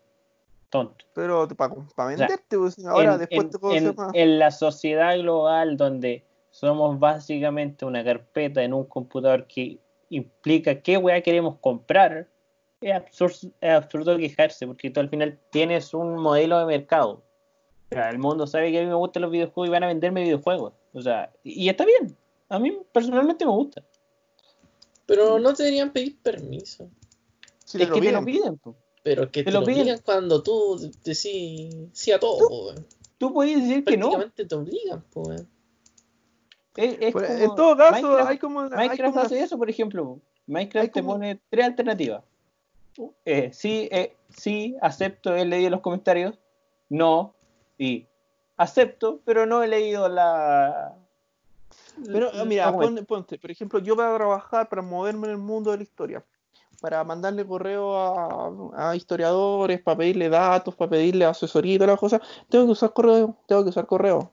tonto. 0.70 1.04
Pero 1.12 1.46
para 1.48 1.74
venderte, 2.08 2.56
pues, 2.56 2.78
ahora 2.86 3.14
en, 3.14 3.18
después 3.18 3.44
en- 3.44 3.50
te 3.50 3.58
¿cómo 3.58 3.72
se 3.74 3.88
en- 3.88 3.96
en 4.14 4.38
la 4.38 4.50
sociedad 4.50 5.18
global 5.18 5.76
donde 5.76 6.24
somos 6.50 6.98
básicamente 6.98 7.84
una 7.84 8.02
carpeta 8.02 8.62
en 8.62 8.72
un 8.72 8.84
computador 8.86 9.46
que 9.46 9.78
implica 10.08 10.80
qué 10.80 10.96
weá 10.96 11.20
queremos 11.20 11.58
comprar, 11.60 12.28
es 12.80 12.94
absurdo, 12.94 13.50
es 13.60 13.70
absurdo 13.70 14.16
quejarse 14.16 14.66
porque 14.66 14.90
tú 14.90 15.00
al 15.00 15.08
final 15.08 15.38
tienes 15.50 15.92
un 15.94 16.14
modelo 16.16 16.58
de 16.58 16.66
mercado. 16.66 17.22
O 17.90 17.94
sea, 17.94 18.10
el 18.10 18.18
mundo 18.18 18.46
sabe 18.46 18.70
que 18.72 18.78
a 18.80 18.82
mí 18.82 18.88
me 18.88 18.94
gustan 18.94 19.22
los 19.22 19.30
videojuegos 19.30 19.68
y 19.68 19.70
van 19.72 19.84
a 19.84 19.86
venderme 19.88 20.22
videojuegos. 20.22 20.72
O 20.92 21.00
sea, 21.02 21.32
y, 21.44 21.64
y 21.64 21.68
está 21.68 21.84
bien. 21.84 22.16
A 22.48 22.58
mí 22.58 22.76
personalmente 22.92 23.44
me 23.44 23.52
gusta. 23.52 23.82
Pero 25.06 25.38
no 25.38 25.54
te 25.54 25.62
deberían 25.62 25.92
pedir 25.92 26.18
permiso. 26.20 26.88
Si 27.64 27.78
es 27.78 27.84
te 27.84 27.88
lo 27.88 27.94
que 27.94 28.00
te 28.06 28.12
lo 28.12 28.24
piden. 28.24 28.58
po. 28.58 28.74
Pero 29.02 29.30
que 29.30 29.40
Te 29.44 29.44
te, 29.44 29.52
lo 29.52 29.60
lo 29.60 29.66
piden. 29.66 29.98
cuando 30.04 30.42
tú 30.42 30.76
decís 31.04 31.74
sí 31.92 32.12
a 32.12 32.18
todo, 32.18 32.38
weón. 32.48 32.86
Tú 33.18 33.32
puedes 33.32 33.62
decir 33.62 33.84
que 33.84 33.96
no. 33.96 34.06
Prácticamente 34.10 34.44
te 34.46 34.54
obligan, 34.56 35.02
po, 35.12 35.22
weón. 35.22 35.48
Es, 36.76 36.92
es 37.00 37.14
Pero 37.14 37.26
como 37.26 37.26
en 37.38 37.54
todo 37.54 37.76
caso, 37.76 38.08
Minecraft- 38.18 38.26
hay 38.26 38.38
como. 38.38 38.60
hay 38.62 38.68
Minecraft 38.70 39.14
como- 39.14 39.24
hace 39.26 39.40
eso, 39.40 39.56
por 39.56 39.70
ejemplo. 39.70 40.20
Minecraft 40.46 40.82
hay 40.84 40.90
como- 41.02 41.14
te 41.14 41.18
pone 41.18 41.40
tres 41.48 41.64
alternativas. 41.66 42.24
Eh, 43.24 43.50
sí, 43.52 43.88
eh, 43.92 44.16
sí, 44.30 44.76
acepto, 44.80 45.34
he 45.36 45.44
leído 45.44 45.70
los 45.70 45.80
comentarios. 45.80 46.38
No, 46.88 47.34
y 47.78 48.06
acepto, 48.56 49.20
pero 49.24 49.44
no 49.46 49.62
he 49.62 49.68
leído 49.68 50.08
la. 50.08 50.94
Pero 52.12 52.30
mira, 52.46 52.64
pon- 52.96 53.06
ponte, 53.06 53.38
por 53.38 53.50
ejemplo, 53.50 53.78
yo 53.80 53.96
para 53.96 54.14
trabajar, 54.16 54.68
para 54.68 54.82
moverme 54.82 55.26
en 55.26 55.32
el 55.32 55.38
mundo 55.38 55.70
de 55.72 55.78
la 55.78 55.82
historia, 55.82 56.24
para 56.80 57.02
mandarle 57.04 57.46
correo 57.46 57.96
a, 57.96 58.90
a 58.90 58.96
historiadores, 58.96 59.80
para 59.82 59.98
pedirle 59.98 60.28
datos, 60.28 60.74
para 60.74 60.90
pedirle 60.90 61.24
asesoría 61.24 61.74
y 61.74 61.78
todas 61.78 61.90
las 61.92 62.00
cosas, 62.00 62.20
tengo 62.48 62.66
que 62.66 62.72
usar 62.72 62.92
correo, 62.92 63.36
tengo 63.46 63.62
que 63.64 63.70
usar 63.70 63.86
correo. 63.86 64.30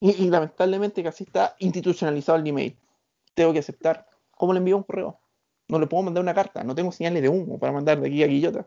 Y, 0.00 0.10
y 0.24 0.28
lamentablemente 0.28 1.06
así 1.08 1.24
está 1.24 1.54
institucionalizado 1.58 2.38
el 2.38 2.46
email. 2.46 2.76
Tengo 3.34 3.52
que 3.52 3.60
aceptar. 3.60 4.06
¿Cómo 4.36 4.52
le 4.52 4.58
envío 4.58 4.76
un 4.76 4.82
correo? 4.82 5.18
No 5.68 5.78
le 5.78 5.86
puedo 5.86 6.02
mandar 6.02 6.22
una 6.22 6.34
carta, 6.34 6.62
no 6.62 6.74
tengo 6.74 6.92
señales 6.92 7.22
de 7.22 7.28
humo 7.28 7.58
para 7.58 7.72
mandar 7.72 8.00
de 8.00 8.08
aquí 8.08 8.22
a 8.22 8.28
Quillota. 8.28 8.66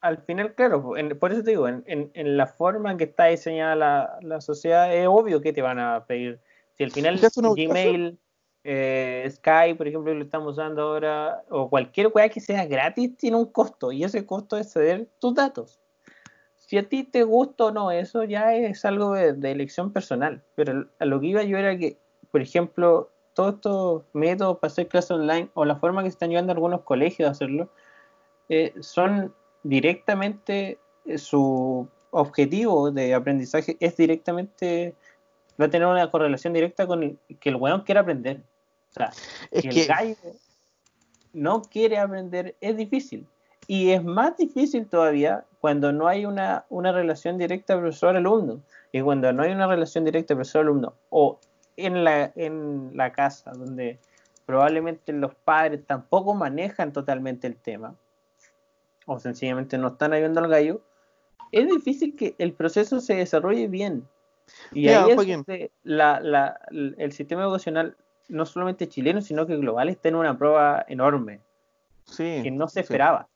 Al 0.00 0.18
final, 0.18 0.54
claro, 0.54 0.96
en- 0.96 1.18
por 1.18 1.32
eso 1.32 1.42
te 1.42 1.50
digo, 1.50 1.66
en, 1.68 1.82
en- 1.86 2.10
en 2.14 2.36
la 2.36 2.46
forma 2.46 2.92
en 2.92 2.98
que 2.98 3.04
está 3.04 3.24
diseñada 3.26 3.74
la, 3.74 4.18
la 4.22 4.40
sociedad, 4.40 4.94
es 4.94 5.06
obvio 5.08 5.40
que 5.40 5.52
te 5.52 5.62
van 5.62 5.78
a 5.80 6.04
pedir. 6.06 6.40
Si 6.76 6.84
al 6.84 6.92
final 6.92 7.18
¿Ya 7.18 7.26
es 7.26 7.36
una 7.36 7.50
Gmail, 7.54 8.18
eh, 8.62 9.26
Skype, 9.30 9.76
por 9.76 9.88
ejemplo, 9.88 10.14
lo 10.14 10.22
estamos 10.24 10.52
usando 10.52 10.82
ahora, 10.82 11.42
o 11.50 11.68
cualquier 11.68 12.08
weá 12.14 12.28
que 12.28 12.40
sea 12.40 12.66
gratis, 12.66 13.16
tiene 13.16 13.36
un 13.36 13.46
costo, 13.46 13.90
y 13.90 14.04
ese 14.04 14.24
costo 14.26 14.56
es 14.56 14.72
ceder 14.72 15.08
tus 15.20 15.34
datos. 15.34 15.80
Si 16.56 16.76
a 16.78 16.88
ti 16.88 17.04
te 17.04 17.22
gusta 17.22 17.66
o 17.66 17.70
no, 17.70 17.90
eso 17.90 18.24
ya 18.24 18.54
es 18.54 18.84
algo 18.84 19.14
de, 19.14 19.32
de 19.32 19.50
elección 19.52 19.92
personal. 19.92 20.44
Pero 20.56 20.88
a 20.98 21.04
lo 21.04 21.20
que 21.20 21.26
iba 21.28 21.42
yo 21.44 21.58
era 21.58 21.78
que, 21.78 21.98
por 22.32 22.40
ejemplo, 22.40 23.12
todos 23.36 23.56
estos 23.56 24.02
métodos 24.14 24.58
para 24.58 24.72
hacer 24.72 24.88
clases 24.88 25.10
online, 25.10 25.50
o 25.52 25.66
la 25.66 25.76
forma 25.76 26.02
que 26.02 26.08
están 26.08 26.30
llevando 26.30 26.52
algunos 26.52 26.80
colegios 26.80 27.28
a 27.28 27.32
hacerlo, 27.32 27.68
eh, 28.48 28.72
son 28.80 29.34
directamente 29.62 30.78
eh, 31.04 31.18
su 31.18 31.86
objetivo 32.12 32.90
de 32.90 33.12
aprendizaje 33.12 33.76
es 33.78 33.94
directamente 33.94 34.94
va 35.60 35.66
a 35.66 35.70
tener 35.70 35.86
una 35.86 36.10
correlación 36.10 36.54
directa 36.54 36.86
con 36.86 37.02
el, 37.02 37.18
que 37.38 37.50
el 37.50 37.56
weón 37.56 37.82
quiere 37.82 38.00
aprender. 38.00 38.40
O 38.90 38.94
sea, 38.94 39.10
Es 39.50 39.62
que, 39.64 39.82
el 39.82 39.86
gallo 39.86 40.16
no 41.34 41.60
quiere 41.60 41.98
aprender 41.98 42.56
es 42.62 42.74
difícil. 42.76 43.26
Y 43.66 43.90
es 43.90 44.02
más 44.02 44.36
difícil 44.38 44.86
todavía 44.86 45.44
cuando 45.60 45.92
no 45.92 46.08
hay 46.08 46.24
una, 46.24 46.64
una 46.70 46.90
relación 46.90 47.36
directa 47.36 47.78
profesor-alumno. 47.78 48.62
Y 48.92 49.02
cuando 49.02 49.30
no 49.34 49.42
hay 49.42 49.52
una 49.52 49.66
relación 49.66 50.04
directa 50.04 50.34
profesor-alumno 50.34 50.94
o 51.10 51.38
en 51.76 52.04
la, 52.04 52.32
en 52.36 52.90
la 52.96 53.12
casa 53.12 53.52
donde 53.52 53.98
probablemente 54.46 55.12
los 55.12 55.34
padres 55.34 55.84
tampoco 55.86 56.34
manejan 56.34 56.92
totalmente 56.92 57.46
el 57.46 57.56
tema 57.56 57.94
o 59.06 59.18
sencillamente 59.20 59.78
no 59.78 59.88
están 59.88 60.12
ayudando 60.12 60.40
al 60.40 60.48
gallo, 60.48 60.80
es 61.52 61.66
difícil 61.68 62.16
que 62.16 62.34
el 62.38 62.52
proceso 62.52 63.00
se 63.00 63.14
desarrolle 63.14 63.68
bien. 63.68 64.06
Y 64.72 64.86
Mira, 64.86 65.04
ahí 65.04 65.10
es 65.12 65.70
la, 65.84 66.20
la- 66.20 66.60
el 66.70 67.12
sistema 67.12 67.42
educacional, 67.42 67.96
no 68.28 68.44
solamente 68.46 68.88
chileno, 68.88 69.20
sino 69.20 69.46
que 69.46 69.56
global, 69.56 69.88
está 69.88 70.08
en 70.08 70.16
una 70.16 70.36
prueba 70.36 70.84
enorme, 70.88 71.40
sí, 72.04 72.40
que 72.42 72.50
no 72.50 72.66
se 72.66 72.74
sí. 72.74 72.80
esperaba. 72.80 73.28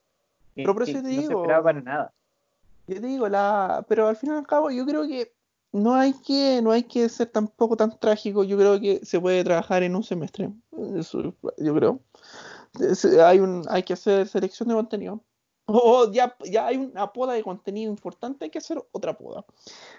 Que- 0.57 0.62
Pero 0.64 0.74
por 0.74 0.84
que 0.84 0.91
eso 0.91 1.03
te 1.03 1.09
no 1.09 1.14
se 1.14 1.20
digo, 1.20 1.41
esperaba 1.41 1.62
para 1.62 1.80
nada. 1.80 2.12
Yo 2.88 3.01
te 3.01 3.07
digo, 3.07 3.28
la... 3.28 3.84
pero 3.88 4.09
al 4.09 4.16
fin 4.16 4.30
y 4.32 4.36
al 4.38 4.47
cabo 4.47 4.70
yo 4.72 4.84
creo 4.84 5.07
que 5.07 5.32
no 5.73 5.95
hay 5.95 6.12
que, 6.14 6.61
no 6.62 6.71
hay 6.73 6.83
que 6.85 7.09
ser 7.09 7.29
tampoco 7.29 7.77
tan 7.77 7.99
trágico, 7.99 8.45
yo 8.45 8.57
creo 8.57 8.81
que 8.81 9.01
se 9.05 9.21
puede 9.21 9.45
trabajar 9.45 9.83
en 9.83 9.95
un 9.97 10.03
semestre, 10.03 10.51
eso 10.97 11.35
yo 11.59 11.75
creo. 11.75 12.01
Hay, 13.25 13.41
un, 13.41 13.64
hay 13.68 13.83
que 13.83 13.93
hacer 13.95 14.29
selección 14.29 14.68
de 14.68 14.75
contenido. 14.75 15.25
O 15.66 16.11
ya, 16.11 16.37
ya 16.45 16.66
hay 16.66 16.77
una 16.79 17.12
poda 17.12 17.33
de 17.35 17.45
contenido 17.45 17.91
importante, 17.93 18.45
hay 18.45 18.51
que 18.51 18.59
hacer 18.59 18.85
otra 18.91 19.16
poda. 19.16 19.45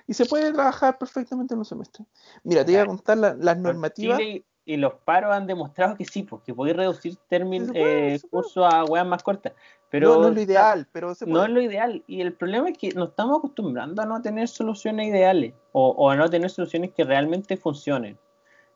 Y 0.05 0.13
se 0.13 0.25
puede 0.25 0.51
trabajar 0.51 0.97
perfectamente 0.97 1.53
en 1.53 1.59
un 1.59 1.65
semestre. 1.65 2.05
Mira, 2.43 2.65
te 2.65 2.73
voy 2.73 2.81
a 2.81 2.85
contar 2.85 3.17
la- 3.17 3.35
las 3.35 3.57
normativas. 3.57 4.19
Chile 4.19 4.45
y, 4.65 4.77
los 4.77 4.93
paros 5.05 5.33
han 5.33 5.47
demostrado 5.47 5.95
que 5.95 6.05
sí, 6.05 6.23
porque 6.23 6.53
podéis 6.53 6.77
reducir 6.77 7.15
términos, 7.27 7.71
eh, 7.73 8.19
cursos 8.29 8.65
a 8.71 8.83
weas 8.85 9.05
más 9.05 9.23
cortas. 9.23 9.53
Pero 9.89 10.15
no, 10.15 10.21
no 10.21 10.27
es 10.29 10.35
lo 10.35 10.41
ideal, 10.41 10.87
pero 10.91 11.13
se 11.13 11.25
no 11.25 11.33
puede. 11.33 11.45
es 11.45 11.51
lo 11.51 11.61
ideal. 11.61 12.03
Y 12.07 12.21
el 12.21 12.33
problema 12.33 12.69
es 12.69 12.77
que 12.77 12.91
nos 12.91 13.09
estamos 13.09 13.39
acostumbrando 13.39 14.01
a 14.01 14.05
no 14.05 14.21
tener 14.21 14.47
soluciones 14.47 15.07
ideales 15.07 15.53
o, 15.73 15.89
o 15.89 16.09
a 16.09 16.15
no 16.15 16.29
tener 16.29 16.49
soluciones 16.49 16.91
que 16.91 17.03
realmente 17.03 17.57
funcionen. 17.57 18.17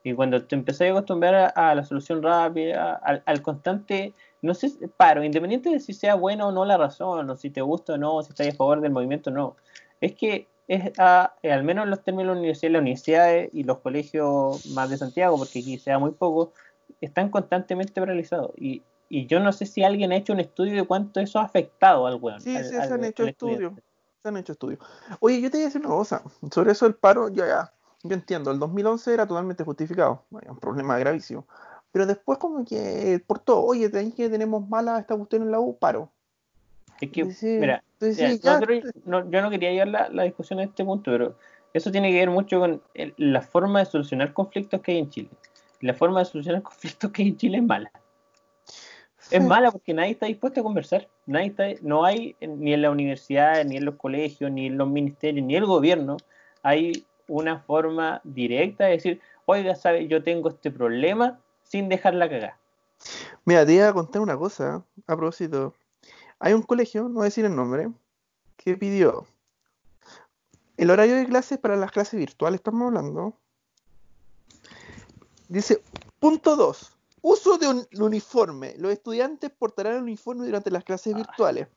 Y 0.04 0.14
cuando 0.14 0.44
te 0.44 0.56
empezás 0.56 0.88
a 0.88 0.92
acostumbrar 0.92 1.34
a, 1.34 1.72
a 1.72 1.74
la 1.74 1.84
solución 1.84 2.22
rápida, 2.22 2.96
al, 2.96 3.24
al 3.26 3.42
constante, 3.42 4.14
no 4.42 4.54
sé, 4.54 4.72
paro, 4.98 5.24
independiente 5.24 5.70
de 5.72 5.80
si 5.80 5.94
sea 5.94 6.16
buena 6.16 6.46
o 6.46 6.52
no 6.52 6.64
la 6.66 6.78
razón, 6.78 7.30
o 7.30 7.36
si 7.36 7.50
te 7.50 7.62
gusta 7.62 7.94
o 7.94 7.98
no, 7.98 8.16
o 8.16 8.22
si 8.22 8.30
estás 8.30 8.48
a 8.48 8.52
favor 8.52 8.82
del 8.82 8.92
movimiento 8.92 9.32
o 9.32 9.34
no, 9.34 9.56
es 10.02 10.14
que 10.14 10.48
es 10.68 10.91
a- 10.99 11.36
eh, 11.43 11.51
al 11.51 11.63
menos 11.63 11.84
en 11.86 11.91
los 11.91 12.03
términos 12.03 12.30
de 12.30 12.34
la 12.36 12.39
universidad, 12.39 12.72
las 12.72 12.82
universidades 12.82 13.49
y 13.53 13.63
los 13.63 13.80
colegios 13.80 14.66
más 14.68 14.89
de 14.89 14.97
Santiago, 14.97 15.38
porque 15.38 15.59
aquí 15.59 15.78
sea 15.78 15.99
muy 15.99 16.11
poco, 16.11 16.53
están 17.01 17.30
constantemente 17.30 17.93
paralizados. 17.99 18.51
Y, 18.57 18.84
y 19.09 19.28
yo 19.28 19.39
no 19.39 19.51
sé 19.51 19.66
si 19.66 19.84
alguien 19.84 20.11
ha 20.11 20.16
hecho 20.18 20.34
un 20.34 20.39
estudio 20.39 20.74
de 20.76 20.88
cuánto 20.88 21.20
eso 21.20 21.39
ha 21.39 21.43
afectado 21.43 22.07
al 22.07 22.16
weón. 22.16 22.41
Sí, 22.41 22.55
al- 22.55 22.63
sí, 22.63 22.72
se 22.72 22.82
al- 22.82 22.93
han 22.93 23.03
hecho 23.03 23.26
estudios. 23.26 23.74
Se 24.24 24.30
han 24.30 24.38
hecho 24.38 24.53
estudios. 24.53 24.80
Oye, 25.20 25.39
yo 25.41 25.51
te 25.51 25.57
voy 25.57 25.63
a 25.63 25.66
decir 25.68 25.82
una 25.82 25.89
cosa. 25.95 26.24
Sobre 26.51 26.72
eso 26.72 26.86
el 26.88 26.95
paro, 26.95 27.30
ya, 27.30 27.45
ya. 27.45 27.74
Yo 28.03 28.13
entiendo, 28.13 28.51
el 28.51 28.59
2011 28.59 29.13
era 29.13 29.26
totalmente 29.28 29.63
justificado. 29.63 30.24
Hay 30.41 30.49
un 30.49 30.57
problema 30.59 30.97
gravísimo. 30.97 31.47
Pero 31.91 32.05
después 32.05 32.38
como 32.39 32.66
que 32.66 33.24
por 33.26 33.39
todo, 33.39 33.63
oye, 33.63 33.89
¿tenés 33.89 34.13
que 34.16 34.30
tenemos 34.30 34.68
mala 34.68 34.99
esta 34.99 35.16
cuestión 35.16 35.43
en 35.43 35.51
la 35.51 35.59
U? 35.59 35.78
Paro. 35.78 36.11
Es 37.02 37.12
que, 37.12 37.26
Sí, 37.32 37.58
mira, 37.60 37.84
sí, 38.00 38.14
ya, 38.16 38.30
sí, 38.32 38.39
ya, 38.41 38.54
nosotros- 38.60 38.84
no- 39.06 39.30
yo 39.30 39.41
no 39.41 39.50
quería 39.50 39.72
llevar 39.72 39.88
la, 39.89 40.10
la 40.10 40.24
discusión 40.24 40.60
a 40.60 40.64
este 40.64 40.84
punto, 40.86 41.12
pero 41.12 41.36
eso 41.74 41.91
tiene 41.91 42.12
que 42.12 42.18
ver 42.20 42.30
mucho 42.30 42.60
con 42.60 42.82
el- 42.93 43.14
la 43.18 43.41
forma 43.41 43.80
de 43.80 43.86
solucionar 43.86 44.34
conflictos 44.34 44.82
que 44.82 44.93
hay 44.93 45.00
en 45.00 45.10
Chile. 45.10 45.30
La 45.82 45.93
forma 45.93 46.20
de 46.20 46.26
solucionar 46.26 46.62
conflictos 46.64 47.12
que 47.12 47.22
hay 47.24 47.30
en 47.30 47.38
Chile 47.38 47.58
es 47.58 47.64
mala. 47.64 47.91
Es 49.32 49.41
Sí. 49.41 49.48
mala 49.48 49.72
porque 49.72 49.93
nadie 49.93 50.12
está 50.12 50.28
dispuesto 50.28 50.60
a 50.60 50.64
conversar. 50.64 51.08
Nadie 51.26 51.48
está, 51.48 51.66
no 51.82 52.06
hay 52.06 52.36
ni 52.41 52.74
en 52.74 52.82
la 52.82 52.91
universidad, 52.91 53.66
ni 53.66 53.78
en 53.78 53.86
los 53.86 53.96
colegios, 53.96 54.52
ni 54.52 54.68
en 54.68 54.78
los 54.78 54.88
ministerios, 54.88 55.46
ni 55.46 55.56
en 55.56 55.64
el 55.64 55.68
gobierno, 55.68 56.18
hay 56.62 57.06
una 57.28 57.60
forma 57.60 58.22
directa 58.24 58.86
de 58.86 58.91
decir, 58.91 59.22
oiga, 59.46 59.76
sabe, 59.76 60.08
yo 60.08 60.22
tengo 60.24 60.50
este 60.50 60.70
problema 60.70 61.39
sin 61.64 61.89
dejarla 61.89 62.30
cagar. 62.30 62.56
Mira, 63.46 63.66
te 63.66 63.74
iba 63.74 63.89
a 63.89 63.93
contar 63.93 64.22
una 64.22 64.38
cosa 64.38 64.84
a 65.08 65.16
propósito. 65.18 65.74
Hay 66.40 66.54
un 66.54 66.62
colegio, 66.64 67.04
no 67.04 67.16
voy 67.16 67.22
a 67.24 67.26
decir 67.26 67.46
el 67.46 67.56
nombre, 67.56 67.90
que 68.58 68.78
pidió 68.78 69.26
el 70.78 70.90
horario 70.92 71.16
de 71.16 71.26
clases 71.26 71.58
para 71.58 71.76
las 71.78 71.92
clases 71.92 72.20
virtuales, 72.20 72.60
estamos 72.60 72.88
hablando. 72.88 73.34
Dice, 75.48 75.82
punto 76.20 76.56
2. 76.56 76.92
Uso 77.22 77.58
de 77.58 77.68
un 77.68 77.88
uniforme. 78.00 78.76
Los 78.78 78.92
estudiantes 78.92 79.50
portarán 79.52 79.96
el 79.96 80.04
uniforme 80.04 80.46
durante 80.46 80.70
las 80.72 80.84
clases 80.84 81.14
Ah. 81.14 81.18
virtuales. 81.18 81.68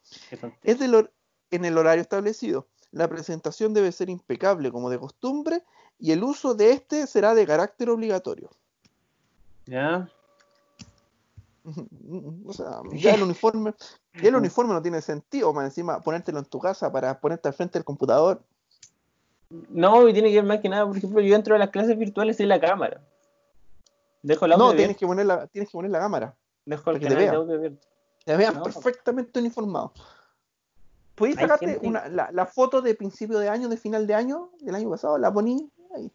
Es 0.63 0.79
del 0.79 1.11
en 1.51 1.65
el 1.65 1.79
horario 1.79 2.03
establecido. 2.03 2.67
La 2.91 3.09
presentación 3.09 3.73
debe 3.73 3.93
ser 3.93 4.11
impecable 4.11 4.71
como 4.71 4.91
de 4.91 4.99
costumbre 4.99 5.65
y 5.99 6.13
el 6.13 6.23
uso 6.23 6.55
de 6.55 6.73
este 6.73 7.07
será 7.07 7.35
de 7.35 7.47
carácter 7.47 7.91
obligatorio. 7.91 8.51
¿Ya? 9.67 10.11
O 12.47 12.53
sea, 12.53 12.81
ya 12.93 13.15
el 13.15 13.23
uniforme, 13.23 13.75
ya 14.21 14.29
el 14.29 14.37
uniforme 14.37 14.73
no 14.75 14.83
tiene 14.83 15.01
sentido, 15.03 15.53
más 15.53 15.65
encima 15.67 16.01
ponértelo 16.01 16.39
en 16.39 16.45
tu 16.47 16.59
casa 16.59 16.91
para 16.93 17.21
ponerte 17.21 17.49
al 17.49 17.55
frente 17.55 17.79
del 17.79 17.85
computador. 17.85 18.43
No, 19.51 20.07
y 20.09 20.13
tiene 20.13 20.29
que 20.29 20.37
ver 20.37 20.45
más 20.45 20.61
que 20.61 20.69
nada, 20.69 20.87
por 20.87 20.97
ejemplo, 20.97 21.21
yo 21.23 21.35
entro 21.35 21.55
a 21.55 21.59
las 21.59 21.71
clases 21.71 21.99
virtuales 21.99 22.39
en 22.41 22.49
la 22.49 22.61
cámara. 22.61 23.01
Dejo 24.23 24.45
el 24.45 24.53
audio 24.53 24.59
No, 24.65 24.71
abierto, 24.71 24.79
tienes 24.81 24.97
que 24.99 25.07
poner 25.07 25.27
la, 25.27 25.47
tienes 25.47 25.69
que 25.71 25.73
poner 25.73 25.91
la 25.91 26.01
cámara. 26.01 26.37
dejo 26.67 26.91
el 26.91 27.01
te 27.01 27.09
de 27.09 27.15
vean. 27.15 27.35
audio 27.35 27.55
abierto. 27.57 27.87
Te 28.25 28.37
vean 28.37 28.55
No. 28.57 28.63
perfectamente 28.65 29.39
uniformado. 29.39 29.93
¿Puedes 31.15 31.37
sacarte 31.37 31.67
gente- 31.67 31.87
una, 31.89 32.09
la, 32.09 32.31
la 32.31 32.47
foto 32.47 32.81
de 32.83 32.95
principio 32.95 33.39
de 33.39 33.49
año, 33.49 33.69
de 33.69 33.77
final 33.77 34.07
de 34.07 34.15
año, 34.15 34.51
del 34.61 34.75
año 34.75 34.91
pasado? 34.91 35.17
La 35.19 35.33
poní 35.33 35.71
ahí. 35.97 36.13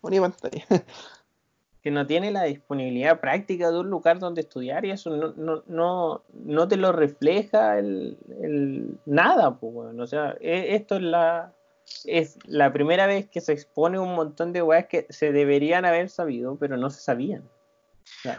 Poní 0.00 0.20
pantalla. 0.20 0.64
Que 1.88 1.92
no 1.94 2.06
tiene 2.06 2.30
la 2.30 2.42
disponibilidad 2.42 3.18
práctica 3.18 3.70
de 3.70 3.80
un 3.80 3.88
lugar 3.88 4.18
donde 4.18 4.42
estudiar 4.42 4.84
y 4.84 4.90
eso 4.90 5.08
no, 5.08 5.32
no, 5.38 5.62
no, 5.66 6.22
no 6.34 6.68
te 6.68 6.76
lo 6.76 6.92
refleja 6.92 7.78
el, 7.78 8.18
el 8.42 8.98
nada, 9.06 9.56
pues. 9.58 9.98
O 9.98 10.06
sea, 10.06 10.36
e- 10.38 10.74
esto 10.74 10.96
es 10.96 11.02
la, 11.02 11.54
es 12.04 12.36
la 12.44 12.74
primera 12.74 13.06
vez 13.06 13.26
que 13.30 13.40
se 13.40 13.54
expone 13.54 13.98
un 13.98 14.14
montón 14.14 14.52
de 14.52 14.60
weas 14.60 14.84
que 14.84 15.06
se 15.08 15.32
deberían 15.32 15.86
haber 15.86 16.10
sabido, 16.10 16.56
pero 16.56 16.76
no 16.76 16.90
se 16.90 17.00
sabían. 17.00 17.48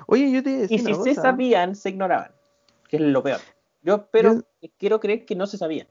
Oye, 0.05 0.31
yo 0.31 0.43
te 0.43 0.61
a 0.61 0.65
Y 0.69 0.77
si 0.77 0.93
se 0.93 1.15
sabían, 1.15 1.75
se 1.75 1.89
ignoraban, 1.89 2.31
que 2.87 2.97
es 2.97 3.01
lo 3.01 3.23
peor. 3.23 3.39
Yo 3.81 3.95
espero, 3.95 4.43
quiero 4.77 4.99
creer 4.99 5.25
que 5.25 5.35
no 5.35 5.47
se 5.47 5.57
sabían. 5.57 5.87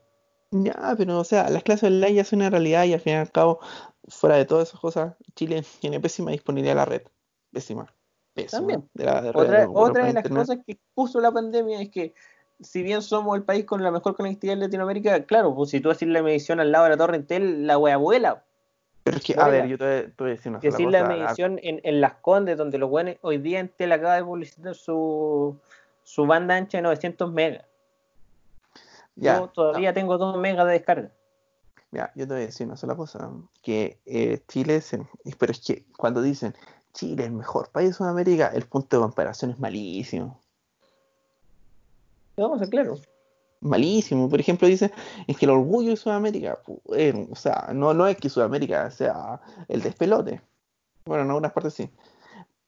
Ya, 0.51 0.95
pero 0.97 1.19
o 1.19 1.25
sea, 1.25 1.49
las 1.49 1.63
clases 1.63 1.89
online 1.89 2.13
ya 2.13 2.23
son 2.23 2.39
una 2.39 2.49
realidad 2.49 2.85
y 2.85 2.93
al 2.93 3.01
fin 3.01 3.13
y 3.13 3.15
al 3.17 3.33
cabo, 3.33 3.59
fuera 4.07 4.37
de 4.37 4.45
todas 4.45 4.69
esas 4.69 4.79
cosas, 4.79 5.15
Chile 5.35 5.63
tiene 5.81 5.99
pésima 5.99 6.31
disponibilidad 6.31 6.71
de 6.71 6.75
la 6.77 6.85
red. 6.85 7.01
Pésima. 7.51 7.91
Pésima. 8.33 8.59
También. 8.59 8.89
De 8.93 9.05
la 9.05 9.31
Otra, 9.33 9.59
de- 9.61 9.67
otra 9.73 10.05
de 10.05 10.13
las 10.13 10.25
internet. 10.25 10.47
cosas 10.47 10.59
que 10.65 10.77
puso 10.93 11.19
la 11.19 11.31
pandemia 11.31 11.81
es 11.81 11.89
que 11.89 12.13
si 12.61 12.83
bien 12.83 13.01
somos 13.01 13.37
el 13.37 13.43
país 13.43 13.65
con 13.65 13.81
la 13.83 13.91
mejor 13.91 14.15
conectividad 14.15 14.53
en 14.55 14.59
Latinoamérica, 14.61 15.23
claro, 15.25 15.55
pues 15.55 15.69
si 15.69 15.79
tú 15.79 15.89
haces 15.89 16.07
la 16.09 16.21
medición 16.21 16.59
al 16.59 16.71
lado 16.71 16.83
de 16.85 16.89
la 16.91 16.97
torre 16.97 17.15
Entel, 17.17 17.65
la 17.65 17.77
wea 17.77 17.97
vuela. 17.97 18.43
Pero 19.03 19.17
es 19.17 19.23
que, 19.23 19.35
a 19.39 19.47
ver, 19.47 19.65
yo 19.67 19.77
te, 19.77 19.85
voy- 19.85 20.11
te 20.11 20.23
voy 20.23 20.27
a 20.31 20.35
decir 20.35 20.51
una 20.51 20.61
sola 20.61 20.75
si 20.77 20.83
la 20.85 20.99
cosa. 20.99 21.07
medición 21.07 21.59
en, 21.63 21.79
en 21.83 22.01
Las 22.01 22.15
Condes, 22.15 22.57
donde 22.57 22.77
los 22.77 22.89
buenos, 22.89 23.15
hoy 23.21 23.37
día 23.37 23.59
Entel 23.59 23.91
acaba 23.93 24.15
de 24.15 24.23
publicitar 24.25 24.75
su, 24.75 25.57
su 26.03 26.25
banda 26.27 26.55
ancha 26.57 26.77
de 26.77 26.81
900 26.83 27.31
megas. 27.31 27.65
Ya, 29.15 29.37
Yo 29.39 29.47
todavía 29.47 29.93
tengo 29.93 30.17
2 30.17 30.37
megas 30.37 30.65
de 30.67 30.73
descarga. 30.73 31.11
Mira, 31.91 32.11
yo 32.15 32.27
te 32.27 32.33
voy 32.33 32.43
a 32.43 32.45
decir 32.45 32.67
una 32.67 32.77
sola 32.77 32.95
cosa, 32.95 33.31
que 33.63 33.99
eh, 34.05 34.41
Chile 34.47 34.75
es, 34.75 34.93
el- 34.93 35.07
pero 35.39 35.51
es 35.51 35.59
que 35.65 35.85
cuando 35.97 36.21
dicen 36.21 36.53
Chile 36.93 37.23
es 37.23 37.29
el 37.29 37.35
mejor 37.35 37.69
país 37.69 37.89
de 37.89 37.93
Sudamérica, 37.93 38.47
el 38.53 38.63
punto 38.65 38.97
de 38.97 39.03
comparación 39.03 39.51
es 39.51 39.59
malísimo, 39.59 40.39
Vamos 42.37 42.57
a 42.57 42.59
ser 42.59 42.69
claros. 42.69 43.01
malísimo. 43.61 44.29
Por 44.29 44.39
ejemplo, 44.39 44.67
dicen, 44.67 44.91
es 45.27 45.37
que 45.37 45.45
el 45.45 45.51
orgullo 45.51 45.89
de 45.89 45.97
Sudamérica, 45.97 46.59
eh, 46.95 47.27
o 47.29 47.35
sea, 47.35 47.69
no, 47.73 47.93
no 47.93 48.07
es 48.07 48.15
que 48.17 48.29
Sudamérica 48.29 48.89
sea 48.91 49.41
el 49.67 49.81
despelote, 49.81 50.41
bueno, 51.05 51.23
en 51.23 51.29
algunas 51.29 51.51
partes 51.51 51.73
sí, 51.73 51.89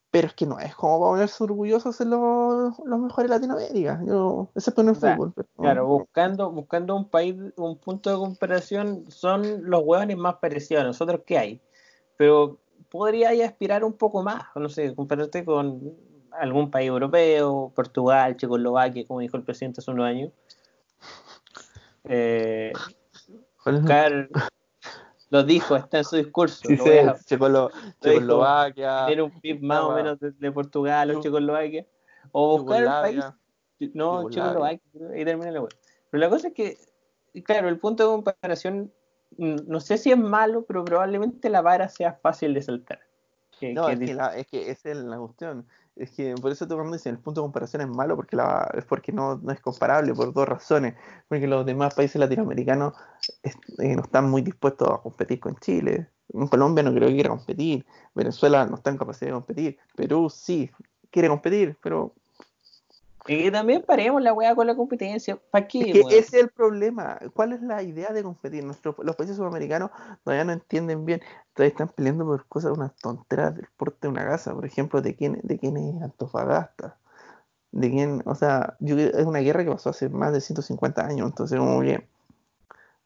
pero 0.10 0.28
es 0.28 0.34
que 0.34 0.46
no 0.46 0.60
es 0.60 0.76
como 0.76 1.00
para 1.00 1.12
ponerse 1.12 1.42
orgullosos 1.46 2.02
en 2.02 2.10
los, 2.10 2.78
los 2.86 3.00
mejores 3.00 3.30
de 3.32 3.36
Latinoamérica, 3.38 4.02
yo, 4.06 4.50
excepto 4.56 4.82
en 4.82 4.90
el 4.90 4.96
O 4.98 5.00
sea, 5.00 5.14
fútbol. 5.16 5.32
pero- 5.34 5.48
Claro, 5.58 5.88
buscando, 5.88 6.52
buscando 6.52 6.96
un 6.98 7.08
país, 7.08 7.36
un 7.56 7.78
punto 7.78 8.10
de 8.10 8.18
comparación, 8.18 9.06
son 9.10 9.70
los 9.70 9.84
hueones 9.86 10.18
más 10.18 10.36
parecidos 10.36 10.84
a 10.84 10.88
nosotros 10.88 11.22
que 11.26 11.38
hay. 11.38 11.62
Pero 12.18 12.58
podría 12.92 13.30
aspirar 13.46 13.84
un 13.84 13.94
poco 13.94 14.22
más, 14.22 14.44
no 14.54 14.70
sé, 14.70 14.94
compararte 14.94 15.44
con 15.46 15.96
algún 16.32 16.70
país 16.70 16.90
europeo, 16.90 17.72
Portugal, 17.74 18.36
Checoslovaquia, 18.36 19.08
como 19.08 19.22
dijo 19.22 19.38
el 19.38 19.44
presidente 19.44 19.80
hace 19.80 19.92
unos 19.92 20.06
años. 20.06 20.32
Eh, 22.04 22.74
buscar, 23.66 24.30
lo 25.30 25.44
dijo, 25.44 25.76
está 25.76 26.00
en 26.00 26.04
su 26.04 26.18
discurso. 26.18 26.68
Sí, 26.68 26.76
lo 26.76 26.84
sí, 26.84 26.90
voy 26.90 27.00
a 27.00 27.16
Checolo- 27.16 27.72
Checoslovaquia, 28.02 29.06
tener 29.06 29.22
un 29.22 29.40
PIB 29.40 29.62
más 29.62 29.82
o 29.82 29.94
menos 29.94 30.20
de, 30.20 30.32
de 30.32 30.52
Portugal 30.52 31.12
o 31.12 31.22
Checoslovaquia. 31.22 31.86
O 32.34 32.60
buscar 32.60 32.84
el 32.84 32.86
país 32.86 33.26
no. 33.94 34.30
Checoslovaquia, 34.30 34.82
ahí 35.14 35.26
termina 35.26 35.52
la 35.52 35.62
web. 35.62 35.74
Pero 36.10 36.22
la 36.22 36.30
cosa 36.30 36.50
es 36.50 36.54
que, 36.54 36.78
claro, 37.44 37.70
el 37.70 37.80
punto 37.80 38.04
de 38.04 38.10
comparación, 38.10 38.92
no 39.38 39.80
sé 39.80 39.98
si 39.98 40.12
es 40.12 40.18
malo, 40.18 40.64
pero 40.66 40.84
probablemente 40.86 41.50
la 41.50 41.62
vara 41.62 41.90
sea 41.90 42.14
fácil 42.14 42.54
de 42.54 42.62
saltar. 42.62 43.00
Que- 43.60 43.74
No, 43.74 43.88
que 43.88 43.94
es 43.94 44.00
que, 44.00 44.14
la, 44.14 44.36
es 44.38 44.48
que 44.48 44.70
esa 44.72 44.90
es 44.92 44.98
la 44.98 45.18
cuestión. 45.18 45.66
Es 45.96 46.12
que 46.12 46.34
por 46.42 46.52
eso 46.52 46.68
te 46.68 46.74
cuando 46.74 46.94
dicen 46.94 47.16
el 47.16 47.20
punto 47.22 47.42
de 47.42 47.46
comparación 47.46 47.82
es 47.84 47.88
malo 47.90 48.16
porque 48.16 48.36
la, 48.36 48.70
es 48.76 48.86
porque 48.86 49.12
no, 49.12 49.38
no 49.38 49.52
es 49.52 49.60
comparable 49.60 50.14
por 50.14 50.34
dos 50.34 50.48
razones. 50.48 50.96
Porque 51.28 51.48
los 51.48 51.66
demás 51.66 51.94
países 51.94 52.20
latinoamericanos 52.20 52.94
es- 53.44 53.56
eh, 53.80 53.96
no 53.96 54.02
están 54.04 54.30
muy 54.30 54.42
dispuestos 54.42 54.88
a 54.90 54.98
competir 55.02 55.40
con 55.40 55.56
Chile. 55.58 56.08
En 56.34 56.48
Colombia 56.48 56.84
no 56.84 56.94
creo 56.94 57.10
que 57.10 57.16
quiera 57.16 57.30
competir. 57.30 57.86
Venezuela 58.16 58.66
no 58.66 58.76
está 58.76 58.90
en 58.90 58.98
capacidad 58.98 59.28
de 59.32 59.34
competir. 59.36 59.78
Perú 59.96 60.30
sí 60.30 60.72
quiere 61.12 61.28
competir, 61.28 61.78
pero 61.84 62.16
Y 63.32 63.44
que 63.44 63.52
también 63.52 63.82
paremos 63.88 64.22
la 64.22 64.34
weá 64.34 64.54
con 64.56 64.68
la 64.68 64.76
competencia. 64.76 65.40
¿Para 65.52 65.66
qué? 65.66 65.80
es 65.80 66.06
que 66.06 66.18
ese 66.18 66.38
es 66.38 66.44
el 66.44 66.50
problema. 66.50 67.18
¿Cuál 67.34 67.54
es 67.54 67.62
la 67.62 67.82
idea 67.82 68.12
de 68.12 68.24
competir? 68.24 68.62
Nuestros, 68.62 68.94
los 69.00 69.16
países 69.16 69.38
sudamericanos 69.38 69.90
todavía 70.26 70.44
no 70.44 70.52
entienden 70.52 71.06
bien. 71.06 71.22
Todavía 71.54 71.70
están 71.70 71.88
peleando 71.88 72.26
por 72.26 72.46
cosas, 72.48 72.74
unas 72.74 72.94
tonteras 72.98 73.56
del 73.56 73.68
porte 73.78 74.00
de 74.02 74.08
una 74.10 74.26
casa. 74.26 74.54
Por 74.54 74.66
ejemplo, 74.66 75.02
de 75.02 75.16
quién, 75.16 75.40
de 75.44 75.58
quién 75.58 75.78
es 75.78 76.02
Antofagasta. 76.02 76.98
De 77.72 77.90
quién, 77.90 78.22
o 78.26 78.36
sea, 78.36 78.76
yo 78.82 78.98
es 79.00 79.26
una 79.26 79.40
guerra 79.40 79.64
que 79.64 79.72
pasó 79.72 79.92
hace 79.92 80.10
más 80.10 80.34
de 80.34 80.42
150 80.42 81.06
años. 81.06 81.30
Entonces, 81.30 81.58
como 81.58 81.80
que 81.84 82.06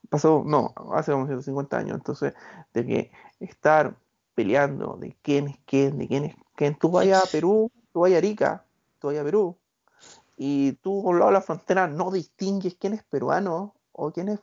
pasó, 0.10 0.42
no, 0.44 0.74
hace 0.96 1.12
como 1.12 1.28
150 1.28 1.78
años. 1.78 1.98
Entonces, 1.98 2.34
de 2.74 2.84
que 2.84 3.12
estar 3.40 3.96
peleando 4.34 4.98
de 5.00 5.16
quién 5.22 5.50
es 5.50 5.60
quién, 5.68 6.00
de 6.00 6.08
quién 6.08 6.26
es 6.26 6.36
quién. 6.56 6.74
Tú 6.80 6.90
vayas 6.90 7.24
a 7.24 7.32
Perú, 7.32 7.72
tú 7.94 8.00
vayas 8.00 8.16
a 8.16 8.18
Arica, 8.18 8.66
tú 8.98 9.10
vayas 9.10 9.22
a 9.22 9.26
Perú 9.26 9.56
y 10.38 10.74
tú 10.74 11.02
por 11.04 11.16
lado 11.18 11.32
de 11.32 11.34
la 11.36 11.42
frontera 11.42 11.88
no 11.88 12.12
distingues 12.12 12.76
quién 12.76 12.94
es 12.94 13.04
peruano 13.04 13.76
o 13.92 14.12
quién 14.12 14.30
es, 14.30 14.40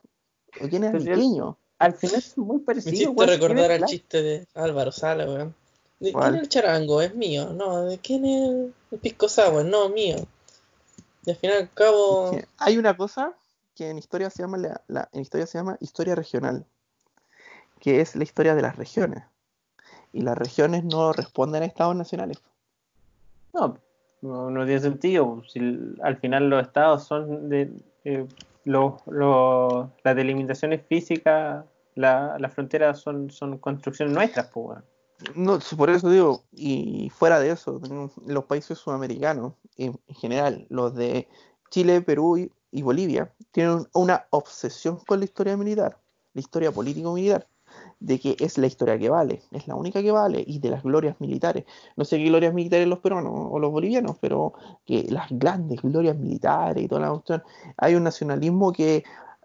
o 0.61 0.69
quién 0.69 0.85
es 0.85 0.95
ariqueño. 0.95 1.59
Al 1.79 1.95
final 1.95 2.17
es 2.17 2.39
muy 2.39 2.59
Me 2.59 2.65
parecido. 2.65 2.93
hiciste 2.95 3.09
weón, 3.09 3.29
recordar 3.29 3.71
al 3.73 3.85
chiste 3.87 4.23
de 4.23 4.47
Álvaro 4.55 4.93
Sala, 4.93 5.25
weón. 5.27 5.55
¿De 6.01 6.13
¿Cuál? 6.13 6.25
quién 6.31 6.35
es 6.37 6.43
el 6.43 6.49
charango? 6.49 7.01
Es 7.03 7.15
mío. 7.15 7.53
No, 7.53 7.83
¿de 7.83 7.99
quién 7.99 8.25
es 8.25 8.73
el 8.91 8.99
pisco 8.99 9.29
sour? 9.29 9.65
No, 9.65 9.89
mío. 9.89 10.17
Y 11.25 11.31
al 11.31 11.37
fin 11.37 11.51
y 11.51 11.53
al 11.55 11.71
cabo, 11.73 12.39
Hay 12.59 12.79
una 12.79 12.97
cosa 12.97 13.35
que 13.75 13.91
en 13.91 13.99
historia 13.99 14.31
se 14.31 14.43
llama 14.43 14.59
la, 14.59 14.83
la- 14.89 15.09
en 15.13 15.21
historia 15.21 15.47
se 15.47 15.59
llama 15.59 15.77
historia 15.81 16.15
regional, 16.15 16.67
que 17.81 18.01
es 18.01 18.17
la 18.17 18.25
historia 18.25 18.55
de 18.55 18.63
las 18.63 18.77
regiones. 18.77 19.25
Y 20.13 20.23
las 20.23 20.37
regiones 20.37 20.85
no 20.85 21.13
responden 21.13 21.63
a 21.63 21.67
estados 21.67 21.97
nacionales. 21.97 22.39
No, 23.55 23.79
no, 24.23 24.51
no 24.51 24.65
tiene 24.65 24.81
sentido. 24.81 25.43
Si 25.47 25.61
al 26.03 26.17
final 26.17 26.49
los 26.49 26.63
estados 26.63 27.05
son 27.05 27.49
de. 27.49 27.71
eh, 28.05 28.27
los- 28.65 28.95
las 29.07 30.17
delimitaciones 30.17 30.83
físicas, 30.87 31.65
la- 31.95 32.37
las 32.39 32.53
fronteras 32.55 33.01
son, 33.01 33.31
son 33.31 33.59
construcciones 33.59 34.15
nuestras, 34.15 34.47
pues. 34.49 34.79
No, 35.37 35.59
por 35.77 35.91
eso 35.91 36.11
digo, 36.11 36.43
y 36.53 37.11
fuera 37.11 37.39
de 37.39 37.51
eso, 37.51 37.81
los 38.27 38.45
países 38.45 38.79
sudamericanos, 38.79 39.55
en 39.77 39.99
general, 40.09 40.67
los 40.69 40.95
de 40.95 41.29
Chile, 41.71 42.01
Perú 42.01 42.39
y, 42.39 42.51
y 42.73 42.83
Bolivia 42.83 43.33
tienen 43.53 43.87
una 43.95 44.27
obsesión 44.31 44.99
con 45.07 45.19
la 45.21 45.25
historia 45.27 45.57
militar, 45.57 45.99
la 46.35 46.41
historia 46.41 46.73
político-militar, 46.73 47.47
de 48.05 48.19
que 48.19 48.37
es 48.39 48.59
la 48.59 48.67
historia 48.67 48.99
que 48.99 49.09
vale, 49.09 49.43
es 49.53 49.67
la 49.69 49.75
única 49.77 50.03
que 50.03 50.11
vale, 50.11 50.43
y 50.47 50.59
de 50.59 50.71
las 50.71 50.83
glorias 50.83 51.21
militares. 51.21 51.65
No 51.97 52.05
sé 52.05 52.19
qué 52.19 52.25
glorias 52.25 52.53
militares 52.53 52.87
los 52.89 52.99
peruanos 52.99 53.33
o 53.35 53.59
los 53.59 53.71
bolivianos, 53.71 54.17
pero 54.21 54.53
que 54.85 55.07
las 55.09 55.29
grandes 55.31 55.81
glorias 55.83 56.17
militares 56.17 56.85
y 56.85 56.89
toda 56.89 57.03
la 57.03 57.11
cuestión. 57.11 57.43
Hay 57.77 57.95
un 57.95 58.05
nacionalismo 58.05 58.73
que 58.73 59.05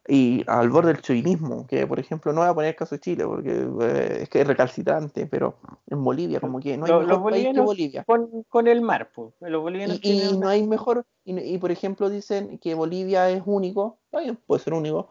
y 0.10 0.42
al 0.48 0.70
borde 0.70 0.94
del 0.94 1.02
chauvinismo, 1.02 1.68
que 1.68 1.86
por 1.86 2.00
ejemplo 2.00 2.32
no 2.32 2.40
voy 2.40 2.50
a 2.50 2.54
poner 2.54 2.70
el 2.70 2.76
caso 2.78 2.96
de 2.96 3.02
Chile 3.02 3.26
porque 3.26 3.52
eh, 3.52 4.20
es 4.22 4.30
que 4.30 4.40
es 4.40 4.48
recalcitrante, 4.48 5.26
pero 5.28 5.58
en 5.86 6.02
Bolivia 6.02 6.40
como 6.40 6.62
que 6.62 6.78
no 6.78 6.86
hay 6.86 6.92
Los- 6.94 7.02
mejor 7.02 7.10
los 7.10 7.32
país 7.32 7.44
que 7.44 7.60
bolivianos 7.60 7.66
Bolivia. 7.66 8.04
Con, 8.06 8.44
con 8.48 8.68
el 8.68 8.82
mar, 8.82 9.12
pues. 9.14 9.34
Los 9.42 9.62
bolivianos 9.62 10.00
Y, 10.02 10.38
no 10.38 10.48
hay 10.48 10.66
mejor, 10.66 11.06
y, 11.26 11.38
y, 11.38 11.58
por 11.58 11.72
ejemplo 11.72 12.10
dicen 12.10 12.58
que 12.60 12.74
Bolivia 12.74 13.30
es 13.30 13.44
único, 13.46 13.98
está 14.06 14.22
bien, 14.22 14.38
puede 14.48 14.64
ser 14.64 14.74
único, 14.74 15.10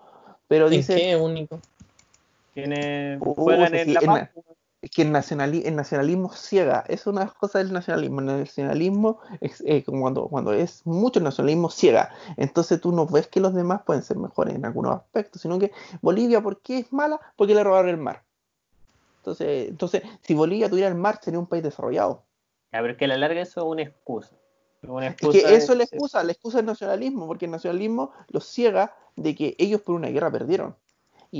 pero 0.48 0.66
¿En 0.66 0.72
dicen 0.72 0.96
qué 0.98 1.16
único? 1.16 1.60
Uh, 3.20 3.34
juegan 3.34 3.74
en 3.74 3.94
La 3.94 4.00
en 4.00 4.06
la- 4.14 4.30
que 4.92 5.02
el, 5.02 5.10
nacionali- 5.10 5.62
el 5.66 5.74
nacionalismo 5.74 6.32
ciega, 6.32 6.84
es 6.86 7.06
una 7.06 7.26
cosa 7.26 7.58
del 7.58 7.72
nacionalismo, 7.72 8.20
el 8.20 8.26
nacionalismo 8.26 9.18
es 9.40 9.60
eh, 9.66 9.82
cuando, 9.84 10.28
cuando 10.28 10.52
es 10.52 10.86
mucho 10.86 11.18
el 11.18 11.24
nacionalismo 11.24 11.70
ciega, 11.70 12.14
entonces 12.36 12.80
tú 12.80 12.92
no 12.92 13.06
ves 13.06 13.26
que 13.26 13.40
los 13.40 13.52
demás 13.52 13.82
pueden 13.84 14.02
ser 14.04 14.16
mejores 14.16 14.54
en 14.54 14.64
algunos 14.64 14.94
aspectos, 14.96 15.42
sino 15.42 15.58
que 15.58 15.72
Bolivia, 16.02 16.40
¿por 16.40 16.60
qué 16.60 16.78
es 16.78 16.92
mala? 16.92 17.20
Porque 17.36 17.54
le 17.54 17.64
robaron 17.64 17.88
el 17.90 17.96
mar. 17.96 18.22
Entonces, 19.18 19.68
entonces 19.70 20.02
si 20.22 20.34
Bolivia 20.34 20.68
tuviera 20.68 20.88
el 20.88 20.94
mar, 20.94 21.18
sería 21.22 21.40
un 21.40 21.46
país 21.46 21.64
desarrollado. 21.64 22.22
Pero 22.70 22.90
es 22.90 22.96
que 22.96 23.06
a 23.06 23.08
la 23.08 23.16
larga 23.16 23.40
eso 23.40 23.60
es 23.60 23.66
una 23.66 23.82
excusa. 23.82 24.36
Una 24.82 25.06
Es 25.08 25.12
excusa 25.14 25.32
que 25.32 25.54
eso 25.56 25.72
de- 25.72 25.72
es 25.72 25.78
la 25.78 25.84
excusa, 25.84 26.22
la 26.22 26.32
excusa 26.32 26.58
del 26.58 26.66
nacionalismo, 26.66 27.26
porque 27.26 27.46
el 27.46 27.50
nacionalismo 27.50 28.12
los 28.28 28.46
ciega 28.46 28.94
de 29.16 29.34
que 29.34 29.56
ellos 29.58 29.80
por 29.80 29.96
una 29.96 30.08
guerra 30.08 30.30
perdieron, 30.30 30.76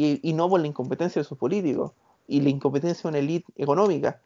y, 0.04 0.20
y 0.22 0.32
no 0.32 0.48
por 0.48 0.60
la 0.60 0.66
incompetencia 0.66 1.20
de 1.20 1.24
sus 1.28 1.38
políticos, 1.38 1.92
y 2.28 2.40
la 2.40 2.48
incompetencia 2.50 3.02
de 3.04 3.08
una 3.08 3.18
élite 3.18 3.50
económica. 3.56 4.20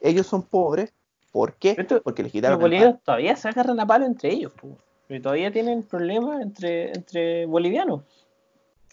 Ellos 0.00 0.26
son 0.26 0.42
pobres, 0.42 0.92
¿por 1.32 1.54
qué? 1.54 1.74
Esto- 1.78 2.02
Porque 2.02 2.22
les 2.22 2.30
Los 2.30 2.32
quitaron 2.32 2.58
el 2.58 2.62
bolivianos 2.62 3.02
todavía 3.02 3.34
se 3.36 3.48
agarran 3.48 3.80
a 3.80 3.86
palo 3.86 4.04
entre 4.06 4.32
ellos, 4.32 4.52
po. 4.52 4.76
Y 5.08 5.20
todavía 5.20 5.50
tienen 5.52 5.82
problemas 5.82 6.40
entre, 6.42 6.92
entre 6.92 7.46
bolivianos. 7.46 8.02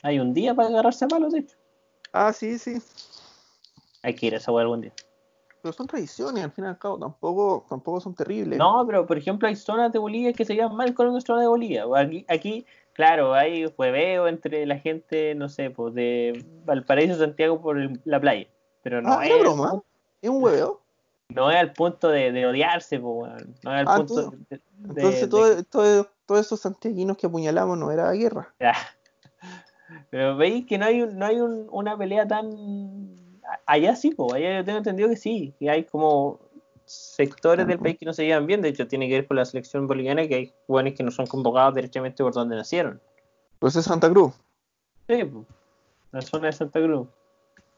Hay 0.04 0.20
un 0.20 0.34
día 0.34 0.54
para 0.56 0.70
agarrarse 0.70 1.06
a 1.06 1.08
palos, 1.08 1.34
de 1.34 1.40
hecho. 1.40 1.58
Ah, 2.12 2.34
sí, 2.34 2.58
sí. 2.58 2.82
Hay 4.04 4.16
que 4.16 4.26
ir 4.28 4.34
a 4.34 4.38
esa 4.38 4.52
hueá 4.52 4.64
algún 4.64 4.82
día. 4.82 4.94
Pero 5.62 5.74
son 5.74 5.86
tradiciones, 5.88 6.44
al 6.44 6.52
fin 6.52 6.66
y 6.66 6.68
al 6.68 6.78
cabo, 6.80 6.98
tampoco, 6.98 7.66
tampoco 7.70 8.02
son 8.02 8.16
terribles. 8.16 8.58
No, 8.58 8.84
pero 8.88 9.06
por 9.06 9.18
ejemplo 9.18 9.48
hay 9.48 9.56
zonas 9.56 9.92
de 9.92 10.00
Bolivia 10.00 10.34
que 10.34 10.44
se 10.44 10.56
llevan 10.56 10.76
mal 10.76 10.94
con 10.96 11.08
otras 11.08 11.24
zonas 11.24 11.44
de 11.44 11.48
Bolivia. 11.48 11.86
Aquí, 11.96 12.26
aquí, 12.28 12.66
claro, 12.94 13.34
hay 13.34 13.66
hueveo 13.78 14.28
entre 14.28 14.66
la 14.66 14.78
gente, 14.80 15.36
no 15.36 15.50
sé, 15.50 15.70
pues 15.70 15.94
de 15.94 16.46
Valparaíso 16.66 17.18
Santiago 17.18 17.62
por 17.62 17.78
el- 17.80 18.00
la 18.06 18.20
playa. 18.20 18.48
Pero 18.84 19.02
no 19.02 19.20
ah, 19.20 19.26
es, 19.28 19.40
broma. 19.40 19.82
Es 20.22 20.30
un 20.30 20.44
hueveo. 20.44 20.82
no 21.30 21.50
es 21.52 21.58
al 21.58 21.72
punto 21.74 22.10
de, 22.10 22.32
de 22.32 22.46
odiarse, 22.46 23.00
pues, 23.00 23.32
no 23.64 23.74
es 23.74 23.80
al 23.82 23.86
Ah, 23.88 23.96
punto 23.98 24.14
tú- 24.32 24.38
de, 24.50 24.58
de- 24.58 24.62
Entonces, 24.90 25.22
de- 25.22 25.28
todo, 25.28 25.64
todo- 25.64 26.08
todos 26.26 26.42
esos 26.46 26.60
santiaguinos 26.62 27.18
que 27.18 27.28
apuñalamos 27.28 27.78
no 27.78 27.92
era 27.92 28.12
guerra. 28.12 28.54
Ya. 28.60 28.74
Pero 30.10 30.38
veis 30.38 30.66
que 30.66 30.78
no 30.78 30.86
hay, 30.86 31.00
no 31.06 31.26
hay 31.26 31.40
un- 31.42 31.68
una 31.72 31.98
pelea 31.98 32.26
tan... 32.28 32.50
Allá 33.66 33.96
sí, 33.96 34.12
pues, 34.12 34.34
allá 34.34 34.58
yo 34.58 34.66
tengo 34.66 34.78
entendido 34.78 35.10
que 35.10 35.18
sí, 35.18 35.54
que 35.60 35.70
hay 35.70 35.84
como 35.84 36.40
sectores 36.92 37.68
del 37.68 37.80
país 37.80 37.98
que 37.98 38.06
no 38.06 38.14
se 38.14 38.26
llevan 38.26 38.46
bien, 38.46 38.62
de 38.62 38.70
hecho 38.70 38.88
tiene 38.88 39.08
que 39.08 39.16
ver 39.16 39.28
con 39.28 39.38
la 39.38 39.46
selección 39.46 39.88
boliviana, 39.88 40.28
que 40.28 40.36
hay 40.36 40.54
jóvenes 40.68 40.96
que 40.96 41.04
no 41.04 41.12
son 41.12 41.28
convocados 41.28 41.76
derechamente 41.76 42.24
por 42.24 42.34
donde 42.34 42.56
nacieron. 42.56 43.02
Pues 43.60 43.76
es 43.76 43.86
Santa 43.86 44.10
Cruz. 44.10 44.34
Sí, 45.08 45.24
la 46.12 46.22
zona 46.22 46.48
de 46.48 46.54
Santa 46.54 46.82
Cruz. 46.82 47.08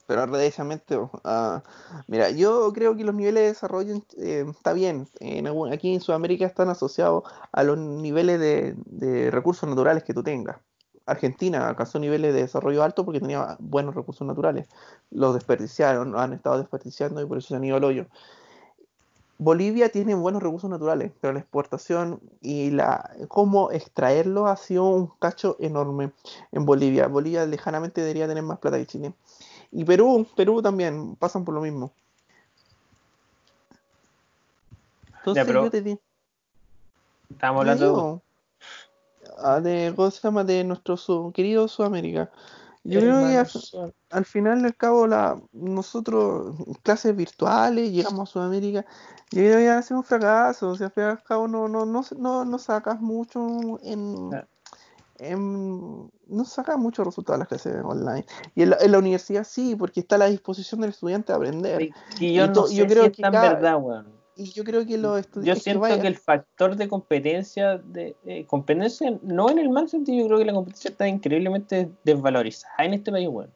Pero 0.06 0.30
precisamente, 0.30 0.99
ah, 1.23 1.64
mira, 2.07 2.30
yo 2.30 2.72
creo 2.73 2.95
que 2.95 3.06
los 3.06 3.15
niveles 3.15 3.44
de 3.44 3.48
desarrollo 3.48 3.95
eh, 4.18 4.45
está 4.49 4.73
bien. 4.73 5.07
En 5.19 5.48
aquí 5.72 5.94
en 5.94 6.02
Sudamérica 6.02 6.45
están 6.45 6.69
asociados 6.69 7.23
a 7.52 7.64
los 7.64 7.77
niveles 7.77 8.40
de, 8.40 8.76
de 8.85 9.31
recursos 9.31 9.69
naturales 9.69 10.03
que 10.03 10.14
tú 10.14 10.22
tengas. 10.22 10.57
Argentina 11.06 11.68
alcanzó 11.68 11.99
niveles 11.99 12.34
de 12.34 12.41
desarrollo 12.41 12.84
alto 12.84 13.06
porque 13.06 13.19
tenía 13.19 13.57
buenos 13.60 13.95
recursos 13.95 14.26
naturales. 14.27 14.68
Los 15.11 15.34
desperdiciaron, 15.34 16.18
han 16.18 16.34
estado 16.34 16.57
desperdiciando 16.57 17.22
y 17.22 17.26
por 17.26 17.38
eso 17.38 17.49
se 17.49 17.56
han 17.56 17.64
ido 17.64 17.77
al 17.77 17.84
hoyo. 17.84 18.07
Bolivia 19.39 19.89
tiene 19.89 20.15
buenos 20.15 20.41
recursos 20.43 20.69
naturales, 20.69 21.11
pero 21.19 21.34
la 21.34 21.39
exportación 21.39 22.19
y 22.41 22.72
la 22.72 23.10
cómo 23.27 23.72
extraerlos 23.72 24.47
ha 24.49 24.55
sido 24.55 24.85
un 24.85 25.07
cacho 25.19 25.57
enorme 25.60 26.11
en 26.51 26.65
Bolivia. 26.65 27.07
Bolivia 27.07 27.45
lejanamente 27.45 28.01
debería 28.01 28.27
tener 28.27 28.43
más 28.43 28.60
plata 28.60 28.77
que 28.77 28.85
Chile. 28.85 29.14
Y 29.72 29.84
Perú, 29.85 30.27
Perú 30.35 30.61
también 30.61 31.15
pasan 31.15 31.43
por 31.43 31.55
lo 31.55 31.61
mismo. 31.61 31.91
Entonces 35.19 35.45
pero- 35.45 35.64
yo 35.64 35.72
te 35.72 35.81
di- 35.81 35.99
Estábamos 37.31 37.65
te 37.65 37.72
hablando 37.72 37.85
de... 37.85 37.91
digo, 37.91 38.22
ah, 39.39 39.60
de, 39.60 39.93
¿cómo 39.95 40.11
se 40.11 40.22
llama? 40.22 40.43
de 40.43 40.64
nuestro 40.64 40.95
su- 40.97 41.31
querido 41.34 41.68
Sudamérica. 41.68 42.30
Yo 42.85 42.99
creo 42.99 43.19
que 43.19 43.38
al, 43.38 43.93
al 44.10 44.26
final 44.26 44.61
del 44.61 44.76
cabo 44.76 45.07
la, 45.07 45.41
nosotros 45.53 46.55
clases 46.84 47.15
virtuales 47.15 47.91
llegamos 47.91 48.30
a 48.30 48.34
Sudamérica 48.34 48.85
y 49.31 49.38
creo 49.38 49.57
que 49.57 49.93
un 49.93 50.03
fracaso. 50.03 50.69
O 50.69 50.76
sea, 50.76 50.88
al 50.88 50.93
final 50.93 51.15
del 51.15 51.23
cabo 51.23 51.47
no, 51.47 51.68
no, 51.69 51.85
no, 51.85 52.03
no, 52.18 52.43
no 52.45 52.57
sacas 52.60 52.99
mucho 52.99 53.80
en, 53.84 54.30
en- 55.19 56.11
no 56.27 56.45
sacas 56.45 56.77
mucho 56.77 57.03
resultado 57.03 57.38
de 57.38 57.39
las 57.39 57.47
clases 57.47 57.76
online. 57.84 58.26
Y 58.55 58.64
en 58.64 58.72
la, 58.72 58.77
en 58.81 58.91
la 58.91 58.99
universidad 58.99 59.43
sí, 59.45 59.76
porque 59.76 60.01
está 60.01 60.15
a 60.15 60.19
la 60.19 60.26
disposición 60.27 60.81
del 60.81 60.89
estudiante 60.89 61.31
de 61.31 61.38
aprender. 61.38 61.81
Y 62.19 62.34
yo 62.34 62.45
Y 62.45 62.47
no 62.49 62.68
sé 62.68 62.76
yo 62.76 62.88
creo 62.88 63.03
si 63.03 63.10
es 63.11 63.15
que 63.15 63.22
tan 63.22 63.31
cada- 63.31 63.53
verdad, 63.53 63.77
weón. 63.81 64.22
Y 64.35 64.51
yo 64.51 64.64
creo 64.64 64.85
que 64.85 64.97
los 64.97 65.11
Yo 65.14 65.18
estudiantes 65.19 65.64
siento 65.64 66.01
que, 66.01 66.07
el 66.07 66.18
factor 66.18 66.76
de 66.76 66.88
competencia, 66.88 67.77
de 67.77 68.15
eh, 68.26 68.45
competencia, 68.45 69.15
no 69.22 69.49
en 69.51 69.60
el 69.60 69.69
mal 69.69 69.88
sentido, 69.89 70.18
yo 70.22 70.26
creo 70.27 70.39
que 70.39 70.45
la 70.45 70.53
competencia 70.53 70.89
está 70.89 71.07
increíblemente 71.07 71.89
desvalorizada 72.03 72.84
en 72.85 72.95
este 72.95 73.11
país, 73.11 73.27
weón. 73.30 73.51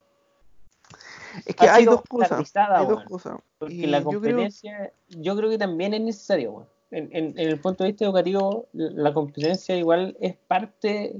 es 1.45 1.55
que 1.55 1.67
ha 1.67 1.75
hay 1.75 1.85
dos 1.85 2.01
cosas. 2.07 2.51
Hay 2.55 2.85
dos 2.87 3.03
cosas. 3.05 3.37
Porque 3.57 3.73
Y 3.73 3.87
la 3.87 3.99
yo 4.01 4.09
creo- 4.09 4.21
competencia, 4.21 4.91
yo 5.09 5.35
creo, 5.35 5.49
que 5.49 5.57
también 5.57 5.93
es 5.95 6.01
necesaria, 6.01 6.49
weón. 6.51 6.67
En, 6.91 7.09
en- 7.11 7.37
en 7.37 7.47
el 7.49 7.59
punto 7.59 7.83
de 7.83 7.89
vista 7.91 8.05
educativo, 8.05 8.67
la 8.73 9.13
competencia 9.13 9.75
igual 9.75 10.15
es 10.21 10.35
parte 10.35 11.15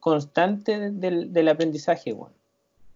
constante 0.00 0.90
del, 0.90 1.32
del 1.32 1.48
aprendizaje, 1.48 2.14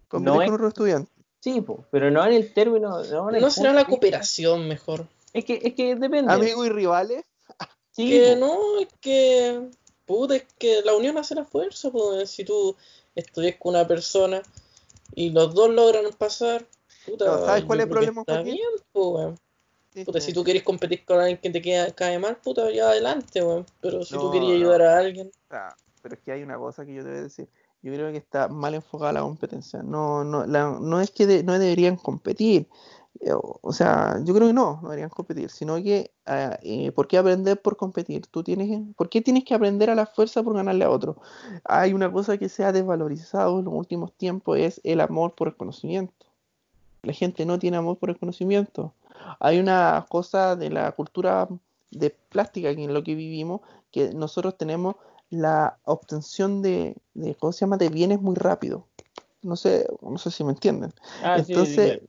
competir 0.09 0.35
no 0.35 0.41
es- 0.41 0.47
con 0.47 0.55
otros 0.55 0.69
estudiantes. 0.69 1.13
Sí, 1.41 1.61
po, 1.61 1.85
pero 1.91 2.11
no 2.11 2.25
en 2.27 2.33
el 2.33 2.53
término. 2.53 3.03
No, 3.05 3.29
en 3.29 3.37
el 3.37 3.43
¿No 3.43 3.51
será 3.51 3.73
la 3.73 3.85
cooperación 3.85 4.67
mejor? 4.67 5.07
Es 5.37 5.45
que, 5.45 5.61
es 5.63 5.75
que 5.75 5.95
depende. 5.97 6.33
Amigos 6.33 6.67
y 6.67 6.71
rivales. 6.71 7.25
Sí, 7.91 8.11
Que 8.11 8.35
po. 8.35 8.41
no, 8.47 8.81
es 8.81 8.89
que. 9.01 9.71
Puta, 10.05 10.37
es 10.37 10.45
que 10.59 10.83
la 10.83 10.95
unión 10.95 11.17
hace 11.17 11.35
la 11.35 11.45
fuerza, 11.45 11.91
pues. 11.91 12.31
Si 12.31 12.45
tú 12.45 12.77
estudias 13.15 13.57
con 13.59 13.75
una 13.75 13.87
persona 13.89 14.43
y 15.15 15.31
los 15.31 15.55
dos 15.55 15.71
logran 15.71 16.05
pasar, 16.19 16.67
puta. 17.07 17.25
No, 17.25 17.47
¿sabes 17.47 17.65
cuál 17.65 17.81
es 17.81 17.85
el 17.85 17.91
problema, 17.91 18.21
Está 18.21 18.43
bien, 18.43 18.59
pues, 18.93 19.07
weón. 19.07 19.39
Puta, 20.05 20.21
sí. 20.21 20.27
si 20.27 20.33
tú 20.35 20.45
quieres 20.45 20.63
competir 20.63 21.07
con 21.07 21.19
alguien 21.21 21.39
que 21.39 21.49
te 21.49 21.63
queda, 21.63 21.91
cae 21.93 22.19
mal, 22.19 22.37
puta, 22.37 22.71
ya 22.71 22.91
adelante, 22.91 23.43
weón. 23.43 23.65
Pero 23.81 24.05
si 24.05 24.15
No, 24.15 24.21
tú 24.21 24.31
querías 24.33 24.51
no. 24.51 24.57
ayudar 24.57 24.83
a 24.83 24.99
alguien, 24.99 25.31
Ah, 25.49 25.75
pero 26.03 26.17
es 26.17 26.21
que 26.21 26.33
hay 26.33 26.43
una 26.43 26.59
cosa 26.59 26.85
que 26.85 26.93
yo 26.95 27.03
te 27.03 27.09
voy 27.09 27.19
a 27.19 27.23
decir. 27.23 27.49
Yo 27.83 27.93
creo 27.93 28.11
que 28.11 28.19
está 28.19 28.49
mal 28.49 28.75
enfocada 28.75 29.13
la 29.13 29.21
competencia. 29.23 29.83
No, 29.83 30.25
no, 30.25 30.45
la- 30.47 30.79
no 30.81 31.01
es 31.01 31.11
que 31.11 31.43
no 31.45 31.59
deberían 31.59 31.97
competir. 31.97 32.69
Eh, 33.21 33.33
O 33.63 33.73
sea, 33.73 34.19
yo 34.25 34.35
creo 34.35 34.49
que 34.49 34.53
no, 34.53 34.81
no 34.83 34.89
deberían 34.91 35.09
competir, 35.11 35.51
sino 35.51 35.77
que 35.77 36.11
ah, 36.27 36.59
eh, 36.63 36.93
¿por 36.93 37.07
qué 37.09 37.17
aprender 37.19 37.61
por 37.63 37.77
competir? 37.77 38.27
Tú 38.27 38.43
tienes, 38.43 38.83
¿por 38.97 39.09
qué 39.09 39.23
tienes 39.23 39.45
que 39.45 39.55
aprender 39.55 39.89
a 39.91 39.95
la 39.95 40.07
fuerza 40.07 40.43
por 40.43 40.55
ganarle 40.55 40.85
a 40.85 40.91
otro? 40.91 41.17
Hay 41.65 41.93
una 41.95 42.13
cosa 42.13 42.37
que 42.39 42.49
se 42.49 42.65
ha 42.65 42.73
desvalorizado 42.73 43.59
en 43.59 43.65
los 43.67 43.75
últimos 43.75 44.13
tiempos, 44.13 44.59
es 44.59 44.81
el 44.85 45.01
amor 45.01 45.35
por 45.35 45.49
el 45.49 45.57
conocimiento. 45.57 46.13
La 47.03 47.13
gente 47.13 47.47
no 47.47 47.59
tiene 47.59 47.77
amor 47.79 47.97
por 47.99 48.11
el 48.11 48.19
conocimiento. 48.19 48.93
Hay 49.41 49.59
una 49.61 50.05
cosa 50.09 50.57
de 50.57 50.71
la 50.71 50.93
cultura 50.93 51.49
de 51.91 52.11
plástica 52.11 52.71
en 52.71 52.93
lo 52.93 53.03
que 53.03 53.15
vivimos, 53.15 53.61
que 53.93 54.13
nosotros 54.13 54.59
tenemos 54.59 54.97
la 55.31 55.79
obtención 55.85 56.63
de, 56.63 56.97
de 57.15 57.35
¿cómo 57.35 57.53
se 57.53 57.61
llama? 57.61 57.77
de 57.77 57.89
bienes 57.89 58.21
muy 58.21 58.35
rápido. 58.37 58.87
No 59.43 59.57
sé, 59.57 59.87
no 60.03 60.19
sé 60.19 60.31
si 60.31 60.45
me 60.45 60.53
entienden. 60.53 60.93
Ah, 61.23 61.39
sí, 61.39 61.45
sí, 61.47 61.51
Entonces, 61.53 62.01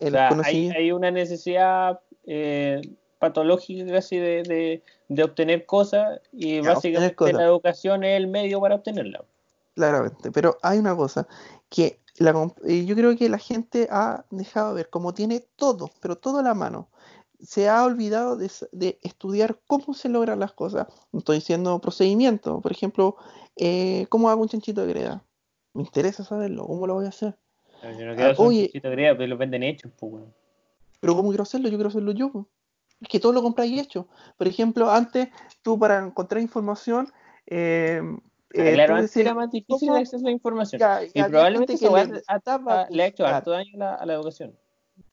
O 0.00 0.10
sea, 0.10 0.28
hay, 0.44 0.92
una 0.92 1.10
necesidad 1.10 2.00
eh, 2.26 2.80
patológica 3.18 3.90
casi 3.90 4.18
de, 4.18 4.42
de, 4.42 4.82
de 5.08 5.24
obtener 5.24 5.66
cosas 5.66 6.20
y 6.32 6.60
Ya, 6.62 6.74
básicamente 6.74 7.14
cosas. 7.14 7.34
la 7.34 7.44
educación 7.44 8.04
es 8.04 8.16
el 8.16 8.26
medio 8.26 8.60
para 8.60 8.74
obtenerla. 8.76 9.24
claramente. 9.74 10.30
Pero 10.30 10.58
hay 10.62 10.78
una 10.78 10.94
cosa 10.96 11.26
que 11.68 12.00
la, 12.18 12.30
eh, 12.66 12.84
yo 12.84 12.94
creo 12.94 13.16
que 13.16 13.28
la 13.28 13.38
gente 13.38 13.88
ha 13.90 14.24
dejado 14.30 14.70
de 14.70 14.82
ver, 14.82 14.90
como 14.90 15.14
tiene 15.14 15.40
todo, 15.56 15.90
pero 16.00 16.16
todo 16.16 16.38
a 16.38 16.42
la 16.42 16.54
mano, 16.54 16.88
se 17.44 17.68
ha 17.68 17.84
olvidado 17.84 18.36
de, 18.36 18.50
estudiar 19.02 19.60
cómo 19.66 19.94
se 19.94 20.08
logran 20.08 20.40
las 20.40 20.52
cosas. 20.52 20.86
No 21.12 21.18
estoy 21.18 21.36
diciendo 21.36 21.78
procedimiento, 21.80 22.60
por 22.60 22.72
ejemplo, 22.72 23.16
eh, 23.56 24.06
¿cómo 24.08 24.30
hago 24.30 24.42
un 24.42 24.48
chanchito 24.48 24.82
de 24.86 24.92
greda? 24.92 25.24
Me 25.74 25.82
interesa 25.82 26.24
saberlo, 26.24 26.66
¿cómo 26.66 26.86
lo 26.86 26.94
voy 26.94 27.06
a 27.06 27.10
hacer? 27.10 27.36
Pero 27.80 27.98
yo 27.98 28.06
no 28.06 28.14
quiero 28.14 28.30
hacer 28.30 28.40
un 28.40 28.48
oye. 28.48 28.62
chanchito 28.64 28.88
de 28.88 28.96
greda, 28.96 29.16
pero 29.16 29.26
los 29.28 29.38
venden 29.38 29.62
hechos, 29.62 29.92
pues. 29.98 30.24
Pero 31.00 31.16
¿cómo 31.16 31.28
quiero 31.28 31.42
hacerlo? 31.42 31.68
Yo 31.68 31.76
quiero 31.76 31.88
hacerlo 31.88 32.12
yo. 32.12 32.46
Es 33.00 33.08
que 33.08 33.20
todo 33.20 33.32
lo 33.32 33.42
compráis 33.42 33.78
hecho. 33.78 34.08
Por 34.38 34.48
ejemplo, 34.48 34.90
antes 34.90 35.28
tú 35.62 35.78
para 35.78 36.06
encontrar 36.06 36.40
información, 36.40 37.12
eh, 37.46 38.00
eh, 38.54 38.72
claro, 38.74 38.94
antes 38.94 39.10
decías, 39.10 39.26
era 39.26 39.34
más 39.34 39.50
difícil 39.50 39.88
¿cómo? 39.88 39.96
el 39.96 40.02
acceso 40.02 40.24
a 40.24 40.28
la 40.28 40.30
información. 40.30 40.80
Ya, 40.80 41.02
y 41.02 41.22
probablemente 41.24 41.76
que 41.76 41.88
weá 41.88 42.04
le 42.04 42.22
ha- 42.26 42.34
gustaba 42.36 42.82
ha- 42.82 42.88
le 42.88 43.02
ha 43.02 43.06
hecho 43.06 43.26
harto 43.26 43.50
daño 43.50 43.70
a 43.74 43.78
la, 43.78 43.94
a 43.96 44.06
la 44.06 44.14
educación. 44.14 44.56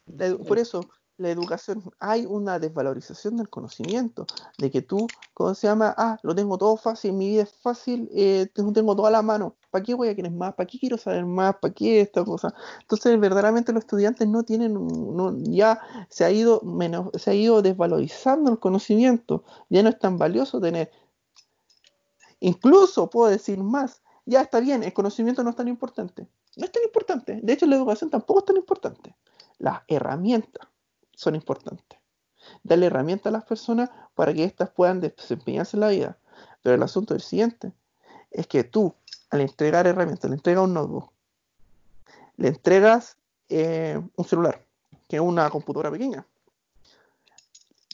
La 0.05 0.37
por 0.37 0.59
eso, 0.59 0.81
la 1.21 1.29
educación, 1.29 1.83
hay 1.99 2.25
una 2.25 2.59
desvalorización 2.59 3.37
del 3.37 3.49
conocimiento, 3.49 4.25
de 4.57 4.71
que 4.71 4.81
tú, 4.81 5.07
¿cómo 5.33 5.53
se 5.53 5.67
llama? 5.67 5.93
Ah, 5.97 6.19
lo 6.23 6.35
tengo 6.35 6.57
todo 6.57 6.75
fácil, 6.77 7.13
mi 7.13 7.29
vida 7.29 7.43
es 7.43 7.53
fácil, 7.53 8.09
eh, 8.13 8.47
tengo, 8.53 8.95
toda 8.95 9.11
la 9.11 9.21
mano, 9.21 9.55
¿para 9.69 9.83
qué 9.83 9.93
voy 9.93 10.09
a 10.09 10.15
querer 10.15 10.31
más? 10.31 10.55
¿Para 10.55 10.67
qué 10.67 10.79
quiero 10.79 10.97
saber 10.97 11.25
más? 11.25 11.55
¿Para 11.61 11.73
qué 11.73 12.01
esta 12.01 12.25
cosa? 12.25 12.53
Entonces, 12.81 13.19
verdaderamente 13.19 13.71
los 13.71 13.83
estudiantes 13.83 14.27
no 14.27 14.43
tienen, 14.43 14.73
no, 14.73 15.37
ya 15.43 15.79
se 16.09 16.25
ha 16.25 16.31
ido 16.31 16.61
menos, 16.61 17.09
se 17.13 17.31
ha 17.31 17.33
ido 17.33 17.61
desvalorizando 17.61 18.51
el 18.51 18.59
conocimiento, 18.59 19.43
ya 19.69 19.83
no 19.83 19.89
es 19.89 19.99
tan 19.99 20.17
valioso 20.17 20.59
tener. 20.59 20.91
Incluso 22.39 23.09
puedo 23.09 23.29
decir 23.29 23.59
más, 23.59 24.01
ya 24.25 24.41
está 24.41 24.59
bien, 24.59 24.83
el 24.83 24.93
conocimiento 24.93 25.43
no 25.43 25.51
es 25.51 25.55
tan 25.55 25.67
importante. 25.67 26.27
No 26.57 26.65
es 26.65 26.71
tan 26.71 26.83
importante. 26.83 27.39
De 27.41 27.53
hecho, 27.53 27.65
la 27.65 27.75
educación 27.75 28.09
tampoco 28.09 28.39
es 28.39 28.45
tan 28.45 28.57
importante. 28.57 29.15
Las 29.57 29.81
herramientas 29.87 30.70
son 31.21 31.35
importantes. 31.35 31.99
Darle 32.63 32.87
herramientas 32.87 33.27
a 33.27 33.37
las 33.37 33.45
personas 33.45 33.91
para 34.15 34.33
que 34.33 34.43
éstas 34.43 34.71
puedan 34.71 34.99
desempeñarse 34.99 35.77
en 35.77 35.81
la 35.81 35.89
vida. 35.89 36.17
Pero 36.63 36.75
el 36.75 36.81
asunto 36.81 37.13
es 37.13 37.21
el 37.21 37.27
siguiente. 37.27 37.71
Es 38.31 38.47
que 38.47 38.63
tú, 38.63 38.95
al 39.29 39.41
entregar 39.41 39.85
herramientas, 39.85 40.29
le 40.31 40.35
entregas 40.35 40.63
un 40.63 40.73
notebook, 40.73 41.11
le 42.37 42.47
entregas 42.47 43.17
eh, 43.49 44.01
un 44.15 44.25
celular, 44.25 44.65
que 45.07 45.17
es 45.17 45.21
una 45.21 45.47
computadora 45.51 45.91
pequeña, 45.91 46.25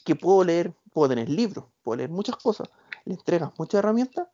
que 0.05 0.15
puedo 0.15 0.45
leer, 0.45 0.73
puedo 0.93 1.09
tener 1.09 1.27
libros, 1.27 1.65
puedo 1.83 1.97
leer 1.97 2.09
muchas 2.09 2.37
cosas, 2.37 2.69
le 3.03 3.15
entregas 3.15 3.51
muchas 3.57 3.79
herramientas, 3.79 4.27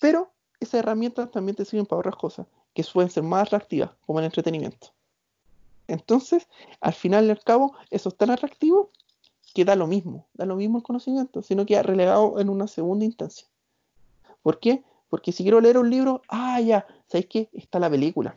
pero 0.00 0.30
esas 0.60 0.74
herramientas 0.74 1.30
también 1.32 1.56
te 1.56 1.64
sirven 1.64 1.86
para 1.86 2.00
otras 2.00 2.16
cosas, 2.16 2.46
que 2.72 2.84
suelen 2.84 3.10
ser 3.10 3.24
más 3.24 3.48
atractivas, 3.48 3.90
como 4.06 4.20
el 4.20 4.26
entretenimiento. 4.26 4.92
Entonces, 5.88 6.46
al 6.80 6.92
final 6.92 7.26
y 7.26 7.30
al 7.30 7.42
cabo, 7.42 7.74
eso 7.90 8.10
es 8.10 8.16
tan 8.16 8.30
atractivo 8.30 8.90
que 9.54 9.64
da 9.64 9.74
lo 9.74 9.86
mismo, 9.86 10.28
da 10.34 10.44
lo 10.44 10.54
mismo 10.54 10.78
el 10.78 10.84
conocimiento, 10.84 11.42
sino 11.42 11.66
que 11.66 11.76
ha 11.76 11.82
relegado 11.82 12.38
en 12.38 12.50
una 12.50 12.68
segunda 12.68 13.06
instancia. 13.06 13.48
¿Por 14.42 14.60
qué? 14.60 14.84
Porque 15.08 15.32
si 15.32 15.42
quiero 15.42 15.60
leer 15.60 15.78
un 15.78 15.90
libro, 15.90 16.22
ah, 16.28 16.60
ya, 16.60 16.86
¿sabéis 17.06 17.26
qué? 17.28 17.50
Está 17.52 17.78
la 17.78 17.90
película. 17.90 18.36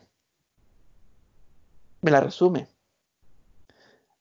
Me 2.02 2.10
la 2.10 2.22
resume. 2.22 2.68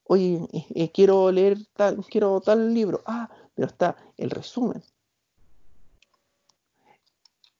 Oye, 0.05 0.40
eh, 0.52 0.66
eh, 0.74 0.90
quiero 0.93 1.31
leer 1.31 1.59
tal, 1.74 2.05
quiero 2.05 2.40
tal 2.40 2.74
libro. 2.74 3.01
Ah, 3.07 3.31
pero 3.55 3.69
está 3.69 3.97
el 4.16 4.31
resumen. 4.31 4.82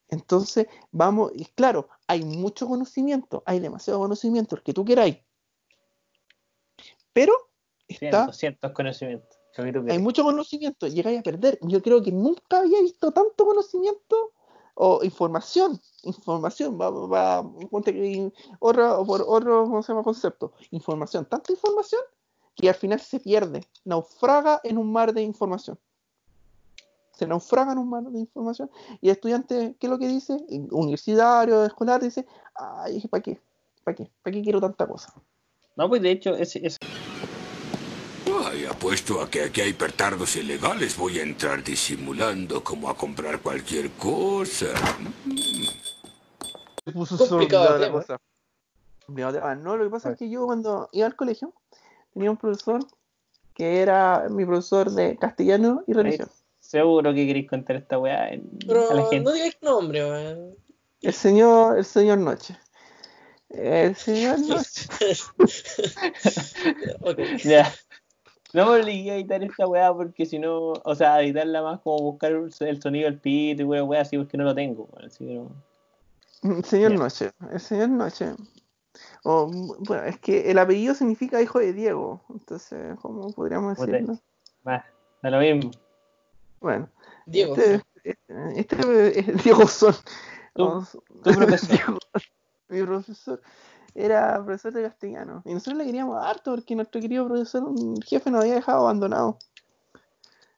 Entonces, 0.09 0.66
vamos, 0.90 1.30
y 1.34 1.44
claro, 1.44 1.88
hay 2.09 2.24
mucho 2.24 2.66
conocimiento, 2.66 3.44
hay 3.47 3.60
demasiado 3.60 4.01
conocimiento, 4.01 4.56
el 4.56 4.62
que 4.62 4.74
tú 4.74 4.84
queráis. 4.84 5.18
Pero 7.12 7.32
está, 7.89 8.11
Cientos, 8.11 8.37
cientos 8.37 8.73
conocimientos. 8.73 9.41
Hay 9.89 9.99
mucho 9.99 10.23
conocimiento, 10.23 10.87
llegáis 10.87 11.20
a 11.20 11.23
perder. 11.23 11.59
Yo 11.62 11.82
creo 11.82 12.03
que 12.03 12.12
nunca 12.12 12.61
había 12.61 12.81
visto 12.81 13.11
tanto 13.11 13.45
conocimiento 13.45 14.32
o 14.74 15.03
información, 15.03 15.78
información, 16.05 16.81
va, 16.81 16.91
va, 16.91 17.53
ponte 17.70 18.32
otro, 18.61 19.05
por 19.05 19.23
otro, 19.27 19.65
¿cómo 19.65 19.82
se 19.82 19.93
llama? 19.93 20.03
concepto, 20.03 20.55
información, 20.70 21.27
tanta 21.27 21.53
información 21.53 22.01
que 22.55 22.69
al 22.69 22.74
final 22.74 23.01
se 23.01 23.20
pierde, 23.20 23.66
naufraga 23.85 24.61
en 24.65 24.78
un 24.78 24.91
mar 24.91 25.12
de 25.12 25.23
información. 25.23 25.78
Se 27.12 27.27
naufraga 27.27 27.73
en 27.73 27.78
un 27.78 27.91
mar 27.91 28.05
de 28.05 28.20
información 28.20 28.70
y 29.03 29.09
el 29.09 29.16
estudiante, 29.16 29.77
¿qué 29.78 29.87
es 29.87 29.91
lo 29.91 29.99
que 29.99 30.09
dice? 30.09 30.39
Universitario, 30.70 31.65
escolar, 31.65 32.01
dice, 32.01 32.24
ay, 32.55 33.07
¿para 33.09 33.23
qué? 33.23 33.39
¿Para 33.85 33.95
qué? 33.95 34.11
¿Para 34.23 34.35
qué 34.35 34.43
quiero 34.43 34.61
tanta 34.61 34.87
cosa? 34.87 35.12
No, 35.77 35.89
pues 35.89 36.03
de 36.03 36.11
hecho, 36.11 36.35
ese, 36.35 36.66
Ay, 38.51 38.64
apuesto 38.64 39.20
a 39.20 39.31
que 39.31 39.44
aquí 39.44 39.60
hay 39.60 39.72
petardos 39.72 40.35
ilegales. 40.36 40.97
Voy 40.97 41.18
a 41.18 41.22
entrar 41.22 41.62
disimulando 41.62 42.64
como 42.64 42.89
a 42.89 42.97
comprar 42.97 43.40
cualquier 43.40 43.90
cosa. 43.93 44.66
Se 46.85 46.93
puso 46.93 47.16
Complicado 47.28 47.78
tema. 47.78 47.93
cosa. 47.93 48.18
Complicado 49.06 49.35
tema. 49.35 49.55
No, 49.55 49.77
lo 49.77 49.85
que 49.85 49.90
pasa 49.90 50.12
es 50.12 50.18
que 50.18 50.28
yo 50.31 50.47
cuando 50.47 50.89
iba 50.93 51.06
al 51.06 51.14
colegio 51.16 51.52
tenía 52.12 52.31
un 52.31 52.36
profesor 52.36 52.81
que 53.55 53.81
era 53.82 54.27
mi 54.31 54.44
profesor 54.44 54.90
de 54.90 55.16
castellano 55.16 55.85
y 55.86 55.93
religión. 55.93 56.28
seguro 56.59 57.12
que 57.14 57.27
queréis 57.27 57.48
contar 57.48 57.77
esta 57.77 57.98
weá 57.98 58.31
en- 58.31 58.40
a 58.62 58.66
la 58.66 58.66
Pero 58.66 59.10
gente. 59.10 59.20
no 59.24 59.32
digáis 59.32 59.56
nombre, 59.60 60.05
weón. 60.05 60.55
El 61.02 61.12
señor, 61.14 61.78
el 61.78 61.85
señor 61.85 62.18
Noche. 62.18 62.56
El 63.48 63.97
señor 63.97 64.39
Noche. 64.48 64.86
Ok. 67.01 67.18
Ya. 67.44 67.72
No 68.52 68.66
me 68.66 68.81
obligué 68.81 69.10
a 69.12 69.14
editar 69.16 69.43
esta 69.44 69.66
weá 69.66 69.93
porque 69.94 70.27
si 70.27 70.39
no, 70.39 70.72
o 70.72 70.94
sea, 70.94 71.20
editarla 71.22 71.62
más 71.62 71.81
como 71.81 71.98
buscar 71.98 72.32
el 72.32 72.82
sonido 72.82 73.05
del 73.09 73.18
pito 73.18 73.62
y 73.62 73.64
weá, 73.64 73.85
weá 73.85 74.01
así 74.02 74.16
porque 74.18 74.36
no 74.36 74.44
lo 74.44 74.55
tengo. 74.55 74.89
Así 75.05 75.27
que 75.27 75.35
no. 75.35 75.51
El 76.43 76.64
señor. 76.64 76.93
Noche. 76.93 77.31
El 77.52 77.60
señor 77.60 77.90
Noche. 77.90 78.35
O, 79.24 79.47
bueno, 79.81 80.05
es 80.05 80.18
que 80.18 80.51
el 80.51 80.59
apellido 80.59 80.94
significa 80.94 81.40
hijo 81.40 81.59
de 81.59 81.72
Diego. 81.72 82.22
Entonces, 82.31 82.98
¿cómo 83.01 83.32
podríamos 83.32 83.78
decirlo? 83.78 84.18
Va, 84.66 84.85
da 85.22 85.31
lo 85.31 85.39
mismo. 85.39 85.70
Bueno, 86.60 86.89
Diego. 87.27 87.55
este, 87.56 87.82
este, 88.02 88.60
este 88.60 89.20
es 89.20 89.44
Diego 89.44 89.66
Son. 89.66 89.94
Tú- 90.55 90.64
O- 90.64 90.85
tu 91.22 91.31
profesor. 91.32 91.68
Diego- 91.70 91.98
mi 92.68 92.82
profesor 92.82 93.40
era 93.95 94.35
profesor 94.45 94.73
de 94.73 94.83
castellano. 94.83 95.43
Y 95.45 95.55
nosotros 95.55 95.79
le 95.79 95.85
queríamos 95.87 96.25
harto 96.25 96.53
porque 96.53 96.75
nuestro 96.75 97.01
querido 97.01 97.27
profesor, 97.27 97.65
un 97.65 98.01
jefe, 98.03 98.31
nos 98.31 98.43
había 98.43 98.55
dejado 98.55 98.81
abandonado. 98.81 99.39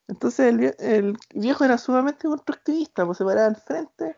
Entonces 0.08 0.46
el, 0.46 0.58
vie- 0.58 0.76
el 0.78 1.16
viejo 1.34 1.64
era 1.64 1.78
sumamente 1.78 2.28
constructivista, 2.28 3.06
pues 3.06 3.18
se 3.18 3.24
paraba 3.24 3.46
al 3.46 3.56
frente 3.56 4.16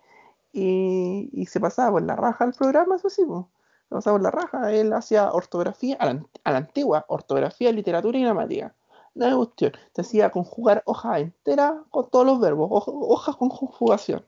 y, 0.53 1.47
se 1.47 1.61
pasaba 1.61 1.93
por 1.93 2.03
la 2.03 2.17
raja 2.17 2.45
al 2.45 2.53
programa, 2.53 2.97
eso 2.97 3.11
sí, 3.11 3.25
pues. 3.27 3.45
Se 3.89 3.95
pasaba 3.95 4.15
por 4.17 4.23
la 4.23 4.31
raja. 4.31 4.73
Él 4.73 4.93
hacía 4.93 5.31
ortografía 5.33 5.97
a 6.01 6.07
la, 6.07 6.59
antigua, 6.59 7.05
ortografía, 7.09 7.71
literatura 7.71 8.19
y 8.19 8.23
gramática. 8.23 8.75
No 9.15 9.27
es 9.27 9.35
cuestión. 9.35 9.73
Te 9.93 10.01
hacía 10.01 10.31
conjugar 10.31 10.83
hojas 10.87 11.21
enteras 11.21 11.75
con 11.91 12.09
todos 12.11 12.25
los 12.27 12.41
verbos, 12.41 12.71
hoj- 12.71 12.85
hojas 12.87 13.37
con 13.37 13.49
conjugación. 13.51 14.25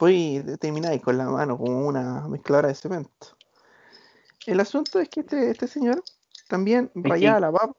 Pues 0.00 0.14
y 0.14 0.40
termináis 0.58 1.00
con 1.02 1.16
la 1.18 1.26
mano 1.26 1.56
como 1.58 1.86
una 1.86 2.26
mezcladora 2.26 2.68
de 2.68 2.74
cemento. 2.74 3.36
El 4.46 4.58
asunto 4.58 4.98
es 4.98 5.08
que 5.10 5.20
este, 5.20 5.50
este 5.50 5.68
señor 5.68 6.02
también 6.48 6.88
que- 6.94 7.08
rayaba 7.08 7.38
la 7.40 7.52
papa. 7.52 7.76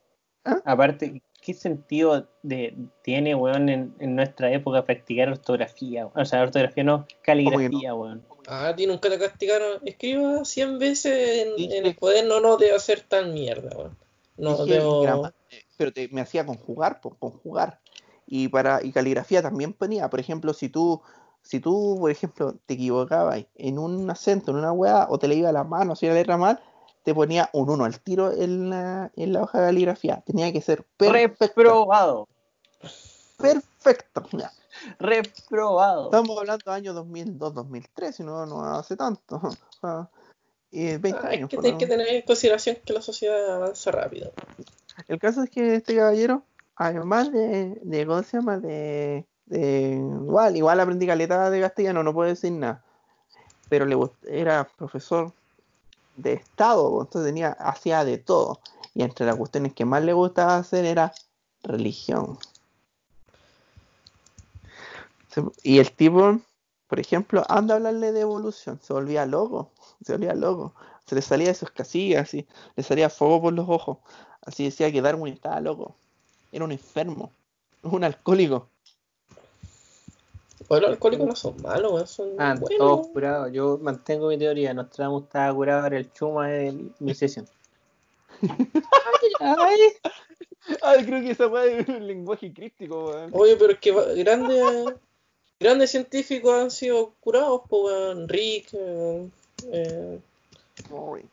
Aparte, 0.64 1.22
¿qué 1.40 1.52
sentido 1.54 2.28
de, 2.44 2.76
tiene, 3.02 3.34
weón, 3.34 3.68
en, 3.68 3.94
en 3.98 4.14
nuestra 4.16 4.52
época 4.52 4.84
practicar 4.84 5.28
ortografía? 5.30 6.06
O 6.14 6.24
sea, 6.24 6.42
ortografía 6.42 6.84
no, 6.84 7.06
caligrafía, 7.22 7.92
weón. 7.94 8.24
Ah, 8.46 8.68
a 8.68 8.76
ti 8.76 8.86
nunca 8.86 9.08
te 9.08 9.18
castigaron. 9.18 9.80
Escriba 9.84 10.44
100 10.44 10.78
veces 10.78 11.46
en, 11.58 11.72
en 11.72 11.86
el 11.86 11.96
cuaderno, 11.96 12.40
no 12.40 12.56
debe 12.56 12.74
hacer 12.76 13.00
tan 13.00 13.34
mierda, 13.34 13.76
weón. 13.76 13.96
No 14.36 14.64
debo. 14.64 15.02
grama- 15.02 15.34
pero 15.76 15.92
te- 15.92 16.08
me 16.08 16.20
hacía 16.20 16.46
conjugar, 16.46 17.00
pues, 17.00 17.16
conjugar. 17.18 17.80
Y 18.26 18.46
para 18.48 18.82
y 18.84 18.92
caligrafía 18.92 19.42
también 19.42 19.72
ponía, 19.72 20.08
por 20.08 20.20
ejemplo, 20.20 20.54
si 20.54 20.68
tú, 20.68 21.02
si 21.42 21.60
tú, 21.60 21.96
por 22.00 22.10
ejemplo, 22.10 22.54
te 22.66 22.74
equivocabas 22.74 23.44
en 23.54 23.78
un 23.78 24.08
acento, 24.10 24.50
en 24.52 24.58
una 24.58 24.72
weá, 24.72 25.06
o 25.10 25.18
te 25.18 25.28
le 25.28 25.34
iba 25.34 25.52
la 25.52 25.64
mano, 25.64 25.96
si 25.96 26.06
la 26.06 26.14
letra 26.14 26.36
mal, 26.36 26.60
te 27.04 27.14
ponía 27.14 27.50
un 27.52 27.68
1 27.68 27.84
al 27.84 28.00
tiro 28.00 28.32
en 28.32 28.70
la, 28.70 29.10
en 29.16 29.32
la 29.32 29.42
hoja 29.42 29.60
de 29.60 29.66
caligrafía. 29.66 30.22
Tenía 30.24 30.52
que 30.52 30.60
ser 30.60 30.84
perfecto. 30.96 31.44
Reprobado. 31.46 32.28
Perfecto. 33.38 34.24
Ya. 34.32 34.52
Reprobado. 34.98 36.04
Estamos 36.06 36.38
hablando 36.38 36.70
de 36.70 36.76
año 36.76 36.94
2002, 36.94 37.54
2003, 37.54 38.16
si 38.16 38.22
no, 38.22 38.46
no 38.46 38.64
hace 38.64 38.96
tanto. 38.96 39.40
Ah, 39.84 40.08
y 40.70 40.96
20 40.96 41.10
Ah, 41.10 41.28
hay 41.28 41.36
años. 41.38 41.50
que, 41.50 41.56
por 41.56 41.66
hay 41.66 41.76
que 41.76 41.88
tener 41.88 42.06
en 42.06 42.22
consideración 42.22 42.76
que 42.84 42.92
la 42.92 43.02
sociedad 43.02 43.56
avanza 43.56 43.90
rápido. 43.90 44.30
El 45.08 45.18
caso 45.18 45.42
es 45.42 45.50
que 45.50 45.74
este 45.74 45.96
caballero, 45.96 46.44
además 46.76 47.32
de, 47.32 47.80
de 47.82 48.06
¿cómo 48.06 48.22
se 48.22 48.36
llama? 48.36 48.58
De, 48.58 49.26
de- 49.46 49.92
igual, 49.92 50.56
igual 50.56 50.80
aprendí 50.80 51.06
caleta 51.06 51.50
de 51.50 51.60
castellano, 51.60 52.02
no 52.02 52.14
puedo 52.14 52.28
decir 52.28 52.52
nada. 52.52 52.82
Pero 53.68 53.86
le 53.86 53.96
era 54.28 54.68
profesor 54.76 55.32
de 56.16 56.34
estado, 56.34 57.00
entonces 57.00 57.28
tenía, 57.28 57.50
hacía 57.52 58.04
de 58.04 58.18
todo. 58.18 58.60
Y 58.94 59.02
entre 59.02 59.26
las 59.26 59.36
cuestiones 59.36 59.72
que 59.74 59.84
más 59.84 60.02
le 60.04 60.12
gustaba 60.12 60.56
hacer 60.56 60.84
era 60.84 61.12
religión. 61.62 62.38
Y 65.62 65.78
el 65.78 65.92
tipo, 65.92 66.40
por 66.88 67.00
ejemplo, 67.00 67.44
anda 67.48 67.74
a 67.74 67.76
hablarle 67.78 68.12
de 68.12 68.20
evolución, 68.20 68.78
se 68.82 68.92
volvía 68.92 69.24
loco, 69.26 69.70
se 70.04 70.12
volvía 70.12 70.34
loco, 70.34 70.74
se 71.06 71.14
le 71.14 71.22
salía 71.22 71.48
de 71.48 71.54
sus 71.54 71.70
casillas, 71.70 72.22
así, 72.22 72.46
le 72.76 72.82
salía 72.82 73.08
fuego 73.08 73.40
por 73.40 73.52
los 73.52 73.68
ojos, 73.68 73.98
así 74.42 74.64
decía 74.64 74.92
que 74.92 75.00
Darwin 75.02 75.34
estaba 75.34 75.60
loco, 75.60 75.96
era 76.50 76.64
un 76.64 76.72
enfermo, 76.72 77.32
un 77.82 78.04
alcohólico. 78.04 78.71
Bueno, 80.68 80.86
los 80.86 80.90
alcohólicos 80.94 81.26
no 81.26 81.36
son 81.36 81.62
malos, 81.62 81.92
weón, 81.92 82.06
son 82.06 82.28
Ah, 82.38 82.54
buenos. 82.58 82.78
todos 82.78 83.06
curados. 83.08 83.52
Yo 83.52 83.78
mantengo 83.80 84.28
mi 84.28 84.38
teoría. 84.38 84.72
Nostradamus 84.74 85.24
estaba 85.24 85.54
curado, 85.54 85.86
era 85.86 85.98
el 85.98 86.12
chuma 86.12 86.48
de 86.48 86.90
mi 86.98 87.14
sesión. 87.14 87.46
Ay, 89.40 89.78
ay, 90.82 91.04
creo 91.04 91.20
que 91.22 91.30
esa 91.32 91.48
fue 91.48 91.80
es 91.80 91.88
un 91.88 92.06
lenguaje 92.06 92.52
críptico, 92.52 93.06
weón. 93.10 93.30
Oye, 93.34 93.56
pero 93.56 93.72
es 93.72 93.78
que 93.78 93.92
grandes, 94.22 94.94
grandes 95.58 95.90
científicos 95.90 96.54
han 96.54 96.70
sido 96.70 97.14
curados, 97.20 97.62
pues, 97.68 97.82
weón. 97.84 98.28
Rick, 98.28 98.68
eh, 98.74 99.28
eh, 99.66 100.20
Ay. 100.90 101.24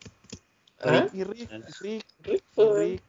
¿ah? 0.82 1.08
Rick, 1.14 1.50
Rick, 1.82 2.06
Rick, 2.24 2.44
pues. 2.56 2.76
Rick, 2.76 3.04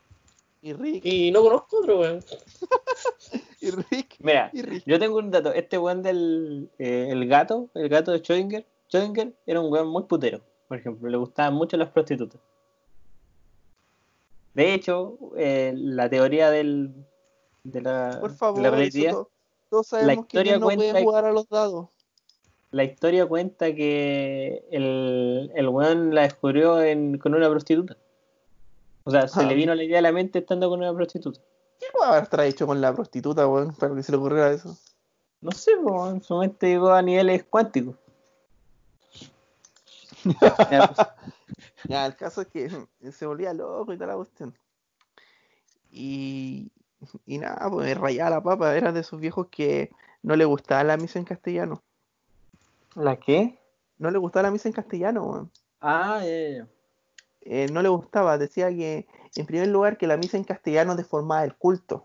y 0.63 0.73
Rick, 0.75 1.05
Y 1.07 1.31
no 1.31 1.43
conozco 1.43 1.79
otro, 1.79 2.01
weón. 2.01 2.23
y 3.61 3.71
Rick, 3.71 4.17
Mira, 4.21 4.51
y 4.53 4.63
Rick. 4.63 4.83
yo 4.87 4.99
tengo 4.99 5.17
un 5.19 5.31
dato. 5.31 5.53
Este 5.53 5.79
weón 5.79 6.03
del 6.03 6.71
eh, 6.79 7.09
el 7.11 7.27
gato, 7.29 7.71
el 7.75 7.89
gato 7.89 8.13
de 8.13 8.23
Schrödinger, 8.23 8.65
Schrödinger 8.91 9.33
era 9.47 9.61
un 9.61 9.73
weón 9.73 9.89
muy 9.89 10.03
putero, 10.05 10.41
por 10.69 10.79
ejemplo. 10.79 11.09
Le 11.09 11.17
gustaban 11.17 11.55
mucho 11.55 11.77
las 11.77 11.89
prostitutas. 11.91 12.41
De 14.55 14.75
hecho, 14.75 15.17
eh, 15.37 15.73
la 15.77 16.09
teoría 16.11 16.51
del, 16.51 16.93
de 17.65 17.81
la, 17.83 18.19
Por 18.21 18.33
de 18.33 18.37
favor, 18.37 18.63
la 18.63 18.71
relatividad, 18.71 19.15
todos 19.71 19.87
sabemos 19.87 20.27
que 20.27 20.37
historia 20.39 20.59
no 20.59 20.67
puede 20.67 20.77
cuenta- 20.91 21.03
jugar 21.03 21.25
a 21.25 21.33
los 21.33 21.49
dados. 21.49 21.87
la 22.73 22.85
historia 22.85 23.27
cuenta 23.27 23.73
que 23.75 24.65
el, 24.73 25.53
el 25.55 25.69
weón 25.69 26.15
la 26.15 26.23
descubrió 26.23 26.83
en- 26.83 27.17
con 27.19 27.35
una 27.35 27.49
prostituta. 27.49 27.97
O 29.05 29.11
sea, 29.11 29.27
se 29.29 29.41
Ah. 29.41 29.45
le 29.45 29.55
vino 29.55 29.75
la 29.75 29.83
idea 29.83 29.99
a 29.99 30.03
la 30.03 30.13
mente 30.13 30.41
estando 30.41 30.69
con 30.69 30.81
una 30.81 30.93
prostituta. 30.95 31.41
¿Qué 31.79 31.87
puede 31.93 32.11
haber 32.11 32.23
estar 32.25 32.41
hecho 32.41 32.67
con 32.67 32.81
la 32.81 32.93
prostituta, 32.95 33.47
weón, 33.49 33.75
para 33.75 33.95
que 33.95 34.03
se 34.03 34.13
le 34.13 34.19
ocurriera 34.19 34.51
eso? 34.53 34.77
No 35.41 35.53
sé, 35.53 35.73
en 35.73 36.23
su 36.23 36.37
mente 36.37 36.67
llegó 36.69 36.91
a 36.93 37.01
niveles 37.03 37.45
cuánticos. 37.45 37.97
Ya, 40.71 40.87
pues, 40.95 41.07
Ya, 41.89 42.05
el 42.07 42.15
caso 42.17 42.43
es 42.43 42.49
que 42.49 42.69
se 43.13 43.27
volvía 43.27 43.55
loco 43.55 43.93
y 43.93 43.97
toda 43.97 44.09
la 44.09 44.17
cuestión. 44.17 44.55
Y, 45.91 46.71
y 47.27 47.39
nada, 47.39 47.69
pues 47.71 47.97
rayaba 47.97 48.31
la 48.31 48.43
papa, 48.43 48.77
era 48.77 48.93
de 48.93 49.01
esos 49.01 49.19
viejos 49.19 49.49
que 49.51 49.91
no 50.23 50.37
le 50.37 50.45
gustaba 50.45 50.85
la 50.85 50.97
misa 50.99 51.19
en 51.19 51.25
castellano. 51.25 51.83
¿La 52.95 53.17
qué? 53.17 53.59
No 53.99 54.11
le 54.11 54.19
gustaba 54.19 54.45
la 54.45 54.51
misa 54.51 54.69
en 54.69 54.75
castellano, 54.75 55.25
weón. 55.25 55.51
Ah, 55.81 56.21
ya, 56.23 56.27
ya, 56.27 56.49
ya. 56.59 56.67
Eh, 57.43 57.69
no 57.73 57.83
le 57.83 57.89
gustaba, 57.89 58.39
decía 58.39 58.69
que 58.69 59.07
en 59.35 59.47
primer 59.47 59.69
lugar 59.69 59.97
que 59.97 60.07
la 60.07 60.17
misa 60.17 60.37
en 60.37 60.45
castellano 60.45 60.97
deformaba 60.97 61.45
el 61.45 61.55
culto. 61.55 62.05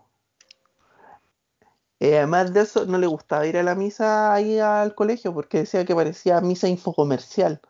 Eh, 1.98 2.18
además 2.18 2.52
de 2.52 2.60
eso, 2.60 2.84
no 2.84 2.98
le 2.98 3.06
gustaba 3.06 3.46
ir 3.46 3.56
a 3.56 3.62
la 3.62 3.74
misa 3.74 4.34
ahí 4.34 4.58
al 4.58 4.94
colegio 4.94 5.32
porque 5.32 5.58
decía 5.58 5.84
que 5.84 5.94
parecía 5.94 6.40
misa 6.40 6.68
infocomercial. 6.68 7.60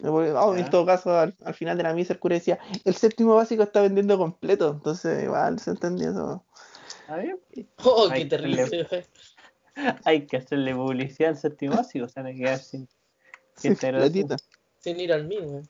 Eh, 0.00 0.08
oh, 0.08 0.54
en 0.54 0.68
todo 0.70 0.84
caso, 0.84 1.18
al, 1.18 1.34
al 1.44 1.54
final 1.54 1.76
de 1.76 1.84
la 1.84 1.94
misa 1.94 2.12
el 2.12 2.18
cura 2.18 2.34
decía, 2.34 2.58
el 2.84 2.94
séptimo 2.94 3.36
básico 3.36 3.62
está 3.62 3.80
vendiendo 3.80 4.18
completo, 4.18 4.70
entonces 4.70 5.22
igual 5.22 5.58
se 5.58 5.70
entendía 5.70 6.10
eso. 6.10 6.44
Bien. 7.08 7.40
Oh, 7.84 8.08
Ay, 8.10 8.24
qué 8.24 8.28
terrible. 8.28 8.88
Hay 10.04 10.26
que 10.26 10.38
hacerle 10.38 10.74
publicidad 10.74 11.30
al 11.30 11.38
séptimo 11.38 11.76
básico, 11.76 12.06
o 12.06 12.08
sea, 12.08 12.22
no 12.22 12.30
quedar 12.30 12.58
sin. 12.58 12.88
Platita. 13.60 14.36
Sin 14.86 15.00
ir 15.00 15.12
al 15.12 15.26
mío, 15.26 15.40
weón. 15.42 15.68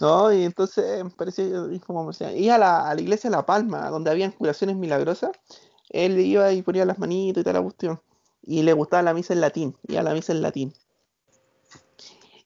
No, 0.00 0.32
y 0.32 0.42
entonces 0.44 1.04
me 1.04 1.10
parecía 1.10 1.44
infocomercial. 1.44 2.34
Iba 2.34 2.54
a 2.54 2.58
la, 2.58 2.88
a 2.88 2.94
la 2.94 3.00
iglesia 3.02 3.28
de 3.28 3.36
La 3.36 3.44
Palma, 3.44 3.90
donde 3.90 4.10
habían 4.10 4.30
curaciones 4.30 4.74
milagrosas. 4.74 5.32
Él 5.90 6.18
iba 6.18 6.50
y 6.50 6.62
ponía 6.62 6.86
las 6.86 6.98
manitos 6.98 7.42
y 7.42 7.44
toda 7.44 7.58
la 7.58 7.62
cuestión. 7.62 8.00
Y 8.40 8.62
le 8.62 8.72
gustaba 8.72 9.02
la 9.02 9.12
misa 9.12 9.34
en 9.34 9.42
latín. 9.42 9.76
Iba 9.86 10.00
a 10.00 10.02
la 10.02 10.14
misa 10.14 10.32
en 10.32 10.40
latín. 10.40 10.72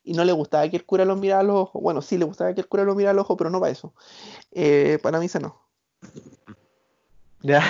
Y 0.03 0.15
no 0.15 0.25
le 0.25 0.33
gustaba 0.33 0.69
que 0.69 0.77
el 0.77 0.85
cura 0.85 1.05
lo 1.05 1.15
mirara 1.15 1.43
a 1.43 1.45
los 1.45 1.57
ojos. 1.57 1.81
Bueno, 1.81 2.03
sí 2.03 2.19
le 2.19 2.25
gustaba 2.25 2.53
que 2.53 2.63
el 2.63 2.67
cura 2.67 2.83
lo 2.83 2.97
mirara 2.97 3.13
a 3.13 3.15
los 3.15 3.27
ojos, 3.27 3.37
pero 3.39 3.49
no 3.49 3.61
para 3.61 3.71
eso. 3.71 3.95
Eh, 4.51 4.99
para 5.01 5.19
la 5.19 5.21
misa 5.21 5.39
no. 5.39 5.57
Ya. 7.43 7.63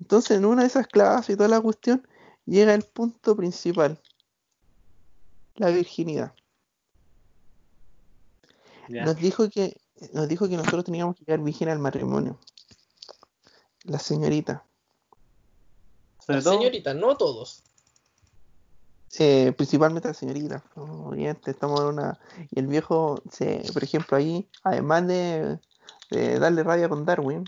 Entonces, 0.00 0.38
en 0.38 0.44
una 0.44 0.62
de 0.62 0.66
esas 0.66 0.88
clases 0.88 1.34
y 1.34 1.36
toda 1.36 1.48
la 1.48 1.60
cuestión, 1.60 2.04
llega 2.46 2.74
el 2.74 2.82
punto 2.82 3.36
principal. 3.36 4.00
La 5.56 5.70
virginidad. 5.70 6.34
Nos 8.88 9.16
dijo 9.16 9.48
que 9.50 9.76
nos 10.12 10.28
dijo 10.28 10.48
que 10.48 10.56
nosotros 10.56 10.84
teníamos 10.84 11.16
que 11.16 11.24
llegar 11.24 11.40
virgen 11.40 11.68
al 11.68 11.78
matrimonio. 11.78 12.38
La 13.84 13.98
señorita. 13.98 14.64
Todo, 16.26 16.40
señoritas, 16.40 16.94
no 16.94 17.16
todos. 17.16 17.62
Eh, 19.18 19.52
principalmente 19.56 20.08
la 20.08 20.14
señorita. 20.14 20.64
Obviamente, 20.74 21.52
estamos 21.52 21.80
en 21.80 21.86
una. 21.86 22.18
Y 22.50 22.58
el 22.58 22.66
viejo, 22.66 23.22
se, 23.30 23.62
por 23.72 23.82
ejemplo, 23.82 24.16
ahí, 24.16 24.48
además 24.62 25.06
de, 25.06 25.58
de 26.10 26.38
darle 26.38 26.62
rabia 26.62 26.88
con 26.88 27.04
Darwin, 27.04 27.44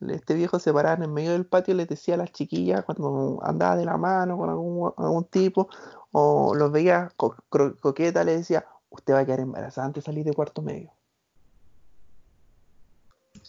este 0.00 0.34
viejo 0.34 0.58
se 0.58 0.72
paraba 0.72 0.96
en 0.96 1.02
el 1.02 1.08
medio 1.10 1.32
del 1.32 1.46
patio 1.46 1.74
y 1.74 1.76
les 1.76 1.88
decía 1.88 2.14
a 2.14 2.18
las 2.18 2.30
chiquillas 2.32 2.84
cuando 2.84 3.40
andaba 3.42 3.76
de 3.76 3.84
la 3.84 3.96
mano 3.96 4.36
con 4.36 4.48
algún, 4.50 4.92
algún 4.96 5.24
tipo, 5.24 5.68
o 6.12 6.54
los 6.54 6.70
veía 6.70 7.10
co- 7.16 7.34
cro- 7.50 7.78
coqueta, 7.80 8.22
le 8.24 8.36
decía, 8.36 8.64
usted 8.90 9.14
va 9.14 9.20
a 9.20 9.24
quedar 9.26 9.40
embarazada 9.40 9.86
antes 9.86 10.04
de 10.04 10.06
salir 10.06 10.24
de 10.24 10.32
cuarto 10.34 10.62
medio. 10.62 10.92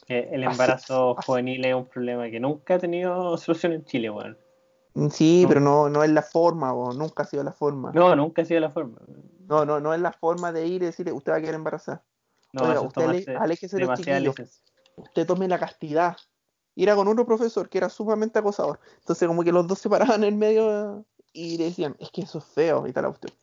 que 0.08 0.20
el 0.32 0.44
embarazo 0.44 1.18
así- 1.20 1.26
juvenil 1.28 1.66
es 1.66 1.76
un 1.76 1.86
problema 1.86 2.30
que 2.30 2.40
nunca 2.40 2.76
ha 2.76 2.80
tenido 2.80 3.38
solución 3.38 3.74
en 3.74 3.86
Chile, 3.86 4.10
weón. 4.10 4.38
Mm, 4.96 5.10
Sí, 5.10 5.42
No. 5.44 5.48
pero 5.50 5.60
no, 5.62 5.90
no 5.90 6.04
es 6.04 6.10
la 6.10 6.22
forma, 6.24 6.74
o 6.74 6.94
nunca 6.94 7.24
ha 7.24 7.26
sido 7.26 7.44
la 7.44 7.52
forma. 7.52 7.92
No, 7.94 8.16
nunca 8.16 8.42
ha 8.42 8.46
sido 8.46 8.60
la 8.60 8.70
forma. 8.72 9.00
No, 9.48 9.66
no, 9.66 9.80
no 9.80 9.94
es 9.94 10.00
la 10.02 10.12
forma 10.12 10.52
de 10.52 10.66
ir 10.68 10.82
y 10.82 10.86
decirle, 10.86 11.12
usted 11.12 11.32
va 11.32 11.38
a 11.38 11.42
quedar 11.42 11.56
embarazada. 11.56 12.04
No, 12.54 12.64
Oiga, 12.64 12.82
usted 12.82 13.02
tomarse 13.02 13.36
aléjese 13.36 13.78
de 13.78 13.86
los 13.86 14.00
chiquillos. 14.00 14.40
licencia. 14.40 14.64
Usted 14.96 15.28
tome 15.28 15.48
la 15.48 15.60
castidad. 15.60 16.18
Y 16.80 16.84
era 16.84 16.96
con 16.96 17.10
otro 17.10 17.26
profesor 17.26 17.68
que 17.68 17.78
era 17.78 17.90
sumamente 17.90 18.40
acosador. 18.40 18.80
Entonces, 19.00 19.28
como 19.28 19.44
que 19.44 19.52
los 19.52 19.68
dos 19.68 19.80
se 19.80 19.90
paraban 19.90 20.24
en 20.24 20.40
medio 20.40 21.04
y 21.34 21.58
le 21.58 21.66
decían, 21.66 21.98
es 22.00 22.10
que 22.10 22.22
eso 22.22 22.38
es 22.38 22.46
feo 22.46 22.88
y 22.88 22.94
tal 22.94 23.04
la 23.04 23.10
cuestión. 23.10 23.34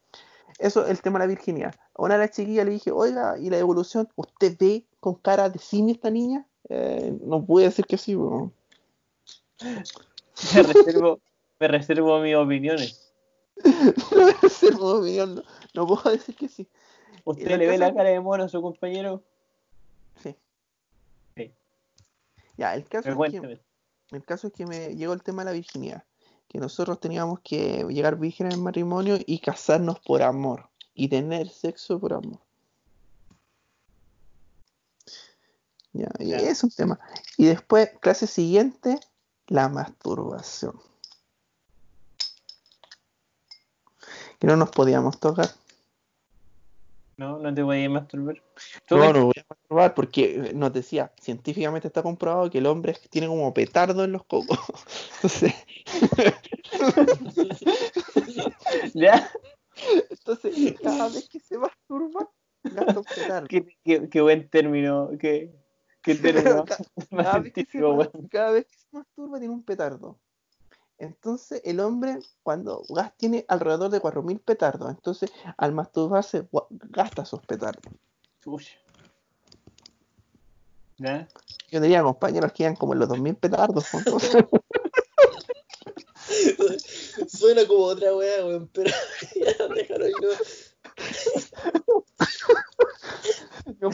Eso 0.59 0.83
es 0.87 0.91
el 0.91 1.03
tema 1.03 1.19
de 1.19 1.27
la 1.27 1.29
virginidad. 1.29 1.75
A 1.95 2.03
una 2.03 2.15
de 2.15 2.21
las 2.21 2.31
chiquillas 2.31 2.65
le 2.65 2.71
dije, 2.71 2.93
oiga, 2.93 3.39
¿y 3.39 3.51
la 3.51 3.59
evolución? 3.59 4.09
¿Usted 4.17 4.57
ve 4.59 4.87
con 5.01 5.17
cara 5.17 5.51
de 5.51 5.59
simio 5.59 5.95
esta 5.95 6.09
niña? 6.09 6.47
Eh, 6.71 7.15
no 7.27 7.45
puede 7.45 7.67
decir 7.67 7.85
que 7.85 7.99
sí, 7.99 8.17
weón. 8.17 8.55
Me 9.63 10.63
reservo, 10.63 11.21
me 11.61 11.69
reservo 11.69 12.19
mis 12.21 12.37
opiniones. 12.37 13.13
No 13.63 14.49
sé, 14.49 14.71
no, 14.71 15.03
no, 15.03 15.43
no 15.75 15.87
puedo 15.87 16.11
decir 16.11 16.35
que 16.37 16.49
sí. 16.49 16.67
¿Usted 17.25 17.59
le 17.59 17.67
ve 17.67 17.77
la 17.77 17.93
cara 17.93 18.09
de 18.09 18.19
mono 18.19 18.45
a 18.45 18.49
su 18.49 18.63
compañero? 18.63 19.23
Sí. 20.23 20.35
Ya, 22.57 22.75
el 22.75 22.85
caso, 22.89 23.11
es 23.11 23.31
que, 23.33 23.61
el 24.11 24.25
caso 24.25 24.47
es 24.47 24.53
que 24.53 24.67
me 24.67 24.95
llegó 24.95 25.13
el 25.13 25.23
tema 25.23 25.43
de 25.43 25.47
la 25.47 25.53
virginidad. 25.53 26.05
Que 26.49 26.59
nosotros 26.59 27.01
teníamos 27.01 27.41
que 27.41 27.85
llegar 27.89 28.17
virgen 28.17 28.53
al 28.53 28.59
matrimonio 28.59 29.19
y 29.27 29.41
casarnos 29.41 29.99
por 30.01 30.23
amor. 30.23 30.71
Y 30.95 31.09
tener 31.09 31.49
sexo 31.51 31.99
por 31.99 32.15
amor. 32.15 32.41
Ya, 35.93 36.09
y 36.19 36.31
Ya. 36.31 36.39
es 36.39 36.63
un 36.63 36.71
tema. 36.71 36.99
Y 37.37 37.47
después, 37.47 37.91
clase 38.01 38.27
siguiente, 38.27 38.99
la 39.47 39.69
masturbación. 39.69 40.81
Que 44.39 44.47
no 44.47 44.57
nos 44.57 44.71
podíamos 44.71 45.19
tocar. 45.19 45.51
No, 47.19 47.39
no 47.39 47.55
te 47.55 47.63
voy 47.63 47.85
a 47.85 47.91
masturbar. 47.91 48.43
¿Tú 48.87 48.97
No, 48.97 49.13
no 49.13 49.25
voy 49.27 49.35
a 49.39 49.45
masturbar 49.49 49.95
porque 49.95 50.53
nos 50.55 50.73
decía, 50.73 51.13
científicamente 51.21 51.89
está 51.89 52.03
comprobado 52.03 52.51
que 52.51 52.59
el 52.59 52.67
hombre 52.67 52.95
tiene 53.11 53.27
como 53.27 53.53
petardo 53.55 54.05
en 54.05 54.13
los 54.13 54.25
cocos. 54.25 54.59
Entonces, 55.23 55.55
¿Ya? 58.95 59.31
entonces 60.11 60.75
cada 60.83 61.09
vez 61.09 61.29
que 61.29 61.41
se 61.41 61.59
masturba, 61.59 62.31
gasta 62.63 62.99
un 62.99 63.05
petardo. 63.05 63.47
Qué, 63.49 63.67
qué- 63.85 64.09
qué 64.09 64.21
buen 64.21 64.49
término. 64.49 65.11
Qué, 65.19 65.55
qué 66.03 66.15
término 66.15 66.65
Ca- 66.65 66.79
más 67.11 67.25
Cada 67.25 67.39
vez, 67.39 67.53
se, 67.55 68.29
cada 68.31 68.51
vez 68.53 68.67
que 68.67 68.79
se 68.79 68.87
masturba 68.93 69.39
tiene 69.39 69.55
un 69.55 69.65
petardo. 69.65 70.19
Entonces 70.99 71.61
el 71.65 71.81
hombre 71.81 72.19
cuando 72.43 72.83
gas 72.89 73.13
tiene 73.17 73.45
alrededor 73.49 73.91
de 73.91 74.01
4.000 74.01 74.41
petardos. 74.41 74.91
Entonces 74.91 75.31
al 75.57 75.73
masturbarse 75.73 76.49
gasta 76.71 77.23
esos 77.23 77.45
petardos. 77.45 77.93
Yo 81.71 81.81
tenía 81.81 82.03
compañeros 82.03 82.53
que 82.53 82.63
iban 82.63 82.77
como 82.77 82.93
en 82.95 83.01
los 83.01 83.09
2000 83.09 83.35
petardos. 83.37 83.87
Suena 87.29 87.67
como 87.67 87.85
otra 87.85 88.15
weá, 88.15 88.45
weón, 88.45 88.69
pero 88.73 88.91
ya 89.35 89.69
déjalo 89.69 90.07
yo 93.81 93.91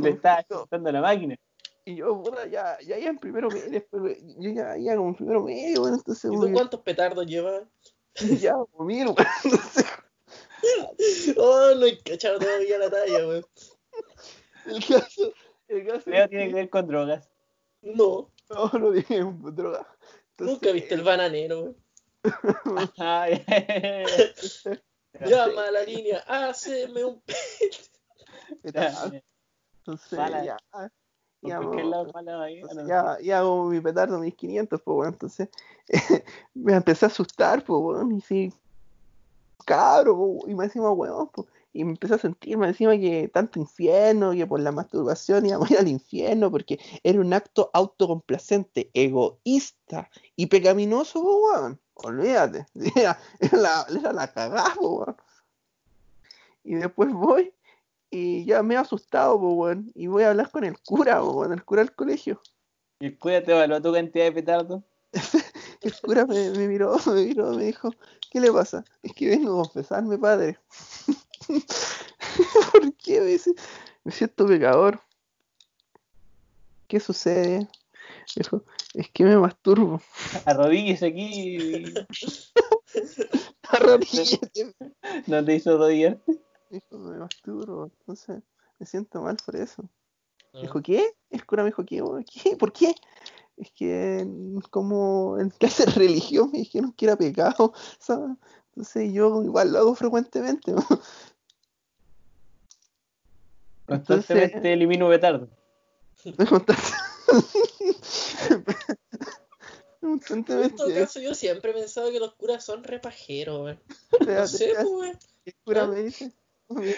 Le 0.00 0.10
está 0.10 0.44
chutando 0.44 0.92
la 0.92 1.00
máquina. 1.00 1.36
Y 1.84 1.96
yo, 1.96 2.22
puta, 2.22 2.46
ya, 2.46 2.78
ya 2.80 2.98
iba 2.98 3.10
en 3.10 3.18
primero 3.18 3.48
medio, 3.48 3.70
después, 3.70 4.18
yo 4.38 4.50
ya 4.50 4.78
iba 4.78 4.96
como 4.96 5.08
en 5.08 5.14
primero 5.16 5.42
medio, 5.42 5.80
bueno, 5.80 5.96
entonces, 5.96 6.30
¿Y 6.32 6.34
tú 6.34 6.52
cuántos 6.52 6.80
petardos 6.80 7.26
llevas? 7.26 7.64
ya, 8.40 8.52
como 8.52 8.84
mil, 8.84 9.06
weón, 9.06 9.16
entonces, 9.44 9.86
Oh, 11.36 11.74
no 11.74 11.86
he 11.86 11.98
cachado 11.98 12.38
todavía 12.38 12.78
la 12.78 12.90
talla, 12.90 13.26
weón. 13.26 13.44
el 14.66 14.86
caso, 14.86 15.32
el 15.68 15.86
caso 15.86 16.10
es 16.10 16.28
tiene 16.28 16.28
que 16.28 16.48
que 16.48 16.54
ver 16.54 16.70
con 16.70 16.86
drogas. 16.86 17.28
No, 17.82 18.30
no, 18.48 18.70
no 18.78 18.90
dije 18.92 19.20
droga. 19.20 19.86
Entonces, 20.30 20.54
nunca 20.54 20.72
viste 20.72 20.94
el 20.94 21.02
bananero, 21.02 21.74
weón. 22.64 22.92
Llama 25.26 25.66
a 25.66 25.70
la 25.70 25.82
línea, 25.82 26.24
haceme 26.26 27.04
un 27.04 27.22
petardo, 28.62 29.20
Entonces, 29.78 30.18
ya, 30.18 30.56
entonces 31.42 31.84
no. 32.76 32.86
ya, 32.86 33.18
ya 33.20 33.38
hago 33.38 33.64
mi 33.64 33.80
petardo 33.80 34.18
1500, 34.18 34.80
pues, 34.82 35.08
entonces, 35.08 35.48
me 36.54 36.74
empecé 36.74 37.06
a 37.06 37.08
asustar, 37.08 37.64
pues, 37.64 38.06
y 38.10 38.20
sí, 38.20 38.52
cabro, 39.64 40.16
po, 40.16 40.44
y 40.46 40.54
me 40.54 40.64
encima, 40.64 40.90
weón, 40.90 41.28
pues, 41.32 41.48
y 41.72 41.84
me 41.84 41.92
empecé 41.92 42.14
a 42.14 42.18
sentir 42.18 42.58
más 42.58 42.68
encima 42.68 42.92
que 42.98 43.28
tanto 43.32 43.58
infierno, 43.58 44.32
que 44.32 44.46
por 44.46 44.60
la 44.60 44.72
masturbación 44.72 45.46
íbamos 45.46 45.70
a 45.70 45.74
ir 45.74 45.80
al 45.80 45.88
infierno, 45.88 46.50
porque 46.50 46.78
era 47.02 47.20
un 47.20 47.32
acto 47.32 47.70
autocomplacente, 47.72 48.90
egoísta 48.92 50.10
y 50.36 50.46
pecaminoso, 50.46 51.22
po, 51.22 51.38
weón. 51.46 51.80
Olvídate, 51.94 52.66
era, 52.96 53.18
era 53.40 53.58
la, 53.58 53.86
era 53.88 54.12
la 54.12 54.32
cagada, 54.32 54.74
po, 54.74 54.98
weón. 54.98 55.16
Y 56.64 56.74
después 56.74 57.12
voy 57.12 57.52
y 58.12 58.44
ya 58.44 58.62
me 58.62 58.74
he 58.74 58.76
asustado, 58.76 59.40
po, 59.40 59.54
weón, 59.54 59.90
y 59.94 60.06
voy 60.06 60.22
a 60.22 60.30
hablar 60.30 60.50
con 60.50 60.64
el 60.64 60.78
cura, 60.78 61.24
weón, 61.24 61.52
el 61.52 61.64
cura 61.64 61.82
del 61.82 61.94
colegio. 61.94 62.40
¿Y 63.00 63.06
el 63.06 63.18
cura 63.18 63.42
te 63.42 63.52
evaluó 63.52 63.80
tu 63.80 63.90
cantidad 63.90 64.26
de 64.26 64.32
petardos? 64.32 64.82
El 65.80 65.92
cura 66.00 66.26
me, 66.26 66.50
me 66.50 66.68
miró, 66.68 66.94
me 67.06 67.24
miró, 67.24 67.50
me 67.54 67.64
dijo, 67.64 67.90
¿qué 68.30 68.38
le 68.40 68.52
pasa? 68.52 68.84
Es 69.02 69.12
que 69.14 69.30
vengo 69.30 69.60
a 69.60 69.64
confesarme, 69.64 70.16
padre. 70.16 70.58
¿Por 72.72 72.94
qué? 72.94 73.20
Me 73.20 73.26
dice, 73.26 73.52
me 74.04 74.12
siento 74.12 74.46
pecador. 74.46 75.00
¿Qué 76.86 77.00
sucede? 77.00 77.66
Dijo, 78.36 78.62
es 78.94 79.10
que 79.10 79.24
me 79.24 79.36
masturbo. 79.38 80.00
Arrodíllese 80.44 81.06
aquí 81.06 81.56
y 81.56 81.94
Arrodíllate. 83.68 84.74
no 85.26 85.44
te 85.44 85.54
hizo 85.54 85.78
rodillarte. 85.78 86.41
Dijo, 86.72 86.98
me. 86.98 87.90
Entonces, 88.00 88.42
me 88.78 88.86
siento 88.86 89.20
mal 89.20 89.36
por 89.44 89.56
eso. 89.56 89.88
Ah. 90.54 90.60
Dijo, 90.62 90.80
¿qué? 90.82 91.14
El 91.30 91.44
cura 91.44 91.62
me 91.62 91.68
dijo, 91.70 91.84
¿qué? 91.84 92.56
¿Por 92.56 92.72
qué? 92.72 92.94
Es 93.56 93.70
que 93.72 94.26
como 94.70 95.38
en 95.38 95.50
clase 95.50 95.84
de 95.84 95.92
religión 95.92 96.50
me 96.50 96.58
dijeron 96.60 96.92
que 96.92 97.04
era 97.04 97.16
pecado, 97.16 97.74
¿sabes? 97.98 98.36
Entonces 98.68 99.12
yo 99.12 99.42
igual 99.42 99.72
lo 99.72 99.78
hago 99.80 99.94
frecuentemente. 99.94 100.72
¿no? 100.72 100.82
Constantemente 103.86 104.56
Entonces- 104.56 104.64
elimino. 104.64 105.08
Me 105.08 106.46
contaste. 106.48 106.92
En 110.02 110.18
todo 110.18 110.34
Constantemente. 110.34 110.94
caso, 111.00 111.20
yo 111.20 111.32
siempre 111.32 111.70
he 111.70 111.74
pensado 111.74 112.10
que 112.10 112.18
los 112.18 112.34
curas 112.34 112.64
son 112.64 112.82
repajeros, 112.82 113.76
No 114.26 114.46
sé, 114.48 114.72
weón. 114.84 115.16
El 115.44 115.54
cura 115.64 115.86
me 115.86 116.02
dice. 116.02 116.32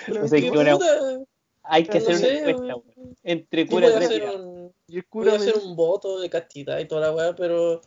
Cura 0.06 0.22
O 0.24 0.28
sea, 0.28 0.40
que 0.40 0.50
una- 0.50 0.78
Hay 1.62 1.84
que 1.86 1.98
no 2.00 2.06
hacer 2.08 2.42
una 2.42 2.50
encuesta. 2.50 2.74
Entre 3.22 3.66
cura 3.66 3.86
voy 3.86 3.94
a 3.94 3.96
tres 3.96 4.10
hacer 4.10 4.36
un, 4.36 4.74
y 4.86 4.96
el 4.96 5.02
voy 5.02 5.08
cura 5.08 5.32
a 5.32 5.36
hacer 5.36 5.54
un 5.56 5.76
voto 5.76 6.20
de 6.20 6.28
castidad 6.30 6.78
y 6.78 6.86
toda 6.86 7.00
la 7.02 7.12
weá, 7.12 7.34
pero 7.34 7.80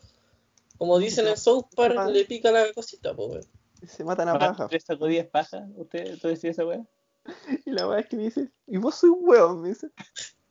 como 0.77 0.97
dicen 0.99 1.27
en 1.27 1.37
South 1.37 1.65
Park, 1.75 1.95
Ah. 1.97 2.07
le 2.09 2.25
pica 2.25 2.51
la 2.51 2.71
cosita, 2.73 3.13
po, 3.15 3.27
weón. 3.27 3.43
se 3.87 4.03
matan 4.03 4.29
a 4.29 4.33
¿Más 4.33 4.47
paja. 4.49 4.67
¿Tres 4.67 4.83
sacudidas 4.85 5.27
paja? 5.27 5.67
¿Usted 5.75 6.17
tú 6.19 6.27
decías 6.29 6.55
esa 6.57 6.65
weá? 6.65 6.83
Y 7.65 7.71
la 7.71 7.87
weá 7.87 7.99
es 7.99 8.07
que 8.07 8.15
me 8.17 8.23
dice, 8.23 8.49
y 8.65 8.77
vos 8.77 8.95
soy 8.95 9.09
un 9.11 9.19
weón, 9.21 9.61
me 9.61 9.69
dice. 9.69 9.89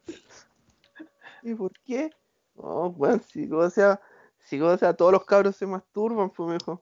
¿Y 1.43 1.55
por 1.55 1.73
qué? 1.85 2.11
No, 2.55 2.89
weón, 2.97 3.23
si 3.23 3.51
o 3.51 3.71
sea, 3.71 4.01
si 4.45 4.61
o 4.61 4.79
sea, 4.79 4.95
todos 4.95 5.13
los 5.13 5.25
cabros 5.25 5.57
se 5.57 5.67
masturban, 5.67 6.31
pues 6.31 6.49
me 6.49 6.55
dijo. 6.59 6.81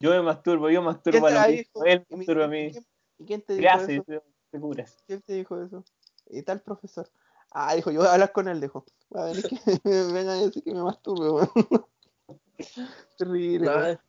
Yo 0.00 0.10
me 0.10 0.20
masturbo, 0.22 0.68
yo 0.68 0.80
¿Quién 0.80 0.84
masturbo 0.84 1.26
a 1.26 1.30
la? 1.30 1.46
Él 1.46 1.66
Y 2.08 2.14
me 2.14 2.16
masturba 2.18 2.44
a 2.44 2.48
mí. 2.48 2.72
¿Quién- 3.26 3.40
¿Y 3.40 3.42
quién 3.42 3.42
te 3.42 3.52
dijo 3.54 3.62
Gracias, 3.62 4.02
eso? 4.08 4.22
te 4.50 4.60
curas. 4.60 4.96
¿Quién 5.06 5.22
te 5.22 5.32
dijo 5.34 5.60
eso? 5.62 5.84
Y 6.30 6.42
tal 6.42 6.60
profesor. 6.60 7.08
Ah, 7.50 7.74
dijo, 7.74 7.90
yo 7.90 8.00
voy 8.00 8.08
a 8.08 8.12
hablar 8.14 8.32
con 8.32 8.48
él, 8.48 8.60
dijo. 8.60 8.84
Va 9.14 9.22
a 9.24 9.26
venir 9.26 9.44
que 9.48 9.56
me 9.84 10.12
vengan 10.12 10.28
a 10.38 10.40
decir 10.42 10.62
que 10.62 10.72
me 10.74 10.82
masturbe, 10.82 11.30
weón. 11.30 11.50
Terrible, 13.18 13.66
No, 13.70 13.76
weón. 13.76 14.00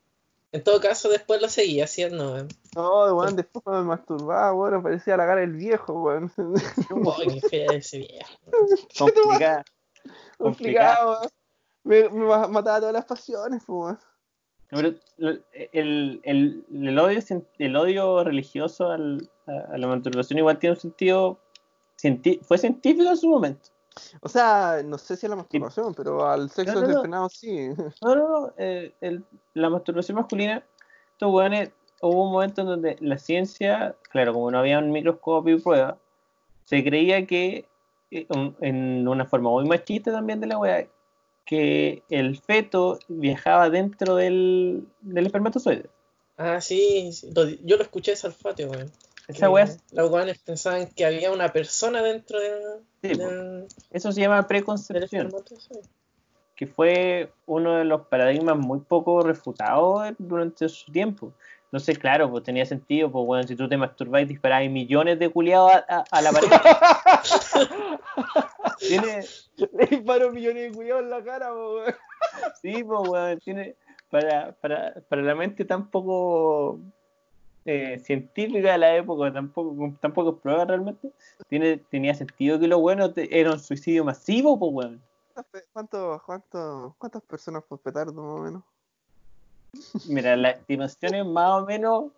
en 0.52 0.64
todo 0.64 0.80
caso, 0.80 1.10
después 1.10 1.42
lo 1.42 1.50
seguí 1.50 1.82
haciendo, 1.82 2.34
weón. 2.34 2.48
No, 2.76 3.16
weón, 3.16 3.36
después 3.36 3.64
cuando 3.64 3.82
me 3.84 3.90
masturbaba, 3.90 4.54
weón, 4.54 4.84
parecía 4.84 5.18
la 5.18 5.26
cara 5.26 5.42
del 5.42 5.54
viejo, 5.54 5.94
weón. 5.94 6.32
Uy, 6.92 7.40
qué 7.42 7.50
fea 7.50 7.72
ese 7.74 8.00
viejo. 8.00 8.34
Complicada. 8.98 9.64
Complicado, 10.38 11.12
weón. 11.12 11.30
Me, 11.84 12.10
me 12.10 12.26
ma- 12.26 12.48
mataba 12.48 12.80
todas 12.80 12.94
las 12.94 13.06
pasiones, 13.06 13.64
pues, 13.66 13.78
weón. 13.78 14.00
Pero 14.76 14.94
el, 15.18 16.22
el, 16.24 16.66
el, 16.70 17.00
odio, 17.00 17.20
el 17.60 17.76
odio 17.76 18.24
religioso 18.24 18.92
al- 18.92 19.30
a, 19.48 19.78
la 19.78 19.88
masturbación 19.88 20.40
igual 20.40 20.58
tiene 20.60 20.76
un 20.76 20.80
sentido. 20.82 21.40
cienti- 22.02 22.42
fue 22.44 22.58
científico 22.58 23.10
en 23.10 23.18
su 23.18 23.30
momento. 23.30 23.70
O 24.20 24.28
sea, 24.28 24.82
no 24.84 24.98
sé 24.98 25.16
si 25.16 25.26
a 25.26 25.30
la 25.30 25.38
masturbación, 25.38 25.94
pero 25.94 26.28
al 26.28 26.50
sexo 26.50 26.82
No, 26.82 27.04
no, 27.06 27.30
sí. 27.30 27.70
No, 28.02 28.16
no, 28.16 28.28
no. 28.30 28.54
eh, 28.58 28.94
el- 29.02 29.24
la 29.54 29.70
masturbación 29.70 30.18
masculina, 30.18 30.64
estos 31.14 31.34
weones, 31.34 31.72
hubo 32.02 32.26
un 32.26 32.34
momento 32.34 32.62
en 32.62 32.68
donde 32.68 32.98
la 33.00 33.18
ciencia, 33.18 33.96
claro, 34.12 34.34
como 34.34 34.52
no 34.52 34.60
había 34.60 34.80
un 34.80 34.92
microscopio 34.92 35.56
y 35.56 35.62
prueba, 35.62 35.98
se 36.66 36.84
creía 36.84 37.26
que, 37.26 37.66
eh, 38.12 38.28
en 38.60 39.08
una 39.08 39.26
forma 39.26 39.50
muy 39.52 39.66
machista 39.66 40.12
también 40.12 40.42
de 40.42 40.48
la 40.48 40.58
wea, 40.58 40.86
que 41.46 42.04
el 42.10 42.38
feto 42.40 42.98
viajaba 43.08 43.70
dentro 43.70 44.16
del, 44.16 44.88
del 45.02 45.26
espermatozoide. 45.28 45.90
Ah, 46.38 46.60
sí, 46.60 47.12
sí, 47.14 47.32
yo 47.64 47.78
lo 47.78 47.84
escuché 47.84 48.14
ese 48.14 48.28
olfatio, 48.28 48.70
weón. 48.70 48.92
Esa 49.28 49.50
wea, 49.50 49.68
Los 49.92 50.12
weones 50.12 50.38
pensaban 50.40 50.88
que 50.96 51.06
había 51.06 51.32
una 51.32 51.52
persona 51.54 52.02
dentro 52.04 52.40
de, 52.40 52.52
Sí, 53.02 53.08
del, 53.16 53.68
eso 53.92 54.12
se 54.12 54.22
llama 54.22 54.48
preconcepción. 54.48 55.32
que 56.56 56.68
fue 56.68 57.32
uno 57.46 57.76
de 57.78 57.86
los 57.86 58.08
paradigmas 58.08 58.58
muy 58.58 58.80
poco 58.80 59.22
refutados 59.22 60.14
durante 60.20 60.68
su 60.70 60.92
tiempo. 60.92 61.34
Entonces, 61.66 61.98
claro, 61.98 62.30
pues 62.30 62.44
tenía 62.44 62.66
sentido, 62.66 63.12
pues 63.12 63.26
bueno, 63.26 63.48
si 63.48 63.56
tú 63.56 63.68
te 63.68 63.78
masturbas 63.78 64.22
y 64.22 64.26
disparás 64.26 64.70
millones 64.70 65.18
de 65.20 65.30
culiados 65.30 65.72
a, 65.72 65.86
a- 65.90 66.06
a 66.12 66.22
la 66.22 66.32
pared. 66.32 66.50
tiene, 68.88 69.26
Le 69.74 69.86
disparo 69.86 70.32
millones 70.32 70.72
de 70.72 70.76
cuidados 70.76 71.04
en 71.04 71.10
la 71.10 71.24
cara, 71.24 71.50
po, 71.50 71.76
weón. 71.76 71.96
sí, 72.62 72.84
pues 72.84 73.10
bueno, 73.10 73.40
tiene, 73.40 73.76
para, 74.10 74.54
para, 74.54 74.94
para 75.08 75.22
la 75.22 75.36
mente 75.36 75.66
tan 75.66 75.90
poco 75.90 76.80
eh, 77.66 78.00
científica 78.00 78.74
de 78.74 78.78
la 78.78 78.96
época, 78.96 79.32
tampoco, 79.32 79.76
con 79.76 79.96
tan 79.98 80.14
pocas 80.14 80.42
pruebas 80.42 80.68
realmente, 80.68 81.12
tiene, 81.48 81.78
tenía 81.78 82.14
sentido 82.14 82.60
que 82.60 82.68
lo 82.68 82.80
bueno 82.80 83.12
te- 83.14 83.40
era 83.40 83.52
un 83.52 83.60
suicidio 83.60 84.04
masivo, 84.04 84.60
pues 84.60 84.72
bueno. 84.72 85.00
¿Cuántos, 85.74 86.22
cuántos, 86.24 86.96
cuántas 86.98 87.22
personas 87.24 87.64
por 87.64 87.80
petardo, 87.80 88.14
más 88.14 88.40
o 88.40 88.44
menos? 88.44 88.64
Mira, 90.08 90.36
la 90.36 90.52
estimación 90.52 91.16
es 91.16 91.26
más 91.26 91.62
o 91.62 91.66
menos, 91.66 92.12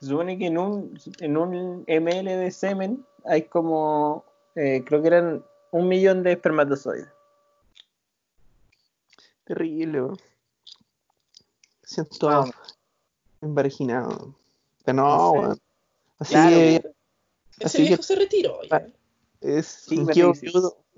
se 0.00 0.06
supone 0.06 0.36
que 0.38 0.46
en 0.46 0.58
un, 0.58 0.98
en 1.20 1.36
un 1.36 1.84
ml 1.86 2.24
de 2.36 2.50
semen 2.50 3.06
hay 3.24 3.42
como, 3.42 4.24
eh, 4.54 4.82
creo 4.84 5.00
que 5.02 5.08
eran 5.08 5.44
un 5.76 5.88
millón 5.88 6.22
de 6.22 6.32
espermatozoides. 6.32 7.08
Terrible, 9.44 10.02
weón. 10.02 10.18
Siento 11.82 12.26
Vamos. 12.26 12.54
embarginado. 13.40 14.34
Pero 14.84 14.96
no, 14.96 15.06
No 15.06 15.32
sé. 15.32 15.38
weón. 15.38 15.60
Así 16.18 16.32
Claro, 16.34 16.56
Ese 17.58 17.64
Así 17.64 17.82
viejo 17.82 17.96
que- 17.98 18.02
se 18.02 18.16
retiró, 18.16 18.62
ya. 18.64 18.76
Ah. 18.76 18.82
es 19.40 19.66
Sí, 19.66 20.04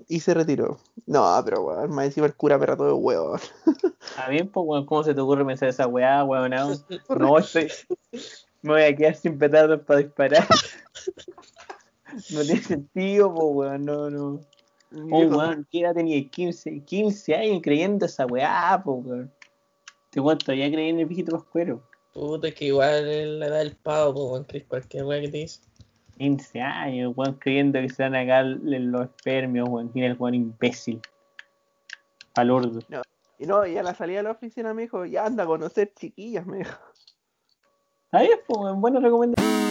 y 0.07 0.19
se 0.21 0.33
retiró. 0.33 0.79
No, 1.05 1.41
pero 1.45 1.61
weón, 1.63 1.91
más 1.91 2.05
encima 2.05 2.25
el 2.25 2.35
cura 2.35 2.57
perra 2.57 2.75
todo 2.77 2.87
de 2.87 2.93
huevo. 2.93 3.35
¿Está 3.35 4.29
bien? 4.29 4.49
Pues, 4.49 4.65
weón, 4.67 4.85
¿cómo 4.85 5.03
se 5.03 5.13
te 5.13 5.21
ocurre 5.21 5.45
pensar 5.45 5.69
esa 5.69 5.87
weá, 5.87 6.23
weón? 6.23 6.49
No, 6.51 6.69
no, 7.17 7.37
estoy, 7.37 7.71
me 8.61 8.73
voy 8.73 8.81
a 8.83 8.95
quedar 8.95 9.15
sin 9.15 9.37
petardos 9.37 9.81
para 9.81 9.99
disparar. 10.01 10.47
No 12.31 12.41
tiene 12.41 12.61
sentido, 12.63 13.31
po, 13.31 13.45
weón, 13.49 13.85
no, 13.85 14.09
no. 14.09 14.39
Oh, 14.91 15.05
weón, 15.05 15.67
¿qué 15.71 15.81
edad 15.81 15.93
tenía? 15.93 16.27
15, 16.27 16.83
15 16.83 17.35
años 17.35 17.59
creyendo 17.63 18.05
esa 18.05 18.25
weá, 18.25 18.81
po, 18.83 18.93
weón. 18.93 19.31
Te 20.09 20.19
cuento, 20.19 20.45
todavía 20.45 20.71
creí 20.71 20.89
en 20.89 20.99
el 20.99 21.05
viejito 21.05 21.31
pascuero. 21.33 21.83
Puta, 22.13 22.51
que 22.51 22.65
igual 22.65 23.07
es 23.07 23.27
la 23.27 23.47
edad 23.47 23.59
del 23.59 23.75
pavo, 23.75 24.13
po, 24.13 24.31
weón, 24.31 24.43
crees 24.45 24.65
cualquier 24.65 25.05
weá 25.05 25.21
que 25.21 25.29
te 25.29 25.37
dice. 25.37 25.61
15 26.17 26.61
años, 26.61 27.13
weón, 27.15 27.35
creyendo 27.35 27.79
que 27.79 27.89
se 27.89 28.03
van 28.03 28.15
a 28.15 28.25
caer 28.25 28.45
los 28.63 29.01
espermios, 29.03 29.69
weón. 29.69 29.91
Tiene 29.91 30.07
el 30.07 30.17
weón 30.17 30.33
imbécil. 30.33 30.99
Palordo. 32.33 32.79
Y 33.37 33.45
no, 33.45 33.65
y 33.65 33.77
a 33.77 33.83
la 33.83 33.93
salida 33.93 34.17
de 34.17 34.23
la 34.23 34.31
oficina 34.31 34.73
me 34.73 34.83
dijo, 34.83 35.05
ya 35.05 35.25
anda 35.25 35.43
a 35.43 35.47
conocer 35.47 35.93
chiquillas, 35.93 36.45
me 36.47 36.59
dijo. 36.59 36.77
Ahí 38.11 38.25
es, 38.25 38.39
pues, 38.47 38.59
weón, 38.59 38.81
buena 38.81 38.99
recomendación. 38.99 39.68